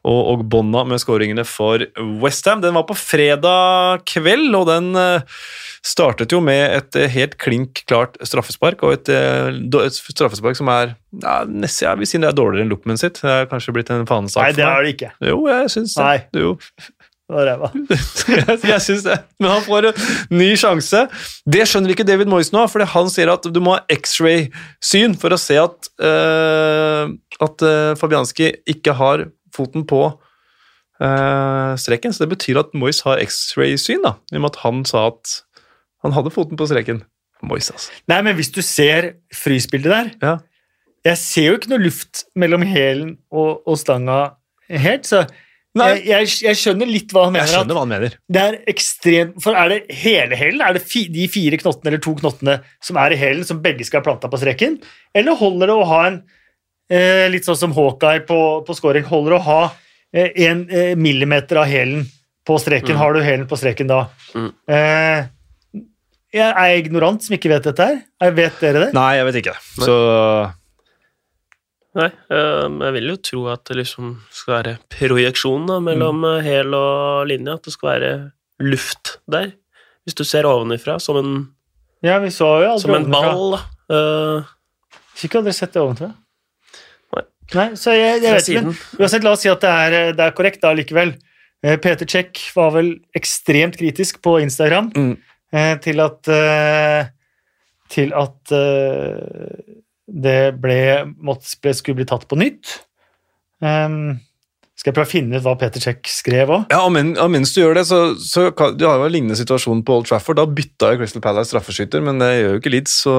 og, 0.07 0.19
og 0.19 0.45
Bonna 0.53 0.85
med 0.87 1.03
skåringene 1.03 1.43
for 1.49 1.83
Westham. 2.23 2.63
Den 2.63 2.77
var 2.79 2.87
på 2.87 2.95
fredag 2.95 4.05
kveld, 4.07 4.55
og 4.55 4.69
den 4.71 4.93
eh, 4.95 5.41
startet 5.83 6.33
jo 6.33 6.41
med 6.45 6.77
et 6.77 6.99
eh, 7.01 7.11
helt 7.11 7.35
klink 7.43 7.83
klart 7.91 8.15
straffespark. 8.23 8.85
Og 8.87 8.95
et, 9.01 9.11
eh, 9.11 9.51
et 9.83 9.99
straffespark 9.99 10.61
som 10.61 10.71
er 10.71 10.95
ja, 11.19 11.41
nesten, 11.49 11.89
jeg 11.89 12.03
vil 12.03 12.11
si 12.13 12.23
det 12.23 12.31
er 12.31 12.39
dårligere 12.39 12.69
enn 12.69 12.73
Lookman 12.73 13.01
sitt. 13.01 13.19
Det 13.25 13.35
er 13.35 13.51
kanskje 13.51 13.75
blitt 13.75 13.91
en 13.95 14.07
fanesak 14.09 14.47
Nei, 14.47 14.55
det 14.55 14.69
er 14.69 14.87
det 14.87 14.95
ikke. 14.95 15.13
Jo, 15.33 15.43
jeg 15.51 15.75
syns 15.75 15.99
det. 15.99 16.07
Nei. 16.07 16.45
Jo. 16.47 16.55
Var 17.29 17.45
ræva. 17.45 17.69
jeg 18.73 18.81
syns 18.81 19.03
det. 19.05 19.19
Men 19.37 19.51
han 19.53 19.65
får 19.67 19.91
en 19.91 20.07
ny 20.33 20.49
sjanse. 20.57 21.03
Det 21.45 21.67
skjønner 21.69 21.93
ikke 21.93 22.07
David 22.09 22.31
Moyes 22.33 22.55
nå, 22.55 22.63
for 22.73 22.85
han 22.89 23.11
sier 23.13 23.29
at 23.35 23.45
du 23.53 23.59
må 23.61 23.75
ha 23.77 23.83
X-ray-syn 23.93 25.17
for 25.21 25.37
å 25.37 25.41
se 25.41 25.59
at, 25.61 25.91
uh, 26.01 27.05
at 27.45 27.65
uh, 27.67 27.93
Fabianski 28.01 28.55
ikke 28.73 28.95
har 28.97 29.27
foten 29.55 29.85
på 29.89 30.01
uh, 30.09 31.75
streken. 31.77 32.17
Så 32.17 32.25
det 32.25 32.33
betyr 32.33 32.63
at 32.63 32.73
Moyes 32.73 33.03
har 33.05 33.21
X-ray-syn, 33.21 34.01
da, 34.07 34.17
i 34.33 34.41
og 34.41 34.47
med 34.47 34.55
at 34.55 34.63
han 34.65 34.81
sa 34.89 35.11
at 35.11 35.37
han 36.07 36.15
hadde 36.17 36.33
foten 36.33 36.57
på 36.57 36.69
streken. 36.71 37.03
Moyes, 37.45 37.69
altså. 37.75 37.93
Nei, 38.11 38.23
men 38.25 38.39
hvis 38.39 38.51
du 38.55 38.63
ser 38.65 39.13
frysbildet 39.37 39.93
der 39.93 40.15
Ja. 40.23 40.39
Jeg 41.07 41.21
ser 41.21 41.45
jo 41.47 41.59
ikke 41.59 41.71
noe 41.71 41.81
luft 41.81 42.25
mellom 42.37 42.65
hælen 42.67 43.13
og, 43.31 43.61
og 43.69 43.77
stanga 43.79 44.17
helt, 44.69 45.07
så 45.07 45.23
Nei. 45.77 45.89
jeg, 45.99 46.07
jeg, 46.09 46.31
jeg 46.47 46.59
skjønner 46.59 46.89
litt 46.89 47.13
hva 47.13 47.27
han 47.27 47.35
mener. 47.35 47.47
Jeg 47.47 47.55
skjønner 47.59 47.77
hva 47.77 47.83
han 47.85 47.91
mener. 47.93 48.15
det 48.35 48.41
er 48.41 48.57
ekstremt 48.73 49.37
For 49.45 49.59
er 49.59 49.69
det 49.73 49.99
hele 50.01 50.39
hælen? 50.41 50.63
Er 50.65 50.79
det 50.79 50.83
fi, 50.83 51.05
de 51.13 51.27
fire 51.31 51.61
knottene 51.61 51.93
eller 51.93 52.03
to 52.03 52.15
knottene 52.19 52.59
som 52.85 52.99
er 53.03 53.15
i 53.15 53.21
hælen, 53.21 53.45
som 53.47 53.61
begge 53.63 53.87
skal 53.87 54.01
ha 54.01 54.09
planta 54.09 54.31
på 54.33 54.41
streken? 54.41 54.79
Eller 55.15 55.39
holder 55.39 55.71
det 55.71 55.77
å 55.77 55.87
ha 55.91 56.01
en 56.09 56.21
eh, 56.91 57.27
Litt 57.31 57.47
sånn 57.47 57.61
som 57.61 57.77
Hawkeye 57.77 58.25
på, 58.27 58.41
på 58.67 58.79
scoring. 58.79 59.07
Holder 59.09 59.37
det 59.37 59.41
å 59.41 59.47
ha 59.49 59.61
eh, 60.17 60.31
en 60.49 60.65
eh, 60.73 60.95
millimeter 60.99 61.61
av 61.63 61.69
hælen 61.71 62.07
på 62.49 62.57
streken? 62.63 62.97
Mm. 62.97 63.03
Har 63.03 63.15
du 63.15 63.23
hælen 63.23 63.49
på 63.51 63.61
streken 63.61 63.93
da? 63.93 64.07
Mm. 64.35 64.53
Eh, 64.73 65.83
jeg 66.35 66.49
er 66.49 66.79
ignorant 66.81 67.23
som 67.25 67.37
ikke 67.37 67.53
vet 67.53 67.69
dette 67.71 67.85
her. 67.93 68.01
Jeg 68.25 68.35
vet 68.37 68.65
dere 68.65 68.87
det? 68.87 68.89
Nei, 68.97 69.11
jeg 69.17 69.29
vet 69.29 69.39
ikke. 69.43 69.55
Så 69.81 69.95
Nei, 71.99 72.09
um, 72.31 72.77
jeg 72.85 72.95
vil 72.95 73.09
jo 73.11 73.17
tro 73.27 73.41
at 73.51 73.65
det 73.67 73.81
liksom 73.81 74.13
skal 74.31 74.55
være 74.55 74.75
projeksjon 74.95 75.65
da, 75.67 75.81
mellom 75.83 76.21
mm. 76.23 76.45
hæl 76.47 76.77
og 76.79 77.27
linje, 77.31 77.57
at 77.59 77.67
det 77.67 77.75
skal 77.75 77.91
være 77.91 78.13
luft 78.63 79.17
der. 79.31 79.51
Hvis 80.07 80.15
du 80.19 80.23
ser 80.25 80.47
ovenifra, 80.49 80.99
som 81.03 81.19
en, 81.21 81.33
Ja, 82.07 82.21
vi 82.23 82.31
så 82.31 82.47
jo 82.63 82.71
aldri 82.77 82.85
som 82.87 82.95
en 82.95 83.11
ball. 83.11 83.57
da. 83.57 83.61
Uh, 83.91 84.55
Fikk 85.19 85.35
aldri 85.41 85.53
sett 85.57 85.75
det 85.75 85.83
ovenfra. 85.83 86.13
Nei. 87.17 87.25
Nei, 87.59 87.67
så 87.81 87.97
jeg, 87.97 88.23
jeg 88.23 88.37
vet 88.37 88.51
ikke. 88.53 88.77
Uansett, 89.01 89.25
la 89.27 89.33
oss 89.35 89.43
si 89.43 89.51
at 89.51 89.65
det 89.65 89.73
er, 89.73 89.97
det 90.15 90.23
er 90.29 90.37
korrekt 90.39 90.63
da 90.63 90.71
likevel. 90.79 91.17
Eh, 91.67 91.75
Peter 91.83 92.07
Check 92.07 92.39
var 92.55 92.71
vel 92.77 92.93
ekstremt 93.19 93.75
kritisk 93.81 94.21
på 94.23 94.37
Instagram 94.45 94.93
Mm. 94.95 95.17
eh, 95.51 95.75
til 95.83 95.99
at 96.05 96.29
eh, 96.31 97.09
til 97.91 98.13
at 98.15 98.53
eh, 98.55 99.68
det 100.09 100.57
ble, 100.63 100.81
måtte, 101.21 101.75
skulle 101.77 102.01
bli 102.01 102.09
tatt 102.09 102.25
på 102.29 102.39
nytt. 102.41 102.79
Um, 103.61 104.17
skal 104.79 104.93
jeg 104.93 104.95
prøve 104.95 105.09
å 105.09 105.11
finne 105.11 105.39
ut 105.41 105.43
hva 105.43 105.57
Peter 105.59 105.83
Check 105.83 106.07
skrev 106.07 106.53
òg? 106.55 106.69
Ja, 106.71 106.85
og, 106.87 106.93
men, 106.95 107.09
mens 107.33 107.51
du 107.51 107.57
gjør 107.59 107.81
det, 107.81 107.83
så, 107.89 107.97
så 108.23 108.45
Du 108.79 108.85
har 108.87 109.01
jo 109.01 109.09
en 109.09 109.11
lignende 109.11 109.35
situasjon 109.35 109.81
på 109.83 109.97
Old 109.99 110.07
Trafford. 110.07 110.39
Da 110.39 110.45
bytta 110.47 110.93
jo 110.93 111.01
Crystal 111.01 111.23
Palace 111.25 111.51
straffeskytter, 111.51 112.05
men 112.07 112.23
det 112.23 112.29
gjør 112.31 112.53
jo 112.55 112.61
ikke 112.61 112.71
Leeds. 112.71 112.93
Så 113.03 113.15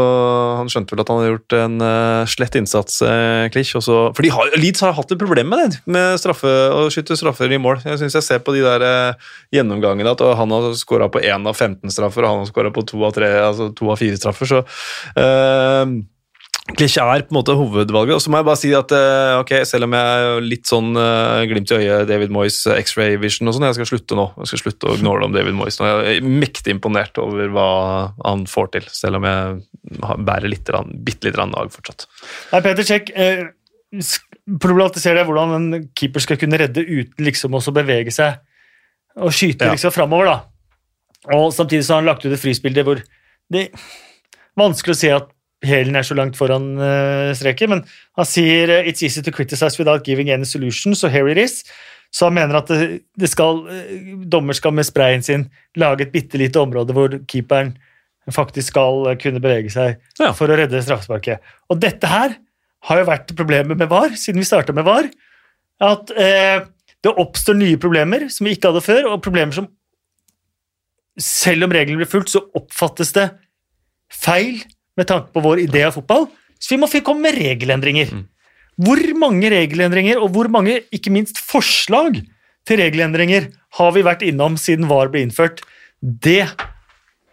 han 0.56 0.72
skjønte 0.72 0.96
vel 0.96 1.04
at 1.04 1.12
han 1.12 1.20
hadde 1.20 1.34
gjort 1.34 1.56
en 1.58 1.76
uh, 1.84 2.30
slett 2.32 2.56
innsats, 2.56 3.02
uh, 3.04 3.50
Klich. 3.52 3.74
og 3.76 3.84
For 4.16 4.28
har, 4.38 4.54
Leeds 4.56 4.86
har 4.86 4.96
hatt 4.96 5.12
et 5.12 5.20
problem 5.20 5.52
med 5.52 5.66
det, 5.66 5.82
med 5.92 6.22
straffe, 6.22 6.48
å 6.48 6.86
skyte 6.96 7.18
straffer 7.20 7.52
i 7.52 7.60
mål. 7.60 7.82
Jeg 7.84 8.00
syns 8.06 8.16
jeg 8.16 8.28
ser 8.30 8.40
på 8.46 8.56
de 8.56 8.64
der 8.64 8.86
uh, 8.86 9.34
gjennomgangene 9.52 10.14
at 10.16 10.24
han 10.40 10.56
har 10.56 10.70
skåra 10.80 11.10
på 11.12 11.20
én 11.28 11.44
av 11.44 11.60
15 11.60 11.92
straffer, 11.92 12.24
og 12.24 12.38
han 12.38 12.46
har 12.46 12.54
skåra 12.54 12.72
på 12.72 12.86
to 12.88 13.04
av, 13.04 13.12
tre, 13.20 13.34
altså 13.50 13.68
to 13.76 13.92
av 13.92 14.00
fire 14.00 14.16
straffer, 14.22 14.48
så 14.48 14.64
eh, 15.20 16.00
Klich 16.78 16.96
er 17.02 17.24
på 17.26 17.34
en 17.34 17.38
måte 17.40 17.56
hovedvalget. 17.58 18.14
Og 18.16 18.22
så 18.24 18.32
må 18.32 18.40
jeg 18.40 18.48
bare 18.48 18.60
si 18.60 18.70
at 18.78 18.92
eh, 18.96 19.38
ok, 19.42 19.52
selv 19.68 19.88
om 19.88 19.96
jeg 19.98 20.26
er 20.26 20.44
litt 20.46 20.70
sånn 20.70 20.92
eh, 21.00 21.46
glimt 21.50 21.72
i 21.74 21.80
øyet 21.80 22.10
David 22.10 22.34
Moyes 22.36 22.60
eh, 22.70 22.78
X-ray 22.84 23.18
vision 23.22 23.50
og 23.50 23.56
sånn, 23.58 23.66
jeg 23.70 23.80
skal 23.80 23.90
slutte 23.90 24.18
nå. 24.20 24.26
Jeg 24.44 24.52
skal 24.52 24.62
slutte 24.64 24.92
å 24.92 24.98
gnåle 25.02 25.28
om 25.28 25.34
David 25.36 25.58
Moyes 25.58 25.80
nå. 25.82 25.88
Jeg 25.90 26.20
er 26.20 26.28
mektig 26.44 26.76
imponert 26.76 27.18
over 27.22 27.50
hva 27.56 27.68
han 28.26 28.46
får 28.50 28.70
til, 28.76 28.90
selv 28.94 29.20
om 29.20 29.28
jeg 29.28 30.20
bærer 30.30 30.52
litt, 30.52 30.70
bitte 31.08 31.30
lite 31.30 31.42
rann 31.42 31.56
nag 31.56 31.72
fortsatt. 31.74 32.06
Nei, 32.54 32.62
Peter 32.68 32.88
Check 32.88 33.10
eh, 33.16 33.48
problematiserer 34.62 35.22
det 35.24 35.26
hvordan 35.30 35.56
en 35.58 35.88
keeper 35.98 36.24
skal 36.24 36.40
kunne 36.42 36.60
redde 36.62 36.86
uten 36.86 37.26
liksom 37.26 37.58
også 37.58 37.74
bevege 37.76 38.14
seg 38.14 38.38
og 39.20 39.34
skyte 39.36 39.66
Ja. 39.68 39.74
liksom 39.74 39.92
framover. 39.96 40.30
da. 40.30 40.38
Og 41.36 41.50
samtidig 41.54 41.84
så 41.84 41.96
har 41.98 42.04
han 42.04 42.12
lagt 42.14 42.24
ut 42.26 42.32
et 42.32 42.40
frysbilde 42.40 42.86
hvor 42.88 43.02
det 43.52 43.66
er 43.66 43.90
vanskelig 44.60 44.96
å 44.96 45.00
se 45.02 45.12
at 45.18 45.28
hælen 45.66 45.96
er 46.00 46.06
så 46.08 46.16
langt 46.16 46.38
foran 46.40 46.72
uh, 46.80 47.34
streken, 47.36 47.70
men 47.74 47.86
han 48.18 48.28
sier 48.28 48.72
eh, 48.78 48.88
«It's 48.88 49.04
easy 49.04 49.22
to 49.26 49.32
criticize 49.36 49.80
without 49.80 50.06
giving 50.08 50.32
any 50.32 50.48
solution, 50.48 50.96
so 50.96 51.10
here 51.12 51.30
it 51.32 51.38
is». 51.38 51.64
Så 52.12 52.26
han 52.26 52.34
mener 52.34 52.58
at 52.58 52.70
det, 52.72 53.02
det 53.20 53.30
skal, 53.30 53.60
eh, 53.70 54.16
dommer 54.26 54.58
skal 54.58 54.74
med 54.74 54.88
sprayen 54.88 55.22
sin 55.26 55.50
lage 55.78 56.08
et 56.08 56.14
bitte 56.14 56.40
lite 56.42 56.58
område 56.62 56.96
hvor 56.96 57.14
keeperen 57.30 57.76
faktisk 58.34 58.72
skal 58.74 59.12
eh, 59.12 59.18
kunne 59.22 59.42
bevege 59.44 59.70
seg 59.74 60.00
Ja. 60.20 60.32
for 60.34 60.50
å 60.50 60.58
redde 60.58 60.82
straffesparket. 60.82 61.44
Og 61.70 61.80
dette 61.82 62.10
her 62.10 62.34
har 62.90 63.02
jo 63.02 63.10
vært 63.12 63.36
problemet 63.36 63.78
med 63.78 63.92
VAR, 63.92 64.16
siden 64.18 64.42
vi 64.42 64.48
starta 64.48 64.74
med 64.74 64.88
VAR. 64.88 65.12
At 65.84 66.10
eh, 66.18 66.66
det 67.04 67.14
oppstår 67.14 67.60
nye 67.60 67.78
problemer 67.78 68.26
som 68.34 68.48
vi 68.48 68.56
ikke 68.56 68.72
hadde 68.72 68.86
før, 68.88 69.12
og 69.14 69.22
problemer 69.24 69.54
som 69.56 69.70
selv 71.20 71.68
om 71.68 71.74
reglene 71.76 72.00
blir 72.00 72.10
fulgt, 72.10 72.32
så 72.32 72.42
oppfattes 72.56 73.12
det 73.14 73.28
feil 74.10 74.64
med 75.00 75.10
tanke 75.10 75.32
på 75.36 75.44
vår 75.44 75.64
idé 75.66 75.86
av 75.88 75.96
fotball. 75.96 76.28
Så 76.60 76.76
vi 76.76 76.82
må 76.82 76.90
komme 77.06 77.30
med 77.30 77.38
regelendringer. 77.40 78.12
Hvor 78.80 79.02
mange 79.20 79.52
regelendringer, 79.52 80.20
og 80.24 80.34
hvor 80.36 80.48
mange, 80.52 80.82
ikke 80.96 81.12
minst, 81.12 81.40
forslag 81.40 82.22
til 82.68 82.80
regelendringer 82.80 83.50
har 83.80 83.96
vi 83.96 84.04
vært 84.06 84.26
innom 84.28 84.58
siden 84.60 84.88
VAR 84.92 85.12
ble 85.12 85.26
innført? 85.26 85.64
Det 86.00 86.44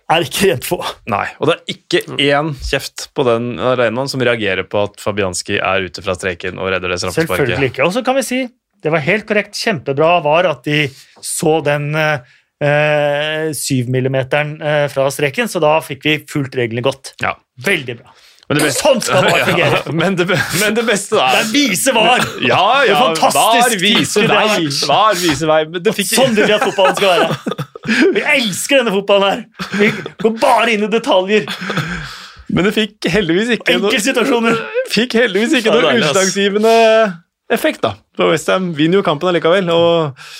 er 0.06 0.26
ikke 0.26 0.50
rent 0.50 0.66
få. 0.66 0.78
Nei, 1.10 1.24
og 1.38 1.50
det 1.50 1.56
er 1.56 1.74
ikke 1.74 2.02
én 2.22 2.52
kjeft 2.62 3.08
på 3.14 3.26
den 3.26 3.56
arenaen 3.58 4.10
som 4.10 4.22
reagerer 4.22 4.66
på 4.70 4.84
at 4.86 5.02
Fabianski 5.02 5.58
er 5.58 5.86
ute 5.86 6.04
fra 6.04 6.14
streken 6.18 6.60
og 6.62 6.70
redder 6.74 6.94
det 6.94 7.02
Selvfølgelig 7.02 7.72
ikke. 7.72 7.86
Og 7.86 7.94
så 7.94 8.04
kan 8.06 8.18
vi 8.18 8.26
si 8.26 8.44
det 8.84 8.92
var 8.92 9.02
helt 9.02 9.24
korrekt, 9.26 9.56
kjempebra 9.56 10.18
var 10.22 10.46
at 10.50 10.66
de 10.66 10.84
så 11.24 11.56
den 11.64 11.88
eh, 11.96 12.35
syvmillimeteren 13.56 14.54
eh, 14.62 14.86
fra 14.92 15.08
streken, 15.12 15.50
så 15.50 15.60
da 15.62 15.74
fikk 15.84 16.06
vi 16.06 16.14
fulgt 16.30 16.56
reglene 16.56 16.84
godt. 16.84 17.12
Ja. 17.22 17.34
Veldig 17.66 17.98
bra. 17.98 18.14
Men 18.46 18.60
det 18.60 18.66
beste, 18.68 18.82
Sånn 18.84 19.00
skal 19.02 19.24
VAR 19.26 19.40
fungere! 19.48 19.78
ja, 19.82 19.92
men, 19.98 20.16
det, 20.18 20.26
men 20.60 20.74
det 20.76 20.84
beste 20.86 21.18
Det 21.18 21.40
er 21.40 21.48
vise 21.50 21.94
VAR! 21.96 22.26
Ja, 22.46 22.60
ja, 22.86 23.00
var 23.00 23.16
vise 23.16 24.22
tilskudd 24.22 24.28
det 24.30 24.36
har 24.36 24.52
vei. 24.52 24.68
Var 24.92 25.18
vise 25.18 25.48
vei. 25.50 25.58
Men 25.72 25.82
det 25.82 25.94
fikk 25.96 26.12
Sånn 26.12 26.36
vil 26.36 26.46
vi 26.46 26.54
at 26.54 26.62
fotballen 26.62 27.00
skal 27.00 27.16
være. 27.16 27.64
Vi 28.14 28.22
elsker 28.36 28.80
denne 28.80 28.94
fotballen 28.94 29.26
her. 29.32 29.42
Vi 29.80 29.90
går 30.22 30.36
bare 30.42 30.72
inn 30.74 30.86
i 30.86 30.90
detaljer. 30.94 31.50
Men 32.54 32.68
det 32.68 32.72
fikk 32.76 33.08
heldigvis 33.10 33.52
ikke 33.56 33.74
Enkeltsituasjoner. 33.74 34.58
fikk 34.94 35.16
heldigvis 35.18 35.58
ikke 35.58 35.74
noe 35.74 35.96
utslagsgivende 35.98 36.74
effekt, 37.52 37.82
da. 37.82 37.96
For 38.18 38.30
Westham 38.30 38.70
vinner 38.78 39.00
jo 39.00 39.06
kampen 39.06 39.30
allikevel. 39.32 39.70
Og 39.74 40.30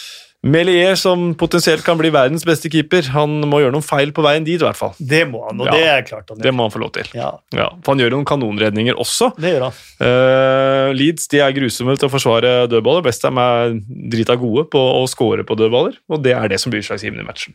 Melier, 0.47 0.95
som 0.99 1.33
potensielt 1.39 1.83
kan 1.87 1.99
bli 1.99 2.11
verdens 2.15 2.45
beste 2.47 2.71
keeper, 2.71 3.03
han 3.15 3.33
må 3.51 3.59
gjøre 3.63 3.75
noen 3.75 3.85
feil 3.85 4.13
på 4.15 4.23
veien 4.25 4.45
dit, 4.47 4.61
i 4.61 4.65
hvert 4.65 4.79
fall. 4.79 4.93
Det 5.01 5.25
må 5.29 5.41
han, 5.49 5.61
og 5.61 5.67
Ja. 5.67 5.73
det 5.75 5.87
er 5.91 6.03
klart 6.07 6.29
han 6.31 6.39
gjør. 6.39 6.43
Det 6.47 6.53
må 6.55 6.67
han 6.69 6.71
få 6.75 6.83
lov 6.85 6.93
til. 6.95 7.09
Ja, 7.19 7.33
Ja, 7.57 7.69
for 7.83 7.95
han 7.95 8.03
gjør 8.05 8.15
noen 8.15 8.25
kanonredninger 8.29 8.95
også. 9.03 9.33
det 9.41 9.55
gjør 9.57 9.67
han. 9.67 9.81
Uh, 10.01 10.93
Leeds 10.95 11.27
de 11.33 11.41
er 11.43 11.53
grusomme 11.57 11.97
til 11.99 12.09
å 12.09 12.13
forsvare 12.13 12.55
dødballer. 12.71 13.03
Westham 13.09 13.39
er 13.43 13.75
drita 14.13 14.37
gode 14.39 14.69
på 14.71 14.79
å 14.79 15.03
score 15.11 15.43
på 15.45 15.57
dødballer, 15.59 15.99
og 16.09 16.23
det 16.23 16.33
er 16.37 16.49
det 16.49 16.61
som 16.61 16.71
blir 16.71 16.81
utslagsgivende 16.85 17.25
i 17.25 17.27
matchen. 17.27 17.55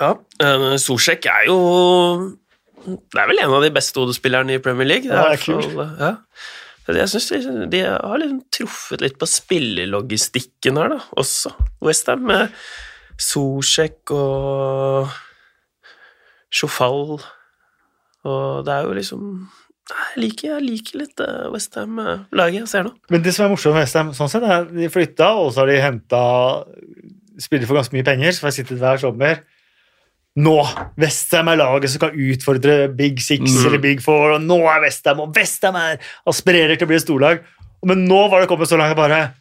Ja, 0.00 0.14
uh, 0.42 0.74
Sosjek 0.76 1.26
er 1.26 1.46
jo 1.46 1.58
Det 2.84 3.16
er 3.16 3.26
vel 3.30 3.38
en 3.40 3.54
av 3.56 3.62
de 3.64 3.70
beste 3.72 3.96
hodespillerne 3.96 4.58
i 4.58 4.58
Premier 4.58 4.84
League. 4.86 5.06
Ja, 5.08 5.30
i 5.32 5.36
det 5.36 5.40
er 5.40 5.62
fall, 5.62 5.96
ja. 6.00 6.10
Jeg 6.84 7.08
synes 7.08 7.28
de, 7.30 7.68
de 7.72 7.80
har 7.88 8.18
liksom 8.20 8.40
truffet 8.52 9.00
litt 9.00 9.14
på 9.20 9.28
spillelogistikken 9.28 10.80
her, 10.80 10.96
da, 10.96 10.98
også. 11.16 11.54
Westham 11.84 12.26
med 12.28 12.52
Sosjek 13.20 14.10
og 14.12 15.12
Sjofal 16.54 17.14
Og 17.14 18.64
det 18.66 18.74
er 18.74 18.88
jo 18.88 18.96
liksom 18.96 19.24
Jeg 19.90 20.22
liker, 20.22 20.48
jeg 20.56 20.64
liker 20.64 21.00
litt 21.02 21.22
Westham-laget 21.54 22.60
jeg 22.62 22.70
ser 22.72 22.86
nå. 22.88 22.94
Men 23.12 23.24
det 23.24 23.34
som 23.36 23.46
er 23.46 23.54
morsomt 23.54 23.76
med 23.76 23.84
Westham, 23.84 24.12
sånn 24.16 24.32
sett, 24.32 24.44
er 24.44 24.64
at 24.64 24.72
de 24.74 24.90
flytta, 24.92 25.30
og 25.40 25.52
så 25.52 25.62
har 25.62 25.72
de 25.72 25.82
henta 25.82 26.22
spillere 27.40 27.68
for 27.68 27.78
ganske 27.78 27.96
mye 27.96 28.06
penger, 28.06 28.32
som 28.32 28.48
har 28.48 28.54
sittet 28.56 28.80
hver 28.80 29.00
sommer. 29.02 29.42
Nå! 30.42 30.56
Westham 30.98 31.48
er 31.52 31.60
laget 31.60 31.92
som 31.92 32.02
kan 32.02 32.16
utfordre 32.18 32.88
Big 32.98 33.20
Six 33.22 33.44
Mm. 33.44 33.66
eller 33.68 33.78
Big 33.82 34.00
Four, 34.02 34.32
og 34.34 34.42
nå 34.42 34.56
er 34.66 34.80
Westham, 34.82 35.20
og 35.22 35.36
Westham 35.36 35.76
er 35.78 35.98
aspirerer 36.26 36.74
til 36.76 36.88
å 36.88 36.90
bli 36.90 36.96
et 36.98 37.04
storlag. 37.06 37.44
Men 37.86 38.06
nå 38.08 38.28
var 38.32 38.40
det 38.42 38.48
kommet 38.50 38.68
så 38.70 38.78
langt 38.80 38.96
bare 38.98 39.34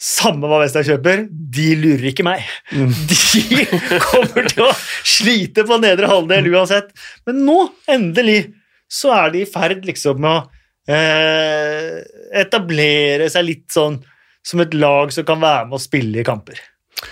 samme 0.00 0.48
hva 0.48 0.62
Westham 0.62 0.82
kjøper, 0.88 1.26
de 1.30 1.66
lurer 1.76 2.06
ikke 2.10 2.24
meg. 2.24 2.42
De 2.72 3.98
kommer 4.00 4.48
til 4.48 4.64
å 4.64 4.70
slite 5.04 5.66
på 5.68 5.76
nedre 5.82 6.08
halvdel 6.08 6.48
uansett. 6.54 6.88
Men 7.28 7.44
nå, 7.46 7.58
endelig, 7.86 8.54
så 8.90 9.12
er 9.14 9.30
de 9.34 9.42
i 9.44 9.50
ferd 9.50 9.84
liksom 9.86 10.18
med 10.24 10.30
å 10.32 10.40
eh, 10.90 12.00
etablere 12.42 13.28
seg 13.30 13.44
litt 13.46 13.68
sånn 13.70 14.00
som 14.42 14.62
et 14.64 14.72
lag 14.74 15.12
som 15.12 15.26
kan 15.28 15.38
være 15.42 15.68
med 15.68 15.76
å 15.76 15.82
spille 15.84 16.22
i 16.22 16.26
kamper. 16.26 16.58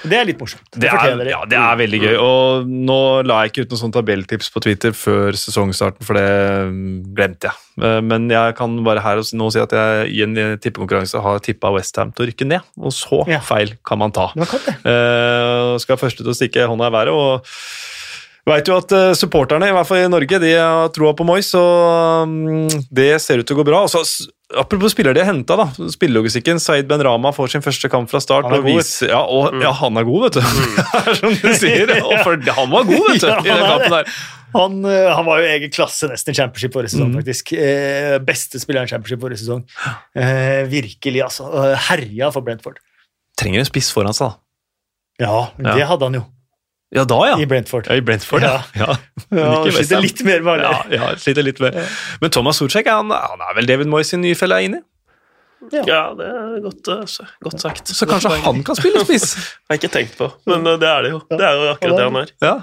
Det 0.04 0.18
er 0.18 0.26
litt 0.28 0.40
morsomt. 0.40 0.66
Det 0.74 0.86
er, 0.88 0.94
fortjener 0.94 1.30
ja, 1.30 1.38
det 1.48 1.58
er 1.58 1.78
veldig 1.80 2.00
gøy. 2.02 2.14
Og 2.20 2.68
nå 2.68 2.98
la 3.26 3.40
jeg 3.42 3.52
ikke 3.52 3.64
ut 3.64 3.72
noen 3.72 3.82
sånn 3.82 3.94
tabelltips 3.96 4.50
på 4.54 4.62
Twitter 4.64 4.94
før 4.96 5.38
sesongstarten, 5.38 6.04
for 6.06 6.18
det 6.18 6.28
mm, 6.68 6.94
glemte 7.16 7.50
jeg. 7.50 7.64
Eh, 7.82 7.98
Men 8.04 8.28
jeg 8.32 8.56
kan 8.58 8.76
bare 8.86 9.02
her 9.04 9.22
og 9.22 9.32
nå 9.40 9.50
si 9.54 9.62
at 9.62 9.74
jeg 9.74 10.12
i 10.14 10.22
en 10.26 10.36
tippekonkurranse 10.60 11.22
har 11.24 11.42
tippa 11.44 11.72
Westham 11.74 12.12
til 12.12 12.26
å 12.26 12.30
rykke 12.30 12.48
ned, 12.48 12.72
og 12.78 12.94
så 12.94 13.22
feil 13.48 13.74
kan 13.86 14.02
man 14.04 14.14
ta. 14.14 14.30
Man 14.38 14.50
kan 14.50 14.64
det. 14.66 14.76
Eh, 14.88 15.74
skal 15.82 16.00
første 16.00 16.24
til 16.24 16.34
å 16.34 16.36
stikke 16.36 16.68
hånda 16.68 16.90
i 16.92 16.98
været. 16.98 17.14
og 17.14 17.46
Vet 18.46 18.68
jo 18.70 18.76
at 18.80 18.92
eh, 18.96 19.10
Supporterne 19.18 19.66
i 19.68 19.72
hvert 19.76 19.86
fall 19.88 20.04
i 20.06 20.08
Norge 20.08 20.38
de 20.40 20.52
har 20.56 20.88
troa 20.94 21.12
på 21.18 21.24
Moyes, 21.28 21.50
og 21.58 22.28
mm, 22.30 22.86
det 22.94 23.10
ser 23.20 23.42
ut 23.42 23.46
til 23.48 23.56
å 23.56 23.60
gå 23.60 23.66
bra. 23.68 23.82
Og 23.84 23.90
så, 23.92 24.00
apropos 24.56 24.94
spillere 24.94 25.18
de 25.18 25.20
har 25.24 25.28
henta, 25.34 25.66
spillelogistikken. 25.92 26.60
Saeed 26.62 26.88
Ben 26.88 27.02
Rama 27.04 27.32
får 27.36 27.52
sin 27.52 27.64
første 27.66 27.90
kamp 27.92 28.08
fra 28.08 28.22
start. 28.24 28.46
Han 28.48 28.54
er 28.56 28.62
og 28.62 28.70
god, 28.70 28.78
viser, 28.80 29.10
ja, 29.12 29.20
og, 29.20 29.58
ja, 29.60 29.74
han 29.82 30.00
er 30.00 30.06
god, 30.08 30.28
vet 30.28 30.38
du. 30.38 30.42
Er 31.02 31.18
som 31.20 31.34
du 31.36 31.48
sier. 31.58 31.92
Og 32.08 32.14
for, 32.24 32.40
han 32.40 32.72
var 32.72 32.88
god, 32.88 33.04
vet 33.10 33.20
du, 33.20 33.28
Ja, 33.28 33.38
i 33.42 33.50
den 33.52 33.66
kampen 33.68 33.96
der. 33.98 34.12
Han, 34.54 34.78
eh, 34.88 35.10
han 35.12 35.26
var 35.28 35.42
jo 35.42 35.50
egen 35.52 35.74
klasse 35.76 36.08
nesten 36.08 36.32
i 36.32 36.38
Championship 36.38 36.72
forrige 36.72 36.94
sesong, 36.94 37.10
Mm. 37.12 37.18
faktisk. 37.20 37.52
Eh, 37.52 38.14
beste 38.24 38.56
spilleren 38.62 38.88
i 38.88 38.92
Championship 38.94 39.20
forrige 39.20 39.42
sesong. 39.42 39.60
Eh, 40.16 40.62
virkelig, 40.72 41.20
altså. 41.26 41.50
Herja 41.90 42.30
for 42.32 42.46
Brentford. 42.46 42.80
Trenger 43.36 43.60
en 43.60 43.68
spiss 43.68 43.92
foran 43.92 44.16
seg, 44.16 44.32
da. 44.32 45.26
Ja, 45.28 45.36
det 45.60 45.76
Ja. 45.82 45.90
hadde 45.92 46.08
han 46.08 46.16
jo 46.22 46.24
Ja, 46.96 47.02
da, 47.04 47.16
ja. 47.28 47.34
i 47.38 47.44
Brentford. 47.46 47.86
Ja, 47.90 47.96
I 47.98 48.00
Brentford, 48.00 48.42
ja. 48.46 48.62
ja. 48.78 48.94
Ja, 49.30 49.48
han 49.60 49.72
sliter 49.76 50.00
litt 50.00 50.22
mer 50.24 50.40
med 50.46 50.62
Ja, 50.62 50.70
alle. 50.82 50.94
ja, 50.96 51.08
sliter 51.20 51.44
litt 51.44 51.58
mer. 51.60 51.76
Men 52.22 52.30
Thomas 52.32 52.56
Sorcek 52.62 52.88
han, 52.88 53.10
han 53.12 53.42
er 53.44 53.58
vel 53.58 53.68
David 53.68 53.90
Moyes 53.92 54.08
sin 54.14 54.22
nye 54.24 54.38
felle 54.38 54.56
er 54.56 54.68
inne 54.70 54.80
Ja. 55.74 55.82
Ja, 55.84 56.00
det 56.16 56.24
er 56.32 56.56
godt, 56.64 56.88
eh, 56.94 57.28
godt 57.44 57.60
sagt. 57.60 57.90
Så 57.92 58.06
kanskje 58.08 58.30
Godt 58.32 58.44
han 58.46 58.62
kan 58.64 58.78
spille 58.78 59.02
spiss? 59.04 59.34
Har 59.68 59.76
jeg 59.76 59.82
ikke 59.82 59.92
tenkt 59.98 60.16
på, 60.16 60.30
men 60.48 60.64
eh, 60.70 60.78
det 60.80 60.88
er 60.88 61.02
det 61.04 61.10
jo. 61.12 61.20
Det 61.28 61.44
er 61.44 61.56
jo 61.60 61.68
akkurat 61.74 61.98
det 62.00 62.06
han 62.08 62.20
er. 62.22 62.32
Ja. 62.46 62.54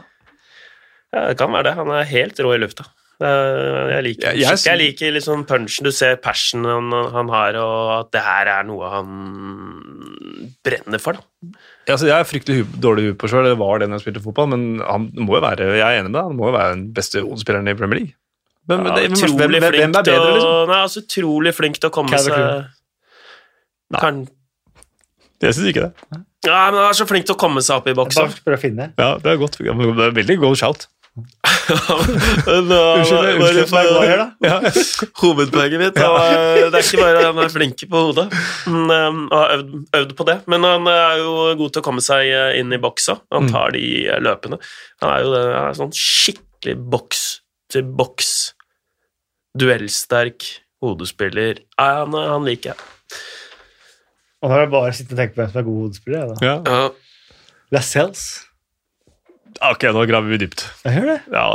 Ja, 1.15 1.25
det 1.29 1.37
kan 1.39 1.51
være 1.53 1.67
det. 1.69 1.73
Han 1.77 1.91
er 1.99 2.07
helt 2.09 2.39
rå 2.43 2.55
i 2.55 2.61
lufta. 2.65 2.87
Jeg 3.21 4.01
liker, 4.03 4.33
Jeg- 4.33 4.41
jeg 4.41 4.63
jeg, 4.65 4.77
liker 4.81 5.13
liksom 5.15 5.45
punchen. 5.47 5.85
Du 5.87 5.91
ser 5.95 6.17
passionen 6.19 6.89
han, 6.91 7.11
han 7.13 7.29
har, 7.31 7.55
og 7.61 7.91
at 8.01 8.09
det 8.11 8.23
her 8.25 8.49
er 8.57 8.65
noe 8.67 8.89
han 8.91 9.13
brenner 10.65 10.99
for. 10.99 11.13
da. 11.21 11.53
Ja, 11.85 11.93
altså, 11.93 12.07
jeg 12.09 12.17
er 12.17 12.25
fryktelig 12.25 12.63
dårlig 12.81 13.03
hue 13.11 13.17
på 13.21 13.29
sjøl, 13.29 13.45
det 13.45 13.57
var 13.59 13.79
det 13.81 13.87
når 13.89 13.99
jeg 13.99 14.05
spilte 14.07 14.23
fotball, 14.25 14.47
men 14.55 14.61
han 14.81 15.09
må 15.21 15.37
jo 15.37 15.41
være 15.45 15.67
jeg 15.77 15.83
er 15.85 15.99
enig 15.99 16.09
med 16.09 16.17
deg, 16.17 16.29
han 16.31 16.39
må 16.39 16.47
jo 16.49 16.55
være 16.55 16.71
den 16.73 16.85
beste 16.97 17.21
hodespilleren 17.21 17.69
i 17.69 17.75
Premier 17.77 17.99
League. 18.01 18.15
Men, 18.65 18.81
men 18.81 18.87
Ja, 18.89 18.95
det, 18.95 19.09
hvem, 19.11 19.17
utrolig 19.19 19.59
hvem, 19.61 19.75
hvem, 19.75 19.95
er 19.99 20.07
bedre, 20.07 20.15
å- 20.23 20.33
liksom? 20.33 20.71
Nei, 20.71 20.79
altså 20.81 21.03
utrolig 21.03 21.53
flink 21.53 21.77
til 21.77 21.91
å 21.91 21.93
komme 21.93 22.17
seg 22.17 22.33
Nei. 23.93 23.99
kan, 24.01 24.23
Jeg 25.43 25.53
syns 25.53 25.69
ikke 25.69 25.83
det. 25.85 26.23
Ja, 26.45 26.71
men 26.71 26.79
han 26.79 26.89
er 26.89 26.97
så 26.97 27.05
flink 27.05 27.27
til 27.29 27.35
å 27.35 27.37
komme 27.37 27.61
seg 27.61 27.77
opp 27.77 27.87
i 27.89 27.93
Bare 27.93 28.09
boksen. 28.09 28.33
Ja, 28.97 29.17
Det 29.21 29.31
er 29.33 29.37
godt. 29.37 29.59
Det 29.59 29.69
er 29.69 30.15
veldig 30.17 30.39
god 30.41 30.57
shout. 30.57 30.87
Men, 31.15 32.67
Unnskyld, 32.69 33.69
da. 33.71 34.25
Ja. 34.43 34.57
Hovedpoenget 35.21 35.79
mitt 35.79 35.99
og, 36.03 36.17
eh, 36.19 36.65
Det 36.67 36.81
er 36.81 36.83
ikke 36.83 36.99
bare 37.01 37.21
han 37.23 37.39
er 37.41 37.53
flink 37.53 37.85
på 37.89 38.01
hodet, 38.09 38.25
han 38.65 38.91
og 38.91 39.31
har 39.33 39.53
øvd, 39.55 39.71
øvd 40.01 40.11
på 40.19 40.27
det, 40.27 40.35
men 40.51 40.67
han 40.67 40.89
er 40.91 41.21
jo 41.23 41.31
god 41.61 41.71
til 41.73 41.81
å 41.81 41.85
komme 41.87 42.03
seg 42.03 42.29
eh, 42.29 42.59
inn 42.59 42.75
i 42.75 42.81
boksa. 42.83 43.17
Han 43.33 43.49
tar 43.49 43.73
de 43.77 43.85
løpende 44.19 44.35
løpene. 44.35 44.59
Han 45.03 45.13
er 45.13 45.23
jo 45.23 45.31
det, 45.33 45.43
er 45.59 45.77
sånn 45.79 45.95
skikkelig 45.95 46.75
boks-til-boks, 46.93 48.31
duellsterk 49.57 50.47
hodespiller. 50.83 51.61
Nei, 51.79 51.91
han, 52.01 52.13
han 52.13 52.47
liker 52.47 52.73
jeg. 52.73 53.21
Og 54.43 54.49
nå 54.49 54.53
har 54.53 54.65
jeg 54.65 54.73
bare 54.75 54.93
sittet 54.93 55.15
og 55.15 55.21
tenkt 55.21 55.35
på 55.35 55.41
hvem 55.41 55.51
som 55.53 55.61
er 55.61 55.67
god 55.69 55.79
hodespiller. 55.85 56.33
da. 56.33 56.35
Ja. 56.45 56.57
Ja. 56.65 57.53
Lascelles. 57.73 58.25
Ok, 59.63 59.85
nå 59.95 60.01
graver 60.09 60.33
vi 60.33 60.37
dypt. 60.41 60.65
Jeg 60.83 60.97
hører 60.97 61.09
det. 61.13 61.19
Ja, 61.31 61.45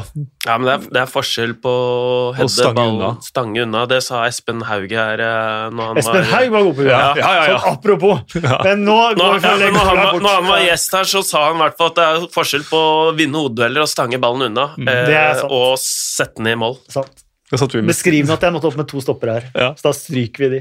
Ja, 0.46 0.54
men 0.56 0.64
det 0.66 0.72
er, 0.72 0.84
det 0.96 1.00
er 1.02 1.10
forskjell 1.10 1.52
på 1.60 1.70
å 1.70 2.32
heade 2.36 2.48
stange 2.48 2.74
ball, 2.78 2.94
unna. 2.96 3.10
stange 3.26 3.64
unna. 3.66 3.82
Det 3.90 3.98
sa 4.06 4.22
Espen 4.24 4.62
Haug 4.64 4.94
her 4.96 5.20
eh, 5.20 5.66
når 5.74 5.90
han 5.90 6.00
Espen 6.00 6.16
var 6.16 6.30
Haug 6.32 6.54
var 6.54 6.64
god 6.68 6.78
på 6.78 6.86
det. 6.86 6.90
Ja, 6.94 7.00
ja, 7.20 7.30
ja, 7.36 7.44
ja. 7.50 7.58
Sånn 7.60 7.76
apropos. 7.76 8.36
Men 8.64 8.84
nå 8.88 8.96
Nå, 8.96 9.16
går 9.20 9.36
vi 9.36 9.42
for 9.44 9.64
men 9.64 9.76
når, 9.76 9.90
han 9.90 10.22
når 10.24 10.36
han 10.38 10.48
var 10.48 10.64
gjest 10.64 10.96
her, 10.96 11.10
så 11.12 11.22
sa 11.28 11.44
han 11.50 11.60
i 11.60 11.64
hvert 11.66 11.76
fall 11.80 11.92
at 11.92 11.98
det 12.00 12.08
er 12.08 12.28
forskjell 12.38 12.64
på 12.70 12.80
å 12.80 13.10
vinne 13.20 13.44
hodedueller 13.44 13.84
og 13.84 13.92
stange 13.92 14.20
ballen 14.22 14.48
unna, 14.48 14.70
er 14.88 15.12
eh, 15.12 15.44
og 15.50 15.76
sette 15.84 16.40
den 16.40 16.54
i 16.54 16.56
mål. 16.64 16.78
Sant. 16.88 17.26
Da 17.50 17.58
satt 17.58 17.72
vi 17.74 17.80
med, 17.82 17.90
Beskriv 17.90 18.28
at 18.30 18.44
jeg 18.46 18.54
måtte 18.54 18.68
opp 18.70 18.76
med 18.78 18.86
to 18.86 19.00
stopper 19.02 19.32
her. 19.34 19.46
Ja. 19.58 19.72
Så 19.74 19.88
da 19.88 19.94
stryker 19.96 20.44
vi 20.46 20.50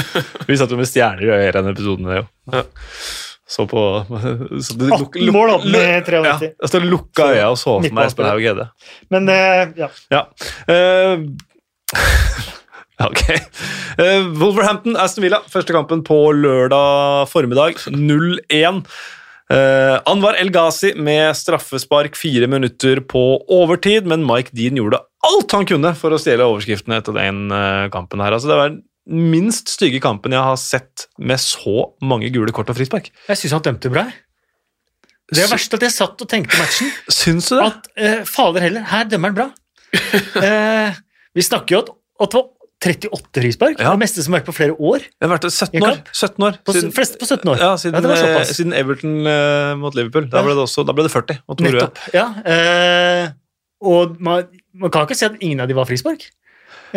vi 0.48 0.56
satt 0.56 0.72
jo 0.72 0.78
med 0.80 0.88
stjerner 0.88 1.26
i 1.26 1.32
øyet 1.34 1.50
i 1.50 1.56
den 1.58 1.68
episoden. 1.74 2.08
det, 2.08 2.22
Jo. 2.22 2.30
Ja. 2.56 2.62
Så 3.50 3.66
på 3.66 3.80
så 4.62 4.74
det, 4.78 4.92
18 4.94 5.32
mål 5.34 5.56
opp 5.56 5.64
med 5.66 6.04
93. 6.06 6.20
Ja, 6.22 6.68
stod 6.70 6.84
lukka 6.86 7.32
øya 7.32 7.48
og 7.50 7.58
så 7.58 7.80
for 7.80 7.96
meg. 7.96 8.06
Espen 8.06 8.28
Haug 8.30 8.44
Gjedde. 8.44 8.66
Men 9.10 9.26
eh, 9.32 9.62
ja. 9.80 9.88
Ja. 10.14 10.20
Uh, 10.70 11.24
ok. 13.08 13.24
Uh, 13.98 14.28
Wolverhampton, 14.38 14.94
Aston 14.94 15.26
Villa. 15.26 15.40
Første 15.50 15.74
kampen 15.74 16.04
på 16.06 16.20
lørdag 16.38 17.26
formiddag. 17.32 17.82
0-1. 17.90 18.84
Uh, 19.50 19.96
Anwar 20.06 20.38
El 20.38 20.52
Ghazi 20.54 20.92
med 20.94 21.34
straffespark 21.34 22.14
fire 22.14 22.46
minutter 22.46 23.02
på 23.02 23.24
overtid, 23.50 24.06
men 24.06 24.22
Mike 24.28 24.54
Dean 24.54 24.78
gjorde 24.78 25.02
alt 25.26 25.58
han 25.58 25.66
kunne 25.66 25.90
for 25.98 26.14
å 26.14 26.22
stjele 26.22 26.46
overskriftene 26.46 27.02
etter 27.02 27.18
den 27.18 27.50
kampen. 27.90 28.22
her. 28.22 28.38
Altså, 28.38 28.52
det 28.52 28.62
var 28.62 28.78
minst 29.10 29.72
stygge 29.74 30.00
kampen 30.02 30.34
jeg 30.34 30.42
har 30.46 30.58
sett 30.60 31.06
med 31.18 31.40
så 31.42 31.90
mange 32.06 32.30
gule 32.32 32.54
kort 32.54 32.70
og 32.70 32.78
frispark. 32.78 33.10
Jeg 33.28 33.40
syns 33.40 33.56
han 33.58 33.64
dømte 33.66 33.92
bra. 33.92 34.06
Det 35.30 35.44
er 35.44 35.50
verst 35.52 35.74
at 35.76 35.84
jeg 35.86 35.94
satt 35.94 36.22
og 36.22 36.30
tenkte 36.30 36.58
matchen. 36.58 36.90
Syns 37.10 37.50
du 37.50 37.58
det? 37.58 37.66
At 37.68 37.90
eh, 37.94 38.22
fader 38.26 38.66
heller, 38.66 38.86
her 38.90 39.06
dømmer 39.10 39.32
han 39.32 39.42
bra. 39.42 39.50
Eh, 40.40 40.98
vi 41.34 41.42
snakker 41.42 41.74
jo 41.74 41.78
at, 41.82 41.88
at 42.22 42.32
det 42.32 42.38
var 42.38 42.48
38 42.80 43.42
frispark. 43.42 43.80
Ja. 43.82 43.92
Det 43.92 44.00
meste 44.00 44.22
som 44.24 44.32
har 44.32 44.40
vært 44.40 44.48
på 44.48 44.54
flere 44.56 44.74
år. 44.78 45.04
Det 45.04 45.26
har 45.26 45.32
vært 45.34 45.46
17 45.50 45.84
år. 45.84 45.98
17 46.16 46.46
år. 46.46 46.58
På, 46.64 46.74
fleste 46.96 47.20
på 47.20 47.28
17 47.28 47.50
år. 47.52 47.60
Ja, 47.60 47.70
siden, 47.80 48.06
var 48.06 48.22
eh, 48.24 48.44
siden 48.48 48.76
Everton 48.76 49.18
eh, 49.28 49.72
mot 49.78 49.96
Liverpool. 49.98 50.30
Da 50.32 50.42
ble 50.46 50.54
det, 50.56 50.64
også, 50.64 50.86
da 50.88 50.96
ble 50.96 51.04
det 51.04 51.12
40 51.12 51.42
Og. 51.44 51.64
Nettopp. 51.66 52.00
Ja, 52.16 52.26
eh, 52.48 53.26
og 53.84 54.16
man, 54.22 54.48
man 54.72 54.92
kan 54.94 55.04
ikke 55.04 55.18
si 55.18 55.28
at 55.28 55.36
ingen 55.44 55.60
av 55.60 55.68
de 55.68 55.76
var 55.76 55.88
frispark. 55.88 56.24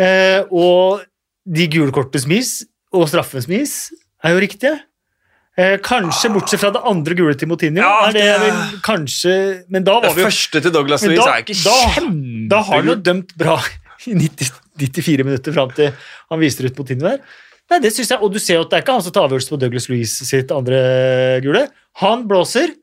Eh, 0.00 0.40
og 0.48 1.04
de 1.44 1.66
gule 1.68 1.92
kortene 1.92 2.20
som 2.24 2.30
gis, 2.34 2.52
og 2.94 3.08
straffen 3.10 3.42
som 3.44 3.52
gis, 3.54 3.76
er 4.24 4.34
jo 4.34 4.42
riktige. 4.44 4.74
Eh, 5.56 5.76
kanskje 5.78 6.32
bortsett 6.34 6.58
fra 6.58 6.72
det 6.74 6.82
andre 6.82 7.14
gule 7.14 7.34
til 7.38 7.46
Motinho. 7.46 7.78
Ja, 7.78 8.08
er 8.08 8.12
det 8.12 8.22
det- 8.24 8.40
vel 8.42 8.80
kanskje 8.82 9.64
Men 9.70 9.84
da 9.84 10.00
Det 10.00 10.14
vi 10.16 10.22
jo 10.22 10.26
første 10.26 10.60
til 10.62 10.72
Douglas 10.72 11.02
Louise 11.04 11.28
er 11.28 11.42
ikke 11.44 11.62
da- 11.62 12.48
Da 12.56 12.62
har 12.62 12.74
han 12.82 12.86
jo 12.86 12.94
dømt 12.96 13.36
bra 13.36 13.60
i 14.06 14.14
90, 14.14 14.50
94 14.76 15.24
minutter 15.24 15.52
fram 15.52 15.70
til 15.70 15.92
han 16.30 16.40
viser 16.40 16.66
ut 16.66 16.76
Motinho 16.76 17.06
der. 17.08 17.20
Nei, 17.70 17.78
det 17.78 17.92
synes 17.94 18.08
jeg, 18.10 18.18
Og 18.20 18.32
du 18.32 18.38
ser 18.40 18.54
jo 18.54 18.60
at 18.62 18.70
det 18.70 18.76
er 18.78 18.82
ikke 18.82 18.92
han 18.94 19.02
som 19.02 19.12
tar 19.12 19.28
avgjørelse 19.28 19.50
på 19.50 19.58
Douglas 19.60 19.88
Louise 19.88 20.26
sitt 20.26 20.50
andre 20.50 21.40
gule. 21.40 21.68
Han 22.02 22.26
blåser, 22.26 22.74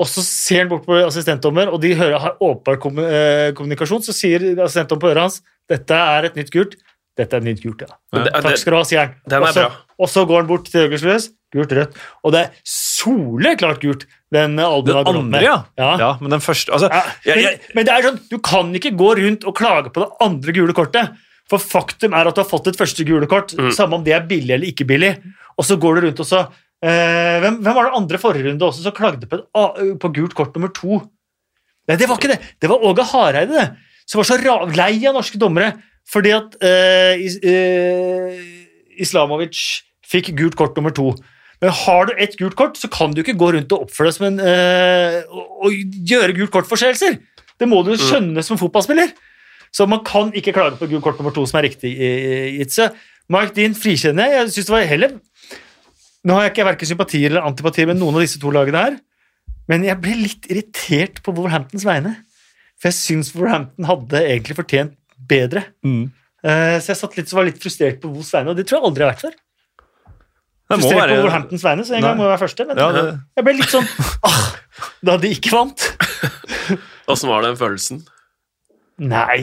og 0.00 0.06
så 0.06 0.22
ser 0.24 0.60
han 0.60 0.68
bort 0.70 0.86
på 0.86 0.96
assistentdommer, 1.06 1.68
og 1.70 1.80
de 1.82 1.94
hører, 1.94 2.18
har 2.18 2.36
åpenbar 2.40 2.80
eh, 3.04 3.52
kommunikasjon. 3.52 4.00
Så 4.02 4.14
sier 4.16 4.40
assistentdommer 4.56 5.00
på 5.00 5.10
øret 5.12 5.20
hans 5.20 5.42
dette 5.68 5.90
er 5.92 6.24
et 6.24 6.34
nytt 6.34 6.50
gult. 6.50 6.76
Dette 7.18 7.36
er 7.36 7.40
nytt 7.44 7.60
gult, 7.62 7.82
ja. 7.82 7.96
Men 8.14 8.28
Takk 8.30 8.56
skal 8.60 8.72
du 8.72 8.76
ha, 8.78 8.84
sier 8.86 9.00
han. 9.02 9.14
Og 9.42 9.48
så- 9.52 9.66
bra. 9.66 9.76
Og 10.00 10.08
så 10.08 10.22
går 10.26 10.36
han 10.42 10.46
bort 10.48 10.70
til 10.70 10.88
Louise. 10.88 11.30
Gult, 11.52 11.72
rødt. 11.74 11.96
Og 12.24 12.32
det 12.32 12.40
er 12.46 12.50
soleklart 12.64 13.80
gult, 13.82 14.04
den 14.32 14.54
albuen 14.62 15.04
Den 15.04 15.16
andre, 15.18 15.40
ja. 15.42 15.56
ja. 15.76 15.88
ja. 15.98 16.10
Men 16.20 16.30
den 16.36 16.40
første 16.44 16.70
altså, 16.72 16.86
Ja, 16.92 17.00
jeg, 17.26 17.34
men, 17.34 17.42
jeg, 17.44 17.60
men 17.74 17.88
det 17.88 17.94
er 17.96 18.06
sånn, 18.06 18.20
du 18.30 18.38
kan 18.38 18.70
ikke 18.78 18.92
gå 18.96 19.08
rundt 19.18 19.44
og 19.50 19.56
klage 19.58 19.90
på 19.90 20.04
det 20.04 20.08
andre 20.22 20.54
gule 20.54 20.76
kortet. 20.76 21.10
For 21.50 21.58
faktum 21.58 22.14
er 22.14 22.30
at 22.30 22.36
du 22.38 22.42
har 22.44 22.48
fått 22.48 22.70
et 22.70 22.78
første 22.78 23.04
gule 23.04 23.26
kort, 23.26 23.50
Mm. 23.58 23.72
samme 23.74 23.98
om 23.98 24.04
det 24.06 24.14
er 24.14 24.26
billig 24.30 24.54
eller 24.54 24.70
ikke 24.70 24.86
billig. 24.86 25.16
Og 25.58 25.66
så 25.66 25.76
går 25.82 25.98
du 25.98 26.06
rundt 26.06 26.20
og 26.22 26.26
så 26.30 26.44
eh, 26.46 27.40
hvem, 27.42 27.58
hvem 27.64 27.74
var 27.74 27.88
det 27.90 27.96
andre 27.98 28.18
forrige 28.22 28.46
runde 28.46 28.62
også 28.70 28.86
som 28.86 28.94
klagde 28.94 29.26
på, 29.26 29.40
et, 29.42 29.98
på 30.00 30.12
gult 30.14 30.34
kort 30.38 30.54
nummer 30.54 30.70
to? 30.72 31.02
Nei, 31.90 31.96
det 31.98 32.06
var 32.08 32.16
ikke 32.20 32.30
det. 32.36 32.38
Det 32.62 32.70
var 32.70 32.78
Åge 32.86 33.02
Hareide, 33.10 33.50
det. 33.50 33.68
Som 34.06 34.22
var 34.22 34.30
så 34.30 34.38
lei 34.76 34.92
av 35.06 35.14
norske 35.18 35.38
dommere 35.38 35.74
fordi 36.08 36.32
at 36.34 36.56
eh, 36.64 37.20
is, 37.26 37.36
eh, 37.42 38.38
Islamovic 39.00 39.60
fikk 40.10 40.32
gult 40.38 40.56
kort 40.58 40.76
nummer 40.78 40.94
to. 40.94 41.12
Men 41.60 41.70
har 41.76 42.06
du 42.08 42.14
ett 42.18 42.36
gult 42.40 42.56
kort, 42.56 42.78
så 42.80 42.88
kan 42.90 43.12
du 43.14 43.20
ikke 43.22 43.36
gå 43.38 43.50
rundt 43.54 43.72
og 43.76 43.84
oppføre 43.86 44.08
deg 44.08 44.16
som 44.16 44.26
en 44.30 44.40
eh, 44.40 45.20
og, 45.28 45.66
og 45.68 45.98
gjøre 46.08 46.34
gult 46.38 46.50
kort-forseelser. 46.54 47.18
Det 47.60 47.68
må 47.68 47.82
du 47.84 47.92
skjønne 48.00 48.40
som 48.42 48.56
fotballspiller. 48.58 49.12
Så 49.70 49.84
man 49.86 50.00
kan 50.02 50.32
ikke 50.34 50.54
klage 50.56 50.78
på 50.80 50.88
gult 50.90 51.04
kort 51.04 51.20
nummer 51.20 51.34
to, 51.36 51.44
som 51.46 51.60
er 51.60 51.68
riktig 51.68 51.92
i- 51.94 52.56
gitt. 52.58 52.78
Mark 53.30 53.52
Dean 53.54 53.76
frikjenner 53.78 54.26
jeg. 54.26 54.40
Jeg 54.40 54.54
synes 54.56 54.66
det 54.70 54.74
var 54.74 54.88
heller 54.90 55.12
Nå 56.26 56.34
har 56.36 56.42
jeg 56.48 56.50
ikke 56.52 56.64
verken 56.66 56.88
sympatier 56.90 57.30
eller 57.30 57.46
antipatier 57.48 57.86
med 57.88 57.96
noen 57.96 58.18
av 58.18 58.20
disse 58.20 58.36
to 58.42 58.50
lagene 58.52 58.76
her, 58.76 58.96
men 59.70 59.86
jeg 59.86 59.96
ble 60.04 60.16
litt 60.18 60.48
irritert 60.52 61.22
på 61.24 61.32
Wolverhamptons 61.32 61.86
vegne. 61.88 62.10
For 62.76 62.90
jeg 62.90 62.96
syns 62.98 63.30
Wolverhampton 63.32 63.86
hadde 63.88 64.20
egentlig 64.26 64.58
fortjent 64.58 64.92
bedre. 65.28 65.64
mm. 65.84 66.10
Uh, 66.40 66.78
så 66.80 66.94
jeg 66.94 66.96
satt 66.96 67.16
litt, 67.18 67.28
så 67.28 67.36
var 67.36 67.44
litt 67.44 67.58
frustrert 67.60 67.98
på 68.00 68.08
Vos 68.14 68.30
vegne, 68.32 68.48
og 68.48 68.56
det 68.56 68.64
tror 68.64 68.78
jeg 68.78 68.86
aldri 68.88 69.02
jeg 69.04 69.08
har 69.10 69.12
vært 69.12 69.24
før. 69.26 69.34
Frustrert 70.70 70.96
være, 70.96 71.10
på 71.10 71.16
Wolverhamptons 71.20 71.64
vegne, 71.66 71.84
så 71.84 71.94
en 71.98 72.04
gang 72.06 72.14
Nei. 72.14 72.16
må 72.16 72.24
jeg 72.24 72.30
være 72.30 72.40
første. 72.44 72.66
Men 72.68 72.78
ja, 72.80 72.86
det, 72.94 73.02
jeg 73.36 73.44
ble 73.44 73.54
litt 73.58 73.72
sånn 73.74 73.88
ah, 74.30 74.38
Da 75.04 75.16
de 75.20 75.32
ikke 75.34 75.52
vant. 75.52 75.84
Åssen 77.10 77.28
var 77.28 77.42
den 77.44 77.58
følelsen? 77.60 78.00
Nei. 79.02 79.38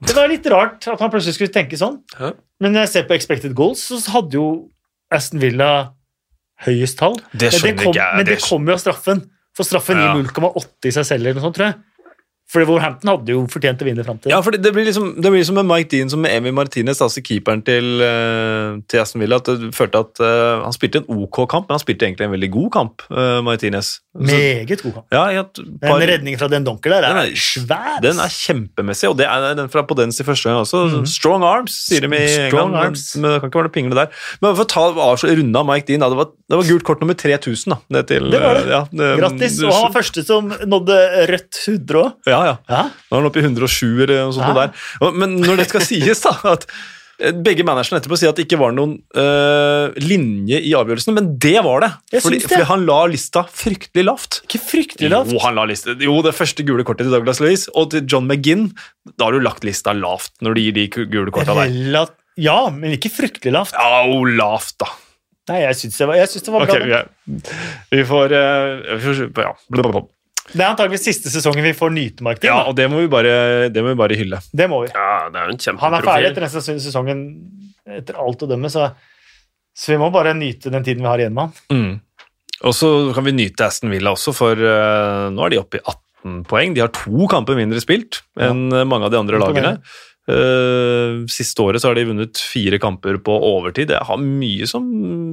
Det 0.00 0.14
var 0.16 0.30
litt 0.30 0.46
rart 0.48 0.86
at 0.88 1.02
man 1.02 1.10
plutselig 1.12 1.36
skulle 1.36 1.52
tenke 1.52 1.76
sånn. 1.80 1.98
Ja. 2.16 2.32
Men 2.62 2.72
når 2.76 2.86
jeg 2.86 2.92
ser 2.94 3.08
på 3.10 3.16
expected 3.18 3.52
goals, 3.58 3.82
så 3.90 3.98
hadde 4.14 4.38
jo 4.38 4.46
Aston 5.12 5.42
Villa 5.42 5.70
høyest 6.64 7.00
tall. 7.00 7.18
Det 7.32 7.50
Men 7.50 7.58
skjønner 7.58 7.82
kom, 7.82 7.92
ikke 7.92 8.00
jeg. 8.00 8.16
Men 8.16 8.28
det 8.28 8.38
Det- 8.38 8.46
kom 8.48 8.66
jo 8.70 8.72
av 8.78 8.80
straffen. 8.80 9.22
For 9.56 9.66
straffen 9.66 9.98
Ja. 9.98 10.14
gir 10.14 10.22
0,8 10.24 10.88
i 10.88 10.90
seg 10.94 11.04
selv, 11.04 11.26
eller 11.26 11.34
noe 11.40 11.44
sånt, 11.50 11.56
tror 11.58 11.66
jeg. 11.66 11.78
For 12.50 12.64
Wolverhampton 12.66 13.12
hadde 13.12 13.30
jo 13.30 13.44
fortjent 13.52 13.78
å 13.82 13.86
vinne 13.86 14.02
fram 14.02 14.18
til 14.18 14.32
ja, 14.32 14.40
for 14.42 14.50
det, 14.56 14.72
blir 14.74 14.88
liksom, 14.88 15.12
det 15.22 15.30
blir 15.30 15.44
som 15.46 15.54
med 15.60 15.68
Mike 15.68 15.90
Dean 15.92 16.10
som 16.10 16.18
med 16.24 16.32
Emi 16.34 16.50
Martinez, 16.56 16.98
altså 17.04 17.22
keeperen 17.22 17.60
til, 17.62 18.00
eh, 18.02 18.80
til 18.90 19.00
Aston 19.04 19.22
Villa. 19.22 19.38
at 19.38 19.46
det 19.46 19.70
følte 19.76 20.00
at 20.02 20.18
uh, 20.24 20.64
Han 20.64 20.74
spilte 20.74 21.02
en 21.04 21.06
OK 21.22 21.44
kamp, 21.52 21.68
men 21.68 21.76
han 21.78 21.82
spilte 21.84 22.08
egentlig 22.08 22.26
en 22.26 22.34
veldig 22.34 22.50
god 22.56 22.70
kamp, 22.74 23.06
Uh, 23.10 23.38
Martinez. 23.46 24.00
Så- 24.10 24.26
Meget 24.26 24.82
god 24.82 24.92
kamp. 24.96 25.06
ja, 25.14 25.24
et 25.44 25.54
Den 25.54 26.02
redningen 26.10 26.38
fra 26.40 26.48
den 26.50 26.64
donker 26.66 26.90
der 26.90 27.02
Den 27.06 27.16
er 27.22 27.30
er- 27.30 27.38
svær. 27.38 28.00
Den 28.02 28.18
er 28.18 28.26
kjempemessig, 28.34 29.08
og 29.08 29.16
det 29.18 29.26
er 29.30 29.54
den 29.54 29.68
fra 29.70 29.82
Podens 29.86 30.18
i 30.20 30.24
første 30.26 30.50
gang 30.50 30.58
også. 30.64 30.80
Mhm. 30.90 31.06
Strong 31.06 31.44
arms, 31.46 31.76
sier 31.86 32.00
de 32.02 32.10
i 32.18 32.26
Strong 32.48 32.72
England. 32.74 32.74
arms. 32.84 33.04
Men 33.16 33.30
det 33.30 33.40
kan 33.40 33.50
ikke 33.50 33.60
være 33.62 33.68
noe 33.70 33.76
pingle 33.78 33.94
der. 33.94 34.08
Men 34.42 34.56
for 34.58 34.64
å 34.64 34.68
ta 34.68 34.84
altså, 34.90 35.30
runde 35.30 35.54
av 35.62 35.66
Mike 35.70 35.86
Dean, 35.86 36.00
da, 36.02 36.08
det, 36.10 36.18
var, 36.18 36.26
det 36.50 36.58
var 36.58 36.64
gult 36.72 36.82
kort 36.90 37.00
nummer 37.00 37.14
3000. 37.14 37.70
da. 37.70 37.78
Det, 38.00 38.06
til, 38.10 38.30
Det 38.34 38.40
var 38.42 38.54
det. 38.58 38.66
Ja, 38.74 38.82
det, 38.90 39.10
Grattis. 39.22 39.62
Og 39.62 39.70
han 39.72 39.86
var 39.92 39.94
første 40.02 40.24
som 40.26 40.50
nådde 40.50 40.98
rødt 41.30 41.62
100 41.68 42.02
òg. 42.02 42.12
Ja, 42.26 42.39
ja. 42.48 42.56
Ja. 42.70 42.84
Nå 43.10 43.16
er 43.16 43.20
han 43.22 43.28
oppe 43.28 43.42
i 43.42 43.44
107 43.44 43.84
eller 44.06 44.16
noe 44.26 44.32
sånt 44.36 44.48
Ja. 44.48 44.66
der. 44.66 45.12
Men 45.16 45.38
når 45.42 45.62
det 45.62 45.68
skal 45.70 45.84
sies, 45.86 46.22
da 46.24 46.32
at 46.52 46.66
eh, 47.20 47.32
begge 47.36 47.64
managerne 47.66 48.00
etterpå 48.00 48.16
sier 48.20 48.32
at 48.32 48.38
det 48.40 48.46
ikke 48.46 48.58
var 48.60 48.72
noen 48.76 48.94
øh, 49.18 49.92
linje 50.00 50.60
i 50.64 50.72
avgjørelsen, 50.78 51.14
men 51.16 51.32
det 51.42 51.56
var 51.66 51.84
det. 51.84 51.90
Fordi, 52.22 52.38
det. 52.40 52.48
fordi 52.48 52.68
han 52.70 52.86
la 52.88 53.00
lista 53.12 53.44
fryktelig 53.44 54.06
lavt. 54.08 54.40
Ikke 54.48 54.62
fryktelig 54.64 55.10
lavt. 55.12 55.34
Jo, 55.34 55.42
han 55.44 55.58
la 55.60 55.66
lista. 55.68 55.96
jo, 55.98 56.16
det 56.24 56.32
første 56.38 56.64
gule 56.66 56.86
kortet 56.88 57.06
til 57.08 57.14
Douglas 57.18 57.42
Louise 57.44 57.68
og 57.74 57.90
til 57.92 58.06
John 58.08 58.26
McGinn, 58.30 58.70
da 59.16 59.28
har 59.28 59.36
du 59.36 59.44
lagt 59.44 59.66
lista 59.68 59.92
lavt 59.96 60.32
når 60.40 60.56
du 60.56 60.64
gir 60.64 60.78
de 60.80 60.88
gule 60.96 61.30
korta 61.34 61.58
der. 61.60 62.16
Ja, 62.40 62.70
men 62.72 62.94
ikke 62.96 63.10
fryktelig 63.12 63.52
lavt. 63.52 63.74
Ja, 63.76 64.04
og 64.08 64.24
lavt, 64.38 64.78
da. 64.80 64.88
Nei, 65.50 65.64
jeg 65.64 65.76
syns 65.80 65.96
det 65.98 66.06
var, 66.06 66.18
jeg 66.20 66.30
syns 66.30 66.44
det 66.46 66.52
var 66.54 66.62
bra. 66.68 66.76
vi, 66.78 67.38
vi 67.98 68.02
får, 68.06 68.32
uh, 68.36 68.96
vi 69.00 69.00
får 69.02 69.22
ja. 69.42 69.52
Det 70.50 70.60
er 70.60 70.68
antakeligvis 70.68 71.06
siste 71.06 71.30
sesongen 71.32 71.64
vi 71.64 71.72
får 71.76 71.92
nyte 71.94 72.24
Mark 72.26 72.42
ja, 72.46 72.56
og 72.66 72.74
det 72.78 72.88
må 72.90 73.04
vi 73.04 73.08
bare, 73.12 73.32
det 73.70 73.84
må 73.84 73.92
vi 73.92 74.00
bare 74.00 74.18
hylle. 74.18 74.40
Det 74.50 74.66
må 74.70 74.82
vi. 74.84 74.90
Ja, 74.92 75.28
det 75.30 75.40
er 75.40 75.50
jo 75.52 75.56
en 75.56 75.80
Han 75.84 75.96
er 75.96 76.06
ferdig 76.06 76.30
etter 76.32 76.46
neste 76.46 76.62
sesongen, 76.66 77.24
etter 78.00 78.18
alt 78.20 78.44
å 78.46 78.50
dømme, 78.50 78.70
så, 78.72 78.90
så 79.76 79.94
vi 79.94 79.98
må 80.00 80.10
bare 80.14 80.34
nyte 80.38 80.72
den 80.74 80.86
tiden 80.86 81.06
vi 81.06 81.10
har 81.10 81.22
igjen 81.22 81.36
med 81.36 81.48
han. 81.48 81.76
Mm. 81.76 82.30
Og 82.68 82.76
så 82.76 82.90
kan 83.16 83.24
vi 83.24 83.36
nyte 83.36 83.70
Aston 83.70 83.92
Villa 83.92 84.12
også, 84.12 84.34
for 84.36 84.58
uh, 84.58 85.30
nå 85.32 85.46
er 85.46 85.54
de 85.54 85.60
oppe 85.62 85.80
i 85.80 85.84
18 85.84 86.42
poeng. 86.50 86.74
De 86.76 86.82
har 86.84 86.92
to 86.92 87.30
kamper 87.32 87.56
mindre 87.56 87.80
spilt 87.80 88.20
enn 88.36 88.66
ja. 88.68 88.84
mange 88.88 89.08
av 89.08 89.14
de 89.14 89.20
andre 89.22 89.40
lagene. 89.40 89.76
Uh, 90.28 91.24
siste 91.32 91.62
året 91.64 91.82
så 91.82 91.88
har 91.90 91.96
de 91.98 92.04
vunnet 92.10 92.38
fire 92.38 92.78
kamper 92.78 93.16
på 93.24 93.34
overtid. 93.34 93.88
Det 93.90 94.02
har 94.06 94.20
mye 94.20 94.66
som, 94.68 94.84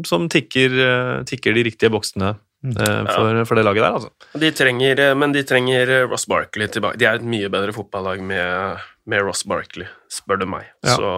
som 0.07 0.29
tikker, 0.31 0.73
eh, 0.81 1.23
tikker 1.27 1.53
de 1.53 1.65
riktige 1.67 1.91
boksene 1.93 2.31
uh, 2.33 3.03
for, 3.11 3.41
for 3.45 3.59
det 3.59 3.65
laget 3.67 3.83
der, 3.83 3.97
altså. 3.99 4.09
De 4.41 4.51
trenger, 4.55 5.01
men 5.19 5.35
de 5.35 5.43
trenger 5.45 5.91
Ross 6.09 6.25
Barkley 6.31 6.71
tilbake. 6.71 6.97
De 6.97 7.05
er 7.09 7.19
et 7.19 7.27
mye 7.27 7.51
bedre 7.53 7.75
fotballag 7.75 8.23
med, 8.25 8.81
med 9.05 9.25
Ross 9.27 9.43
Barkley, 9.45 9.85
spør 10.09 10.41
du 10.41 10.47
meg. 10.49 10.69
Ja. 10.87 10.95
Så, 10.95 11.11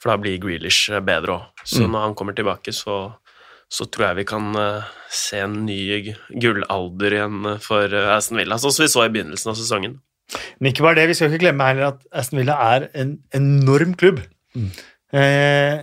for 0.00 0.14
da 0.14 0.20
blir 0.22 0.40
Grealish 0.40 0.88
bedre 1.04 1.40
òg. 1.40 1.64
Så 1.64 1.82
Mm. 1.84 1.90
når 1.92 2.06
han 2.06 2.14
kommer 2.16 2.38
tilbake, 2.38 2.72
så, 2.72 3.00
så 3.68 3.84
tror 3.90 4.10
jeg 4.12 4.22
vi 4.22 4.28
kan 4.30 4.54
uh, 4.56 4.88
se 5.10 5.42
en 5.44 5.66
ny 5.66 6.14
gullalder 6.30 7.18
igjen 7.18 7.58
for 7.60 7.92
Aston 8.14 8.40
Villa, 8.40 8.56
sånn 8.62 8.72
som 8.72 8.86
vi 8.86 8.94
så 8.94 9.04
i 9.04 9.12
begynnelsen 9.12 9.52
av 9.52 9.58
sesongen. 9.60 10.00
Men 10.58 10.70
ikke 10.70 10.84
bare 10.86 10.98
det, 11.00 11.08
vi 11.10 11.14
skal 11.18 11.30
ikke 11.30 11.44
glemme 11.46 11.66
heller 11.70 11.92
at 11.92 12.04
Aston 12.22 12.38
Villa 12.40 12.56
er 12.74 12.88
en 13.02 13.16
enorm 13.36 13.94
klubb. 13.98 14.20
Eh, 15.12 15.80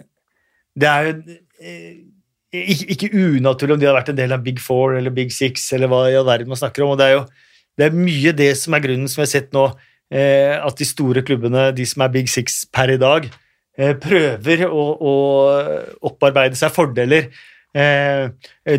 det 0.77 0.87
er 0.91 1.07
jo 1.07 1.13
eh, 1.59 1.97
ikke, 2.53 2.87
ikke 2.95 3.09
unaturlig 3.37 3.75
om 3.75 3.81
de 3.81 3.89
har 3.89 3.97
vært 3.97 4.13
en 4.13 4.19
del 4.19 4.31
av 4.35 4.43
Big 4.45 4.61
Four 4.63 4.95
eller 4.97 5.11
Big 5.15 5.33
Six, 5.35 5.65
eller 5.75 5.91
hva 5.91 6.05
i 6.09 6.15
all 6.15 6.27
verden 6.27 6.47
man 6.51 6.59
snakker 6.59 6.85
om. 6.85 6.93
og 6.95 7.01
Det 7.01 7.09
er 7.09 7.17
jo 7.17 7.25
det 7.77 7.85
er 7.85 7.97
mye 7.97 8.31
det 8.33 8.51
som 8.57 8.73
er 8.73 8.81
grunnen 8.81 9.09
som 9.11 9.21
vi 9.21 9.25
har 9.27 9.33
sett 9.35 9.51
nå. 9.53 9.67
eh, 10.09 10.55
at 10.55 10.79
de 10.79 10.85
store 10.87 11.21
klubbene, 11.27 11.67
de 11.75 11.85
som 11.85 12.01
er 12.05 12.13
Big 12.13 12.29
Six 12.31 12.63
per 12.73 12.89
i 12.93 12.97
dag, 12.97 13.27
eh, 13.77 13.93
prøver 13.99 14.63
å, 14.69 14.85
å 14.97 15.13
opparbeide 16.09 16.57
seg 16.57 16.73
fordeler. 16.73 17.27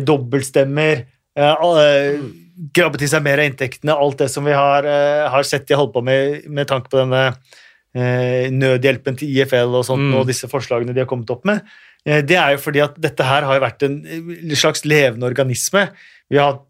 Dobbeltstemmer, 0.09 1.05
eh, 1.37 1.53
eh, 2.59 2.67
grabbe 2.75 2.97
til 2.99 3.07
seg 3.07 3.23
mer 3.23 3.39
av 3.39 3.45
inntektene, 3.49 3.95
alt 3.95 4.17
det 4.17 4.29
som 4.29 4.43
vi 4.45 4.51
har, 4.51 4.85
eh, 4.85 5.29
har 5.29 5.43
sett 5.43 5.67
de 5.67 5.75
holdt 5.75 5.93
på 5.93 6.03
med 6.03 6.49
med 6.49 6.67
tanke 6.67 6.89
på 6.89 6.97
denne 6.99 7.35
eh, 7.95 8.49
nødhjelpen 8.51 9.17
til 9.17 9.29
IFL 9.39 9.73
og 9.75 9.85
sånt, 9.85 9.99
Mm. 10.11 10.15
og 10.19 10.27
disse 10.27 10.47
forslagene 10.47 10.93
de 10.93 10.99
har 10.99 11.07
kommet 11.07 11.29
opp 11.31 11.43
med. 11.45 11.61
Eh, 12.05 12.21
Det 12.21 12.37
er 12.37 12.51
jo 12.51 12.57
fordi 12.57 12.83
at 12.83 12.99
dette 13.01 13.23
her 13.23 13.41
har 13.41 13.59
vært 13.59 13.81
en 13.83 14.03
slags 14.55 14.85
levende 14.85 15.25
organisme. 15.25 15.89
Vi 16.29 16.37
har 16.37 16.53
hatt 16.53 16.69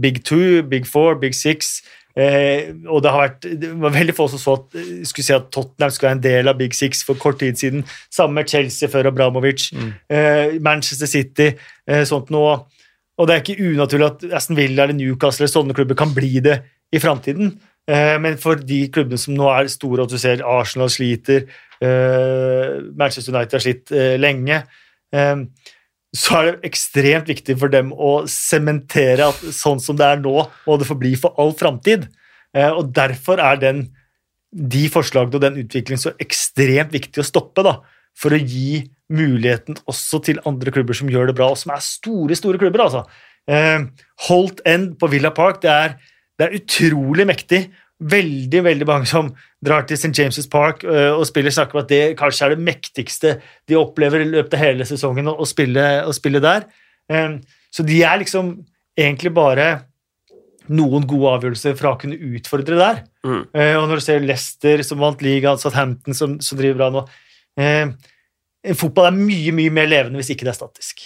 Big 0.00 0.22
Two, 0.24 0.62
Big 0.62 0.86
Four, 0.86 1.14
Big 1.16 1.34
Six. 1.34 1.82
Eh, 2.14 2.74
og 2.92 3.00
det 3.02 3.10
har 3.10 3.22
vært 3.24 3.46
det 3.60 3.70
var 3.80 3.94
veldig 3.94 4.12
få 4.14 4.26
som 4.28 4.38
så 4.42 4.54
at, 4.58 4.74
skulle 5.08 5.24
si 5.24 5.32
at 5.32 5.46
Tottenham 5.54 5.90
skulle 5.94 6.10
være 6.10 6.18
en 6.18 6.26
del 6.26 6.50
av 6.52 6.58
Big 6.58 6.74
Six 6.76 7.00
for 7.08 7.14
kort 7.16 7.38
tid 7.40 7.56
siden. 7.56 7.86
Sammen 8.12 8.34
med 8.34 8.50
Chelsea 8.52 8.88
før 8.92 9.08
Abramovic. 9.08 9.70
Eh, 10.10 10.58
Manchester 10.60 11.06
City. 11.08 11.54
Eh, 11.88 12.04
sånt 12.04 12.28
noe. 12.30 12.58
Og 13.20 13.28
det 13.28 13.34
er 13.34 13.42
ikke 13.42 13.72
unaturlig 13.72 14.08
at 14.08 14.24
Aston 14.38 14.56
Villa 14.56 14.86
eller 14.86 14.96
Newcastle 14.96 15.44
eller 15.44 15.52
sånne 15.52 15.76
klubber 15.76 15.98
kan 15.98 16.14
bli 16.16 16.40
det 16.44 16.62
i 16.92 17.00
framtiden. 17.02 17.52
Eh, 17.90 18.16
men 18.22 18.38
for 18.38 18.60
de 18.62 18.84
klubbene 18.94 19.18
som 19.18 19.34
nå 19.34 19.48
er 19.50 19.70
store, 19.72 20.04
og 20.04 20.12
du 20.12 20.18
ser 20.20 20.44
Arsenal 20.46 20.90
sliter, 20.92 21.48
eh, 21.82 22.78
Manchester 22.98 23.34
United 23.34 23.58
har 23.58 23.64
slitt 23.64 23.94
eh, 23.94 24.16
lenge, 24.20 24.62
så 25.12 26.38
er 26.38 26.46
det 26.46 26.68
ekstremt 26.70 27.28
viktig 27.28 27.58
for 27.60 27.72
dem 27.72 27.90
å 27.92 28.22
sementere 28.28 29.26
at 29.28 29.42
sånn 29.52 29.80
som 29.80 29.98
det 29.98 30.06
er 30.06 30.22
nå, 30.22 30.32
må 30.64 30.76
det 30.80 30.86
forbli 30.88 31.10
for 31.20 31.36
all 31.40 31.52
framtid. 31.52 32.06
Og 32.56 32.86
derfor 32.96 33.42
er 33.44 33.60
den, 33.60 33.82
de 34.48 34.86
forslagene 34.92 35.36
og 35.36 35.44
den 35.44 35.58
utviklingen 35.60 36.00
så 36.00 36.14
ekstremt 36.16 36.96
viktig 36.96 37.20
å 37.20 37.28
stoppe, 37.28 37.64
da, 37.66 37.74
for 38.18 38.34
å 38.34 38.40
gi 38.40 38.82
muligheten 39.12 39.76
også 39.90 40.22
til 40.24 40.40
andre 40.48 40.72
klubber 40.74 40.96
som 40.96 41.10
gjør 41.12 41.30
det 41.30 41.36
bra, 41.36 41.50
og 41.52 41.60
som 41.60 41.74
er 41.74 41.84
store, 41.84 42.36
store 42.38 42.60
klubber. 42.60 42.86
altså. 42.86 43.04
Eh, 43.50 43.84
Holt 44.28 44.62
End 44.68 44.96
på 45.00 45.10
Villa 45.12 45.32
Park, 45.34 45.62
det 45.64 45.70
er, 45.70 45.96
det 46.38 46.46
er 46.46 46.58
utrolig 46.60 47.26
mektig. 47.28 47.62
Veldig 48.02 48.64
veldig 48.66 48.86
mange 48.88 49.06
som 49.06 49.30
drar 49.62 49.84
til 49.86 49.98
St. 49.98 50.10
James' 50.16 50.48
Park 50.50 50.82
eh, 50.84 51.12
og 51.12 51.26
spiller, 51.28 51.54
snakker 51.54 51.78
om 51.78 51.84
at 51.84 51.92
det 51.92 52.02
kanskje 52.18 52.48
er 52.48 52.56
det 52.56 52.66
mektigste 52.66 53.36
de 53.68 53.78
opplever 53.78 54.24
i 54.24 54.30
løpet 54.30 54.56
av 54.58 54.64
hele 54.64 54.88
sesongen 54.88 55.30
å, 55.30 55.36
å, 55.38 55.46
spille, 55.46 55.86
å 56.08 56.14
spille 56.16 56.42
der. 56.42 56.66
Eh, 57.12 57.38
så 57.72 57.86
de 57.86 58.02
er 58.02 58.20
liksom 58.22 58.56
egentlig 58.98 59.32
bare 59.34 59.70
noen 60.72 61.06
gode 61.08 61.30
avgjørelser 61.36 61.74
fra 61.78 61.94
å 61.94 61.98
kunne 62.00 62.18
utfordre 62.36 62.78
der. 62.78 63.02
Mm. 63.26 63.42
Eh, 63.54 63.74
og 63.78 63.88
når 63.90 64.00
du 64.00 64.04
ser 64.04 64.24
Leicester 64.24 64.82
som 64.86 65.00
vant 65.02 65.22
ligaen, 65.24 65.60
Southampton 65.60 66.16
som, 66.16 66.36
som 66.44 66.58
driver 66.58 66.78
bra 66.78 66.90
nå 66.94 67.04
eh, 67.60 67.92
Fotball 68.78 69.10
er 69.10 69.16
mye 69.18 69.52
mye 69.56 69.72
mer 69.74 69.88
levende 69.90 70.20
hvis 70.20 70.30
ikke 70.34 70.46
det 70.46 70.52
er 70.54 70.58
statisk. 70.60 71.04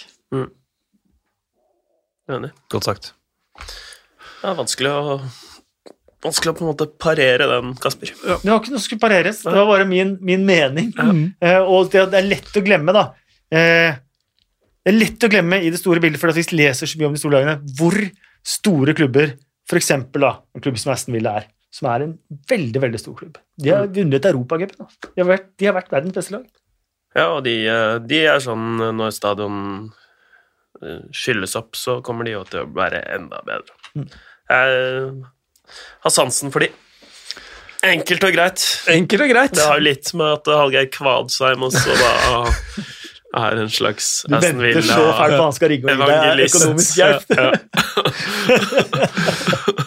Enig. 2.27 2.51
Godt 2.69 2.85
sagt. 2.89 3.13
Det 3.57 4.51
er 4.51 4.57
vanskelig 4.57 4.93
å 4.93 5.19
Vanskelig 6.25 6.49
å 6.49 6.55
på 6.57 6.63
en 6.65 6.69
måte 6.71 6.87
parere 6.97 7.45
den, 7.45 7.75
Kasper. 7.77 8.09
Det 8.09 8.37
var 8.41 8.57
ikke 8.57 8.71
noe 8.73 8.79
som 8.81 8.85
skulle 8.87 9.03
pareres, 9.03 9.43
det 9.45 9.53
var 9.53 9.67
bare 9.69 9.85
min, 9.85 10.15
min 10.25 10.47
mening. 10.47 10.87
Eh, 11.45 11.59
og 11.61 11.91
det, 11.93 12.07
det 12.09 12.17
er 12.17 12.25
lett 12.31 12.57
å 12.57 12.63
glemme, 12.65 12.95
da. 12.95 13.03
Eh, 13.53 13.99
det 14.81 14.91
er 14.91 14.97
lett 14.97 15.27
å 15.27 15.29
glemme 15.29 15.59
i 15.61 15.69
det 15.69 15.77
store 15.77 16.01
bildet, 16.01 16.17
for 16.17 16.33
at 16.33 16.39
vi 16.39 16.57
leser 16.57 16.89
så 16.89 16.97
mye 16.97 17.11
om 17.11 17.13
de 17.13 17.21
store 17.21 17.37
lagene, 17.37 17.59
hvor 17.77 17.99
store 18.41 18.95
klubber, 18.97 19.35
f.eks. 19.69 19.91
en 19.93 20.07
klubb 20.63 20.81
som 20.81 20.95
Aston 20.95 21.13
Villa 21.13 21.35
er, 21.37 21.47
som 21.77 21.89
er 21.93 22.05
en 22.07 22.13
veldig 22.49 22.81
veldig 22.87 22.99
stor 23.01 23.15
klubb. 23.19 23.37
De 23.61 23.69
har 23.73 23.87
vunnet 23.93 24.25
Europacupen. 24.31 24.77
da. 24.81 24.87
De, 25.13 25.21
har 25.21 25.29
vært- 25.35 25.51
de 25.61 25.65
har 25.69 25.75
vært 25.77 25.91
verdens 25.93 26.15
beste 26.17 26.33
lag. 26.37 26.45
Ja, 27.17 27.27
og 27.35 27.43
de, 27.45 27.53
eh, 27.69 27.97
de 28.05 28.19
er 28.29 28.39
sånn 28.43 28.81
eh, 28.81 28.91
når 28.97 29.13
stadion 29.15 29.59
eh, 30.83 30.99
skylles 31.15 31.55
opp, 31.59 31.75
så 31.79 31.99
kommer 32.05 32.25
de 32.27 32.31
jo 32.35 32.43
til 32.49 32.59
å 32.65 32.67
være 32.73 32.99
enda 33.15 33.39
bedre. 33.45 33.73
Mm. 33.97 34.09
Jeg 34.47 34.67
har 36.05 36.11
sansen 36.13 36.51
for 36.53 36.59
de. 36.63 36.69
Enkelt 37.87 38.23
og 38.25 38.33
greit. 38.33 38.61
Enkelt 38.89 39.21
og 39.25 39.29
greit. 39.31 39.53
Det 39.57 39.65
har 39.67 39.77
jo 39.79 39.85
litt 39.85 40.09
med 40.17 40.27
at 40.39 40.45
Hallgeir 40.49 40.87
Kvadsheim 40.93 41.61
også 41.67 41.93
da 41.99 42.11
er 43.43 43.59
en 43.61 43.69
slags 43.69 44.07
Du 44.25 44.33
Aston 44.37 44.61
venter 44.63 44.81
så 44.81 44.95
Villa 44.97 45.17
fælt 45.19 45.35
på 45.37 45.43
han 45.43 45.53
skal 45.57 45.69
rigge 45.73 45.85
og 45.93 45.97
gi 46.09 46.15
deg 46.39 46.45
økonomisk 46.47 46.91
hjelp. 46.97 47.27
Ja, 47.37 47.47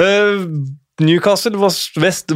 Eh, 0.00 0.46
Newcastle 1.00 1.58
West, 1.58 1.96
West, 1.96 2.32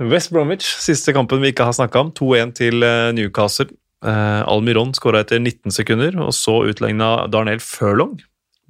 West, 0.00 0.32
Bromwich, 0.32 0.66
siste 0.82 1.14
kampen 1.14 1.42
vi 1.42 1.52
ikke 1.52 1.66
har 1.68 1.76
snakka 1.76 2.06
om. 2.06 2.10
2-1 2.18 2.56
til 2.58 2.82
eh, 2.86 3.12
Newcastle. 3.14 3.70
Uh, 4.00 4.40
Almiron 4.48 4.94
skåra 4.96 5.20
etter 5.20 5.36
19 5.42 5.74
sekunder, 5.76 6.14
og 6.24 6.32
så 6.32 6.62
utligna 6.64 7.26
Darnell 7.28 7.60
Furlong 7.60 8.14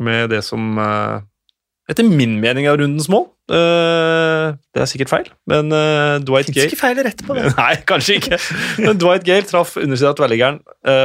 med 0.02 0.32
det 0.32 0.40
som 0.42 0.74
uh, 0.74 1.20
etter 1.86 2.02
min 2.02 2.40
mening 2.42 2.66
er 2.66 2.80
rundens 2.80 3.06
mål. 3.12 3.28
Uh, 3.46 4.58
det 4.74 4.82
er 4.82 4.90
sikkert 4.90 5.12
feil, 5.12 5.30
men 5.50 5.70
Dwight 6.26 6.50
Gale 6.50 6.66
ikke 6.66 6.80
feil 6.80 6.98
rett 7.06 7.22
på 7.22 7.36
det. 7.38 7.46
Nei, 7.60 7.76
kanskje 7.86 8.18
ikke. 8.18 8.40
Men 8.82 8.98
Dwight 8.98 9.28
Gale 9.28 9.46
traff 9.46 9.76
undersida 9.78 10.10
av 10.10 10.18
tverrliggeren 10.18 10.58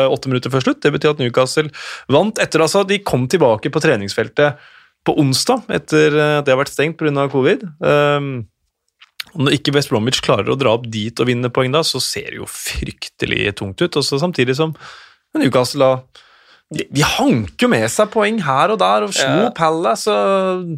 åtte 0.09 0.31
minutter 0.31 0.53
før 0.53 0.65
slutt. 0.65 0.81
Det 0.81 0.93
betyr 0.97 1.13
at 1.13 1.21
Newcastle 1.21 1.69
vant 2.09 2.41
etter 2.41 2.65
altså 2.65 2.81
De 2.89 2.97
kom 3.05 3.29
tilbake 3.29 3.69
på 3.69 3.83
treningsfeltet 3.85 4.57
på 5.05 5.15
onsdag 5.21 5.69
etter 5.73 6.17
eh, 6.17 6.35
at 6.39 6.47
det 6.47 6.53
har 6.55 6.61
vært 6.63 6.73
stengt 6.73 6.99
pga. 6.99 7.29
covid. 7.31 7.65
Um, 7.79 8.45
og 9.35 9.47
når 9.47 9.57
ikke 9.57 9.73
West 9.75 9.91
Bromwich 9.91 10.21
klarer 10.23 10.53
å 10.53 10.59
dra 10.59 10.75
opp 10.77 10.85
dit 10.91 11.15
og 11.19 11.27
vinne 11.27 11.51
poeng, 11.51 11.73
da, 11.73 11.83
så 11.83 11.99
ser 12.03 12.31
det 12.31 12.39
jo 12.39 12.47
fryktelig 12.49 13.49
tungt 13.59 13.81
ut. 13.83 13.99
Også 13.99 14.21
samtidig 14.21 14.55
som 14.57 14.75
Newcastle 15.35 15.83
da 15.83 16.21
de, 16.73 16.85
de 16.89 17.03
hanker 17.05 17.67
jo 17.67 17.69
med 17.69 17.85
seg 17.93 18.09
poeng 18.09 18.39
her 18.41 18.71
og 18.73 18.79
der 18.81 19.05
og 19.05 19.11
slo 19.13 19.43
Ja. 19.45 19.49
Palace 19.53 20.09
og 20.09 20.71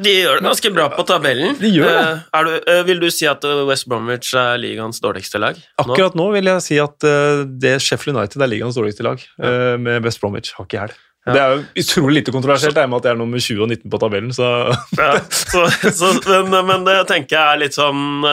De 0.00 0.14
gjør 0.14 0.40
det 0.40 0.46
ganske 0.46 0.70
bra 0.74 0.86
på 0.90 1.04
tabellen. 1.06 1.52
De 1.60 1.68
gjør 1.70 1.90
det. 1.90 2.06
Uh, 2.32 2.38
du, 2.48 2.54
uh, 2.70 2.80
vil 2.88 3.02
du 3.02 3.10
si 3.12 3.28
at 3.30 3.44
West 3.68 3.86
Bromwich 3.90 4.32
er 4.38 4.56
ligaens 4.62 5.02
dårligste 5.04 5.38
lag? 5.42 5.58
nå? 5.60 5.84
Akkurat 5.84 6.16
nå 6.18 6.30
vil 6.34 6.48
jeg 6.50 6.64
si 6.64 6.80
at 6.82 7.06
uh, 7.06 7.44
det 7.44 7.76
Sheffield 7.84 8.16
United 8.16 8.40
er 8.40 8.50
ligaens 8.50 8.78
dårligste 8.78 9.06
lag, 9.06 9.20
eh, 9.20 9.74
med 9.78 10.06
West 10.06 10.22
Bromwich 10.22 10.54
hakk 10.56 10.74
i 10.74 10.80
hæl. 10.80 10.96
Ja. 11.24 11.32
Det 11.32 11.40
er 11.40 11.54
jo 11.54 11.84
utrolig 11.84 12.18
lite 12.20 12.32
kontroversielt, 12.34 12.76
med 12.76 12.98
at 12.98 13.06
det 13.06 13.12
er 13.14 13.16
nummer 13.16 13.40
20 13.40 13.62
og 13.64 13.70
19 13.70 13.92
på 13.92 14.00
tabellen, 14.02 14.34
så 14.36 14.48
Ja, 15.00 15.14
så, 15.32 15.64
så, 15.88 16.10
men, 16.50 16.66
men 16.68 16.84
det 16.84 16.98
tenker 17.08 17.38
jeg 17.38 17.54
er 17.54 17.62
litt 17.62 17.78
sånn 17.78 18.26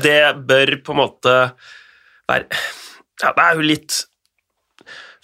Det 0.00 0.20
bør 0.48 0.72
på 0.86 0.94
en 0.94 1.00
måte 1.02 1.34
være 2.30 2.46
Ja, 3.20 3.34
det 3.36 3.44
er 3.44 3.60
jo 3.60 3.66
litt 3.68 3.98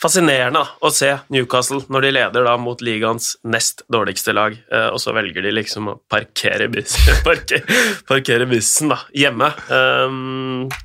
fascinerende 0.00 0.60
da, 0.62 0.76
å 0.80 0.90
se 0.92 1.10
Newcastle 1.32 1.82
når 1.92 2.06
de 2.06 2.12
leder 2.16 2.46
da 2.48 2.54
mot 2.60 2.80
ligaens 2.84 3.34
nest 3.44 3.82
dårligste 3.92 4.32
lag, 4.32 4.56
eh, 4.56 4.86
og 4.88 4.96
så 5.02 5.12
velger 5.16 5.44
de 5.44 5.52
liksom 5.52 5.90
å 5.92 5.96
parkere, 6.08 6.70
bussen, 6.72 7.18
parkere, 7.26 7.80
parkere 8.08 8.48
bussen 8.48 8.94
da, 8.94 9.00
hjemme. 9.12 9.50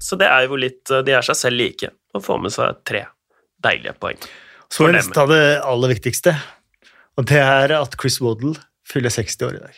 Så 0.04 0.20
det 0.20 0.28
er 0.28 0.50
jo 0.50 0.60
litt 0.60 0.92
De 1.08 1.16
er 1.16 1.24
seg 1.24 1.40
selv 1.40 1.62
like 1.62 1.94
å 2.16 2.24
få 2.24 2.40
med 2.44 2.52
seg 2.52 2.82
tre 2.88 3.06
deilige 3.64 3.96
poeng. 4.00 4.20
Så 4.76 4.84
For 4.84 4.92
vi 4.92 5.02
ta 5.16 5.24
det 5.30 5.44
aller 5.64 5.94
viktigste, 5.94 6.34
og 7.16 7.28
det 7.30 7.40
er 7.40 7.72
at 7.78 7.94
Chris 7.96 8.18
Waddle 8.20 8.58
fyller 8.84 9.14
60 9.14 9.38
år 9.48 9.54
i 9.56 9.62
dag. 9.64 9.78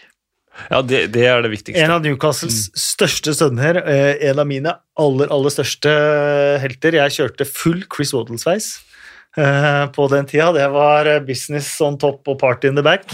ja, 0.72 0.80
det, 0.82 1.02
det 1.14 1.26
er 1.30 1.44
det 1.46 1.52
viktigste. 1.54 1.84
En 1.84 1.94
av 1.94 2.02
Newcastles 2.02 2.72
største 2.74 3.36
sønner, 3.38 3.78
eh, 3.84 4.18
en 4.32 4.42
av 4.42 4.48
mine 4.50 4.74
aller, 4.98 5.30
aller 5.30 5.54
største 5.54 5.94
helter. 6.64 6.98
Jeg 6.98 7.14
kjørte 7.14 7.46
full 7.46 7.86
Chris 7.94 8.16
Waddle-sveis 8.18 8.72
eh, 9.38 9.86
på 9.94 10.08
den 10.10 10.26
tida. 10.32 10.50
Det 10.56 10.66
var 10.74 11.12
eh, 11.12 11.22
business 11.28 11.70
on 11.86 12.02
top 12.02 12.34
og 12.34 12.40
party 12.42 12.72
in 12.72 12.82
the 12.82 12.86
back. 12.88 13.06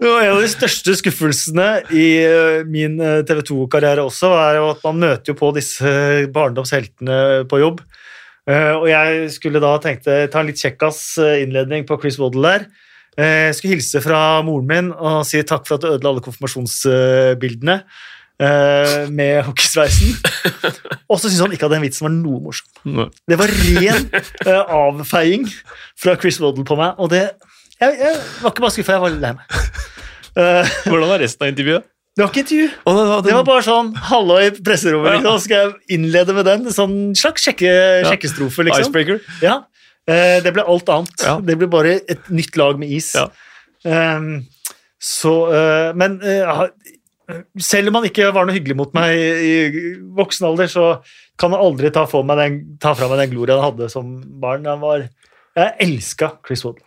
Det 0.00 0.06
var 0.06 0.22
en 0.22 0.36
av 0.36 0.44
de 0.44 0.52
største 0.54 0.94
skuffelsene 1.02 1.66
i 1.90 2.06
min 2.70 2.94
eh, 3.02 3.24
TV 3.26 3.42
2-karriere 3.50 4.06
også, 4.06 4.30
er 4.38 4.60
jo 4.60 4.70
at 4.70 4.86
man 4.86 5.02
møter 5.02 5.34
jo 5.34 5.40
på 5.42 5.50
disse 5.58 5.90
barndomsheltene 6.30 7.18
på 7.50 7.58
jobb. 7.66 7.82
Eh, 8.48 8.72
og 8.76 8.86
jeg 8.88 9.26
skulle 9.34 9.60
da 9.62 9.74
tenkte 9.82 10.22
ta 10.32 10.40
en 10.40 10.48
litt 10.48 10.60
kjekkas 10.62 11.00
eh, 11.20 11.42
innledning 11.44 11.84
på 11.88 11.98
Chris 12.00 12.16
Waddle 12.20 12.42
der. 12.54 12.64
Eh, 13.18 13.50
Jeg 13.50 13.58
skulle 13.58 13.74
hilse 13.76 14.00
fra 14.04 14.20
moren 14.46 14.66
min 14.70 14.88
og 14.94 15.24
si 15.28 15.42
takk 15.44 15.66
for 15.68 15.76
at 15.76 15.84
du 15.84 15.90
ødela 15.92 16.12
alle 16.14 16.24
konfirmasjonsbildene 16.24 17.80
med 19.12 19.42
hockeysveisen. 19.44 20.14
Og 21.12 21.18
så 21.20 21.26
syntes 21.28 21.42
han 21.44 21.52
ikke 21.52 21.66
at 21.68 21.74
den 21.74 21.82
vitsen 21.84 22.06
var 22.06 22.14
noe 22.14 22.38
morsom. 22.40 22.70
Det 23.28 23.36
var 23.36 23.52
ren 23.52 24.06
avfeiing 24.78 25.44
fra 26.00 26.14
Chris 26.16 26.38
Waddle 26.40 26.64
på 26.64 26.78
meg, 26.80 26.94
og 26.96 27.10
det 27.12 27.26
jeg, 27.80 27.98
jeg 28.00 28.14
var 28.40 28.54
ikke 28.54 28.64
bare 28.64 28.72
skuffa, 28.72 28.96
jeg 28.96 29.04
var 29.04 29.18
lei 29.20 29.34
meg. 29.36 29.60
Hvordan 30.86 31.12
var 31.12 31.20
resten 31.20 31.44
av 31.44 31.52
intervjuet? 31.52 31.84
Det 32.16 32.24
var 32.24 32.30
ikke 32.32 32.42
intervju. 32.44 32.68
Å, 32.84 32.94
det 32.94 33.08
var, 33.08 33.24
Det 33.24 33.34
var 33.38 33.44
bare 33.48 33.64
sånn 33.64 33.90
hallo 34.10 34.38
i 34.42 34.48
presserommet. 34.56 35.10
Ja. 35.12 35.18
Liksom. 35.18 35.36
Så 35.36 35.44
skal 35.46 35.60
jeg 35.62 35.98
innlede 35.98 36.34
med 36.36 36.48
den. 36.50 36.70
Sånn 36.74 36.96
slags 37.18 37.46
sjekke, 37.46 37.74
sjekkestrofe, 38.08 38.66
liksom. 38.66 38.88
Icebreaker. 38.88 39.20
Ja, 39.44 39.60
eh, 40.10 40.38
det 40.44 40.54
ble 40.56 40.66
alt 40.66 40.90
annet. 40.92 41.14
Ja. 41.24 41.38
Det 41.44 41.56
ble 41.60 41.70
bare 41.70 42.00
et 42.02 42.32
nytt 42.34 42.58
lag 42.60 42.80
med 42.82 42.92
is. 42.98 43.12
Ja. 43.16 43.28
Um, 43.86 44.42
Så, 45.00 45.30
uh, 45.48 45.96
men 45.96 46.18
uh, 46.20 46.66
selv 47.56 47.88
om 47.88 47.96
han 47.96 48.10
ikke 48.10 48.26
var 48.36 48.44
noe 48.44 48.52
hyggelig 48.52 48.74
mot 48.76 48.90
meg 48.92 49.14
i, 49.16 49.30
i 49.48 49.92
voksen 50.12 50.44
alder, 50.50 50.68
så 50.68 50.88
kan 51.40 51.54
han 51.54 51.62
aldri 51.64 51.88
ta, 51.94 52.04
meg 52.20 52.36
den, 52.42 52.58
ta 52.82 52.92
fra 52.92 53.08
meg 53.08 53.22
den 53.22 53.30
glorien 53.32 53.56
han 53.56 53.70
hadde 53.70 53.88
som 53.88 54.18
barn. 54.42 54.68
Han 54.68 54.82
var, 54.82 55.06
jeg 55.56 55.72
elska 55.86 56.34
Chris 56.44 56.66
Waddle. 56.66 56.84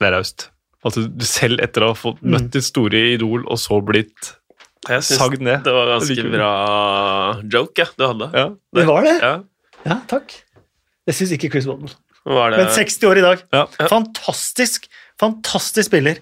Det 0.00 0.08
er 0.08 0.16
raust. 0.16 0.48
Altså, 0.82 1.06
selv 1.22 1.62
etter 1.62 1.86
å 1.86 1.92
ha 1.92 1.98
fått 1.98 2.18
møtt 2.26 2.48
mm. 2.48 2.52
ditt 2.56 2.66
store 2.66 3.04
idol, 3.12 3.46
og 3.46 3.62
så 3.62 3.78
blitt 3.86 4.32
jeg 4.88 5.04
sagd 5.06 5.42
ned. 5.44 5.62
Det 5.66 5.74
var 5.74 5.92
ganske 5.94 6.26
bra 6.32 6.50
joke 7.52 7.84
ja, 7.84 7.88
du 7.94 8.04
hadde. 8.06 8.30
Ja, 8.32 8.46
det, 8.78 8.86
var 8.88 9.08
det? 9.08 9.16
Ja, 9.22 9.32
ja 9.84 9.98
takk. 10.10 10.36
Jeg 11.08 11.18
syns 11.18 11.34
ikke 11.38 11.52
Chris 11.54 11.68
Waddle. 11.68 11.92
Men 12.28 12.68
60 12.74 13.04
år 13.08 13.20
i 13.20 13.24
dag. 13.24 13.44
Ja. 13.54 13.66
Fantastisk, 13.88 14.88
fantastisk 15.20 15.88
spiller 15.88 16.20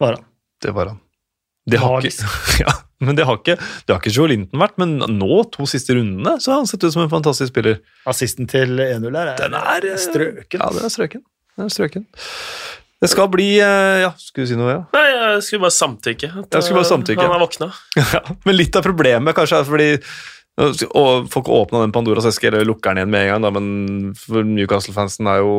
var 0.00 0.16
han. 0.16 0.28
Det 0.62 0.74
var 0.76 0.92
han. 0.92 1.00
Det 1.70 1.78
har 1.80 2.06
ikke, 2.06 2.28
ja, 2.64 2.72
men 3.04 3.16
det 3.18 3.26
har 3.28 3.36
ikke, 3.38 3.56
det 3.60 3.92
har 3.92 4.00
ikke 4.00 4.12
Joe 4.14 4.30
Linton 4.32 4.62
vært, 4.62 4.78
men 4.80 4.96
nå, 5.18 5.42
to 5.54 5.66
siste 5.68 5.94
rundene, 5.96 6.38
så 6.40 6.54
har 6.54 6.62
han 6.62 6.70
sett 6.70 6.84
ut 6.86 6.94
som 6.94 7.04
en 7.04 7.12
fantastisk 7.12 7.52
spiller. 7.52 7.80
Assisten 8.10 8.48
til 8.50 8.80
1-0 8.80 9.18
her 9.18 9.34
er, 9.34 9.58
er, 9.60 9.86
eh, 9.92 9.98
strøken. 10.00 10.56
Ja, 10.56 10.70
den 10.74 10.88
er 10.88 10.94
strøken. 10.94 11.24
Den 11.58 11.68
er 11.68 11.74
strøken. 11.74 12.06
Det 13.00 13.08
skal 13.08 13.30
bli 13.32 13.54
eh, 13.58 14.00
Ja, 14.04 14.10
skulle 14.20 14.46
du 14.46 14.52
si 14.52 14.58
noe? 14.58 14.74
Ja? 14.74 14.82
Nei, 14.96 15.06
jeg 15.08 15.46
skulle 15.46 15.64
bare 15.64 15.76
samtykke. 15.76 16.32
At, 16.42 16.50
jeg 16.52 16.66
skulle 16.66 16.82
bare 16.82 16.90
samtykke. 16.90 17.24
Han 17.24 17.36
er 17.38 17.44
våkna. 17.44 17.70
ja, 18.16 18.20
men 18.44 18.58
litt 18.58 18.76
av 18.76 18.84
problemet 18.86 19.36
kanskje 19.36 19.62
er 19.62 19.68
fordi 19.68 19.90
og 20.60 21.28
Folk 21.32 21.46
åpna 21.48 21.80
den 21.80 21.92
Pandoras 21.94 22.26
eske, 22.28 22.50
eller 22.50 22.66
lukker 22.68 22.92
den 22.92 23.00
igjen 23.00 23.12
med 23.14 23.22
en 23.22 23.30
gang, 23.30 23.44
da, 23.46 23.52
men 23.54 24.50
Newcastle-fansen 24.50 25.30
er 25.30 25.38
jo 25.40 25.54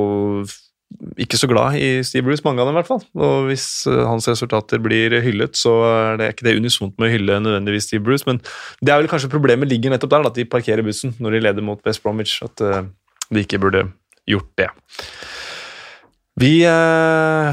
ikke 1.24 1.40
så 1.40 1.48
glad 1.50 1.80
i 1.80 2.04
Steve 2.06 2.28
Bruce, 2.28 2.44
mange 2.46 2.62
av 2.62 2.68
dem 2.68 2.76
i 2.76 2.82
hvert 2.82 2.90
fall. 2.90 3.02
Og 3.18 3.48
hvis 3.48 3.66
eh, 3.90 4.04
hans 4.06 4.28
resultater 4.30 4.82
blir 4.84 5.16
hyllet, 5.24 5.58
så 5.58 5.74
er 5.88 6.20
det 6.20 6.28
ikke 6.36 6.50
det 6.50 6.58
unisont 6.60 6.94
med 7.00 7.08
å 7.08 7.14
hylle 7.16 7.40
nødvendigvis 7.42 7.90
Steve 7.90 8.04
Bruce, 8.06 8.28
men 8.30 8.44
det 8.84 8.94
er 8.94 9.02
vel 9.02 9.10
kanskje 9.10 9.32
problemet 9.32 9.72
ligger 9.72 9.96
nettopp 9.96 10.14
der, 10.14 10.30
at 10.30 10.38
de 10.38 10.46
parkerer 10.52 10.86
bussen 10.86 11.16
når 11.18 11.38
de 11.38 11.44
leder 11.48 11.66
mot 11.66 11.82
West 11.88 12.04
Bromwich. 12.06 12.38
At 12.46 12.62
de 12.62 13.42
ikke 13.42 13.62
burde 13.64 13.88
gjort 14.30 14.52
det. 14.60 14.70
Vi 16.40 16.62
uh, 16.64 17.52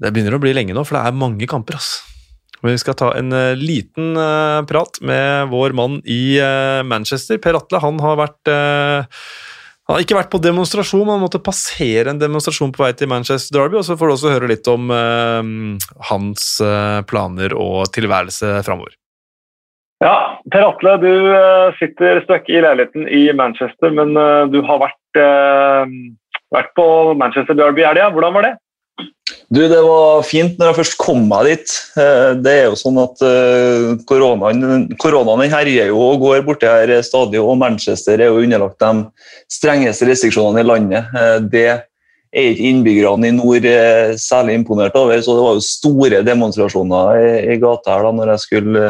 Det 0.00 0.12
begynner 0.14 0.36
å 0.36 0.40
bli 0.42 0.54
lenge 0.56 0.76
nå, 0.76 0.84
for 0.86 0.96
det 0.96 1.04
er 1.04 1.20
mange 1.20 1.48
kamper, 1.50 1.76
ass. 1.76 2.00
Men 2.60 2.74
vi 2.74 2.80
skal 2.82 2.96
ta 2.96 3.12
en 3.16 3.32
uh, 3.32 3.58
liten 3.58 4.16
prat 4.68 5.00
med 5.04 5.52
vår 5.52 5.76
mann 5.76 6.00
i 6.04 6.38
Manchester. 6.84 7.40
Per 7.40 7.58
Atle 7.60 7.80
han 7.82 8.00
har 8.04 8.20
vært 8.20 8.52
han 9.90 9.96
har 9.96 10.04
ikke 10.04 10.14
vært 10.14 10.30
på 10.30 10.38
demonstrasjon, 10.38 11.08
han 11.10 11.18
måtte 11.18 11.40
passere 11.42 12.12
en 12.12 12.20
demonstrasjon 12.20 12.70
på 12.70 12.84
vei 12.84 12.92
til 12.94 13.08
Manchester 13.10 13.56
Derby. 13.56 13.80
Og 13.80 13.86
så 13.88 13.96
får 13.98 14.06
du 14.06 14.14
også 14.14 14.34
høre 14.36 14.50
litt 14.52 14.68
om 14.70 14.92
hans 16.06 16.44
planer 17.10 17.56
og 17.58 17.90
tilværelse 17.96 18.60
framover. 18.68 18.94
Ja, 20.04 20.38
Per 20.52 20.68
Atle, 20.68 20.94
du 21.02 21.10
sitter 21.80 22.22
støkk 22.22 22.52
i 22.54 22.62
leiligheten 22.62 23.08
i 23.10 23.24
Manchester, 23.34 23.90
men 23.98 24.14
du 24.54 24.60
har 24.68 24.78
vært, 24.84 25.24
vært 26.54 26.74
på 26.78 26.86
Manchester 27.18 27.56
Derby 27.58 27.84
i 27.84 27.88
helga. 27.88 28.10
Hvordan 28.14 28.36
var 28.36 28.48
det? 28.48 28.56
Du, 29.50 29.60
Det 29.66 29.80
var 29.82 30.22
fint 30.26 30.58
når 30.58 30.70
jeg 30.70 30.78
først 30.78 30.96
kom 31.00 31.24
meg 31.30 31.48
dit. 31.48 31.72
Eh, 31.98 32.32
det 32.38 32.52
er 32.54 32.66
jo 32.68 32.78
sånn 32.78 33.00
at 33.02 33.22
eh, 33.26 33.86
koronaen, 34.06 34.88
koronaen 35.02 35.50
herjer 35.50 35.90
jo 35.90 36.02
og 36.04 36.22
går 36.22 36.44
borti 36.46 36.70
her 36.70 36.92
stadig, 37.06 37.40
og 37.42 37.58
Manchester 37.58 38.20
er 38.20 38.30
jo 38.30 38.44
underlagt 38.44 38.78
de 38.82 39.06
strengeste 39.50 40.06
restriksjonene 40.06 40.62
i 40.62 40.68
landet. 40.70 41.10
Eh, 41.18 41.38
det 41.50 41.68
er 42.30 42.52
ikke 42.52 42.68
innbyggerne 42.70 43.30
i 43.30 43.34
nord 43.34 43.66
særlig 44.22 44.54
imponert 44.60 44.94
over, 44.98 45.18
så 45.22 45.34
det 45.34 45.46
var 45.46 45.56
jo 45.56 45.64
store 45.66 46.20
demonstrasjoner 46.26 47.18
i, 47.18 47.32
i 47.54 47.58
gata 47.62 47.96
her 47.96 48.06
da 48.06 48.12
når 48.14 48.34
jeg 48.34 48.44
skulle 48.44 48.84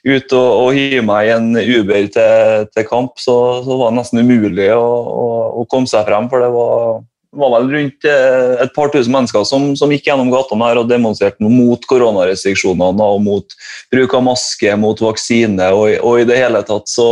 ut 0.00 0.32
og, 0.32 0.48
og 0.62 0.70
hive 0.76 1.04
meg 1.04 1.28
i 1.28 1.34
en 1.34 1.50
Uber 1.60 2.08
til, 2.14 2.66
til 2.72 2.88
kamp, 2.88 3.20
så, 3.20 3.36
så, 3.66 3.76
var 3.76 3.92
det 3.92 4.00
nesten 4.00 4.22
umulig 4.24 4.70
å, 4.72 4.80
å, 4.80 5.30
å 5.60 5.66
komme 5.68 5.90
seg 5.90 6.06
frem. 6.08 6.30
for 6.32 6.40
det 6.40 6.52
var 6.56 7.00
var 7.30 7.52
vel 7.54 7.68
rundt 7.70 8.06
eh, 8.08 8.62
et 8.64 8.72
par 8.74 8.90
tusen 8.90 9.12
mennesker 9.14 9.44
som, 9.46 9.70
som 9.78 9.92
gikk 9.94 10.08
gjennom 10.08 10.32
gatene 10.32 10.66
her 10.66 10.80
og 10.80 10.88
demonstrerte 10.90 11.46
mot 11.46 11.84
koronarestriksjonene 11.90 13.06
og 13.14 13.22
mot 13.22 13.56
bruk 13.92 14.16
av 14.18 14.24
maske, 14.26 14.74
mot 14.80 14.98
vaksine 14.98 15.70
og, 15.76 15.94
og 16.02 16.22
i 16.22 16.26
det 16.28 16.40
hele 16.40 16.62
tatt. 16.66 16.90
Så, 16.90 17.06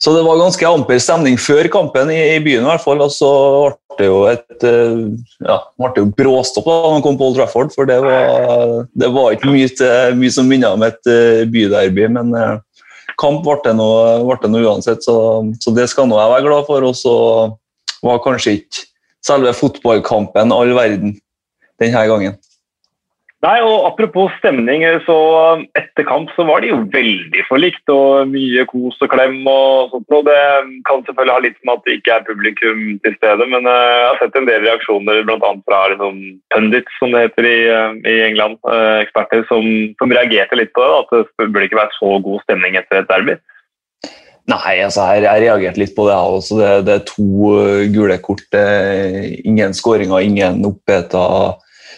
så, 0.00 0.14
det 0.16 0.24
var 0.24 0.40
ganske 0.40 0.70
amper 0.70 1.02
stemning 1.02 1.36
før 1.40 1.68
kampen 1.72 2.12
i, 2.14 2.22
i 2.38 2.40
byen, 2.44 2.64
i 2.64 2.70
hvert 2.70 2.84
fall. 2.84 3.04
Og 3.04 3.12
så 3.12 3.30
ble 3.66 3.74
det 3.98 4.06
jo 4.08 4.22
et 4.30 4.64
eh, 4.66 5.02
ja, 5.44 5.58
ble 5.80 6.04
jo 6.04 6.08
bråstopp 6.18 6.68
da 6.68 6.78
man 6.94 7.04
kom 7.04 7.18
på 7.18 7.28
Old 7.28 7.38
Trafford, 7.38 7.72
for 7.74 7.88
det 7.88 7.98
var, 8.04 8.86
det 8.98 9.10
var 9.14 9.34
ikke 9.34 9.52
mye, 9.52 9.90
mye 10.18 10.34
som 10.34 10.48
minnet 10.50 10.70
om 10.70 10.86
et 10.86 11.10
eh, 11.10 11.44
byderby. 11.50 12.08
men 12.14 12.34
kamp 13.18 13.42
ble 13.42 13.58
det 13.64 13.74
ble 13.74 14.36
det 14.42 14.50
nå 14.52 14.62
uansett, 14.62 15.02
så, 15.04 15.16
så 15.60 15.74
det 15.74 15.88
skal 15.90 16.08
nå 16.08 16.18
jeg 16.20 16.32
være 16.34 16.46
glad 16.46 16.68
for. 16.68 16.86
Og 16.86 16.94
så 16.96 17.14
var 18.04 18.22
kanskje 18.22 18.60
ikke 18.60 18.84
selve 19.26 19.54
fotballkampen 19.56 20.54
all 20.54 20.74
verden 20.76 21.16
denne 21.82 22.04
gangen. 22.10 22.38
Nei, 23.38 23.60
og 23.62 23.84
Apropos 23.86 24.32
stemning, 24.40 24.82
så 25.06 25.16
etter 25.78 26.02
kamp 26.08 26.30
så 26.34 26.42
var 26.48 26.64
det 26.64 26.72
jo 26.72 26.78
veldig 26.90 27.44
forlikt. 27.46 27.84
og 27.94 28.32
Mye 28.32 28.64
kos 28.66 28.96
og 29.04 29.12
klem. 29.12 29.36
og 29.46 29.92
sånt. 29.92 30.08
Og 30.10 30.24
det 30.26 30.38
kan 30.88 31.04
selvfølgelig 31.06 31.36
ha 31.36 31.44
litt 31.44 31.60
med 31.62 31.76
at 31.76 31.84
det 31.86 31.94
ikke 31.98 32.16
er 32.16 32.26
publikum 32.26 32.80
til 33.04 33.14
stede, 33.14 33.46
men 33.46 33.68
eh, 33.70 33.84
jeg 33.94 34.08
har 34.08 34.18
sett 34.22 34.38
en 34.40 34.48
del 34.48 34.64
reaksjoner 34.66 35.22
bl.a. 35.28 35.52
fra 35.68 35.82
pundits, 36.00 36.96
som 36.98 37.14
det 37.14 37.28
heter 37.28 37.46
i, 37.46 37.60
eh, 37.70 38.00
i 38.10 38.16
England, 38.26 38.58
eh, 38.66 39.04
eksperter, 39.04 39.46
som, 39.46 39.70
som, 40.02 40.16
reagerte 40.18 40.58
litt 40.58 40.74
på 40.74 40.82
det. 40.82 40.98
At 40.98 41.14
det 41.38 41.46
burde 41.52 41.70
ikke 41.70 41.82
vært 41.84 41.94
så 42.00 42.18
god 42.24 42.42
stemning 42.42 42.74
etter 42.80 43.04
et 43.04 43.12
derby. 43.12 43.38
Nei, 44.50 44.74
altså 44.82 45.06
jeg, 45.14 45.28
jeg 45.28 45.44
reagerte 45.46 45.84
litt 45.84 45.94
på 45.94 46.08
det. 46.10 46.18
også. 46.18 46.58
Det, 46.58 46.74
det 46.90 46.94
er 46.96 47.06
to 47.06 47.54
uh, 47.54 47.86
gule 47.94 48.18
kort. 48.18 48.60
ingen 49.46 49.76
skåringer, 49.76 50.26
ingen 50.26 50.64
oppheta 50.66 51.22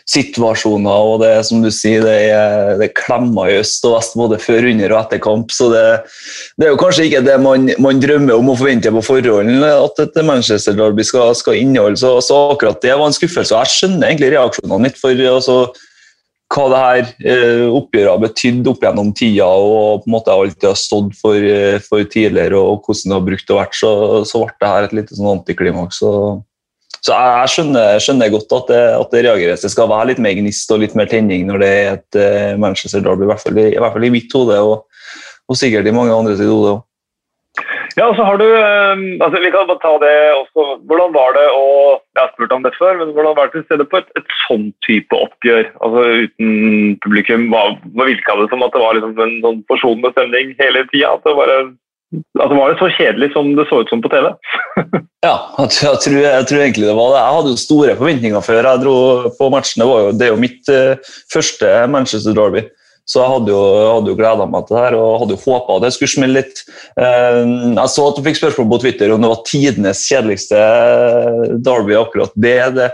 situasjoner. 0.08 1.10
og 1.10 1.20
det 1.24 1.32
som 1.48 1.62
du 1.64 1.70
sier, 1.74 2.04
det 2.04 2.16
er, 2.30 2.78
det 2.80 2.88
er 2.90 2.96
klemmer 2.96 3.50
i 3.50 3.58
øst 3.60 3.84
og 3.88 3.96
vest 3.98 4.16
både 4.18 4.40
før, 4.42 4.70
under 4.70 4.94
og 4.94 5.00
etter 5.02 5.22
kamp. 5.22 5.52
så 5.54 5.70
Det, 5.72 5.84
det 6.58 6.66
er 6.66 6.74
jo 6.74 6.80
kanskje 6.80 7.08
ikke 7.08 7.24
det 7.26 7.36
man, 7.42 7.68
man, 7.78 8.00
drømmer 8.00 8.38
om 8.38 8.52
å 8.52 8.56
forvente 8.58 8.92
på 8.94 9.04
forhånd 9.04 9.66
at 9.66 10.02
et 10.04 10.18
Manchester 10.24 10.76
Derby 10.78 11.04
skal, 11.06 11.34
skal 11.38 11.60
inneholde. 11.60 12.00
Så, 12.00 12.16
så, 12.24 12.40
akkurat 12.54 12.82
det 12.82 12.96
var 12.96 13.06
en 13.06 13.16
skuffelse. 13.16 13.54
og 13.54 13.64
Jeg 13.64 13.76
skjønner 13.76 14.10
egentlig 14.10 14.34
reaksjonene 14.34 14.84
mitt. 14.86 15.00
for 15.00 15.26
altså, 15.30 15.60
hva 16.50 16.66
det 16.66 16.78
her 16.82 17.00
eh, 17.30 17.66
oppgjøret 17.70 18.10
har 18.10 18.22
betydd 18.24 18.68
opp 18.72 18.82
gjennom 18.82 19.12
tida, 19.14 19.46
og 19.46 20.02
på 20.02 20.10
en 20.10 20.14
måte 20.16 20.34
alt 20.34 20.56
det 20.58 20.70
har 20.72 20.78
stått 20.78 21.14
for, 21.18 21.38
eh, 21.38 21.78
for, 21.84 22.02
tidligere, 22.10 22.58
og 22.58 22.82
hvordan 22.82 23.12
det 23.12 23.16
har 23.16 23.26
brukt 23.28 23.52
og 23.54 23.60
vært, 23.60 23.76
så, 23.78 23.90
så 24.26 24.42
ble 24.42 24.56
det 24.58 24.72
her 24.72 24.88
et 24.88 24.96
lite 24.98 25.18
sånn 25.18 25.30
antiklimaks. 25.36 26.00
Så, 26.02 26.12
så 27.00 27.16
jeg, 27.16 27.50
skjønner, 27.54 27.96
skjønner, 28.02 28.32
godt 28.34 28.52
at 28.58 28.70
det, 28.72 28.82
at 28.98 29.14
det, 29.14 29.24
reageres. 29.24 29.64
Det 29.64 29.72
skal 29.72 29.88
være 29.88 30.10
litt 30.12 30.20
mer 30.20 30.36
gnist 30.36 30.72
og 30.74 30.82
litt 30.82 30.96
mer 30.98 31.08
tenning 31.10 31.46
når 31.48 31.62
det 31.62 31.72
er 31.72 31.90
et 31.94 32.20
uh, 32.20 32.60
Manchester 32.60 33.02
Derby, 33.04 33.24
i 33.24 33.30
hvert 33.32 33.42
fall 33.44 33.56
i, 33.56 33.66
i, 33.72 33.80
hvert 33.80 33.96
fall 33.96 34.06
i 34.06 34.12
mitt 34.12 34.36
hode, 34.36 34.60
og, 34.60 34.86
og 35.48 35.58
sikkert 35.58 35.88
i 35.88 35.96
mange 35.96 36.14
andre 36.14 36.36
sitt 36.36 36.50
hode 36.50 36.76
òg. 36.76 36.86
Ja, 37.98 38.06
og 38.06 38.14
så 38.14 38.24
har 38.24 38.36
du 38.38 38.46
ehm, 38.46 39.18
altså 39.18 39.40
Vi 39.42 39.50
kan 39.50 39.66
bare 39.66 39.82
ta 39.82 39.90
det 39.98 40.12
også. 40.36 40.66
Hvordan 40.88 41.10
var 41.16 41.34
det 41.34 41.46
å 41.50 41.64
Jeg 42.14 42.20
har 42.20 42.30
spurt 42.34 42.54
om 42.54 42.62
det 42.62 42.72
før, 42.78 43.00
men 43.00 43.10
hvordan 43.16 43.36
var 43.36 43.50
det 43.50 43.58
til 43.58 43.64
stede 43.66 43.86
på 43.90 43.98
et, 43.98 44.12
et 44.20 44.36
sånn 44.44 44.68
type 44.86 45.16
oppgjør? 45.16 45.66
Altså 45.82 46.04
Uten 46.24 46.52
publikum. 47.04 47.48
Hva, 47.50 47.64
hva 47.96 48.06
virka 48.08 48.38
det 48.38 48.48
som 48.52 48.62
at 48.66 48.76
det 48.76 48.84
var 48.84 48.96
liksom 48.96 49.18
en 49.26 49.36
sånn 49.44 49.60
forsonende 49.70 50.12
stemning 50.14 50.54
hele 50.62 50.86
tida? 50.92 51.16
At 51.16 51.26
det 51.26 51.34
var 52.10 52.42
Altså, 52.42 52.56
var 52.58 52.70
det 52.70 52.78
så 52.80 52.88
kjedelig 52.96 53.30
som 53.34 53.52
det 53.56 53.66
så 53.68 53.80
ut 53.82 53.92
som 53.92 54.02
på 54.02 54.10
TV? 54.10 54.26
ja, 55.28 55.36
jeg 55.58 55.70
tror, 55.76 56.18
jeg 56.18 56.46
tror, 56.48 56.62
egentlig 56.64 56.88
det 56.88 56.96
var 56.98 57.12
det. 57.12 57.22
Jeg 57.22 57.36
hadde 57.36 57.52
jo 57.52 57.62
store 57.64 57.96
forventninger 58.00 58.46
før 58.46 58.68
jeg 58.70 58.82
dro 58.84 58.96
på 59.38 59.50
matchen. 59.54 59.82
Det, 59.82 59.88
jo, 59.88 60.12
det 60.18 60.26
er 60.26 60.32
jo 60.34 60.42
mitt 60.42 60.72
uh, 60.74 61.14
første 61.32 61.72
Manchester 61.92 62.36
Derby. 62.36 62.64
Så 63.10 63.18
jeg 63.18 63.30
hadde 63.32 63.50
jo, 63.50 63.60
hadde 63.96 64.12
jo 64.12 64.18
gleda 64.18 64.46
meg 64.46 64.66
til 64.66 64.76
det 64.76 64.82
her 64.84 64.96
og 64.98 65.22
hadde 65.24 65.34
jo 65.34 65.42
håpa 65.42 65.78
det 65.82 65.90
skulle 65.96 66.12
smelle 66.12 66.36
litt. 66.38 66.62
Eh, 66.94 67.40
jeg 67.74 67.92
så 67.94 68.04
at 68.06 68.18
du 68.18 68.22
fikk 68.26 68.38
spørsmål 68.38 68.68
på 68.70 68.78
Twitter 68.84 69.14
om 69.14 69.24
det 69.24 69.30
var 69.32 69.42
tidenes 69.48 70.04
kjedeligste 70.06 70.60
Derby. 71.66 71.96
akkurat 71.98 72.36
det. 72.36 72.54
det. 72.76 72.88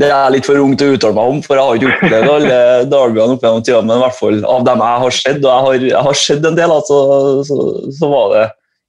Det 0.00 0.08
er 0.08 0.14
jeg 0.14 0.34
litt 0.36 0.50
for 0.50 0.64
ung 0.64 0.74
til 0.80 0.90
å 0.90 0.98
uttale 0.98 1.18
meg 1.18 1.36
om, 1.36 1.40
for 1.44 1.60
jeg 1.60 1.68
har 1.68 1.78
ikke 1.78 1.94
opplevd 1.94 2.34
alle 2.34 2.58
Derbyene 2.90 3.38
opp 3.38 3.46
gjennom 3.46 3.64
tida. 3.68 3.84
Men 3.84 3.96
i 3.96 4.04
hvert 4.04 4.18
fall 4.18 4.44
av 4.56 4.68
dem 4.68 4.84
jeg 4.88 5.02
har 5.04 5.16
sett, 5.20 5.40
og 5.40 5.50
jeg 5.50 5.64
har, 5.68 5.88
jeg 5.92 6.04
har 6.08 6.20
sett 6.24 6.50
en 6.50 6.58
del, 6.58 6.76
altså, 6.80 7.00
så, 7.46 7.58
så, 7.94 8.10
var 8.10 8.34
det 8.34 8.44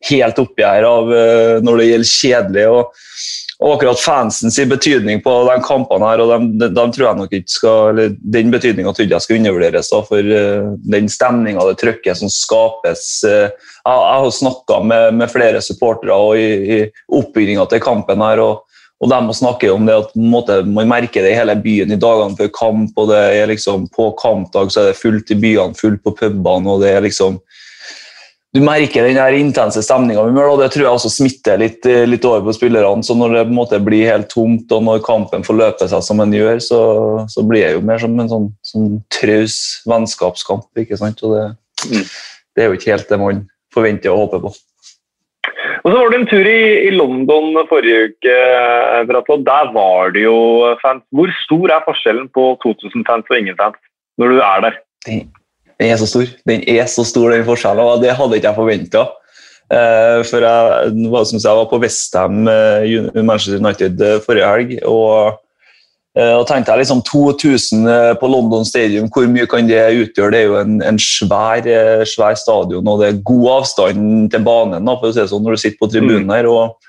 helt 0.09 0.41
oppi 0.41 0.65
her 0.65 0.85
av 0.89 1.13
eh, 1.13 1.57
når 1.65 1.81
det 1.81 1.89
gjelder 1.91 2.15
kjedelig. 2.15 2.69
og 2.73 3.44
og 3.63 3.75
akkurat 3.77 3.99
fansens 4.01 4.57
betydning 4.67 5.21
på 5.23 5.33
de 5.47 5.55
kampene 5.63 6.09
her, 6.09 6.23
og 6.23 6.31
de, 6.59 6.67
de 6.67 6.83
tror 6.91 7.05
jeg 7.05 7.19
nok 7.21 7.35
ikke 7.37 7.53
skal, 7.53 7.91
eller 7.93 8.15
den 8.35 8.51
betydninga 8.51 8.91
tror 8.91 9.07
jeg 9.07 9.23
skal 9.23 9.39
undervurderes. 9.39 9.91
Da, 9.93 10.01
for 10.09 10.31
uh, 10.35 10.73
den 10.91 11.07
stemninga, 11.11 11.63
det 11.69 11.79
trykket 11.79 12.19
som 12.19 12.31
skapes 12.31 13.07
uh, 13.23 13.47
Jeg, 13.47 13.95
jeg 13.95 14.21
har 14.25 14.31
snakka 14.33 14.79
med, 14.83 15.19
med, 15.21 15.31
flere 15.31 15.61
supportere 15.63 16.17
i, 16.41 16.47
i 16.75 16.79
oppbygginga 17.15 17.67
til 17.71 17.83
kampen 17.85 18.23
her, 18.25 18.43
og, 18.43 18.81
og 18.99 19.11
de 19.11 19.37
snakker 19.39 19.71
om 19.71 19.87
det 19.87 19.95
at 20.03 20.13
måte, 20.19 20.59
man 20.67 20.91
merker 20.91 21.23
det 21.23 21.31
i 21.31 21.39
hele 21.39 21.55
byen 21.63 21.95
i 21.95 21.99
dagene 22.01 22.35
før 22.35 22.51
kamp. 22.59 22.91
og 22.99 23.11
det 23.13 23.21
er 23.39 23.51
liksom, 23.51 23.87
På 23.95 24.11
kampdag 24.19 24.71
så 24.73 24.81
er 24.81 24.91
det 24.91 24.99
fullt 24.99 25.31
i 25.31 25.39
byene, 25.39 25.77
fullt 25.79 26.03
på 26.03 26.15
pubene. 26.17 26.73
og 26.73 26.83
det 26.83 26.91
er 26.91 27.07
liksom 27.07 27.39
du 28.55 28.61
merker 28.63 29.03
den 29.03 29.17
her 29.19 29.35
intense 29.35 29.81
stemninga, 29.83 30.21
og 30.23 30.61
det 30.61 30.69
tror 30.71 30.85
jeg 30.85 30.97
også 30.97 31.09
smitter 31.11 31.59
litt, 31.59 31.87
litt, 32.07 32.23
over 32.27 32.45
på 32.45 32.53
spillerne. 32.55 33.03
så 33.03 33.15
Når 33.17 33.33
det 33.33 33.41
på 33.49 33.51
en 33.51 33.57
måte 33.57 33.79
blir 33.83 34.07
helt 34.07 34.29
tomt, 34.31 34.71
og 34.71 34.85
når 34.87 35.03
kampen 35.03 35.43
får 35.43 35.59
løpe 35.59 35.87
seg 35.91 36.05
som 36.05 36.23
den 36.23 36.37
gjør, 36.37 36.61
så, 36.63 36.79
så 37.31 37.43
blir 37.43 37.65
det 37.65 37.73
jo 37.75 37.83
mer 37.83 37.99
som 37.99 38.15
en 38.21 38.31
sånn, 38.31 38.47
sånn 38.63 38.87
traus 39.11 39.57
vennskapskamp. 39.91 40.69
ikke 40.79 41.01
sant? 41.01 41.19
Og 41.27 41.35
det, 41.35 41.43
mm. 41.91 42.07
det, 42.55 42.63
er 42.63 42.71
jo 42.71 42.79
ikke 42.79 42.93
helt 42.93 43.11
det 43.11 43.19
man 43.19 43.43
forventer 43.75 44.13
og 44.13 44.23
håper 44.23 44.45
på. 44.47 44.55
Og 45.83 45.91
så 45.91 45.95
var 45.99 46.13
det 46.13 46.21
en 46.21 46.29
tur 46.31 46.47
i, 46.47 46.61
i 46.87 46.91
London 46.95 47.59
forrige 47.69 48.11
uke. 48.13 48.37
Bratlo. 49.11 49.41
Der 49.45 49.73
var 49.75 50.15
det 50.15 50.23
jo 50.23 50.37
fans. 50.79 51.03
Hvor 51.11 51.33
stor 51.43 51.75
er 51.75 51.83
forskjellen 51.85 52.31
på 52.33 52.53
2000 52.63 53.03
fans 53.05 53.27
og 53.29 53.41
ingen 53.41 53.59
fans 53.59 53.77
når 54.15 54.31
du 54.31 54.39
er 54.39 54.69
der? 54.69 54.79
Den 55.79 55.91
er 55.91 55.99
så 55.99 56.07
stor. 56.07 56.27
Den 56.47 56.63
er 56.71 56.85
så 56.91 57.03
stor, 57.07 57.31
den 57.33 57.47
forskjellen, 57.47 57.83
og 57.83 58.03
det 58.03 58.15
hadde 58.15 58.39
ikke 58.39 58.51
jeg 58.51 58.59
forventa. 58.59 59.05
Eh, 59.65 60.19
for 60.29 60.45
jeg, 60.45 60.91
som 61.25 61.39
jeg, 61.39 61.57
var 61.57 61.65
på 61.71 61.79
Westham 61.81 62.45
uh, 62.45 63.23
Manchester 63.25 63.57
United 63.57 64.01
uh, 64.01 64.21
forrige 64.25 64.51
helg. 64.53 64.77
og 64.83 65.41
og 66.15 66.45
tenkte 66.47 66.71
jeg 66.71 66.79
liksom 66.79 67.01
2000 67.03 67.89
på 68.21 68.27
London 68.31 68.63
Stadium, 68.63 69.09
hvor 69.11 69.25
mye 69.27 69.43
kan 69.51 69.67
det 69.67 69.81
utgjøre? 69.99 70.31
Det 70.31 70.37
er 70.39 70.45
jo 70.45 70.53
en, 70.61 70.77
en 70.79 70.99
svær, 71.03 71.67
svær, 72.07 72.37
stadion, 72.39 72.87
og 72.87 73.01
det 73.01 73.09
er 73.09 73.17
god 73.27 73.49
avstand 73.57 74.31
til 74.31 74.45
banen 74.45 74.87
da, 74.87 74.95
for 74.95 75.09
å 75.09 75.11
si 75.11 75.19
det 75.19 75.25
sånn, 75.33 75.43
når 75.43 75.57
du 75.57 75.61
sitter 75.65 75.81
på 75.81 75.89
tribunen 75.91 76.29
mm. 76.29 76.31
her. 76.31 76.47
og 76.47 76.79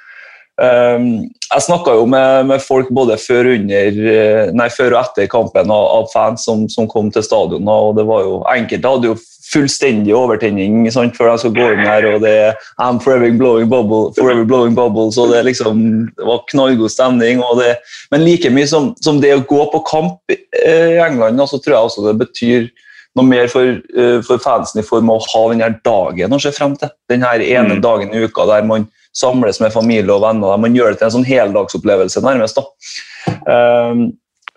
jeg 0.56 1.62
snakka 1.66 1.94
jo 1.98 2.06
med, 2.08 2.46
med, 2.48 2.62
folk 2.64 2.88
både 2.94 3.18
før, 3.20 3.50
under, 3.58 3.98
eh, 4.12 4.52
nei, 4.56 4.68
før 4.72 4.94
og 4.94 5.02
etter 5.02 5.28
kampen 5.28 5.70
av, 5.72 5.88
av 5.98 6.06
fans 6.12 6.46
som, 6.48 6.64
som, 6.72 6.88
kom 6.88 7.10
til 7.12 7.24
stadionet. 7.24 7.68
og 7.68 7.96
det 7.98 8.06
var 8.08 8.22
jo, 8.24 8.38
Enkelte 8.48 8.92
hadde 8.94 9.10
jo 9.10 9.18
fullstendig 9.46 10.14
overtenning 10.16 10.88
sant, 10.90 11.14
før 11.16 11.30
de 11.30 11.42
skulle 11.42 11.60
gå 11.60 11.76
inn 11.76 11.84
her. 11.86 12.08
og 12.14 12.24
det 12.24 12.54
I'm 12.82 12.98
forever 13.02 13.30
blowing, 13.36 13.68
bubble, 13.68 14.14
forever 14.16 14.48
blowing 14.48 14.74
bubbles, 14.74 15.18
og 15.18 15.30
det, 15.34 15.44
liksom, 15.50 16.08
det 16.16 16.26
var 16.26 16.42
knallgod 16.50 16.90
stemning. 16.90 17.44
Det, 17.60 17.76
men 18.10 18.24
like 18.24 18.50
mye 18.50 18.66
som, 18.70 18.94
som, 19.04 19.20
det 19.20 19.36
å 19.36 19.44
gå 19.46 19.62
på 19.74 19.84
kamp 19.86 20.34
eh, 20.34 20.96
i 20.96 21.00
England, 21.04 21.44
så 21.46 21.60
tror 21.60 21.76
jeg 21.76 21.92
også 21.92 22.08
det 22.08 22.18
betyr 22.24 22.68
noe 23.16 23.24
mer 23.24 23.48
for, 23.48 23.78
uh, 23.96 24.18
for 24.26 24.42
fansen 24.42 24.82
i 24.82 24.84
form 24.84 25.08
av 25.08 25.22
å 25.22 25.28
ha 25.32 25.44
denne 25.48 25.70
dagen 25.86 26.36
å 26.36 26.40
se 26.42 26.52
frem 26.52 26.74
til. 26.76 26.90
Denne 27.08 27.30
ene 27.40 27.78
mm. 27.78 27.80
dagen 27.84 28.12
i 28.12 28.26
uka 28.26 28.44
der 28.50 28.66
man 28.68 28.84
samles 29.16 29.60
med 29.62 29.74
familie 29.74 30.12
og 30.12 30.22
venner. 30.24 30.60
Man 30.60 30.76
gjør 30.76 30.92
det 30.92 31.00
til 31.00 31.08
en 31.08 31.16
sånn 31.18 31.28
heldagsopplevelse, 31.28 32.22
nærmest. 32.24 32.60
da. 32.60 33.34
Um, 33.46 34.08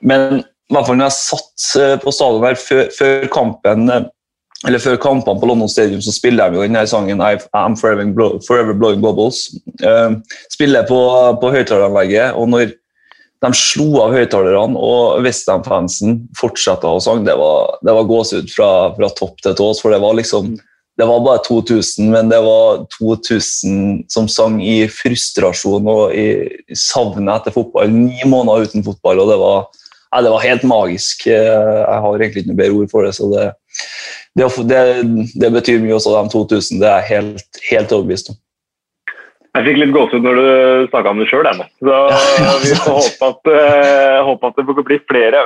men 0.06 0.42
i 0.70 0.76
hvert 0.76 0.86
fall 0.86 1.00
når 1.00 1.10
jeg 1.10 1.18
satt 1.18 1.68
eh, 1.82 1.96
på 2.02 2.12
stadion 2.14 2.46
her 2.46 2.58
før, 2.62 2.90
før, 2.94 3.24
kampen 3.34 3.90
eh, 3.90 4.04
eller 4.68 4.82
før 4.84 5.00
kampene 5.02 5.42
på 5.42 5.48
London 5.50 5.72
Stadium 5.72 6.02
så 6.04 6.14
spiller 6.14 6.46
jeg 6.46 6.60
jo 6.60 6.66
denne 6.68 6.84
sangen 6.92 7.24
I'm 7.24 7.78
Forever, 7.80 8.06
blow, 8.14 8.38
forever 8.46 8.76
Blowing 8.76 9.02
Bubbles. 9.02 9.48
Uh, 9.80 10.20
spiller 10.52 10.84
på, 10.84 11.00
på 11.40 11.52
høyttaleranlegget, 11.54 12.36
og 12.36 12.52
når 12.52 12.74
de 13.40 13.52
slo 13.56 13.88
av 14.04 14.18
høyttalerne, 14.18 14.76
og 14.76 15.24
Westham-fansen 15.24 16.26
fortsatte 16.38 16.92
å 16.92 17.00
synge, 17.00 17.30
det 17.30 17.38
var, 17.40 17.78
det 17.88 17.96
var 17.96 18.10
gåsehud 18.10 18.52
fra, 18.52 18.70
fra 18.98 19.10
topp 19.16 19.40
til 19.46 19.56
tås. 19.56 19.80
For 19.80 19.96
det 19.96 20.02
var 20.04 20.18
liksom 20.20 20.58
det 21.00 21.06
var 21.08 21.22
bare 21.24 21.40
2000, 21.46 22.10
men 22.12 22.30
det 22.30 22.40
var 22.44 22.82
2000 22.98 24.04
som 24.12 24.26
sang 24.28 24.58
i 24.60 24.82
frustrasjon 24.92 25.88
og 25.88 26.12
i 26.12 26.28
savnet 26.76 27.32
etter 27.38 27.56
fotball. 27.56 27.88
Ni 27.94 28.20
måneder 28.28 28.68
uten 28.68 28.84
fotball, 28.84 29.22
og 29.24 29.32
det 29.32 29.38
var, 29.40 29.70
ja, 30.12 30.22
det 30.26 30.34
var 30.34 30.44
helt 30.44 30.66
magisk. 30.68 31.24
Jeg 31.30 32.04
har 32.04 32.20
egentlig 32.20 32.44
ikke 32.44 32.52
noe 32.52 32.60
bedre 32.60 32.82
ord 32.82 32.92
for 32.92 33.08
det. 33.08 33.14
så 33.16 33.30
det, 33.32 33.48
det, 34.36 34.50
det, 34.68 34.84
det 35.40 35.52
betyr 35.56 35.80
mye 35.86 35.96
også, 35.96 36.18
de 36.18 36.36
2000. 36.36 36.84
Det 36.84 36.92
er 36.92 37.00
jeg 37.00 37.12
helt, 37.14 37.64
helt 37.70 37.96
overbevist 37.96 38.34
om. 38.34 38.42
Jeg 39.56 39.66
fikk 39.66 39.80
litt 39.80 39.96
gåsehud 39.96 40.28
når 40.28 40.38
du 40.38 40.50
snakka 40.92 41.14
om 41.14 41.24
det 41.24 41.30
sjøl, 41.32 41.48
Så 41.80 42.02
vi 42.66 42.76
får 42.76 43.00
håpe 43.00 43.32
at, 43.32 43.54
uh, 43.56 44.20
håpe 44.28 44.52
at 44.52 44.60
det 44.60 44.68
får 44.68 44.84
bli 44.92 45.00
flere. 45.08 45.46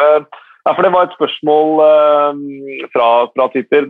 Ja, 0.63 0.71
for 0.71 0.85
Det 0.85 0.93
var 0.93 1.07
et 1.07 1.15
spørsmål 1.17 1.71
eh, 1.83 2.37
fra, 2.93 3.07
fra 3.35 3.47
Twitter. 3.51 3.83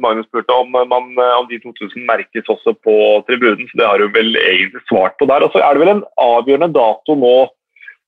Magnus 0.00 0.24
spurte 0.30 0.56
om, 0.56 0.70
man, 0.72 1.10
eh, 1.20 1.34
om 1.36 1.48
de 1.50 1.58
2000 1.60 2.00
merkes 2.08 2.48
også 2.48 2.72
på 2.86 2.94
tribunen. 3.28 3.68
så 3.68 3.76
Det 3.80 3.90
har 3.90 4.00
du 4.00 4.08
vel 4.08 4.32
egentlig 4.40 4.80
svart 4.88 5.18
på 5.20 5.28
der. 5.28 5.44
Og 5.44 5.52
så 5.52 5.60
er 5.60 5.74
det 5.74 5.84
vel 5.84 5.92
en 5.92 6.06
avgjørende 6.16 6.72
dato 6.72 7.18
nå, 7.20 7.36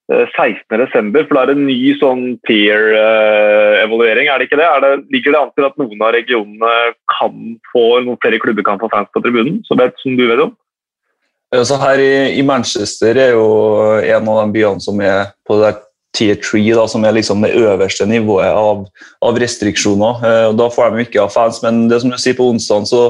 eh, 0.09 0.25
16.12., 0.33 1.29
for 1.29 1.37
da 1.37 1.43
er 1.43 1.53
det 1.53 1.59
en 1.59 1.69
ny 1.69 1.93
sånn 2.01 2.25
peer-evaluering. 2.49 4.33
er 4.33 4.39
det 4.41 4.49
ikke 4.49 4.63
det? 4.65 4.71
det? 4.87 4.95
Ligger 5.13 5.37
det 5.37 5.43
an 5.43 5.53
til 5.53 5.69
at 5.69 5.77
noen 5.77 6.01
av 6.09 6.15
regionene 6.17 6.77
kan 7.19 7.35
få, 7.69 7.87
noen 8.01 8.23
flere 8.25 8.41
klubber 8.41 8.65
kan 8.65 8.81
få 8.81 8.89
fans 8.97 9.13
på 9.13 9.21
tribunen, 9.21 9.61
som, 9.69 9.77
vet, 9.77 9.93
som 10.01 10.17
du 10.17 10.25
vet 10.25 10.41
om? 10.41 10.57
Så 11.53 11.77
her 11.79 12.01
i, 12.01 12.41
i, 12.41 12.43
Manchester 12.43 13.13
er 13.13 13.37
jo 13.37 13.45
en 14.01 14.29
av 14.33 14.41
de 14.41 14.57
byene 14.57 14.83
som 14.83 14.99
er 15.05 15.37
på 15.47 15.61
det 15.61 15.77
tier 16.17 16.39
3, 16.41 16.63
da, 16.77 16.87
som 16.89 17.05
er 17.05 17.17
liksom 17.17 17.43
det 17.45 17.55
øverste 17.59 18.07
nivået 18.09 18.49
av, 18.49 18.87
av 19.25 19.41
restriksjoner. 19.41 20.23
og 20.51 20.55
da 20.61 20.69
får 20.73 20.95
de 20.95 21.05
ikke 21.07 21.25
ha 21.25 21.33
fans, 21.33 21.63
men 21.65 21.87
det 21.91 22.01
som 22.03 22.13
du 22.13 22.19
sier 22.21 22.37
på 22.39 22.47
onsdag, 22.53 22.87
så, 22.89 23.03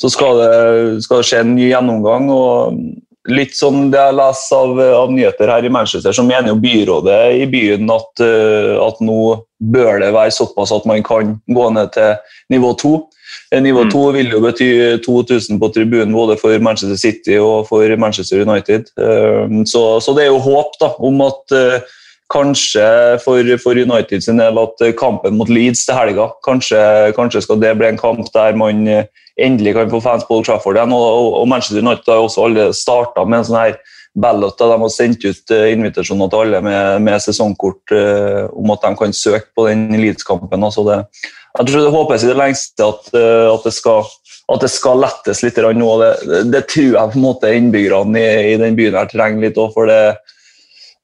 så 0.00 0.10
skal, 0.10 0.40
det, 0.40 1.04
skal, 1.04 1.20
det, 1.20 1.28
skje 1.28 1.44
en 1.44 1.54
ny 1.58 1.68
gjennomgang. 1.70 2.30
og 2.32 2.80
Litt 3.28 3.52
som 3.52 3.90
det 3.92 4.00
jeg 4.00 4.16
leser 4.16 4.56
av, 4.56 4.78
av, 4.80 5.10
nyheter 5.12 5.50
her 5.52 5.66
i 5.68 5.72
Manchester, 5.72 6.14
så 6.16 6.24
mener 6.24 6.54
jo 6.54 6.60
byrådet 6.62 7.18
i 7.36 7.46
byen 7.52 7.90
at, 7.92 8.22
uh, 8.24 8.80
at 8.86 9.02
nå 9.04 9.20
bør 9.60 10.00
det 10.00 10.14
være 10.16 10.32
såpass 10.32 10.72
at 10.72 10.86
man 10.88 11.04
kan 11.04 11.34
gå 11.44 11.66
ned 11.76 11.92
til 11.92 12.14
nivå 12.56 12.72
2. 12.80 12.94
Eh, 13.52 13.60
nivå 13.62 13.84
2 13.92 14.06
mm. 14.06 14.16
vil 14.16 14.32
jo 14.32 14.40
bety 14.40 14.70
2000 15.04 15.60
på 15.60 15.68
tribunen 15.74 16.16
både 16.16 16.38
for 16.40 16.56
Manchester 16.64 16.96
City 16.96 17.36
og 17.36 17.68
for 17.68 17.92
Manchester 18.00 18.40
United. 18.40 18.88
Så, 19.68 19.84
så, 20.00 20.16
det 20.16 20.24
er 20.24 20.32
jo 20.32 20.40
håp 20.48 20.80
da, 20.80 20.94
om 20.96 21.20
at 21.28 21.60
Kanskje 22.30 22.84
for, 23.24 23.56
for 23.58 23.78
United 23.78 24.22
sin 24.22 24.38
del 24.38 24.58
at 24.62 24.84
kampen 24.98 25.34
mot 25.38 25.48
Leeds 25.50 25.82
til 25.88 25.96
helga 25.98 26.28
kanskje, 26.46 26.78
kanskje, 27.16 27.42
skal 27.42 27.58
det 27.58 27.72
bli 27.80 27.88
en 27.88 27.98
kamp 27.98 28.28
der 28.34 28.54
man 28.58 28.84
eh, 28.86 29.08
endelig 29.40 29.74
kan 29.74 29.90
få 29.90 30.00
fans 30.04 30.26
på 30.26 30.36
Old 30.38 30.46
Trafford 30.46 30.78
igjen. 30.78 30.94
Og, 30.94 31.34
og, 31.40 31.48
Manchester 31.48 31.82
United 31.82 32.12
har 32.12 32.22
også 32.22 32.46
alle 32.46 32.70
starta 32.76 33.24
med 33.26 33.40
en 33.40 33.48
sånn 33.48 33.60
her 33.60 33.76
ballot. 34.20 34.58
De 34.58 34.78
har 34.82 34.94
sendt 34.94 35.24
ut 35.24 35.54
uh, 35.54 35.66
invitasjoner 35.70 36.30
til 36.30 36.44
alle 36.44 36.62
med, 36.66 37.04
med 37.06 37.22
sesongkort 37.24 37.94
uh, 37.94 38.46
om 38.58 38.72
at 38.74 38.86
de 38.86 38.94
kan 38.98 39.14
søke 39.16 39.48
på 39.56 39.68
den 39.68 39.88
Leeds-kampen. 40.00 40.66
Altså 40.66 40.86
jeg 40.90 41.66
tror 41.66 41.82
det 41.82 41.94
håpes 41.94 42.24
i 42.24 42.30
det 42.30 42.38
lengste 42.38 42.86
at, 42.86 43.12
uh, 43.14 43.46
at, 43.54 43.66
det, 43.66 43.74
skal, 43.74 44.10
at 44.54 44.66
det 44.66 44.72
skal 44.72 45.02
lettes 45.02 45.44
litt 45.46 45.58
nå. 45.58 45.92
Det, 46.02 46.42
det, 46.50 46.66
tror 46.72 46.90
jeg 46.90 47.14
på 47.14 47.20
en 47.20 47.26
måte 47.26 47.54
innbyggerne 47.54 48.20
i, 48.20 48.52
i 48.52 48.58
den 48.60 48.78
byen 48.78 48.98
her 48.98 49.10
trenger 49.10 49.46
litt 49.46 49.58
òg. 49.58 49.72
For 49.76 49.90
det, 49.90 50.02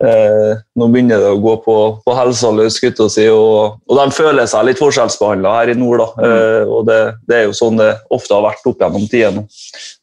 Eh, 0.05 0.59
nå 0.77 0.86
begynner 0.93 1.23
det 1.23 1.28
å 1.32 1.40
gå 1.40 1.55
på, 1.64 1.74
på 2.05 2.14
helsa 2.18 2.51
løs, 2.52 2.77
si, 2.77 3.27
og, 3.32 3.78
og, 3.81 3.93
de 3.97 4.05
føler 4.12 4.48
seg 4.51 4.66
litt 4.68 4.81
forskjellsbehandla 4.82 5.55
her 5.55 5.73
i 5.73 5.77
nord. 5.78 6.02
Mm. 6.18 6.24
Eh, 6.28 6.64
og 6.68 6.89
det, 6.89 6.98
det, 7.24 7.39
er 7.39 7.47
jo 7.48 7.56
sånn 7.56 7.81
det 7.81 7.94
ofte 8.12 8.36
har 8.36 8.44
vært 8.44 8.68
opp 8.68 8.82
gjennom 8.85 9.06
tidene. 9.09 9.47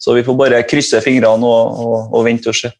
Så 0.02 0.18
vi 0.18 0.26
får 0.26 0.40
bare 0.40 0.64
krysse 0.65 1.02
fingrene 1.06 1.45
og, 1.45 1.84
og, 1.84 1.99
og 2.10 2.26
vente 2.26 2.49
og 2.49 2.57
se. 2.57 2.74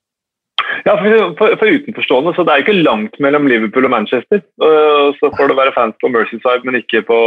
Ja, 0.84 0.98
for, 1.00 1.36
for, 1.38 1.54
for, 1.60 1.70
utenforstående, 1.70 2.34
så 2.36 2.44
Det 2.44 2.54
er 2.54 2.64
ikke 2.64 2.82
langt 2.82 3.20
mellom 3.24 3.46
Liverpool 3.48 3.86
og 3.88 3.94
Manchester. 3.94 4.42
Uh, 4.60 5.14
så 5.20 5.30
får 5.38 5.52
det 5.52 5.60
være 5.60 5.76
fans 5.76 5.96
på 6.02 6.10
Mercyside, 6.12 6.66
men 6.66 6.82
ikke 6.82 7.06
på, 7.08 7.20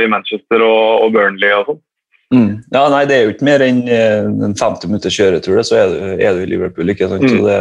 i 0.00 0.08
Manchester 0.10 0.64
og, 0.64 1.04
og 1.04 1.12
Burnley 1.14 1.52
og 1.54 1.68
sånn. 1.70 1.82
Mm. 2.34 2.52
Ja, 2.74 2.88
nei, 2.90 3.04
Det 3.06 3.14
er 3.14 3.28
jo 3.28 3.34
ikke 3.36 3.46
mer 3.46 3.62
enn 3.62 3.84
en 3.86 4.56
50 4.58 4.90
minutters 4.90 5.14
kjøretur, 5.14 5.60
så 5.62 5.78
er 5.84 5.92
du, 5.92 5.98
er 6.16 6.34
du 6.34 6.42
i 6.42 6.48
Liverpool. 6.50 6.90
ikke 6.90 7.06
sant? 7.12 7.28
Mm. 7.28 7.36
Så 7.36 7.44
det, 7.46 7.60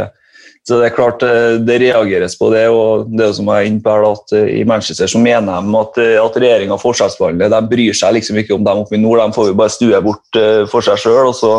så 0.66 0.80
det 0.82 0.88
er 0.88 0.96
klart 0.96 1.22
eh, 1.22 1.60
det 1.62 1.78
reageres 1.84 2.34
på 2.40 2.50
det. 2.50 2.64
og 2.74 3.06
det 3.14 3.28
som 3.38 3.50
er 3.54 3.68
inne 3.68 3.84
på 3.86 3.94
her, 3.94 4.08
at 4.16 4.34
eh, 4.34 4.48
I 4.62 4.64
Manchester 4.66 5.10
så 5.12 5.22
mener 5.22 5.62
de 5.62 5.78
at, 5.78 6.00
eh, 6.02 6.18
at 6.18 6.40
regjeringa 6.42 6.78
forskjellsbehandler. 6.82 7.52
De 7.54 7.60
bryr 7.70 7.94
seg 7.94 8.16
liksom 8.18 8.40
ikke 8.42 8.56
om 8.56 8.66
dem 8.66 8.82
oppe 8.82 8.98
i 8.98 9.02
nord, 9.02 9.22
de 9.22 9.38
får 9.38 9.52
jo 9.52 9.58
bare 9.60 9.74
stue 9.76 10.00
bort 10.02 10.40
for 10.72 10.86
seg 10.86 10.98
sjøl. 11.04 11.30
Og 11.30 11.38
så 11.38 11.54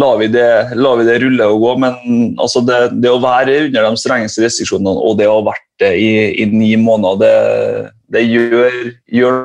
lar 0.00 0.16
vi, 0.22 0.30
det, 0.32 0.48
lar 0.80 0.96
vi 1.02 1.06
det 1.10 1.18
rulle 1.20 1.50
og 1.52 1.66
gå. 1.66 1.74
Men 1.84 1.98
altså 2.40 2.64
det, 2.64 2.80
det, 3.04 3.12
å 3.12 3.20
være 3.20 3.58
under 3.66 3.90
de 3.90 4.00
strengeste 4.00 4.46
restriksjonene, 4.46 4.96
og 5.04 5.20
det 5.20 5.28
å 5.28 5.36
ha 5.42 5.48
vært 5.52 5.68
det 5.84 5.92
i, 6.00 6.10
i 6.40 6.48
ni 6.48 6.72
måneder, 6.80 7.20
det, 7.20 7.92
det 8.16 8.24
gjør, 8.24 8.78
gjør, 9.20 9.42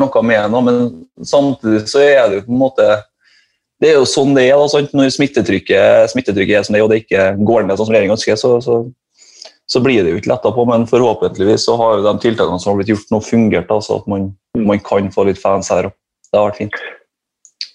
noe 0.00 0.24
med 0.26 0.48
noe. 0.50 0.64
Men 0.64 1.26
samtidig 1.28 1.84
så 1.92 2.00
er 2.00 2.24
det 2.30 2.40
jo 2.40 2.46
på 2.48 2.56
en 2.56 2.64
måte 2.64 2.88
det 3.82 3.90
er 3.90 3.96
jo 3.98 4.08
sånn 4.08 4.34
det 4.36 4.46
er. 4.48 4.60
Da, 4.60 4.82
Når 4.94 5.14
smittetrykket, 5.16 6.10
smittetrykket, 6.12 6.58
er 6.58 6.66
som 6.66 6.76
det 6.76 6.80
er, 6.80 6.86
og 6.86 6.92
det 6.92 7.02
ikke 7.04 7.30
går 7.42 7.66
ned 7.66 7.78
sånn 7.78 7.88
som 7.88 7.94
regjeringen 7.96 8.16
ønsker, 8.16 8.38
så, 8.40 8.56
så, 8.64 8.80
så, 9.66 9.82
blir 9.84 10.04
det 10.04 10.14
jo 10.14 10.20
ikke 10.20 10.32
letta 10.32 10.54
på. 10.54 10.66
Men 10.70 10.88
forhåpentligvis 10.90 11.66
så 11.68 11.78
har 11.80 11.98
jo 11.98 12.06
de 12.06 12.14
tiltakene 12.22 12.62
som 12.62 12.72
har 12.72 12.80
blitt 12.80 12.94
gjort 12.94 13.14
nå, 13.14 13.22
fungert. 13.24 13.72
så 13.84 14.00
at 14.00 14.10
man, 14.10 14.30
man 14.58 14.82
kan 14.84 15.10
få 15.14 15.26
litt 15.28 15.42
fans 15.42 15.72
her. 15.74 15.90
Og 15.90 16.30
det 16.30 16.40
har 16.40 16.52
vært 16.52 16.62
fint. 16.62 16.84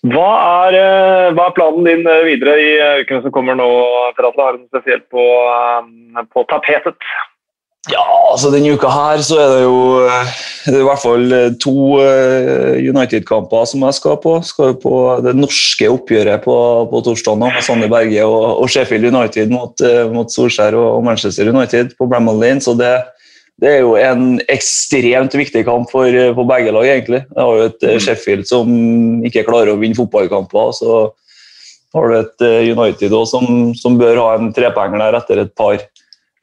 Hva 0.08 0.28
er, 0.64 0.76
eh, 0.80 1.30
hva 1.36 1.50
er, 1.50 1.56
planen 1.58 1.84
din 1.84 2.06
eh, 2.08 2.22
videre 2.24 2.54
i 2.56 2.70
eh, 2.80 3.02
ukene 3.04 3.26
som 3.26 3.34
kommer 3.36 3.58
nå? 3.60 3.68
At 4.08 4.22
Har 4.24 4.56
du 4.56 4.62
noe 4.62 4.72
spesielt 4.72 5.04
på, 5.12 5.26
på, 6.32 6.44
tapetet? 6.48 7.10
Ja, 7.88 8.03
altså 8.27 8.49
Denne 8.51 8.73
uka 8.76 8.89
her 8.91 9.22
så 9.23 9.38
er 9.39 9.53
det 9.53 9.60
jo 9.64 9.77
det 10.65 10.73
er 10.73 10.81
i 10.81 10.88
hvert 10.89 11.01
fall 11.01 11.31
to 11.64 11.76
United-kamper 12.84 13.64
som 13.72 13.85
jeg 13.88 13.95
skal 13.95 14.18
på. 14.22 14.34
Skal 14.45 14.76
på 14.84 14.95
det 15.23 15.31
norske 15.39 15.88
oppgjøret 15.88 16.43
på, 16.43 16.57
på 16.91 17.01
torsdag 17.07 17.39
med 17.39 17.61
Sander 17.65 17.89
Berge 17.89 18.26
og, 18.27 18.60
og 18.60 18.69
Sheffield 18.69 19.07
United 19.10 19.53
mot, 19.53 19.80
mot 20.11 20.30
Solskjær 20.34 20.76
og 20.77 20.99
Manchester 21.07 21.49
United 21.49 21.95
på 21.97 22.10
Bramall 22.11 22.43
Lane. 22.43 22.61
Så 22.61 22.76
det, 22.77 22.91
det 23.60 23.72
er 23.73 23.81
jo 23.84 23.95
en 23.99 24.39
ekstremt 24.51 25.35
viktig 25.35 25.65
kamp 25.68 25.89
for, 25.91 26.07
for 26.35 26.47
begge 26.47 26.72
lag, 26.72 26.88
egentlig. 26.88 27.23
Jeg 27.27 27.43
har 27.43 27.57
jo 27.57 27.65
et 27.68 27.84
eh, 27.84 27.95
mm. 27.97 28.03
Sheffield 28.06 28.47
som 28.47 28.69
ikke 29.27 29.43
klarer 29.47 29.73
å 29.73 29.80
vinne 29.81 29.97
fotballkamper. 29.97 30.72
Så 30.77 30.99
har 31.95 32.07
du 32.07 32.18
et 32.22 32.45
eh, 32.47 32.69
United 32.72 33.11
også, 33.11 33.34
som, 33.35 33.73
som, 33.76 33.97
bør 33.99 34.22
ha 34.22 34.30
en 34.38 34.53
trepenger 34.56 35.03
der 35.03 35.19
etter 35.19 35.43
et 35.43 35.51
par, 35.60 35.81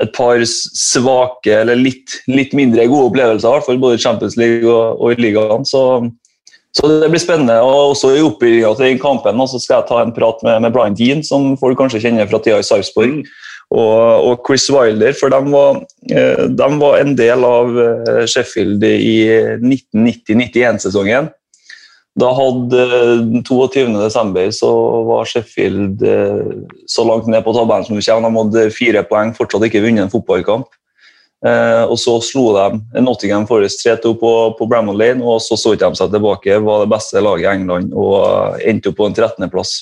et 0.03 0.13
par 0.13 0.43
svake, 0.45 1.53
eller 1.63 1.79
litt, 1.79 2.19
litt, 2.29 2.53
mindre 2.57 2.85
gode 2.91 3.11
opplevelser, 3.11 3.49
i 3.49 3.57
hvert 3.57 3.69
fall 3.69 3.81
både 3.81 3.99
i 3.99 4.03
Champions 4.03 4.37
League 4.41 4.69
og, 4.69 5.01
og 5.01 5.15
i 5.15 5.23
ligaen. 5.25 5.65
Så, 5.69 5.83
så, 6.77 6.91
det 7.01 7.09
blir 7.13 7.23
spennende. 7.23 7.57
og 7.65 7.95
også 7.95 8.13
I 8.13 8.25
oppbygginga 8.27 8.75
til 8.77 8.91
den 8.91 9.03
kampen 9.03 9.41
så 9.49 9.61
skal 9.63 9.81
jeg 9.81 9.89
ta 9.91 10.03
en 10.03 10.15
prat 10.17 10.43
med, 10.45 10.61
med 10.67 10.77
Brian 10.77 10.99
Dean, 10.99 11.25
som 11.25 11.55
folk 11.61 11.81
kanskje 11.81 12.03
kjenner 12.05 12.29
fra 12.29 12.43
tida 12.45 12.61
i 12.61 12.67
Sarpsborg. 12.67 13.23
Og, 13.75 13.99
og 14.29 14.45
Chris 14.47 14.69
Wilder, 14.71 15.17
for 15.19 15.33
de 15.33 15.41
var, 15.51 15.81
eh, 16.13 16.45
de 16.55 16.69
var, 16.79 17.01
en 17.01 17.17
del 17.19 17.43
av 17.49 17.81
eh, 17.83 18.21
Sheffield 18.31 18.85
i 18.87 19.17
1990-91-sesongen. 19.59 21.33
Da 22.17 22.31
hadde 22.33 22.87
22.12. 23.45 24.39
Eh, 24.41 24.51
så 24.57 24.71
var 25.09 25.29
Sheffield 25.29 26.03
så 26.89 27.05
langt 27.05 27.29
ned 27.29 27.45
på 27.45 27.55
tabellen 27.57 27.85
som 27.85 27.99
du 27.99 28.03
kommer. 28.03 28.31
De 28.31 28.41
hadde 28.41 28.75
fire 28.75 29.05
poeng, 29.09 29.35
fortsatt 29.37 29.69
ikke 29.69 29.85
vunnet 29.85 30.07
en 30.07 30.13
fotballkamp. 30.13 30.69
og 31.47 31.99
Så 32.01 32.15
slo 32.25 32.47
de 32.57 33.03
Nottingham 33.05 33.45
Forest 33.47 33.85
3-2 33.85 34.15
på, 34.19 34.31
på 34.59 34.67
Bramall 34.67 34.97
Lane, 34.99 35.23
og 35.23 35.43
så 35.45 35.59
så 35.61 35.75
de 35.77 35.93
seg 35.95 36.15
tilbake. 36.15 36.57
Var 36.65 36.83
det 36.83 36.93
beste 36.95 37.21
laget 37.21 37.45
i 37.45 37.53
England 37.53 37.93
og 37.93 38.57
endte 38.65 38.91
opp 38.91 38.99
på 39.03 39.11
en 39.11 39.15
13.-plass. 39.15 39.77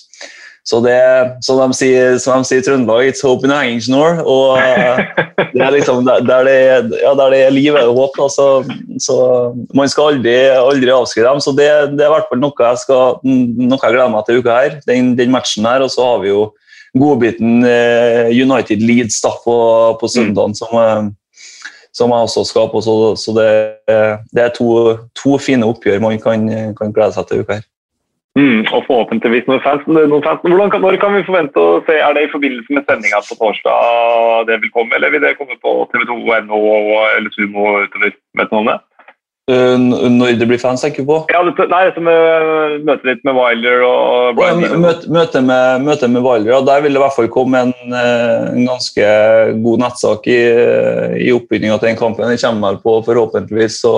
Så 0.65 0.79
det, 0.81 0.97
som 1.45 1.59
de 1.61 1.77
sier, 1.77 2.15
som 2.23 2.41
de 2.41 2.49
sier 2.49 2.63
i 2.63 2.65
Trøndelag, 2.65 3.11
it's 3.11 3.21
hope 3.21 3.45
in 3.45 3.53
a 3.53 3.59
hanging 3.61 3.83
snore. 3.85 4.23
Og 4.25 4.57
eh, 4.57 5.03
det 5.53 5.61
er 5.61 5.75
liksom 5.75 6.07
der, 6.09 6.25
det, 6.25 6.55
ja, 7.03 7.13
der 7.19 7.35
det 7.35 7.41
er 7.45 7.53
liv, 7.53 7.75
er 7.77 7.85
det 7.85 7.97
håp. 7.99 8.17
Så, 8.33 8.47
så, 9.05 9.17
man 9.77 9.93
skal 9.93 10.15
aldri, 10.15 10.37
aldri 10.57 10.95
avskrive 10.95 11.29
dem. 11.29 11.43
Så 11.45 11.53
det, 11.53 11.69
det 11.93 12.07
er 12.07 12.09
i 12.09 12.15
hvert 12.15 12.31
fall 12.31 12.41
noe 12.41 12.69
jeg, 12.71 12.81
skal, 12.81 13.21
noe 13.29 13.77
jeg 13.77 13.97
gleder 13.97 14.15
meg 14.15 14.25
til 14.25 14.41
uka 14.41 14.57
her. 14.57 14.79
Den, 14.89 15.13
den 15.21 15.35
matchen 15.35 15.69
her. 15.69 15.85
Og 15.85 15.93
så 15.93 16.07
har 16.09 16.25
vi 16.25 16.33
jo 16.33 16.47
godbiten 16.97 17.69
eh, 17.69 18.33
United 18.33 18.81
Leeds 18.81 19.21
da, 19.21 19.35
på, 19.45 19.59
på 20.01 20.09
søndagen, 20.09 20.57
mm. 20.57 20.59
som, 20.63 20.75
eh, 20.81 21.45
som, 21.93 22.17
jeg 22.17 22.31
også 22.31 22.47
skal 22.49 22.73
på. 22.73 22.81
Så, 22.89 22.97
så 23.21 23.37
det, 23.37 23.51
det, 24.33 24.49
er 24.49 24.57
to, 24.57 24.97
to, 25.13 25.37
fine 25.37 25.69
oppgjør 25.69 26.01
man 26.09 26.17
kan, 26.25 26.49
kan 26.81 26.97
glede 26.97 27.19
seg 27.19 27.29
til 27.29 27.45
uka 27.45 27.61
her. 27.61 27.69
Mm, 28.35 28.65
og 28.75 28.83
forhåpentligvis 28.89 29.47
fans. 29.63 29.85
Noen 29.87 30.23
fans. 30.25 30.41
Hvordan 30.43 30.73
kan, 30.73 30.83
når 30.83 30.97
kan 31.03 31.15
vi 31.15 31.27
forvente 31.27 31.61
å 31.61 31.77
se? 31.87 32.01
Er 32.03 32.17
det 32.17 32.25
i 32.27 32.33
forbindelse 32.33 32.75
med 32.75 32.89
sendinga 32.89 33.21
på 33.23 33.37
torsdag 33.39 34.49
det 34.49 34.59
vil 34.65 34.73
komme, 34.75 34.97
eller 34.97 35.15
vil 35.15 35.23
det 35.23 35.37
komme 35.39 35.55
på 35.63 35.85
tv2.no 35.93 36.59
eller 37.13 37.31
Sumo 37.37 37.69
utover? 37.85 38.19
Vet 38.35 38.51
du 38.51 38.57
noe 38.57 38.65
om 38.65 38.73
det? 38.73 38.81
Uh, 39.45 39.77
når 39.77 40.39
det 40.41 40.47
blir 40.49 40.59
fans, 40.59 40.81
tenker 40.81 41.05
du 41.05 41.11
på? 41.11 41.19
Ja, 41.29 41.43
det, 41.45 41.67
nei, 41.69 41.83
dette 41.85 42.03
med 42.03 42.85
møtet 42.89 43.11
ditt 43.11 43.27
med 43.29 43.37
Wilder 43.37 43.83
og 43.85 44.39
Brian 44.39 44.63
ja, 44.65 44.79
møte, 44.81 45.11
møte, 45.13 45.43
med, 45.45 45.85
møte 45.85 46.09
med 46.09 46.25
Wilder, 46.25 46.55
ja, 46.55 46.61
der 46.65 46.81
vil 46.81 46.97
det 46.97 47.03
i 47.03 47.03
hvert 47.03 47.17
fall 47.19 47.29
komme 47.35 47.61
en, 47.67 47.75
eh, 47.93 48.47
en 48.55 48.71
ganske 48.71 49.11
god 49.67 49.83
nettsak 49.85 50.31
i, 50.33 50.41
i 51.29 51.29
oppbygginga 51.37 51.77
til 51.77 51.91
den 51.91 52.01
kampen. 52.01 52.25
Den 52.25 52.41
kommer 52.41 52.73
vel 52.73 52.81
på 52.89 52.97
forhåpentligvis. 53.11 53.83
så 53.85 53.95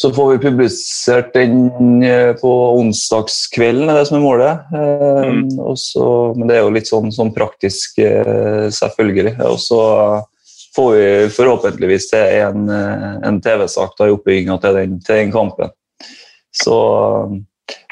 så 0.00 0.10
får 0.12 0.30
vi 0.30 0.38
publisert 0.38 1.30
den 1.32 2.02
eh, 2.04 2.34
på 2.36 2.50
onsdagskvelden, 2.76 3.88
er 3.88 3.96
det 3.96 4.08
som 4.10 4.18
er 4.18 4.24
målet. 4.26 4.66
Eh, 4.76 5.22
mm. 5.32 5.54
Også, 5.72 6.02
men 6.36 6.50
det 6.50 6.58
er 6.58 6.66
jo 6.66 6.74
litt 6.74 6.90
sånn, 6.90 7.08
sånn 7.14 7.32
praktisk, 7.32 7.96
eh, 8.04 8.66
selvfølgelig. 8.76 9.32
Og 9.48 9.56
så 9.62 9.80
får 10.76 10.90
vi 10.92 11.08
forhåpentligvis 11.32 12.10
til 12.10 12.44
en, 12.44 12.68
en 13.24 13.40
TV-sak 13.40 13.96
i 14.04 14.12
oppbygginga 14.12 14.58
til, 14.60 14.82
til, 15.00 15.22
den 15.22 15.32
kampen. 15.32 15.72
Så 16.52 16.76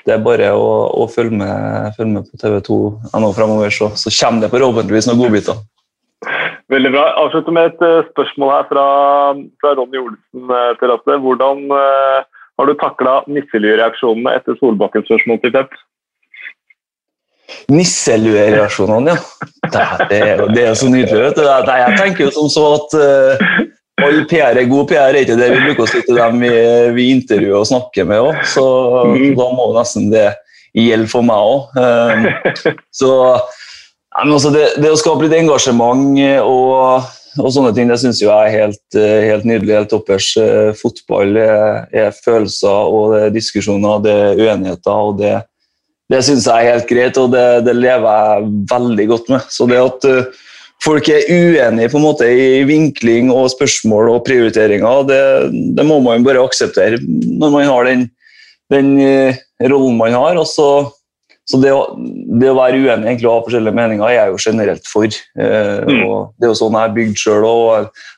det 0.04 0.18
er 0.18 0.26
bare 0.26 0.52
å, 0.52 0.68
å 1.00 1.08
følge, 1.08 1.38
med, 1.40 1.94
følge, 1.96 2.18
med, 2.18 2.28
på 2.28 2.42
TV2 2.42 2.78
ennå 3.16 3.32
fremover, 3.32 3.72
så, 3.72 3.88
så 3.96 4.12
kommer 4.12 4.44
det 4.44 4.52
forhåpentligvis 4.52 5.08
noen 5.08 5.24
godbiter. 5.24 5.64
Veldig 6.72 6.92
bra. 6.94 7.08
Avslutte 7.20 7.52
med 7.52 7.72
et 7.72 7.82
uh, 7.84 8.04
spørsmål 8.12 8.52
her 8.54 8.68
fra, 8.70 8.84
fra 9.60 9.72
Ronny 9.76 10.00
Olsen 10.00 10.48
uh, 10.48 10.70
til 10.80 10.92
Atle. 10.94 11.18
Hvordan 11.24 11.66
uh, 11.72 12.22
har 12.58 12.70
du 12.70 12.76
takla 12.80 13.18
nisseluereaksjonene 13.28 14.32
etter 14.38 14.56
Solbakkens 14.60 15.08
spørsmål 15.10 15.42
til 15.42 15.52
Pep? 15.56 15.74
Nisseluereaksjonene, 17.72 19.12
ja. 19.12 19.50
Det, 19.74 19.84
det, 20.10 20.20
det, 20.54 20.64
er 20.70 20.76
så 20.78 20.88
nydelig. 20.88 21.20
vet 21.26 21.36
du. 21.36 21.44
Det, 21.44 21.78
jeg 21.82 21.98
tenker 22.00 22.24
jo 22.24 22.32
som 22.32 22.48
så 22.52 22.64
at 22.78 22.96
all 24.04 24.22
PR 24.30 24.60
er 24.60 24.70
god 24.70 24.88
PR, 24.88 25.10
er 25.10 25.20
ikke 25.22 25.36
det 25.38 25.50
vi 25.52 25.60
bruker 25.66 25.84
å 25.84 25.90
si 25.90 26.00
til 26.06 26.18
dem 26.18 26.40
vi, 26.42 26.52
vi 26.96 27.10
intervjuer 27.12 27.60
og 27.60 27.68
snakker 27.68 28.08
med 28.08 28.24
òg. 28.24 28.40
Så 28.48 28.64
mm. 29.12 29.26
da 29.36 29.50
må 29.56 29.68
nesten 29.76 30.08
det 30.12 30.26
gjelde 30.74 31.10
for 31.12 31.26
meg 31.26 31.52
òg. 31.52 32.72
så 33.00 33.12
Altså 34.14 34.52
det, 34.54 34.66
det, 34.78 34.92
å 34.92 34.98
skape 34.98 35.26
litt 35.26 35.34
engasjement 35.34 36.14
og, 36.46 37.08
og 37.40 37.48
sånne 37.50 37.72
ting, 37.74 37.88
det 37.90 37.98
syns 37.98 38.20
jeg 38.22 38.30
er 38.30 38.52
helt, 38.52 38.84
eh, 38.94 39.26
helt, 39.32 39.46
nydelig. 39.48 39.74
Helt 39.80 39.90
toppers. 39.90 40.28
Eh, 40.38 40.70
fotball 40.78 41.34
er, 41.42 41.82
er, 41.90 42.14
følelser, 42.14 42.94
og 42.94 43.14
det 43.14 43.24
er 43.24 43.34
diskusjoner, 43.34 44.04
det 44.04 44.14
er 44.14 44.38
uenigheter. 44.44 44.94
og 44.94 45.18
Det, 45.18 45.34
det 46.14 46.22
syns 46.26 46.46
jeg 46.46 46.62
er 46.62 46.76
helt 46.76 46.90
greit, 46.90 47.18
og 47.18 47.34
det, 47.34 47.46
det, 47.66 47.74
lever 47.74 48.06
jeg 48.06 48.50
veldig 48.70 49.10
godt 49.10 49.34
med. 49.34 49.50
Så 49.50 49.66
det 49.70 49.82
at 49.82 50.08
folk 50.84 51.10
er 51.10 51.26
uenige 51.32 51.90
på 51.90 51.98
en 51.98 52.06
måte 52.06 52.28
i 52.30 52.62
vinkling 52.68 53.34
og 53.34 53.50
spørsmål 53.50 54.14
og 54.14 54.26
prioriteringer, 54.28 55.06
det, 55.10 55.22
det 55.74 55.86
må 55.88 55.98
man 56.04 56.26
bare 56.26 56.44
akseptere 56.44 57.02
når 57.02 57.50
man 57.50 57.66
har 57.72 57.88
den, 57.90 58.10
den 58.70 58.94
rollen 59.64 59.98
man 59.98 60.14
har. 60.14 60.38
og 60.38 60.46
så 60.46 60.68
så 61.44 61.60
det 61.60 61.74
å, 61.76 61.82
det 62.40 62.48
å, 62.48 62.56
være 62.56 62.80
uenig 62.80 63.10
egentlig 63.10 63.28
og 63.28 63.34
ha 63.34 63.44
forskjellige 63.44 63.76
meninger 63.76 64.06
er 64.08 64.14
jeg 64.16 64.32
jo 64.32 64.40
generelt 64.46 64.88
for. 64.88 65.16
Eh, 65.36 65.84
mm. 65.84 66.00
og 66.08 66.32
Det 66.38 66.46
er 66.46 66.52
jo 66.52 66.58
sånn 66.62 66.78
jeg 66.78 66.88
er 66.88 66.94
bygd 66.96 67.20
sjøl. 67.20 67.48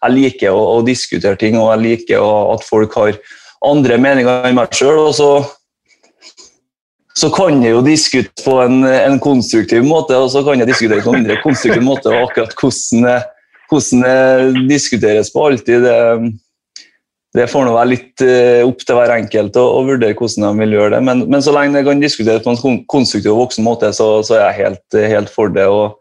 Jeg 0.05 0.15
liker 0.15 0.55
å, 0.55 0.62
å, 0.77 0.81
diskutere 0.86 1.40
ting, 1.40 1.59
og 1.59 1.73
jeg 1.73 1.82
liker 1.82 2.23
å, 2.23 2.32
at 2.55 2.66
folk 2.66 2.94
har 3.01 3.19
andre 3.66 3.98
meninger 3.98 4.47
enn 4.47 4.59
meg 4.59 4.78
sjøl. 4.78 5.09
Og 5.09 5.16
så, 5.19 5.31
så, 7.19 7.32
kan 7.35 7.59
jeg 7.66 7.74
jo 7.74 7.82
diskutere 7.86 8.47
på 8.47 8.61
en, 8.62 8.85
en, 8.94 9.19
konstruktiv 9.23 9.82
måte, 9.89 10.15
og 10.15 10.31
så 10.31 10.44
kan 10.47 10.62
jeg 10.62 10.70
diskutere 10.70 11.03
på 11.03 11.11
en 11.11 11.24
mindre 11.24 11.40
konstruktiv 11.43 11.82
måte. 11.82 12.15
og 12.15 12.28
akkurat 12.28 12.55
hvordan 12.55 13.24
hvordan 13.66 14.03
det 14.55 14.69
diskuteres 14.70 15.32
på 15.35 15.47
alltid 15.47 15.82
det 15.82 15.98
det 17.37 17.47
får 17.53 17.67
nå 17.67 17.75
være 17.75 17.93
litt 17.93 18.25
uh, 18.25 18.65
opp 18.65 18.81
til 18.87 18.97
hver 18.97 19.13
enkelt 19.19 19.59
å, 19.61 19.67
å, 19.77 19.85
vurdere 19.85 20.17
hvordan 20.17 20.47
de 20.47 20.65
vil 20.65 20.77
gjøre 20.79 20.95
det. 20.97 21.03
Men, 21.09 21.25
men 21.33 21.45
så 21.45 21.53
lenge 21.53 21.77
det 21.77 21.85
kan 21.89 22.01
diskuteres 22.01 22.45
på 22.45 22.55
en 22.55 22.83
konstruktiv 22.89 23.35
og 23.35 23.45
voksen 23.45 23.67
måte, 23.67 23.93
så, 23.97 24.09
så 24.27 24.39
er 24.39 24.45
jeg 24.47 24.59
helt, 24.63 25.01
helt 25.17 25.33
for 25.33 25.53
det. 25.53 25.67
Og, 25.69 25.99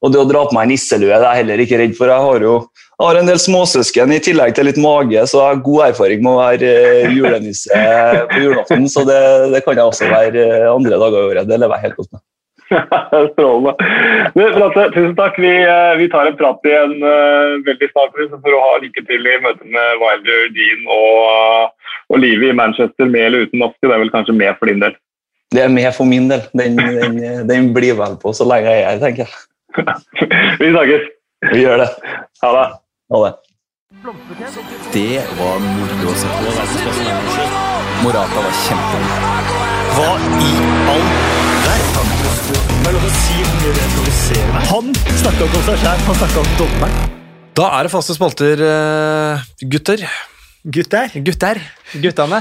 og, 0.00 0.12
det 0.14 0.22
å 0.22 0.28
dra 0.28 0.46
på 0.48 0.56
meg 0.56 0.70
nisselue 0.72 1.12
er 1.12 1.26
jeg 1.26 1.42
heller 1.42 1.64
ikke 1.64 1.82
redd 1.82 1.98
for. 1.98 2.12
Jeg 2.12 2.28
har 2.30 2.46
jo 2.48 2.54
jeg 3.00 3.08
har 3.08 3.16
en 3.16 3.30
del 3.30 3.38
småsøsken 3.40 4.10
i 4.12 4.18
tillegg 4.20 4.50
til 4.52 4.66
litt 4.68 4.80
mage, 4.80 5.22
så 5.24 5.38
jeg 5.38 5.46
har 5.54 5.62
god 5.64 5.84
erfaring 5.86 6.20
med 6.24 6.34
å 6.34 6.40
være 6.42 6.72
uh, 6.80 7.14
julenisse 7.16 7.84
på 8.32 8.42
julaften. 8.44 8.90
Så 8.92 9.06
det, 9.08 9.20
det, 9.54 9.64
kan 9.64 9.80
jeg 9.80 9.88
også 9.88 10.10
være 10.12 10.50
andre 10.68 11.00
dager 11.00 11.16
i 11.16 11.30
året. 11.30 11.48
Det 11.48 11.60
lever 11.60 11.76
jeg 11.78 11.88
helt 11.88 12.02
godt 12.02 12.12
med. 12.12 12.24
Strålende. 13.32 13.74
Bratte, 14.34 14.86
tusen 14.94 15.14
takk. 15.18 15.38
Vi, 15.42 15.50
eh, 15.62 15.92
vi, 15.98 16.08
tar 16.12 16.30
en 16.30 16.38
prat 16.38 16.66
igjen 16.68 16.96
uh, 17.02 17.58
veldig 17.66 17.88
snart 17.90 18.14
for 18.14 18.56
å 18.56 18.62
ha 18.62 18.72
lykke 18.84 19.04
til 19.08 19.26
i 19.26 19.36
møte 19.42 19.66
med 19.74 20.02
Wilder, 20.02 20.48
Dean 20.54 20.86
og, 20.94 21.90
og 22.14 22.22
livet 22.22 22.52
i 22.52 22.58
Manchester 22.62 23.10
med 23.10 23.26
eller 23.26 23.48
uten 23.48 23.64
maske. 23.64 23.82
Det 23.82 23.94
er 23.94 24.04
vel 24.04 24.14
kanskje 24.14 24.36
med 24.38 24.58
for 24.60 24.70
din 24.70 24.82
del? 24.84 24.96
Det 25.50 25.64
er 25.64 25.72
med 25.74 25.90
for 25.96 26.06
min 26.06 26.30
del. 26.30 26.46
Den, 26.54 26.78
den, 26.78 27.20
den 27.50 27.70
blir 27.74 27.98
vel 27.98 28.14
på 28.22 28.34
så 28.36 28.46
lenge 28.46 28.70
jeg 28.70 28.84
er 28.84 28.92
her, 28.92 29.02
tenker 29.02 29.26
jeg. 29.26 29.34
vi 30.62 30.70
snakkes. 30.70 31.10
Vi 31.50 31.64
gjør 31.64 31.82
det. 31.82 31.90
Ha 32.44 32.52
det. 32.54 32.66
Ha 33.10 33.24
det. 33.26 33.34
Det 34.94 35.18
var 35.40 35.58
moro 35.64 36.14
å 36.14 36.16
se 36.20 36.30
på. 36.38 36.54
Morata 38.04 38.46
var 38.46 38.56
kjempegod. 38.62 39.58
Hva 39.96 40.10
i 40.46 40.52
all 40.94 41.39
Han 44.70 44.92
snakka 44.94 45.46
ikke 45.46 45.58
om 45.58 45.64
seg 45.66 45.78
sjæl, 45.82 46.02
han 46.06 46.16
snakka 46.20 46.42
om 46.42 46.50
dommeren. 46.58 47.16
Da 47.58 47.66
er 47.76 47.86
det 47.86 47.92
faste 47.92 48.14
spalter, 48.16 48.62
eh, 48.62 49.42
gutter. 49.72 50.04
Gutter. 50.64 51.12
Gutter. 51.26 51.60
Guttene. 52.02 52.40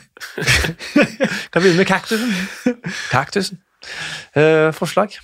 kan 1.52 1.62
begynne 1.62 1.80
med 1.80 1.88
kaktusen. 1.88 2.32
Kaktusen. 3.10 3.60
Eh, 4.34 4.70
forslag? 4.76 5.16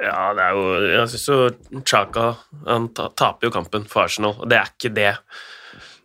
Ja, 0.00 0.30
det 0.34 0.42
er 0.44 0.56
jo 0.56 0.64
Jeg 0.80 1.08
syns 1.12 1.28
jo 1.28 1.82
Chaka 1.86 2.32
han 2.66 2.88
taper 2.94 3.48
jo 3.48 3.52
kampen 3.54 3.84
for 3.90 4.06
Arsenal, 4.06 4.36
og 4.38 4.48
det 4.50 4.58
er 4.58 4.70
ikke 4.70 4.94
det. 4.96 5.12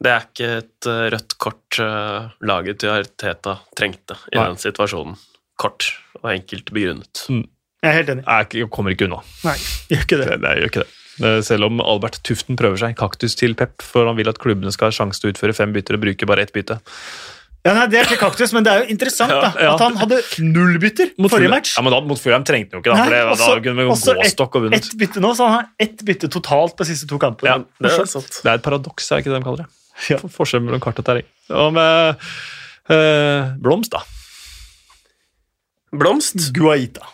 Det 0.01 0.11
er 0.11 0.25
ikke 0.27 0.49
et 0.59 0.87
eh, 0.91 1.03
rødt 1.13 1.37
kort 1.41 1.79
uh, 1.79 2.29
laget 2.45 2.79
til 2.83 2.89
Arteta 2.91 3.57
trengte 3.77 4.17
i 4.33 4.37
Nei. 4.37 4.47
den 4.51 4.57
situasjonen. 4.61 5.15
Kort 5.57 5.87
og 6.21 6.31
enkelt 6.33 6.71
begrunnet. 6.75 7.23
Jeg 7.29 7.91
er 7.91 7.97
helt 8.01 8.09
enig. 8.11 8.25
Jeg 8.27 8.49
ikke- 8.49 8.69
kommer 8.75 8.91
ikke 8.91 9.05
unna. 9.07 9.21
Nei, 9.45 9.55
gjør 9.93 10.03
ikke 10.03 10.17
det. 10.19 10.27
Det, 10.33 10.39
det 10.43 10.53
gjør 10.59 10.69
ikke 10.71 10.83
det. 10.83 10.89
Eh, 11.23 11.37
Selv 11.47 11.63
om 11.69 11.79
Albert 11.79 12.19
Tuften 12.27 12.57
prøver 12.59 12.77
seg. 12.81 12.95
Kaktus 12.99 13.35
til 13.39 13.55
Pep, 13.55 13.79
for 13.81 14.05
han 14.09 14.17
vil 14.17 14.27
at 14.27 14.37
klubbene 14.41 14.73
skal 14.75 14.91
ha 14.91 14.95
sjanse 14.97 15.21
til 15.23 15.31
å 15.31 15.35
utføre 15.35 15.55
fem 15.55 15.71
bytter 15.71 15.95
og 15.95 16.03
bruke 16.03 16.27
bare 16.27 16.43
ett 16.43 16.51
bytte. 16.51 16.79
Ja, 17.65 17.71
nei, 17.73 17.87
Det 17.89 17.97
er 17.97 18.03
ikke 18.05 18.19
kaktus, 18.21 18.51
men 18.53 18.61
det 18.67 18.69
er 18.73 18.83
jo 18.83 18.91
interessant 18.93 19.31
da, 19.31 19.47
Ja, 19.55 19.63
ja. 19.63 19.69
at 19.73 19.79
han 19.81 19.95
hadde 19.97 20.19
null 20.43 20.75
bytter 20.77 21.15
Mot 21.17 21.31
forrige 21.33 21.49
match. 21.49 21.71
Ja, 21.77 21.81
men 21.81 21.95
da, 21.95 22.01
Mot 22.05 22.19
Fulham 22.21 22.43
trengte 22.45 22.75
han 22.75 22.83
jo 22.83 22.83
ikke, 22.83 22.91
da, 22.93 23.05
for 23.07 23.15
det, 23.15 23.21
også- 23.31 23.47
da 23.55 23.61
kunne 23.65 23.79
vi 23.79 23.87
også 23.95 24.13
gå 24.19 24.27
stokk 24.29 24.55
og 24.59 24.61
vunnet. 24.67 24.75
Ett 24.85 24.97
bytte 24.99 25.23
nå, 25.23 25.31
så 25.33 25.47
han 25.47 25.55
har 25.55 25.65
ett 25.79 26.03
bytte 26.05 26.29
totalt 26.29 26.75
på 26.77 26.85
de 26.85 26.91
siste 26.91 27.07
to 27.09 27.17
kampene. 27.17 27.47
Ja, 27.49 27.57
Det 27.81 27.91
er 27.95 28.05
Det 28.05 28.51
er 28.51 28.53
et 28.59 28.61
paradoks, 28.67 29.09
er 29.11 29.23
ikke 29.23 29.31
det 29.33 29.39
de 29.39 29.43
kaller 29.47 29.63
det? 29.63 29.67
Ja. 30.11 30.17
For- 30.21 30.31
Forskjell 30.41 30.61
mellom 30.65 30.81
kart 30.83 30.99
og 30.99 31.05
terreng. 31.07 31.27
Og 31.55 31.71
med 31.75 32.17
eh, 32.91 33.53
Blomst, 33.63 33.91
da. 33.95 34.01
Blomst. 35.95 36.49
Guaita. 36.55 37.05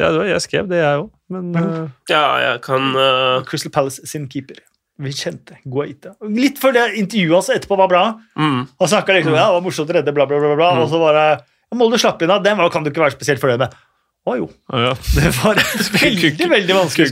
Ja, 0.00 0.08
det 0.08 0.16
var, 0.18 0.24
jeg 0.30 0.40
skrev 0.40 0.68
det, 0.70 0.78
jeg 0.80 1.00
òg. 1.02 1.08
Men 1.32 1.50
eh, 1.58 1.88
Ja, 2.10 2.22
jeg 2.40 2.60
kan 2.64 2.86
eh, 2.96 3.42
Crystal 3.48 3.70
Palace 3.74 4.06
sin 4.08 4.24
keeper. 4.32 4.56
Vi 5.02 5.12
kjente 5.12 5.58
Guaita. 5.68 6.14
Litt 6.32 6.56
før 6.62 6.72
det 6.76 6.84
intervjuet 7.00 7.36
hans 7.36 7.50
etterpå 7.52 7.76
var 7.76 7.90
bra. 7.92 8.02
mm, 8.40 8.62
Han 8.80 8.88
snakka 8.88 9.12
liksom 9.18 9.36
ja, 9.36 9.44
det 9.50 9.56
var 9.58 9.64
morsomt 9.66 9.92
å 9.92 9.96
redde, 9.98 10.14
bla, 10.16 10.24
bla, 10.30 10.38
bla, 10.40 10.54
bla. 10.56 10.70
og 10.80 10.88
så 10.90 11.00
bare 11.02 11.24
ja, 11.28 11.76
Molde 11.76 12.00
slapp 12.00 12.24
inn 12.24 12.32
av. 12.32 12.40
Den 12.44 12.56
var, 12.60 12.72
kan 12.72 12.84
du 12.84 12.90
ikke 12.90 13.04
være 13.04 13.14
spesielt 13.14 13.40
fornøyd 13.44 13.60
med. 13.66 13.76
Å 14.22 14.36
jo. 14.38 14.46
ja. 14.70 14.92
Det 15.18 15.30
var 15.40 15.58
veldig, 15.98 16.46
veldig 16.52 16.74
vanskelig 16.76 17.08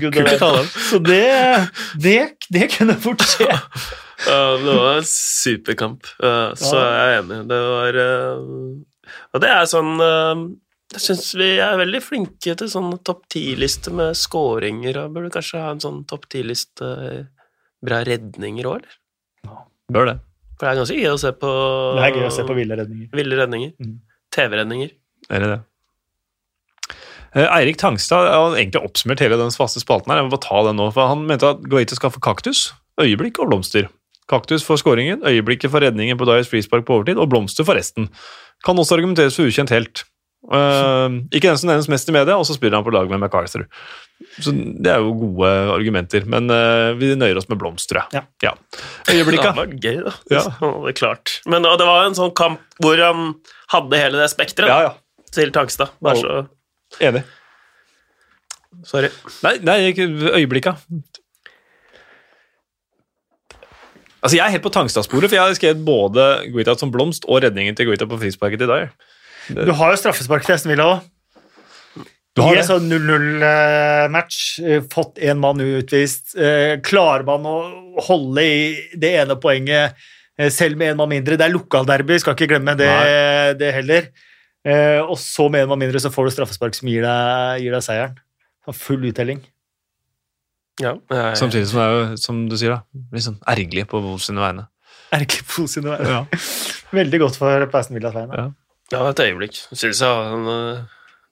Så 0.78 1.00
det, 1.02 1.24
det, 1.98 2.18
det 2.54 2.68
kunne 2.76 2.94
fort 3.02 3.24
skje. 3.26 3.50
Ja, 4.20 4.56
det 4.60 4.72
var 4.76 4.98
en 4.98 5.06
superkamp, 5.08 6.04
eh, 6.20 6.50
så 6.60 6.76
Ja. 6.76 6.88
jeg 6.92 7.12
er 7.14 7.22
enig. 7.22 7.38
Det 7.48 7.60
var 7.64 7.96
eh, 8.02 8.42
Og 9.32 9.40
det 9.40 9.48
er 9.48 9.64
sånn 9.70 9.94
eh, 10.04 10.42
Jeg 10.92 11.00
syns 11.06 11.30
vi 11.40 11.46
er 11.64 11.78
veldig 11.80 12.02
flinke 12.04 12.52
til 12.60 12.68
sånn 12.68 12.90
topp 13.00 13.22
ti-liste 13.32 13.88
med 13.96 14.12
scoringer, 14.20 14.98
og 15.06 15.14
burde 15.16 15.32
kanskje 15.32 15.62
ha 15.64 15.70
en 15.72 15.80
sånn 15.80 16.02
topp 16.10 16.28
ti-liste 16.34 16.90
bra 17.80 18.02
redninger 18.04 18.68
òg, 18.68 18.82
eller? 18.84 19.56
Bør 19.90 20.10
det. 20.12 20.16
For 20.60 20.66
det 20.68 20.74
er 20.74 20.80
ganske 20.82 21.00
gøy 21.00 21.10
å 21.14 21.20
se 21.24 21.32
på 21.40 21.50
Det 21.96 22.04
er 22.04 22.18
gøy 22.20 22.28
å 22.28 22.34
se 22.36 22.44
på 22.44 22.58
ville 22.60 22.76
redninger. 22.76 23.08
ville 23.16 23.40
redninger. 23.40 23.72
Mm. 23.80 23.96
TV-redninger. 24.36 24.92
Er 25.32 25.40
det 25.46 25.48
det? 25.54 25.60
Eh, 27.36 27.46
Eirik 27.46 27.78
Tangstad 27.78 28.26
har 28.32 28.56
egentlig 28.56 28.82
oppsummert 28.82 29.22
hele 29.22 29.38
den 29.38 29.54
faste 29.54 29.82
spalten. 29.82 30.10
her. 30.10 30.20
Jeg 30.20 30.28
må 30.28 30.34
bare 30.34 30.46
ta 30.48 30.62
den 30.66 30.78
nå, 30.80 30.90
for 30.94 31.10
Han 31.12 31.26
mente 31.28 31.46
at 31.46 31.62
Guaita 31.62 31.94
skal 31.98 32.10
få 32.14 32.22
kaktus, 32.24 32.70
øyeblikk 33.00 33.38
og 33.38 33.50
blomster. 33.52 33.88
Kaktus 34.30 34.62
for 34.66 34.78
skåringen, 34.78 35.22
øyeblikket 35.26 35.70
for 35.70 35.82
redningen 35.82 36.18
på 36.18 36.26
Dyers 36.28 36.50
frispark 36.50 36.86
på 36.86 37.00
overtid, 37.00 37.18
og 37.18 37.30
blomster 37.30 37.66
for 37.66 37.74
resten. 37.78 38.08
Kan 38.66 38.78
også 38.78 38.98
argumenteres 38.98 39.38
for 39.38 39.50
ukjent 39.50 39.70
helt. 39.74 40.04
Uh, 40.50 41.20
ikke 41.36 41.50
den 41.50 41.58
som 41.60 41.68
nevnes 41.68 41.88
mest 41.90 42.08
i 42.08 42.14
media, 42.14 42.38
og 42.38 42.46
så 42.48 42.54
spiller 42.56 42.78
han 42.78 42.86
på 42.86 42.94
lag 42.94 43.10
med 43.10 43.20
MacArthur. 43.20 43.66
Så 44.40 44.52
Det 44.52 44.88
er 44.88 45.02
jo 45.02 45.12
gode 45.16 45.50
argumenter, 45.74 46.24
men 46.28 46.48
uh, 46.50 46.96
vi 46.96 47.12
nøyer 47.18 47.36
oss 47.36 47.48
med 47.50 47.58
blomsteret. 47.60 48.08
Ja. 48.16 48.22
ja. 48.42 48.54
Det 49.06 49.20
var 49.26 49.66
gøy, 49.68 50.00
da. 50.06 50.14
Ja. 50.36 50.44
Det 50.46 50.94
er 50.94 50.96
klart. 50.96 51.40
Men 51.46 51.66
og 51.68 51.76
det 51.80 51.88
var 51.88 52.06
en 52.06 52.16
sånn 52.16 52.32
kamp 52.36 52.62
hvor 52.80 53.00
han 53.02 53.34
hadde 53.74 54.00
hele 54.00 54.22
det 54.22 54.30
spekteret 54.32 54.70
Ja, 54.70 54.80
ja. 54.88 55.26
til 55.34 55.52
Tangstad. 55.52 55.92
Bare 56.00 56.16
så 56.22 56.40
Enig. 56.98 57.22
Sorry. 58.86 59.10
Nei, 59.44 59.56
nei 59.66 59.78
øyeblikka. 59.92 60.76
Altså, 64.20 64.36
Jeg 64.36 64.44
er 64.44 64.52
helt 64.56 64.64
på 64.66 64.72
Tangstad-sporet, 64.74 65.30
for 65.30 65.36
jeg 65.38 65.44
har 65.46 65.56
skrevet 65.56 65.84
både 65.84 66.26
Guita 66.52 66.74
som 66.76 66.92
blomst 66.92 67.24
og 67.28 67.40
redningen 67.44 67.76
til 67.76 67.88
Guita 67.88 68.08
på 68.08 68.18
frisparket 68.20 68.60
til 68.60 68.68
Dyer. 68.68 68.92
Du 69.50 69.72
har 69.72 69.94
jo 69.94 70.00
straffespark 70.00 70.44
til 70.44 70.54
Esten 70.58 70.70
Villa 70.74 70.86
òg. 70.96 71.08
Du 72.36 72.44
har 72.44 72.54
I 72.54 72.60
en 72.60 72.68
sånn 72.68 72.84
0-0-match, 72.86 74.60
eh, 74.62 74.84
fått 74.92 75.18
én 75.18 75.40
mann 75.40 75.58
utvist. 75.64 76.36
eh, 76.38 76.76
Klarer 76.78 77.24
man 77.26 77.42
å 77.48 77.56
holde 78.06 78.44
i 78.44 78.60
det 78.94 79.16
ene 79.24 79.34
poenget 79.40 79.96
eh, 80.38 80.48
selv 80.48 80.78
med 80.78 80.92
én 80.92 81.00
mann 81.00 81.10
mindre? 81.10 81.36
Det 81.40 81.48
er 81.48 81.56
lokalderby, 81.56 82.20
skal 82.22 82.36
ikke 82.36 82.52
glemme 82.52 82.76
det, 82.78 82.92
det 83.58 83.72
heller. 83.80 84.06
Eh, 84.66 85.00
Og 85.00 85.16
så 85.18 85.48
med 85.50 85.62
en 85.64 85.70
mann 85.72 85.80
mindre 85.80 86.00
så 86.02 86.10
får 86.12 86.28
du 86.28 86.34
straffespark 86.36 86.74
som 86.76 86.88
gir 86.90 87.02
deg, 87.06 87.62
gir 87.64 87.72
deg 87.72 87.82
seieren. 87.86 88.18
Sånn 88.66 88.76
Full 88.76 89.06
uttelling. 89.08 89.40
Ja, 90.80 90.94
jeg, 91.12 91.36
Samtidig 91.36 91.66
som 91.68 91.80
det 91.80 91.86
er 91.86 91.96
jo, 91.96 92.04
som 92.20 92.38
du 92.48 92.56
sier, 92.56 92.72
da, 92.76 93.00
litt 93.12 93.24
sånn 93.26 93.40
ergerlig 93.52 93.86
på 93.90 94.00
Wolves 94.00 94.28
sine 94.30 94.40
vegne. 94.40 94.66
Ergerlig 95.12 95.44
på 95.48 95.64
på 95.64 95.68
sine 95.68 95.92
vegne. 95.92 96.14
Ja. 96.14 96.22
Veldig 97.00 97.20
godt 97.24 97.36
for 97.40 97.66
Aston 97.80 97.98
Villas 97.98 98.16
vegne. 98.16 98.38
Ja. 98.38 98.46
Ja, 98.90 99.02
et 99.12 99.20
øyeblikk. 99.22 99.58
Syns 99.70 100.00
jeg 100.02 100.08
han 100.32 100.48
uh, 100.50 100.80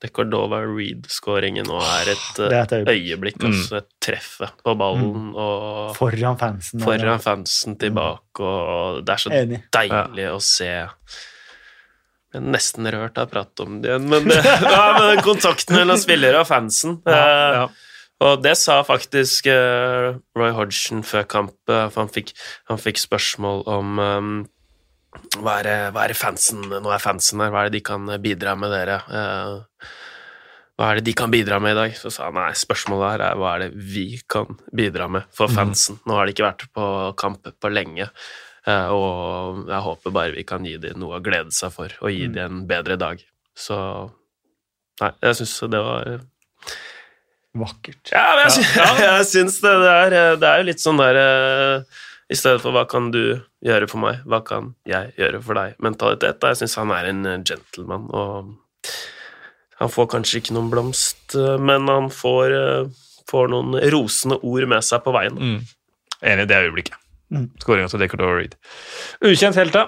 Decordova 0.05 0.61
Reed-skåringen 0.63 1.67
nå 1.67 1.79
er 1.83 2.13
et 2.13 2.39
eh, 2.45 2.53
er 2.53 2.61
et 2.61 2.75
øyeblikk. 2.77 2.93
øyeblikk. 2.95 3.41
Altså 3.49 3.81
et 3.81 3.89
treffe 4.05 4.51
på 4.63 4.75
ballen 4.79 5.33
og 5.35 5.97
Foran 5.97 6.39
fansen. 6.39 6.85
foran 6.85 7.19
fansen 7.25 7.75
tilbake, 7.81 8.45
og 8.47 9.01
det 9.09 9.17
er 9.17 9.25
så 9.25 9.33
Enig. 9.35 9.59
deilig 9.75 10.29
å 10.31 10.39
se. 10.45 10.71
Nesten 12.45 12.89
rørt 12.93 13.19
av 13.21 13.31
prat 13.33 13.65
om 13.65 13.81
det 13.83 13.93
igjen, 13.93 14.09
men, 14.11 14.29
det, 14.31 14.41
ja, 14.75 14.87
men 14.99 15.23
kontakten 15.27 15.79
mellom 15.79 16.01
spillere 16.01 16.43
og 16.45 16.51
fansen 16.51 16.99
eh, 17.09 17.61
Ja. 17.63 17.69
Og 18.19 18.41
det 18.43 18.57
sa 18.59 18.81
faktisk 18.83 19.47
eh, 19.47 20.17
Roy 20.35 20.51
Hodgson 20.57 21.05
før 21.07 21.27
kamp, 21.31 21.55
eh, 21.71 21.85
for 21.87 22.03
han 22.03 22.11
fikk, 22.11 22.33
han 22.67 22.81
fikk 22.83 22.99
spørsmål 22.99 23.63
om 23.71 24.01
um, 24.03 24.33
hva, 25.39 25.61
er 25.63 25.93
hva 25.95 26.05
er 26.05 26.15
fansen 26.19 26.67
Nå 26.67 26.91
er 26.93 27.03
fansen 27.03 27.41
her, 27.43 27.53
hva 27.55 27.65
er 27.65 27.71
det 27.71 27.79
de 27.79 27.85
kan 27.87 28.11
bidra 28.23 28.57
med 28.59 28.75
dere? 28.75 28.99
Eh, 29.07 29.87
hva 30.79 30.91
er 30.91 30.99
det 30.99 31.09
de 31.09 31.15
kan 31.19 31.31
bidra 31.31 31.59
med 31.63 31.75
i 31.75 31.79
dag? 31.79 31.95
Så 31.99 32.11
sa 32.15 32.29
han 32.29 32.37
nei, 32.39 32.53
spørsmålet 32.59 33.15
her 33.15 33.25
er 33.31 33.39
hva 33.41 33.55
er 33.55 33.65
det 33.67 33.87
vi 33.95 34.07
kan 34.31 34.59
bidra 34.75 35.09
med 35.11 35.31
for 35.35 35.51
fansen? 35.51 35.99
Nå 36.07 36.19
har 36.19 36.27
de 36.27 36.35
ikke 36.35 36.47
vært 36.47 36.69
på 36.75 36.91
kamp 37.19 37.49
på 37.51 37.73
lenge, 37.73 38.07
eh, 38.07 38.39
og 38.93 39.69
jeg 39.71 39.81
håper 39.87 40.13
bare 40.13 40.35
vi 40.37 40.45
kan 40.45 40.67
gi 40.67 40.77
dem 40.83 40.99
noe 41.01 41.19
å 41.19 41.25
glede 41.25 41.55
seg 41.57 41.73
for, 41.73 41.93
og 42.03 42.13
gi 42.13 42.27
dem 42.29 42.61
en 42.61 42.67
bedre 42.69 42.99
dag. 43.01 43.23
Så 43.57 43.79
Nei, 44.99 45.13
jeg 45.23 45.37
syns 45.39 45.55
det 45.71 45.79
var 45.79 46.09
Vakkert. 47.59 48.11
ja, 48.13 48.25
men 48.35 48.45
jeg, 48.45 48.55
sy 48.59 48.65
jeg 49.05 49.27
syns 49.31 49.61
det, 49.63 49.73
det, 49.83 49.93
er, 49.95 50.37
det 50.43 50.49
er 50.51 50.67
litt 50.67 50.83
sånn 50.83 50.99
der 51.01 51.19
eh, 51.23 52.01
I 52.29 52.37
stedet 52.37 52.61
for 52.61 52.75
'hva 52.75 52.83
kan 52.91 53.09
du 53.15 53.41
gjøre 53.65 53.89
for 53.89 54.03
meg', 54.03 54.21
'hva 54.27 54.43
kan 54.45 54.75
jeg 54.87 55.15
gjøre 55.17 55.41
for 55.43 55.57
deg'? 55.57 55.79
Mentalitet. 55.81 56.45
Jeg 56.45 56.61
syns 56.61 56.77
han 56.77 56.93
er 56.93 57.09
en 57.09 57.25
eh, 57.27 57.39
gentleman, 57.47 58.05
og 58.13 58.53
han 59.79 59.93
får 59.95 60.11
kanskje 60.13 60.43
ikke 60.43 60.57
noen 60.59 60.71
blomst, 60.75 61.35
eh, 61.39 61.57
men 61.57 61.89
han 61.89 62.11
får, 62.13 62.55
eh, 62.59 62.91
får 63.31 63.49
noen 63.55 63.79
rosende 63.95 64.39
ord 64.43 64.69
med 64.69 64.85
seg 64.85 65.03
på 65.07 65.15
veien. 65.17 65.39
Mm. 65.39 65.61
Enig 66.21 66.45
i 66.45 66.51
det 66.51 66.63
øyeblikket. 66.67 66.99
Mm. 67.35 67.49
Skåringa 67.61 67.91
til 67.93 68.01
Decordova 68.03 68.37
Reed. 68.39 68.55
Ukjent 69.29 69.59
helt, 69.61 69.75
da. 69.77 69.87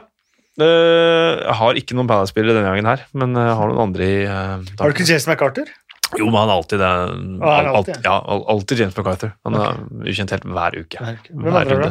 Eh, 0.61 1.37
jeg 1.41 1.57
har 1.61 1.79
ikke 1.81 1.97
noen 1.97 2.09
Palace-spillere 2.11 2.59
denne 2.59 2.69
gangen 2.69 2.89
her, 2.91 3.05
men 3.17 3.33
jeg 3.39 3.55
har 3.61 3.71
noen 3.71 3.85
andre 3.87 4.09
i 4.11 4.19
uh, 4.27 4.59
Har 4.81 4.91
du 4.91 4.97
ikke 4.97 5.07
Jason 5.09 5.33
McCarter? 5.33 5.71
Jo, 6.19 6.27
men 6.27 6.41
han 6.41 6.51
er 6.51 6.57
alltid 6.59 6.81
det. 6.83 6.91
Al 6.91 7.53
er 7.65 7.69
alltid, 7.71 8.01
ja, 8.05 8.17
al- 8.35 8.47
alltid 8.51 8.81
James 8.83 8.97
McArthur. 8.99 9.31
Han 9.47 9.55
er 9.55 9.85
ukjent 10.11 10.33
helt 10.35 10.47
hver 10.51 10.77
uke. 10.83 11.05
Nei, 11.05 11.12
ok. 11.15 11.29
Hvem 11.31 11.45
Hver 11.55 11.61
andre? 11.77 11.91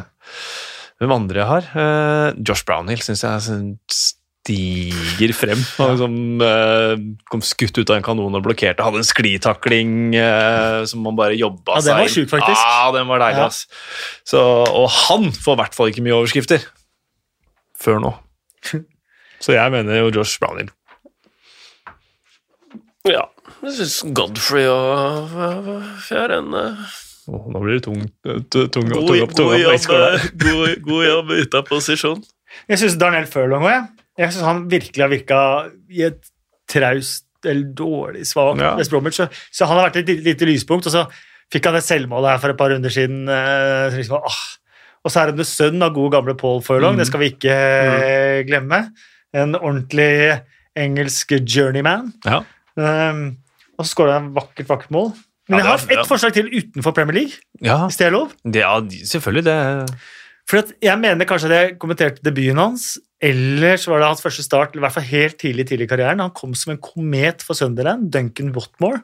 Hvem 0.99 1.13
andre 1.15 1.39
jeg 1.39 1.47
har? 1.47 1.69
Uh, 1.71 2.41
Josh 2.43 2.65
Brownhill 2.67 2.99
syns 3.05 3.23
jeg 3.23 3.61
stiger 4.39 5.33
frem. 5.33 5.59
Han 5.77 5.91
liksom, 5.93 6.41
eh, 6.41 6.93
kom 7.29 7.41
skutt 7.41 7.77
ut 7.77 7.89
av 7.89 7.97
en 7.99 8.05
kanon 8.05 8.35
og 8.35 8.43
blokkerte. 8.45 8.83
Hadde 8.83 9.01
en 9.01 9.07
sklitakling 9.07 10.15
eh, 10.15 10.85
som 10.89 11.03
man 11.05 11.17
bare 11.19 11.37
jobba 11.37 11.77
Ja, 11.77 11.81
den 11.85 11.99
var 12.01 12.13
sjuk, 12.13 12.29
faktisk. 12.31 12.61
Ja, 12.63 12.91
den 12.95 13.07
var 13.07 13.19
deilig, 13.19 13.45
ass. 13.49 13.67
Så, 14.27 14.39
og 14.39 14.89
han 15.07 15.31
får 15.35 15.57
i 15.57 15.61
hvert 15.63 15.77
fall 15.77 15.91
ikke 15.91 16.05
mye 16.05 16.17
overskrifter. 16.17 16.65
Før 17.79 18.01
nå. 18.03 18.15
Så 19.43 19.55
jeg 19.55 19.71
mener 19.71 20.01
jo 20.01 20.11
Josh 20.19 20.39
Browning. 20.41 20.71
Ja, 23.07 23.29
jeg 23.63 23.77
syns 23.77 24.01
Godfrey 24.13 24.67
og 24.69 25.31
er 26.11 26.33
en 26.35 26.51
eh, 26.59 26.81
Åh, 27.29 27.45
nå 27.53 27.61
blir 27.61 27.77
det 27.77 27.85
tung, 27.85 28.01
tung, 28.25 28.41
tung, 28.49 28.89
god, 28.89 29.05
tung, 29.05 29.19
god, 29.21 29.33
tung, 29.37 29.53
jobb, 29.61 29.87
eh, 29.93 30.27
god, 30.41 30.75
god 30.83 31.03
jobb 31.05 31.31
ute 31.37 31.61
av 31.61 31.67
posisjon. 31.69 32.21
Jeg 32.69 32.81
syns 32.81 32.97
Darnell 32.99 33.27
Furlong 33.29 33.67
òg, 33.67 33.75
jeg. 33.75 33.98
Jeg 34.19 34.35
syns 34.35 34.45
han 34.45 34.61
virkelig 34.71 35.05
har 35.05 35.11
virka 35.11 35.41
i 35.89 36.05
et 36.09 36.21
traust 36.69 37.25
eller 37.47 37.71
dårlig, 37.71 38.25
svakt 38.27 38.59
Ja. 38.59 38.75
Så, 39.15 39.29
så 39.51 39.65
han 39.65 39.79
har 39.79 39.89
vært 39.89 40.01
et 40.01 40.23
lite, 40.25 40.47
lyspunkt. 40.47 40.87
Og 40.89 40.91
så 40.91 41.05
fikk 41.51 41.69
han 41.69 41.77
det 41.77 41.85
selvmålet 41.87 42.33
her 42.33 42.41
for 42.43 42.53
et 42.53 42.59
par 42.59 42.73
runder 42.73 42.91
siden. 42.93 43.29
eh, 43.31 43.87
så 43.89 44.01
liksom, 44.01 44.19
ah. 44.19 44.41
Og 45.03 45.11
så 45.11 45.21
er 45.21 45.31
han 45.31 45.39
jo 45.39 45.47
sønn 45.47 45.81
av 45.81 45.93
gode 45.95 46.11
gamle 46.17 46.35
Paul 46.35 46.59
Furlong, 46.61 46.97
det 46.99 47.07
skal 47.07 47.21
vi 47.21 47.31
ikke 47.31 47.55
mm. 47.55 48.47
glemme. 48.49 48.81
En 49.31 49.55
ordentlig 49.55 50.41
engelsk 50.75 51.31
journeyman. 51.47 52.11
Ja. 52.25 52.41
Um, 52.75 53.37
og 53.79 53.87
så 53.87 53.93
skåra 53.93 54.17
han 54.19 54.33
vakkert, 54.35 54.67
vakkert 54.67 54.91
mål. 54.91 55.13
Men 55.49 55.63
jeg 55.63 55.65
har 55.69 55.85
ett 55.95 56.09
forslag 56.09 56.35
til 56.35 56.49
utenfor 56.51 56.93
Premier 56.93 57.15
League, 57.15 57.39
ja, 57.63 57.79
hvis 57.87 57.97
det 57.97 58.09
er 58.09 58.13
lov. 58.13 58.33
ja 58.53 58.75
selvfølgelig. 59.07 59.45
Det 59.47 59.55
For 60.49 60.71
jeg 60.81 60.97
mener 60.97 61.27
kanskje 61.29 61.49
at 61.51 61.55
jeg 61.55 61.77
kommenterte 61.81 62.23
debuten 62.25 62.57
hans, 62.57 62.95
eller 63.21 63.77
så 63.77 63.91
var 63.91 64.01
det 64.01 64.07
hans 64.09 64.23
første 64.23 64.45
start, 64.45 64.71
eller 64.71 64.81
i 64.81 64.85
hvert 64.87 64.95
fall 64.95 65.11
helt 65.11 65.37
tidlig 65.37 65.67
tidlig 65.69 65.85
i 65.85 65.91
karrieren. 65.91 66.23
Han 66.23 66.33
kom 66.33 66.55
som 66.57 66.73
en 66.73 66.81
komet 66.81 67.43
for 67.45 67.57
Sunderland, 67.57 68.07
Duncan 68.13 68.49
Watmore. 68.55 69.03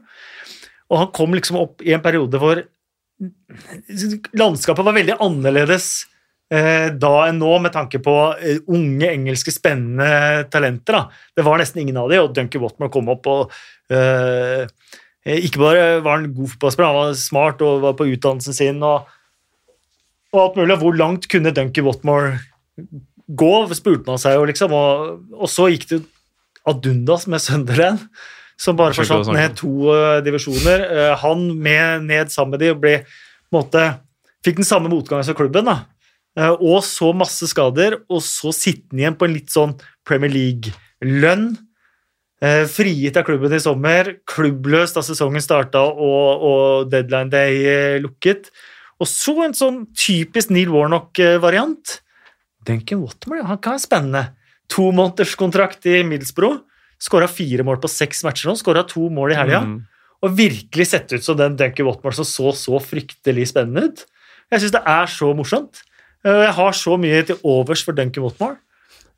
Og 0.90 1.04
han 1.04 1.14
kom 1.14 1.36
liksom 1.38 1.60
opp 1.62 1.86
i 1.86 1.94
en 1.94 2.04
periode 2.04 2.42
hvor 2.42 2.64
landskapet 4.36 4.86
var 4.86 4.96
veldig 4.98 5.16
annerledes 5.24 5.90
eh, 6.52 6.90
da 6.98 7.14
enn 7.30 7.40
nå, 7.40 7.52
med 7.64 7.74
tanke 7.76 8.02
på 8.04 8.16
eh, 8.40 8.64
unge, 8.66 9.08
engelske, 9.12 9.54
spennende 9.54 10.48
talenter. 10.54 10.98
Da. 10.98 11.30
Det 11.38 11.46
var 11.46 11.62
nesten 11.62 11.84
ingen 11.84 12.00
av 12.02 12.10
de, 12.12 12.22
og 12.24 12.34
Duncan 12.36 12.66
Watmore 12.66 12.94
kom 12.94 13.12
opp 13.14 13.30
og 13.32 13.54
eh, 13.94 14.66
ikke 15.26 15.62
bare 15.62 15.86
var 16.06 16.20
han 16.20 16.34
god 16.34 16.54
fotballspiller, 16.54 16.90
han 16.90 17.00
var 17.02 17.20
smart 17.22 17.62
og 17.66 17.86
var 17.86 17.96
på 17.98 18.10
utdannelsen 18.14 18.58
sin. 18.58 18.82
og 18.86 19.12
og 20.36 20.44
alt 20.44 20.60
mulig. 20.60 20.78
Hvor 20.84 21.00
langt 21.00 21.28
kunne 21.32 21.54
Duncan 21.56 21.88
Watmore 21.88 22.36
gå, 23.26 23.54
spurte 23.74 24.06
man 24.10 24.22
seg 24.22 24.38
jo, 24.38 24.46
liksom. 24.50 24.74
Og, 24.76 25.34
og 25.34 25.52
så 25.52 25.70
gikk 25.74 25.88
det 25.94 26.02
ad 26.66 26.86
undas 26.90 27.28
med 27.30 27.44
Sunderland, 27.44 28.06
som 28.58 28.78
bare 28.78 28.96
forsvant 28.98 29.30
ned 29.36 29.58
to 29.60 29.90
uh, 29.92 30.22
divisjoner. 30.26 30.86
Uh, 30.90 31.12
han 31.22 31.50
med 31.62 32.08
ned 32.10 32.34
sammen 32.34 32.56
med 32.56 32.64
de 32.64 32.72
og 32.74 32.82
ble, 32.84 32.96
måte, 33.54 33.84
fikk 34.46 34.62
den 34.62 34.68
samme 34.68 34.92
motgangen 34.92 35.28
som 35.28 35.38
klubben. 35.38 35.70
da. 35.70 35.84
Uh, 36.36 36.54
og 36.56 36.82
så 36.86 37.12
masse 37.16 37.48
skader, 37.52 38.00
og 38.10 38.24
så 38.26 38.54
sittende 38.56 39.04
igjen 39.04 39.20
på 39.20 39.30
en 39.30 39.38
litt 39.38 39.54
sånn 39.54 39.78
Premier 40.08 40.34
League-lønn. 40.34 41.54
Frigitt 42.70 43.16
av 43.18 43.24
klubben 43.26 43.54
i 43.56 43.62
sommer, 43.64 44.10
klubbløst 44.28 44.98
da 44.98 45.02
sesongen 45.02 45.42
starta 45.42 45.80
og, 45.82 46.44
og 46.46 46.90
deadline 46.92 47.32
day 47.32 47.96
lukket. 48.04 48.52
Og 49.02 49.10
så 49.12 49.34
en 49.44 49.56
sånn 49.58 49.82
typisk 49.98 50.52
Neil 50.56 50.72
Warnock-variant. 50.72 51.98
Duncan 52.66 53.02
Watmore 53.04 53.44
han 53.46 53.60
kan 53.62 53.76
være 53.76 53.84
spennende. 53.86 54.24
To 54.74 54.88
måneders 54.96 55.36
kontrakt 55.38 55.86
i 55.90 56.00
Middlesbrough. 56.08 56.62
Skåra 57.02 57.28
fire 57.30 57.66
mål 57.68 57.82
på 57.84 57.92
seks 57.92 58.24
matcher 58.26 58.50
nå. 58.50 58.56
Skåra 58.58 58.86
to 58.88 59.10
mål 59.14 59.36
i 59.36 59.38
helga. 59.38 59.62
Mm. 59.66 59.76
Og 60.26 60.38
virkelig 60.38 60.88
sett 60.90 61.12
ut 61.14 61.26
som 61.26 61.38
den 61.38 61.58
Duncan 61.60 61.90
Watmore 61.90 62.16
som 62.18 62.26
så 62.26 62.54
så 62.56 62.80
fryktelig 62.82 63.50
spennende 63.52 63.90
ut. 63.90 64.06
Jeg 64.54 64.64
syns 64.64 64.74
det 64.78 64.84
er 64.88 65.12
så 65.12 65.34
morsomt. 65.38 65.84
Eh, 66.26 66.46
Jeg 66.48 66.54
har 66.58 66.72
så 66.74 66.98
mye 66.98 67.22
til 67.28 67.38
overs 67.44 67.84
for 67.86 67.94
Duncan 67.94 68.24
Watmore. 68.24 68.58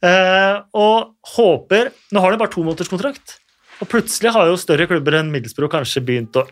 Eh, 0.04 0.58
og 0.78 1.16
håper 1.34 1.90
Nå 2.14 2.22
har 2.22 2.32
de 2.32 2.38
bare 2.38 2.52
to 2.54 2.62
måneders 2.66 2.90
kontrakt. 2.92 3.38
Og 3.82 3.88
plutselig 3.90 4.34
har 4.34 4.50
jo 4.50 4.58
større 4.58 4.88
klubber 4.90 5.16
enn 5.20 5.32
Middlesbrough 5.32 5.72
kanskje 5.72 6.04
begynt 6.06 6.36
å 6.38 6.48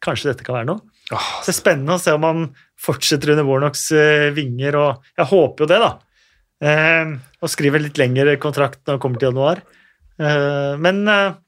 Kanskje 0.00 0.30
dette 0.30 0.44
kan 0.46 0.54
være 0.54 0.68
noe? 0.68 0.80
Så 1.08 1.46
det 1.48 1.54
er 1.54 1.56
spennende 1.56 1.94
å 1.96 2.02
se 2.02 2.12
om 2.12 2.24
han 2.26 2.42
fortsetter 2.84 3.32
under 3.32 3.46
Warnocks 3.48 3.86
eh, 3.96 4.28
vinger, 4.36 4.76
og 4.76 5.06
jeg 5.16 5.28
håper 5.30 5.64
jo 5.64 5.68
det, 5.70 5.78
da. 5.80 5.90
Eh, 6.68 7.12
og 7.40 7.52
skriver 7.52 7.80
litt 7.84 7.96
lengre 8.00 8.34
kontrakt 8.42 8.80
når 8.84 8.96
han 8.98 9.02
kommer 9.04 9.22
til 9.22 9.30
januar. 9.30 9.62
Eh, 10.20 10.74
men 10.82 11.00
eh, 11.08 11.38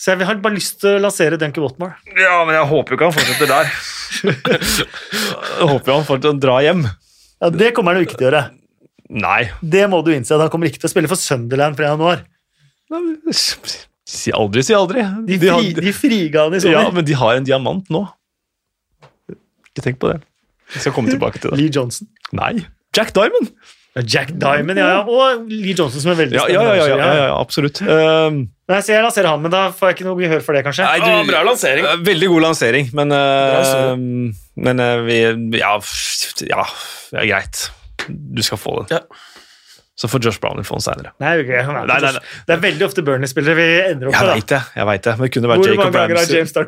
Så 0.00 0.12
jeg 0.14 0.28
har 0.28 0.38
bare 0.44 0.54
lyst 0.56 0.78
til 0.84 0.94
å 0.98 1.02
lansere 1.02 1.38
Duncan 1.40 1.64
Watmore. 1.66 1.96
Ja, 2.16 2.38
men 2.46 2.54
jeg 2.56 2.68
håper 2.70 2.94
jo 2.94 2.98
ikke 3.00 3.08
han 3.10 3.18
fortsetter 3.18 3.50
der. 3.50 3.74
jeg 4.70 5.68
håper 5.72 5.90
jo 5.92 5.98
han 5.98 6.06
fortsetter 6.08 6.36
å 6.36 6.40
dra 6.46 6.56
hjem. 6.64 6.86
Ja, 7.40 7.50
Det 7.52 7.72
kommer 7.76 7.94
han 7.96 8.02
jo 8.02 8.08
ikke 8.08 8.18
til 8.20 8.28
å 8.28 8.30
gjøre. 8.30 8.44
Nei. 9.10 9.40
Det 9.58 9.84
må 9.90 10.04
du 10.06 10.12
innse. 10.14 10.38
Han 10.38 10.52
kommer 10.52 10.70
ikke 10.70 10.84
til 10.84 10.90
å 10.90 10.92
spille 10.94 11.10
for 11.10 11.18
Sunderland 11.18 11.74
fra 11.78 11.90
januar. 11.90 12.22
Si 14.10 14.32
aldri, 14.34 14.62
si 14.66 14.74
aldri. 14.74 15.02
De, 15.26 15.36
De 15.38 15.48
har- 15.50 15.60
fri, 15.60 15.74
de 15.74 15.92
friga 15.94 16.46
han 16.46 16.54
i 16.56 16.62
ja, 16.72 16.86
men 16.94 17.04
de 17.06 17.14
har 17.18 17.36
en 17.38 17.44
diamant 17.46 17.90
nå. 17.90 18.04
Ikke 19.70 19.86
tenk 19.86 20.00
på 20.02 20.12
det. 20.12 20.20
Jeg 20.74 20.86
skal 20.86 20.94
komme 20.94 21.10
tilbake 21.10 21.42
til 21.42 21.50
det. 21.50 21.58
Lee 21.60 21.72
Johnson. 21.74 22.08
Nei. 22.36 22.54
Jack 22.96 23.14
Diamond! 23.14 23.52
Ja, 23.94 24.02
Jack 24.06 24.28
Diamond, 24.38 24.78
ja, 24.78 24.86
ja. 24.86 24.98
Og 25.02 25.48
Lee 25.50 25.74
Johnson 25.74 26.02
som 26.02 26.12
er 26.12 26.18
veldig 26.20 26.36
Ja, 26.36 26.44
ja, 26.46 26.62
ja, 26.62 26.74
ja, 26.78 26.84
ja, 26.86 26.98
ja, 26.98 27.24
ja 27.26 27.38
absolutt. 27.38 27.80
Um, 27.82 28.44
Nei, 28.70 28.78
så 28.86 28.94
jeg 28.94 29.02
lanserer 29.02 29.32
han, 29.32 29.42
men 29.42 29.50
da 29.50 29.64
får 29.74 29.90
jeg 29.90 29.98
ikke 29.98 30.06
noe 30.06 30.20
gehør 30.20 30.44
for 30.46 30.54
det, 30.54 30.62
kanskje. 30.66 30.86
Nei, 30.86 31.00
Å, 31.02 31.24
bra 31.26 31.40
lansering. 31.46 31.88
Veldig 32.06 32.28
god 32.30 32.44
lansering, 32.46 32.92
men, 32.94 33.10
uh, 33.10 33.96
men 34.62 34.84
uh, 34.84 35.02
vi 35.08 35.18
ja, 35.58 35.72
ja, 36.46 36.68
det 37.10 37.26
greit. 37.32 37.64
Du 38.06 38.44
skal 38.46 38.62
få 38.62 38.76
den. 38.82 38.94
Ja. 38.94 39.02
Så 40.00 40.08
får 40.08 40.22
Josh 40.24 40.40
Brown 40.40 40.56
få 40.64 40.74
den 40.78 40.84
seinere. 40.86 41.10
Er 41.20 41.42
Det 41.44 42.52
er 42.56 42.60
veldig 42.62 42.84
ofte 42.86 43.02
Burnley-spillere 43.04 43.54
vi 43.58 43.66
ender 43.90 44.08
opp 44.08 44.14
Jeg 44.16 44.20
med. 44.20 44.28
da. 44.30 44.34
veit 44.38 44.48
det, 44.54 44.60
jeg 44.80 44.86
vet 44.88 45.02
det. 45.04 45.12
Men 45.18 45.24
det 45.26 45.32
kunne 45.34 45.48
vært 45.50 45.58
Hvor 45.60 45.68
Jacob 45.68 45.80
mange 45.84 45.98
ganger 46.00 46.16
har 46.16 46.24
James 46.32 46.52
gjort 46.56 46.60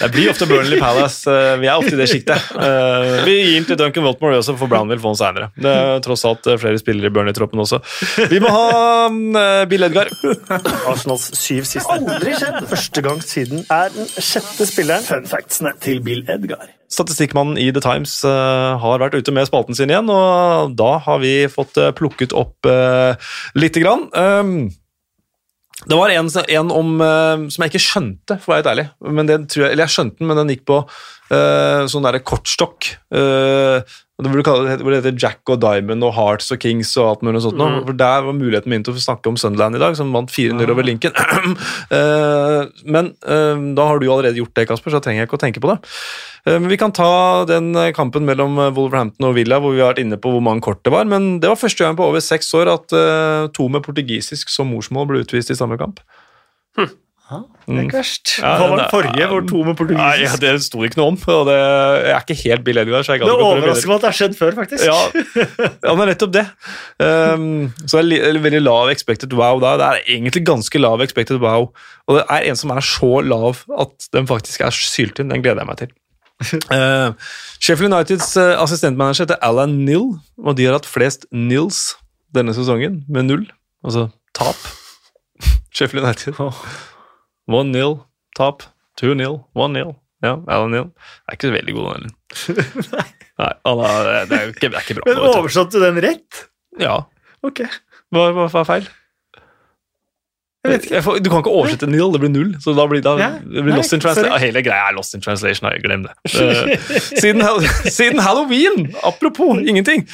det? 0.00 0.08
Blir 0.14 0.30
ofte 0.30 0.46
Burnley 0.48 0.78
Palace. 0.80 1.30
eh, 1.30 1.56
vi 1.60 1.66
er 1.68 1.76
ofte 1.76 1.94
i 1.94 1.98
det 2.00 2.06
sjiktet. 2.10 2.38
Eh, 2.56 3.24
vi 3.26 3.34
gir 3.36 3.54
den 3.58 3.66
til 3.68 3.78
Duncan 3.80 4.04
Waltmore 4.06 4.38
også, 4.40 4.54
for 4.58 4.66
Brown 4.70 4.88
vil 4.90 5.00
få 5.02 5.08
den 5.12 5.20
seinere. 5.20 5.50
Det 5.60 5.72
er 5.74 6.00
tross 6.04 6.24
alt 6.28 6.44
eh, 6.50 6.58
flere 6.60 6.78
spillere 6.80 7.10
i 7.10 7.14
Burnley-troppen 7.14 7.60
også. 7.64 7.78
Vi 8.32 8.38
må 8.42 8.48
ha 8.54 8.64
Bill 9.70 9.84
Edgar. 9.88 10.06
Arsenals 10.88 11.24
syv 11.38 11.62
siste. 11.68 11.90
Aldri 11.94 12.32
skjedd! 12.40 12.60
Første 12.70 13.00
gang 13.04 13.18
siden 13.24 13.58
er 13.70 13.88
den 13.94 14.06
sjette 14.16 14.64
spilleren. 14.68 15.04
Fun 15.06 15.28
factsene 15.30 15.70
til 15.84 15.96
Bill 16.04 16.22
Edgar. 16.32 16.66
Statistikkmannen 16.94 17.58
i 17.60 17.70
The 17.74 17.82
Times 17.84 18.20
eh, 18.28 18.70
har 18.80 19.02
vært 19.02 19.18
ute 19.18 19.34
med 19.34 19.48
spalten 19.48 19.76
sin 19.76 19.92
igjen, 19.92 20.10
og 20.12 20.76
da 20.78 20.94
har 21.04 21.20
vi 21.22 21.34
fått 21.50 21.80
eh, 21.80 21.92
plukket 21.96 22.34
opp 22.36 22.68
uh, 22.70 23.18
lite 23.58 23.82
grann. 23.82 24.06
Um, 24.14 24.70
det 25.84 25.96
var 25.98 26.12
en, 26.14 26.30
en 26.30 26.70
om, 26.72 26.94
eh, 27.02 27.48
som 27.52 27.64
jeg 27.64 27.72
ikke 27.72 27.82
skjønte, 27.82 28.38
for 28.40 28.52
å 28.52 28.54
være 28.54 28.62
helt 28.62 28.70
ærlig. 28.72 28.86
Jeg, 29.02 29.66
eller 29.72 29.84
jeg 29.84 29.94
skjønte 29.96 30.20
den, 30.20 30.30
men 30.30 30.40
den 30.40 30.52
gikk 30.54 30.64
på 30.70 30.78
eh, 31.34 31.84
sånn 31.90 32.06
derre 32.06 32.22
kortstokk. 32.24 32.94
Uh, 33.14 33.82
det 34.22 34.30
hvor, 34.30 34.44
kalle 34.46 34.76
det, 34.78 34.98
heter 35.00 35.16
Jack 35.18 35.50
og 35.50 35.58
Diamond 35.62 36.06
og 36.06 36.12
Hearts 36.14 36.52
og 36.54 36.60
Kings 36.62 36.92
og 37.02 37.08
alt 37.08 37.24
mulig 37.26 37.40
sånt. 37.42 37.58
Mm. 37.58 37.80
For 37.88 37.98
Der 37.98 38.22
var 38.28 38.36
muligheten 38.36 38.70
min 38.70 38.84
til 38.86 38.94
å 38.94 39.02
snakke 39.02 39.32
om 39.32 39.38
Sunderland 39.40 39.74
i 39.74 39.82
dag, 39.82 39.96
som 39.98 40.12
vant 40.14 40.30
4-0 40.30 40.70
over 40.70 40.86
Lincoln. 40.86 41.16
Uh, 41.90 42.70
men 42.94 43.10
uh, 43.26 43.58
da 43.74 43.88
har 43.90 43.98
du 43.98 44.06
allerede 44.06 44.38
gjort 44.38 44.54
det, 44.54 44.68
Kasper, 44.70 44.94
så 44.94 45.00
da 45.00 45.08
trenger 45.08 45.24
jeg 45.24 45.30
ikke 45.30 45.40
å 45.40 45.44
tenke 45.44 45.64
på 45.64 45.72
det. 45.72 45.80
Men 46.44 46.68
Vi 46.68 46.76
kan 46.76 46.92
ta 46.92 47.44
den 47.48 47.72
kampen 47.96 48.26
mellom 48.28 48.58
Wolverhampton 48.76 49.30
og 49.30 49.38
Villa, 49.38 49.56
hvor 49.64 49.72
vi 49.72 49.80
har 49.80 49.94
vært 49.94 50.02
inne 50.02 50.18
på 50.20 50.28
hvor 50.28 50.44
mange 50.44 50.60
kort 50.66 50.82
det 50.84 50.92
var. 50.92 51.08
Men 51.08 51.38
det 51.40 51.48
var 51.48 51.56
første 51.56 51.86
gang 51.86 51.96
på 51.96 52.04
over 52.04 52.20
seks 52.20 52.52
år 52.58 52.68
at 52.68 52.92
to 53.56 53.70
med 53.72 53.80
portugisisk 53.86 54.52
som 54.52 54.68
morsmål 54.68 55.08
ble 55.08 55.22
utvist 55.24 55.54
i 55.54 55.56
samme 55.56 55.80
kamp. 55.80 56.04
Ja, 57.24 57.38
det 57.64 57.74
er 57.78 57.86
ikke 57.86 57.96
verst. 58.02 58.34
Hva 58.36 58.66
var 58.68 58.76
den 58.76 58.90
forrige 58.92 59.26
hvor 59.30 59.44
to 59.48 59.62
med 59.64 59.92
Nei, 59.96 60.10
Ja, 60.20 60.34
Det 60.36 60.50
sto 60.60 60.82
ikke 60.84 60.98
noe 61.00 61.14
om. 61.14 61.16
og 61.32 61.46
det, 61.48 61.56
Jeg 61.56 62.12
er 62.12 62.20
ikke 62.20 62.36
helt 62.42 62.64
Bill 62.66 62.80
Edgar. 62.82 63.02
så 63.02 63.16
jeg 63.16 63.24
Det 63.24 63.30
overrasker 63.32 63.88
meg 63.88 63.96
at 63.96 64.04
det 64.04 64.10
har 64.10 64.18
skjedd 64.18 64.36
før, 64.36 64.52
faktisk. 64.58 64.84
ja, 64.84 65.00
ja, 65.88 65.94
men 65.94 66.08
nettopp 66.12 66.34
det. 66.36 66.44
Um, 67.00 67.72
så 67.88 68.02
det 68.04 68.20
er 68.20 68.38
veldig 68.44 68.60
lav 68.60 68.92
expected 68.92 69.32
wow 69.32 69.58
da. 69.58 69.72
Det 69.80 69.88
er 69.88 70.14
egentlig 70.18 70.44
ganske 70.44 70.78
lav 70.78 71.00
expected 71.00 71.40
wow. 71.40 71.70
Og 72.06 72.20
det 72.20 72.26
er 72.28 72.50
en 72.50 72.60
som 72.60 72.70
er 72.76 72.84
så 72.84 73.12
lav 73.24 73.64
at 73.72 74.08
den 74.12 74.28
faktisk 74.28 74.60
er 74.60 74.76
syltynn. 74.76 75.32
Den 75.32 75.42
gleder 75.42 75.64
jeg 75.64 75.70
meg 75.72 75.80
til. 75.80 75.96
Uh, 76.68 77.16
Sheffield 77.64 77.88
Uniteds 77.94 78.36
uh, 78.36 78.60
assistentmanager 78.60 79.24
heter 79.24 79.40
Alan 79.40 79.78
Nill, 79.86 80.18
og 80.44 80.58
de 80.58 80.68
har 80.68 80.76
hatt 80.76 80.86
flest 80.90 81.24
nils 81.32 81.94
denne 82.34 82.52
sesongen, 82.52 83.04
med 83.08 83.30
null. 83.30 83.46
Altså 83.86 84.10
tap. 84.36 84.58
Sheffield 85.74 86.04
United. 86.04 86.36
1-0, 87.50 87.98
tap. 88.38 88.64
2-0, 89.00 89.40
1-0. 89.58 89.94
Ja, 90.24 90.38
Alan 90.48 90.72
Nill. 90.72 90.90
Er 91.28 91.36
ikke 91.36 91.52
veldig 91.52 91.74
god, 91.76 91.88
han 91.90 92.04
heller. 92.04 92.68
Nei, 93.42 93.50
er, 93.50 94.28
det, 94.30 94.36
er 94.38 94.52
ikke, 94.52 94.68
det 94.70 94.78
er 94.78 94.84
ikke 94.84 94.96
bra. 95.00 95.06
Men 95.10 95.22
oversatte 95.34 95.80
du 95.80 95.84
den 95.84 95.98
rett? 96.04 96.44
Ja. 96.80 97.00
Ok. 97.44 97.64
Hva, 98.14 98.28
er 98.46 98.68
feil? 98.68 98.86
Jeg 98.86 98.92
vet 98.92 98.92
ikke. 98.94 98.94
Jeg 99.34 100.52
får, 100.64 101.18
du 101.20 101.28
kan 101.28 101.42
ikke 101.42 101.52
oversette 101.52 101.86
nil, 101.90 102.06
det 102.14 102.20
blir 102.22 102.30
null. 102.32 102.52
Så 102.62 102.72
da 102.76 102.86
blir 102.88 103.02
da, 103.04 103.14
Ja, 103.20 103.28
det 103.40 103.64
blir 103.66 103.74
nei, 103.74 103.80
lost 103.82 103.92
in 103.92 104.00
translation. 104.00 104.38
Hele 104.40 104.62
greia 104.64 104.88
er 104.88 104.96
lost 104.96 105.16
in 105.16 105.24
translation, 105.24 105.68
jeg 105.72 105.82
glem 105.84 106.06
det. 106.06 106.14
Eh, 106.32 106.86
siden, 107.20 107.42
siden 107.98 108.22
halloween, 108.24 108.88
apropos 109.04 109.60
ingenting, 109.60 110.06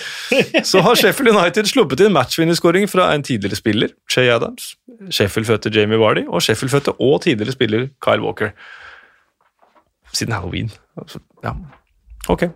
så 0.67 0.83
har 0.87 0.99
Sheffield 0.99 1.33
United 1.37 1.71
sluppet 1.71 2.03
inn 2.05 2.15
matchvinnerskåring 2.17 2.91
fra 2.91 3.13
en 3.15 3.23
tidligere 3.27 3.59
spiller, 3.61 3.95
Shay 4.11 4.33
Adams, 4.35 4.75
Sheffield-fødte 5.11 5.73
Jamie 5.75 6.01
Vardy, 6.01 6.27
og 6.29 6.43
Sheffield-fødte 6.43 6.97
og 6.99 7.23
tidligere 7.23 7.55
spiller 7.55 7.87
Kyle 8.03 8.25
Walker. 8.27 8.51
Siden 10.13 10.35
halloween. 10.35 10.73
Altså, 10.99 11.23
ja, 11.45 11.55
ok. 12.29 12.49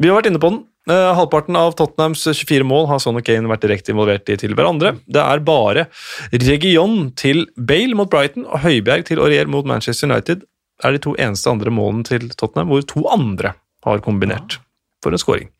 Vi 0.00 0.08
har 0.08 0.16
vært 0.16 0.30
inne 0.30 0.40
på 0.40 0.48
den. 0.54 0.62
Eh, 0.88 1.14
halvparten 1.14 1.56
av 1.56 1.74
Tottenhams 1.76 2.22
24 2.24 2.64
mål 2.64 2.86
har 2.88 3.00
Son 3.02 3.18
og 3.20 3.24
Kane 3.26 3.50
vært 3.50 3.66
direkte 3.66 3.92
involvert 3.92 4.30
i 4.32 4.38
til 4.40 4.54
hverandre. 4.56 4.94
Det 5.04 5.20
er 5.20 5.42
bare 5.44 5.84
Region 6.32 7.10
til 7.18 7.44
Bale 7.56 7.98
mot 7.98 8.08
Brighton 8.08 8.46
og 8.48 8.62
Høibjerg 8.64 9.04
til 9.10 9.20
Aurier 9.20 9.50
mot 9.52 9.68
Manchester 9.68 10.08
United 10.08 10.46
er 10.84 10.94
de 10.94 11.02
to 11.02 11.12
eneste 11.20 11.50
andre 11.50 11.72
målene 11.74 12.06
til 12.08 12.30
Tottenham 12.30 12.70
hvor 12.72 12.86
to 12.88 13.04
andre 13.12 13.52
har 13.84 14.00
kombinert 14.04 14.58
for 15.04 15.12
en 15.12 15.20
scoring. 15.20 15.50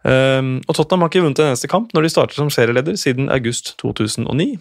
Um, 0.00 0.62
og 0.64 0.72
Tottenham 0.78 1.04
har 1.04 1.12
ikke 1.12 1.24
vunnet 1.26 1.42
en 1.42 1.50
eneste 1.52 1.68
kamp 1.68 1.92
når 1.92 2.06
de 2.06 2.12
starter 2.14 2.40
som 2.40 2.48
serieleder 2.52 2.96
siden 2.96 3.28
august 3.28 3.74
2009. 3.82 4.54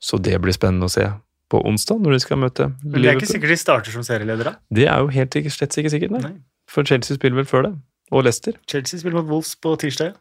Så 0.00 0.16
det 0.22 0.38
blir 0.40 0.56
spennende 0.56 0.88
å 0.88 0.92
se 0.92 1.04
på 1.52 1.60
onsdag 1.68 2.00
når 2.00 2.16
de 2.16 2.22
skal 2.24 2.40
møte 2.40 2.70
Men 2.84 3.02
det 3.02 3.10
er 3.10 3.20
ikke 3.20 3.28
sikkert 3.28 3.52
de 3.52 3.60
starter 3.60 3.92
som 3.92 4.06
serieledere. 4.06 4.54
Det 4.72 4.88
er 4.88 5.04
jo 5.04 5.12
helt 5.12 5.36
slett 5.52 5.76
ikke 5.76 5.92
sikkert, 5.92 6.16
nei. 6.16 6.24
Nei. 6.24 6.34
For 6.68 6.88
Chelsea 6.88 7.16
spiller 7.16 7.42
vel 7.42 7.48
før 7.48 7.68
det. 7.68 7.74
Og 8.12 8.24
Leicester. 8.24 8.56
Chelsea 8.70 9.00
spiller 9.00 9.20
mot 9.20 9.28
Wolves 9.28 9.54
på 9.60 9.74
tirsdag. 9.80 10.16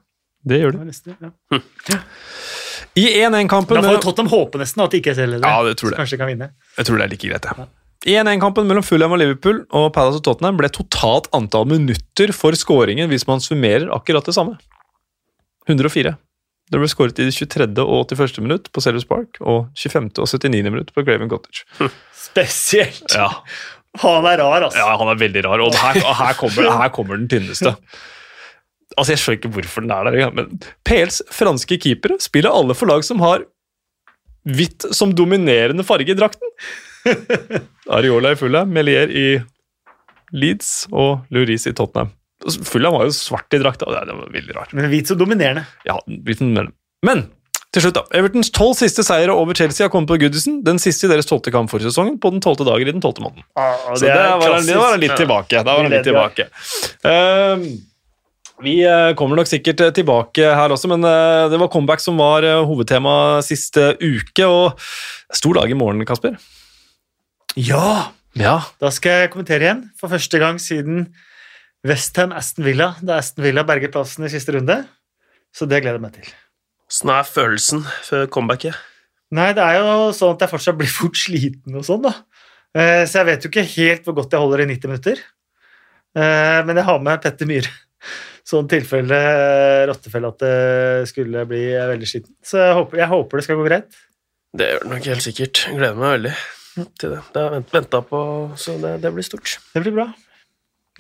Det 0.48 0.60
gjør 0.62 0.78
de. 0.78 1.16
Ja. 1.24 1.32
I 2.98 3.06
1-1-kampen 3.24 3.78
Da 3.78 3.84
får 3.86 4.00
Tottenham 4.06 4.30
håpe 4.32 4.60
nesten 4.62 4.84
at 4.86 4.94
de 4.94 5.02
ikke 5.02 5.12
er 5.14 5.18
serieledere. 5.20 5.50
Ja, 5.50 5.66
det 5.68 5.78
tror 5.80 5.92
jeg. 5.92 6.00
Kanskje 6.00 6.18
de 6.18 6.22
kan 6.22 6.32
vinne. 6.32 6.52
Jeg 6.78 6.88
tror 6.88 7.00
det 7.00 7.08
er 7.08 7.14
like 7.14 7.30
greit, 7.32 7.48
det. 7.48 7.68
I 8.08 8.16
1-1-kampen 8.22 8.70
mellom 8.70 8.86
Fulham 8.86 9.16
og 9.16 9.20
Liverpool 9.22 9.64
og 9.76 9.90
Palace 9.96 10.22
og 10.22 10.26
Tottenham 10.28 10.60
ble 10.60 10.70
totalt 10.74 11.28
antall 11.36 11.68
minutter 11.70 12.34
for 12.36 12.56
skåringen 12.58 13.10
hvis 13.12 13.28
man 13.30 13.42
summerer 13.44 13.90
akkurat 13.96 14.26
det 14.30 14.36
samme. 14.38 14.58
104. 15.68 16.16
Det 16.68 16.80
ble 16.82 16.88
skåret 16.92 17.20
i 17.22 17.28
det 17.28 17.34
23. 17.36 17.68
og 17.84 18.12
81. 18.12 18.42
minutt 18.44 18.70
på 18.76 18.84
Sellers 18.84 19.08
Park 19.08 19.40
og 19.40 19.70
25. 19.80 20.10
og 20.20 20.28
79. 20.28 20.64
minutt 20.68 20.94
på 20.96 21.04
Graven 21.08 21.32
Cottage. 21.32 21.64
Spesielt. 22.16 23.08
Ja, 23.16 23.30
Han 24.02 24.28
er 24.30 24.38
rar, 24.42 24.68
altså. 24.68 24.78
ja 24.84 24.94
han 25.00 25.10
er 25.10 25.20
veldig 25.20 25.44
rar, 25.48 25.64
og 25.66 25.76
her, 25.76 26.00
her, 26.22 26.38
kommer, 26.38 26.72
her 26.84 26.94
kommer 26.94 27.20
den 27.20 27.30
tynneste. 27.32 27.74
Altså, 28.98 29.14
Jeg 29.14 29.22
skjønner 29.22 29.40
ikke 29.40 29.54
hvorfor 29.58 29.86
den 29.86 29.94
er 29.94 30.10
der, 30.10 30.34
men 30.38 30.60
PLs 30.88 31.22
franske 31.34 31.80
keepere 31.82 32.20
spiller 32.24 32.54
alle 32.54 32.78
for 32.78 32.90
lag 32.90 33.06
som 33.06 33.22
har 33.26 33.46
hvitt 34.48 34.86
som 34.96 35.12
dominerende 35.16 35.84
farge 35.84 36.14
i 36.14 36.18
drakten. 36.18 36.54
Ariola 37.98 38.34
i 38.34 38.40
Fulham, 38.40 38.72
Melier 38.74 39.12
i 39.12 39.28
Leeds 40.36 40.88
og 40.92 41.26
Luris 41.34 41.68
i 41.68 41.76
Tottenham. 41.76 42.14
Fulham 42.68 42.94
var 42.94 43.08
jo 43.08 43.16
svart 43.16 43.54
i 43.56 43.60
det 43.60 43.74
det 43.82 43.88
var 43.90 44.32
veldig 44.32 44.56
rart. 44.56 44.74
Men 44.78 44.90
hvit 44.92 45.10
som 45.10 45.18
dominerende. 45.20 45.66
Ja, 45.88 45.98
hvit 46.06 46.40
som 46.40 46.52
dominerende. 46.52 46.76
Men 47.06 47.26
til 47.78 47.86
slutt, 47.86 47.98
da. 48.00 48.06
Evertons 48.18 48.50
tolv 48.54 48.76
siste 48.80 49.06
seire 49.06 49.34
over 49.34 49.58
Chelsea 49.58 49.86
har 49.86 49.92
kommet 49.94 50.10
på 50.10 50.18
Goodison. 50.22 50.62
Den 50.66 50.82
siste 50.82 51.08
i 51.08 51.12
deres 51.12 51.30
tolvte 51.30 51.54
kamp 51.54 51.72
for 51.72 51.84
sesongen, 51.84 52.18
på 52.22 52.32
den 52.34 52.42
tolvte 52.44 52.66
dagen 52.68 52.90
i 52.90 52.96
den 52.96 53.04
tolvte 53.04 53.24
måneden. 53.24 53.46
Så 53.94 54.08
det, 54.08 54.16
var, 54.16 54.58
det 54.66 54.80
var 54.80 54.98
litt 55.02 55.16
tilbake. 55.20 55.62
Da 55.62 55.78
var 55.78 55.86
han 55.86 55.94
litt 55.94 56.08
tilbake. 56.08 56.50
Ehm, 57.08 57.68
vi 58.66 58.80
eh, 58.88 59.12
kommer 59.20 59.38
nok 59.38 59.50
sikkert 59.50 59.84
eh, 59.86 59.94
tilbake 59.94 60.52
her 60.58 60.74
også, 60.74 60.90
men 60.90 61.06
eh, 61.06 61.46
det 61.54 61.60
var 61.62 61.70
comeback 61.74 62.02
som 62.02 62.18
var 62.18 62.48
hovedtema 62.66 63.44
siste 63.46 63.92
uke. 64.02 64.48
og 64.50 64.82
Stor 65.38 65.62
dag 65.62 65.72
i 65.72 65.78
morgen, 65.78 66.06
Kasper. 66.08 66.40
Ja! 67.58 68.14
Ja. 68.38 68.60
Da 68.82 68.92
skal 68.94 69.24
jeg 69.24 69.32
kommentere 69.34 69.66
igjen, 69.66 69.88
for 69.98 70.14
første 70.14 70.42
gang 70.42 70.60
siden 70.62 71.08
Westham 71.88 72.34
Aston 72.38 72.68
Villa, 72.68 72.92
da 73.02 73.18
Aston 73.22 73.46
Villa 73.46 73.64
berget 73.66 73.96
plassen 73.96 74.28
i 74.28 74.34
siste 74.34 74.54
runde. 74.54 74.84
Så 75.56 75.66
det 75.66 75.82
gleder 75.82 75.98
jeg 75.98 76.06
meg 76.06 76.20
til. 76.20 76.36
Åssen 76.88 77.12
er 77.12 77.26
følelsen 77.28 77.82
før 78.08 78.28
comebacket? 78.32 78.78
Nei, 79.36 79.50
det 79.58 79.64
er 79.64 79.82
jo 79.82 80.12
sånn 80.16 80.36
at 80.38 80.46
jeg 80.46 80.52
fortsatt 80.54 80.78
blir 80.80 80.88
fort 80.92 81.18
sliten 81.20 81.76
og 81.76 81.84
sånn, 81.84 82.06
da. 82.06 82.14
Eh, 82.78 83.04
Så 83.10 83.20
jeg 83.20 83.28
vet 83.28 83.44
jo 83.44 83.50
ikke 83.52 83.66
helt 83.76 84.06
hvor 84.08 84.16
godt 84.22 84.32
jeg 84.32 84.40
holder 84.44 84.64
i 84.64 84.70
90 84.72 84.88
minutter. 84.94 85.20
Eh, 86.16 86.64
Men 86.64 86.80
jeg 86.80 86.86
har 86.88 87.00
med 87.04 87.22
Petter 87.22 87.46
Myhre, 87.50 87.74
sånn 88.48 88.70
tilfelle 88.72 89.20
rottefelle 89.90 90.32
at 90.32 90.40
det 90.40 91.08
skulle 91.12 91.44
bli 91.50 91.66
veldig 91.76 92.08
sliten. 92.08 92.36
Så 92.42 92.62
jeg 92.64 92.78
håper, 92.80 92.98
jeg 93.04 93.12
håper 93.12 93.38
det 93.38 93.44
skal 93.50 93.60
gå 93.60 93.68
greit. 93.68 94.00
Det 94.58 94.70
gjør 94.72 94.86
det 94.86 94.92
nok 94.94 95.10
helt 95.12 95.26
sikkert. 95.28 95.66
Jeg 95.68 95.76
gleder 95.82 96.00
meg 96.00 96.14
veldig 96.16 96.36
til 97.02 97.12
det. 97.12 97.20
Det 97.34 97.42
har 97.44 97.58
jeg 97.58 97.66
venta 97.74 98.02
på, 98.06 98.22
så 98.56 98.78
det, 98.82 98.94
det 99.04 99.12
blir 99.14 99.28
stort. 99.28 99.58
Det 99.74 99.84
blir 99.84 99.96
bra. 100.00 100.08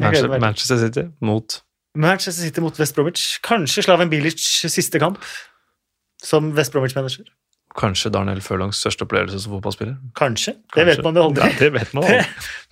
Manchester. 0.03 0.39
Manchester 0.39 0.77
City 0.83 1.07
mot 1.25 1.61
Manchester 1.97 2.43
City 2.43 2.61
mot 2.61 2.75
West 2.77 2.93
Bromwich. 2.93 3.39
Kanskje 3.41 3.81
Slaven 3.87 4.11
Bilic 4.11 4.43
siste 4.69 4.99
kamp 5.01 5.17
som 6.23 6.51
West 6.57 6.71
Bromwich-manager. 6.73 7.25
kanskje 7.77 8.09
Darnell 8.09 8.39
Furlongs 8.41 8.79
største 8.81 9.05
opplevelse 9.05 9.37
som 9.43 9.51
fotballspiller. 9.53 9.97
Kanskje. 10.17 10.53
Det 10.55 10.73
Kanskje. 10.73 10.85
vet 10.95 11.03
man 11.05 11.15
jo 11.19 11.23
aldri. 11.27 11.43
Ja, 11.51 11.59
det 11.59 11.69
vet 11.75 11.91
man 11.93 12.03
aldri. 12.07 12.25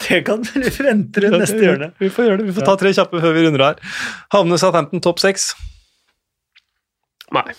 det 0.07 0.19
kan 0.25 0.41
vi 0.53 0.71
vente 0.87 1.21
rundt 1.25 1.39
neste 1.43 1.61
hjørne. 1.61 1.91
Vi 2.01 2.09
får 2.09 2.25
gjøre 2.29 2.37
det. 2.41 2.47
Vi 2.49 2.55
får 2.57 2.65
ta 2.71 2.75
tre 2.81 2.93
kjappe 2.97 3.21
før 3.21 3.35
vi 3.37 3.43
runder 3.45 3.63
her. 3.67 3.81
Havner 4.33 4.57
Southampton 4.61 5.03
topp 5.05 5.19
seks? 5.21 5.51
Nei. 7.35 7.53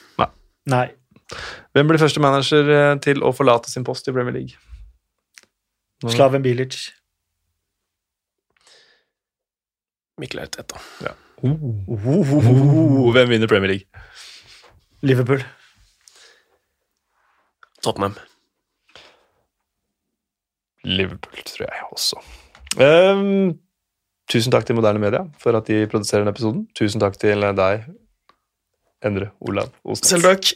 Nei. 0.70 0.86
Hvem 1.74 1.88
blir 1.90 1.98
første 2.02 2.22
manager 2.22 2.68
eh, 2.70 2.92
til 3.02 3.22
å 3.26 3.30
forlate 3.34 3.70
sin 3.70 3.84
post 3.86 4.06
i 4.10 4.14
Premier 4.14 4.34
League? 4.34 4.58
Nå- 6.02 6.12
Slaven 6.14 6.42
Bilic. 6.44 6.76
Mikkel 10.18 10.40
Arteta. 10.46 10.78
Oh, 11.44 13.10
hvem 13.12 13.28
vinner 13.28 13.46
Premier 13.50 13.68
League? 13.74 13.86
Liverpool. 15.04 15.42
Tottenham. 17.84 18.14
Liverpool, 20.86 21.40
tror 21.46 21.66
jeg 21.66 21.86
også. 21.92 22.20
Um, 22.78 23.56
tusen 24.30 24.52
takk 24.54 24.66
til 24.68 24.76
Moderne 24.78 25.00
Media 25.02 25.24
for 25.42 25.56
at 25.58 25.66
de 25.70 25.80
produserer 25.90 26.22
denne 26.22 26.34
episoden. 26.34 26.66
Tusen 26.78 27.02
takk 27.02 27.16
til 27.20 27.42
deg, 27.58 27.86
Endre 29.06 29.30
Olav 29.44 29.72
Osnes. 29.84 30.10
Selv 30.12 30.28
takk. 30.28 30.52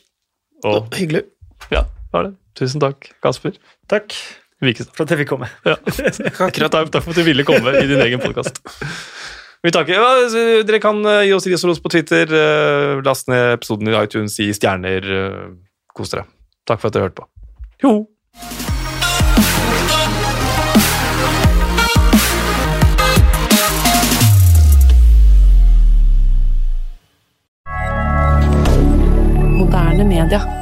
Og 0.67 0.91
Hyggelig. 0.95 1.25
ja, 1.73 1.85
var 2.13 2.29
det. 2.29 2.35
Tusen 2.59 2.83
takk, 2.83 3.11
Kasper. 3.25 3.57
Takk 3.91 4.15
Vikestad. 4.61 4.93
for 4.97 5.07
at 5.07 5.15
jeg 5.15 5.23
fikk 5.23 5.31
komme. 5.33 5.49
Ja. 5.65 5.79
Akkurat 6.47 6.73
takk, 6.75 6.91
for 7.01 7.15
at 7.15 7.17
du 7.17 7.25
ville 7.25 7.47
komme 7.49 7.73
i 7.81 7.87
din 7.89 8.03
egen 8.05 8.21
podkast. 8.23 8.61
Vi 9.65 9.73
takker. 9.73 9.93
Ja, 9.97 10.63
dere 10.65 10.79
kan 10.81 11.01
eh, 11.05 11.27
gi 11.29 11.33
oss 11.37 11.45
ris 11.49 11.65
og 11.67 11.73
ros 11.73 11.81
på 11.85 11.91
Twitter. 11.93 12.31
eh, 12.33 13.01
Last 13.05 13.29
ned 13.29 13.57
episoden 13.59 13.89
i 13.91 13.97
iTunes, 13.99 14.37
gi 14.41 14.53
stjerner. 14.57 15.05
eh, 15.17 15.49
Kos 15.97 16.13
dere. 16.15 16.25
Takk 16.71 16.81
for 16.81 16.89
at 16.89 16.95
dere 16.95 17.03
hørte 17.03 17.15
på. 17.15 17.25
Jo! 17.83 18.07
Moderne. 29.59 30.60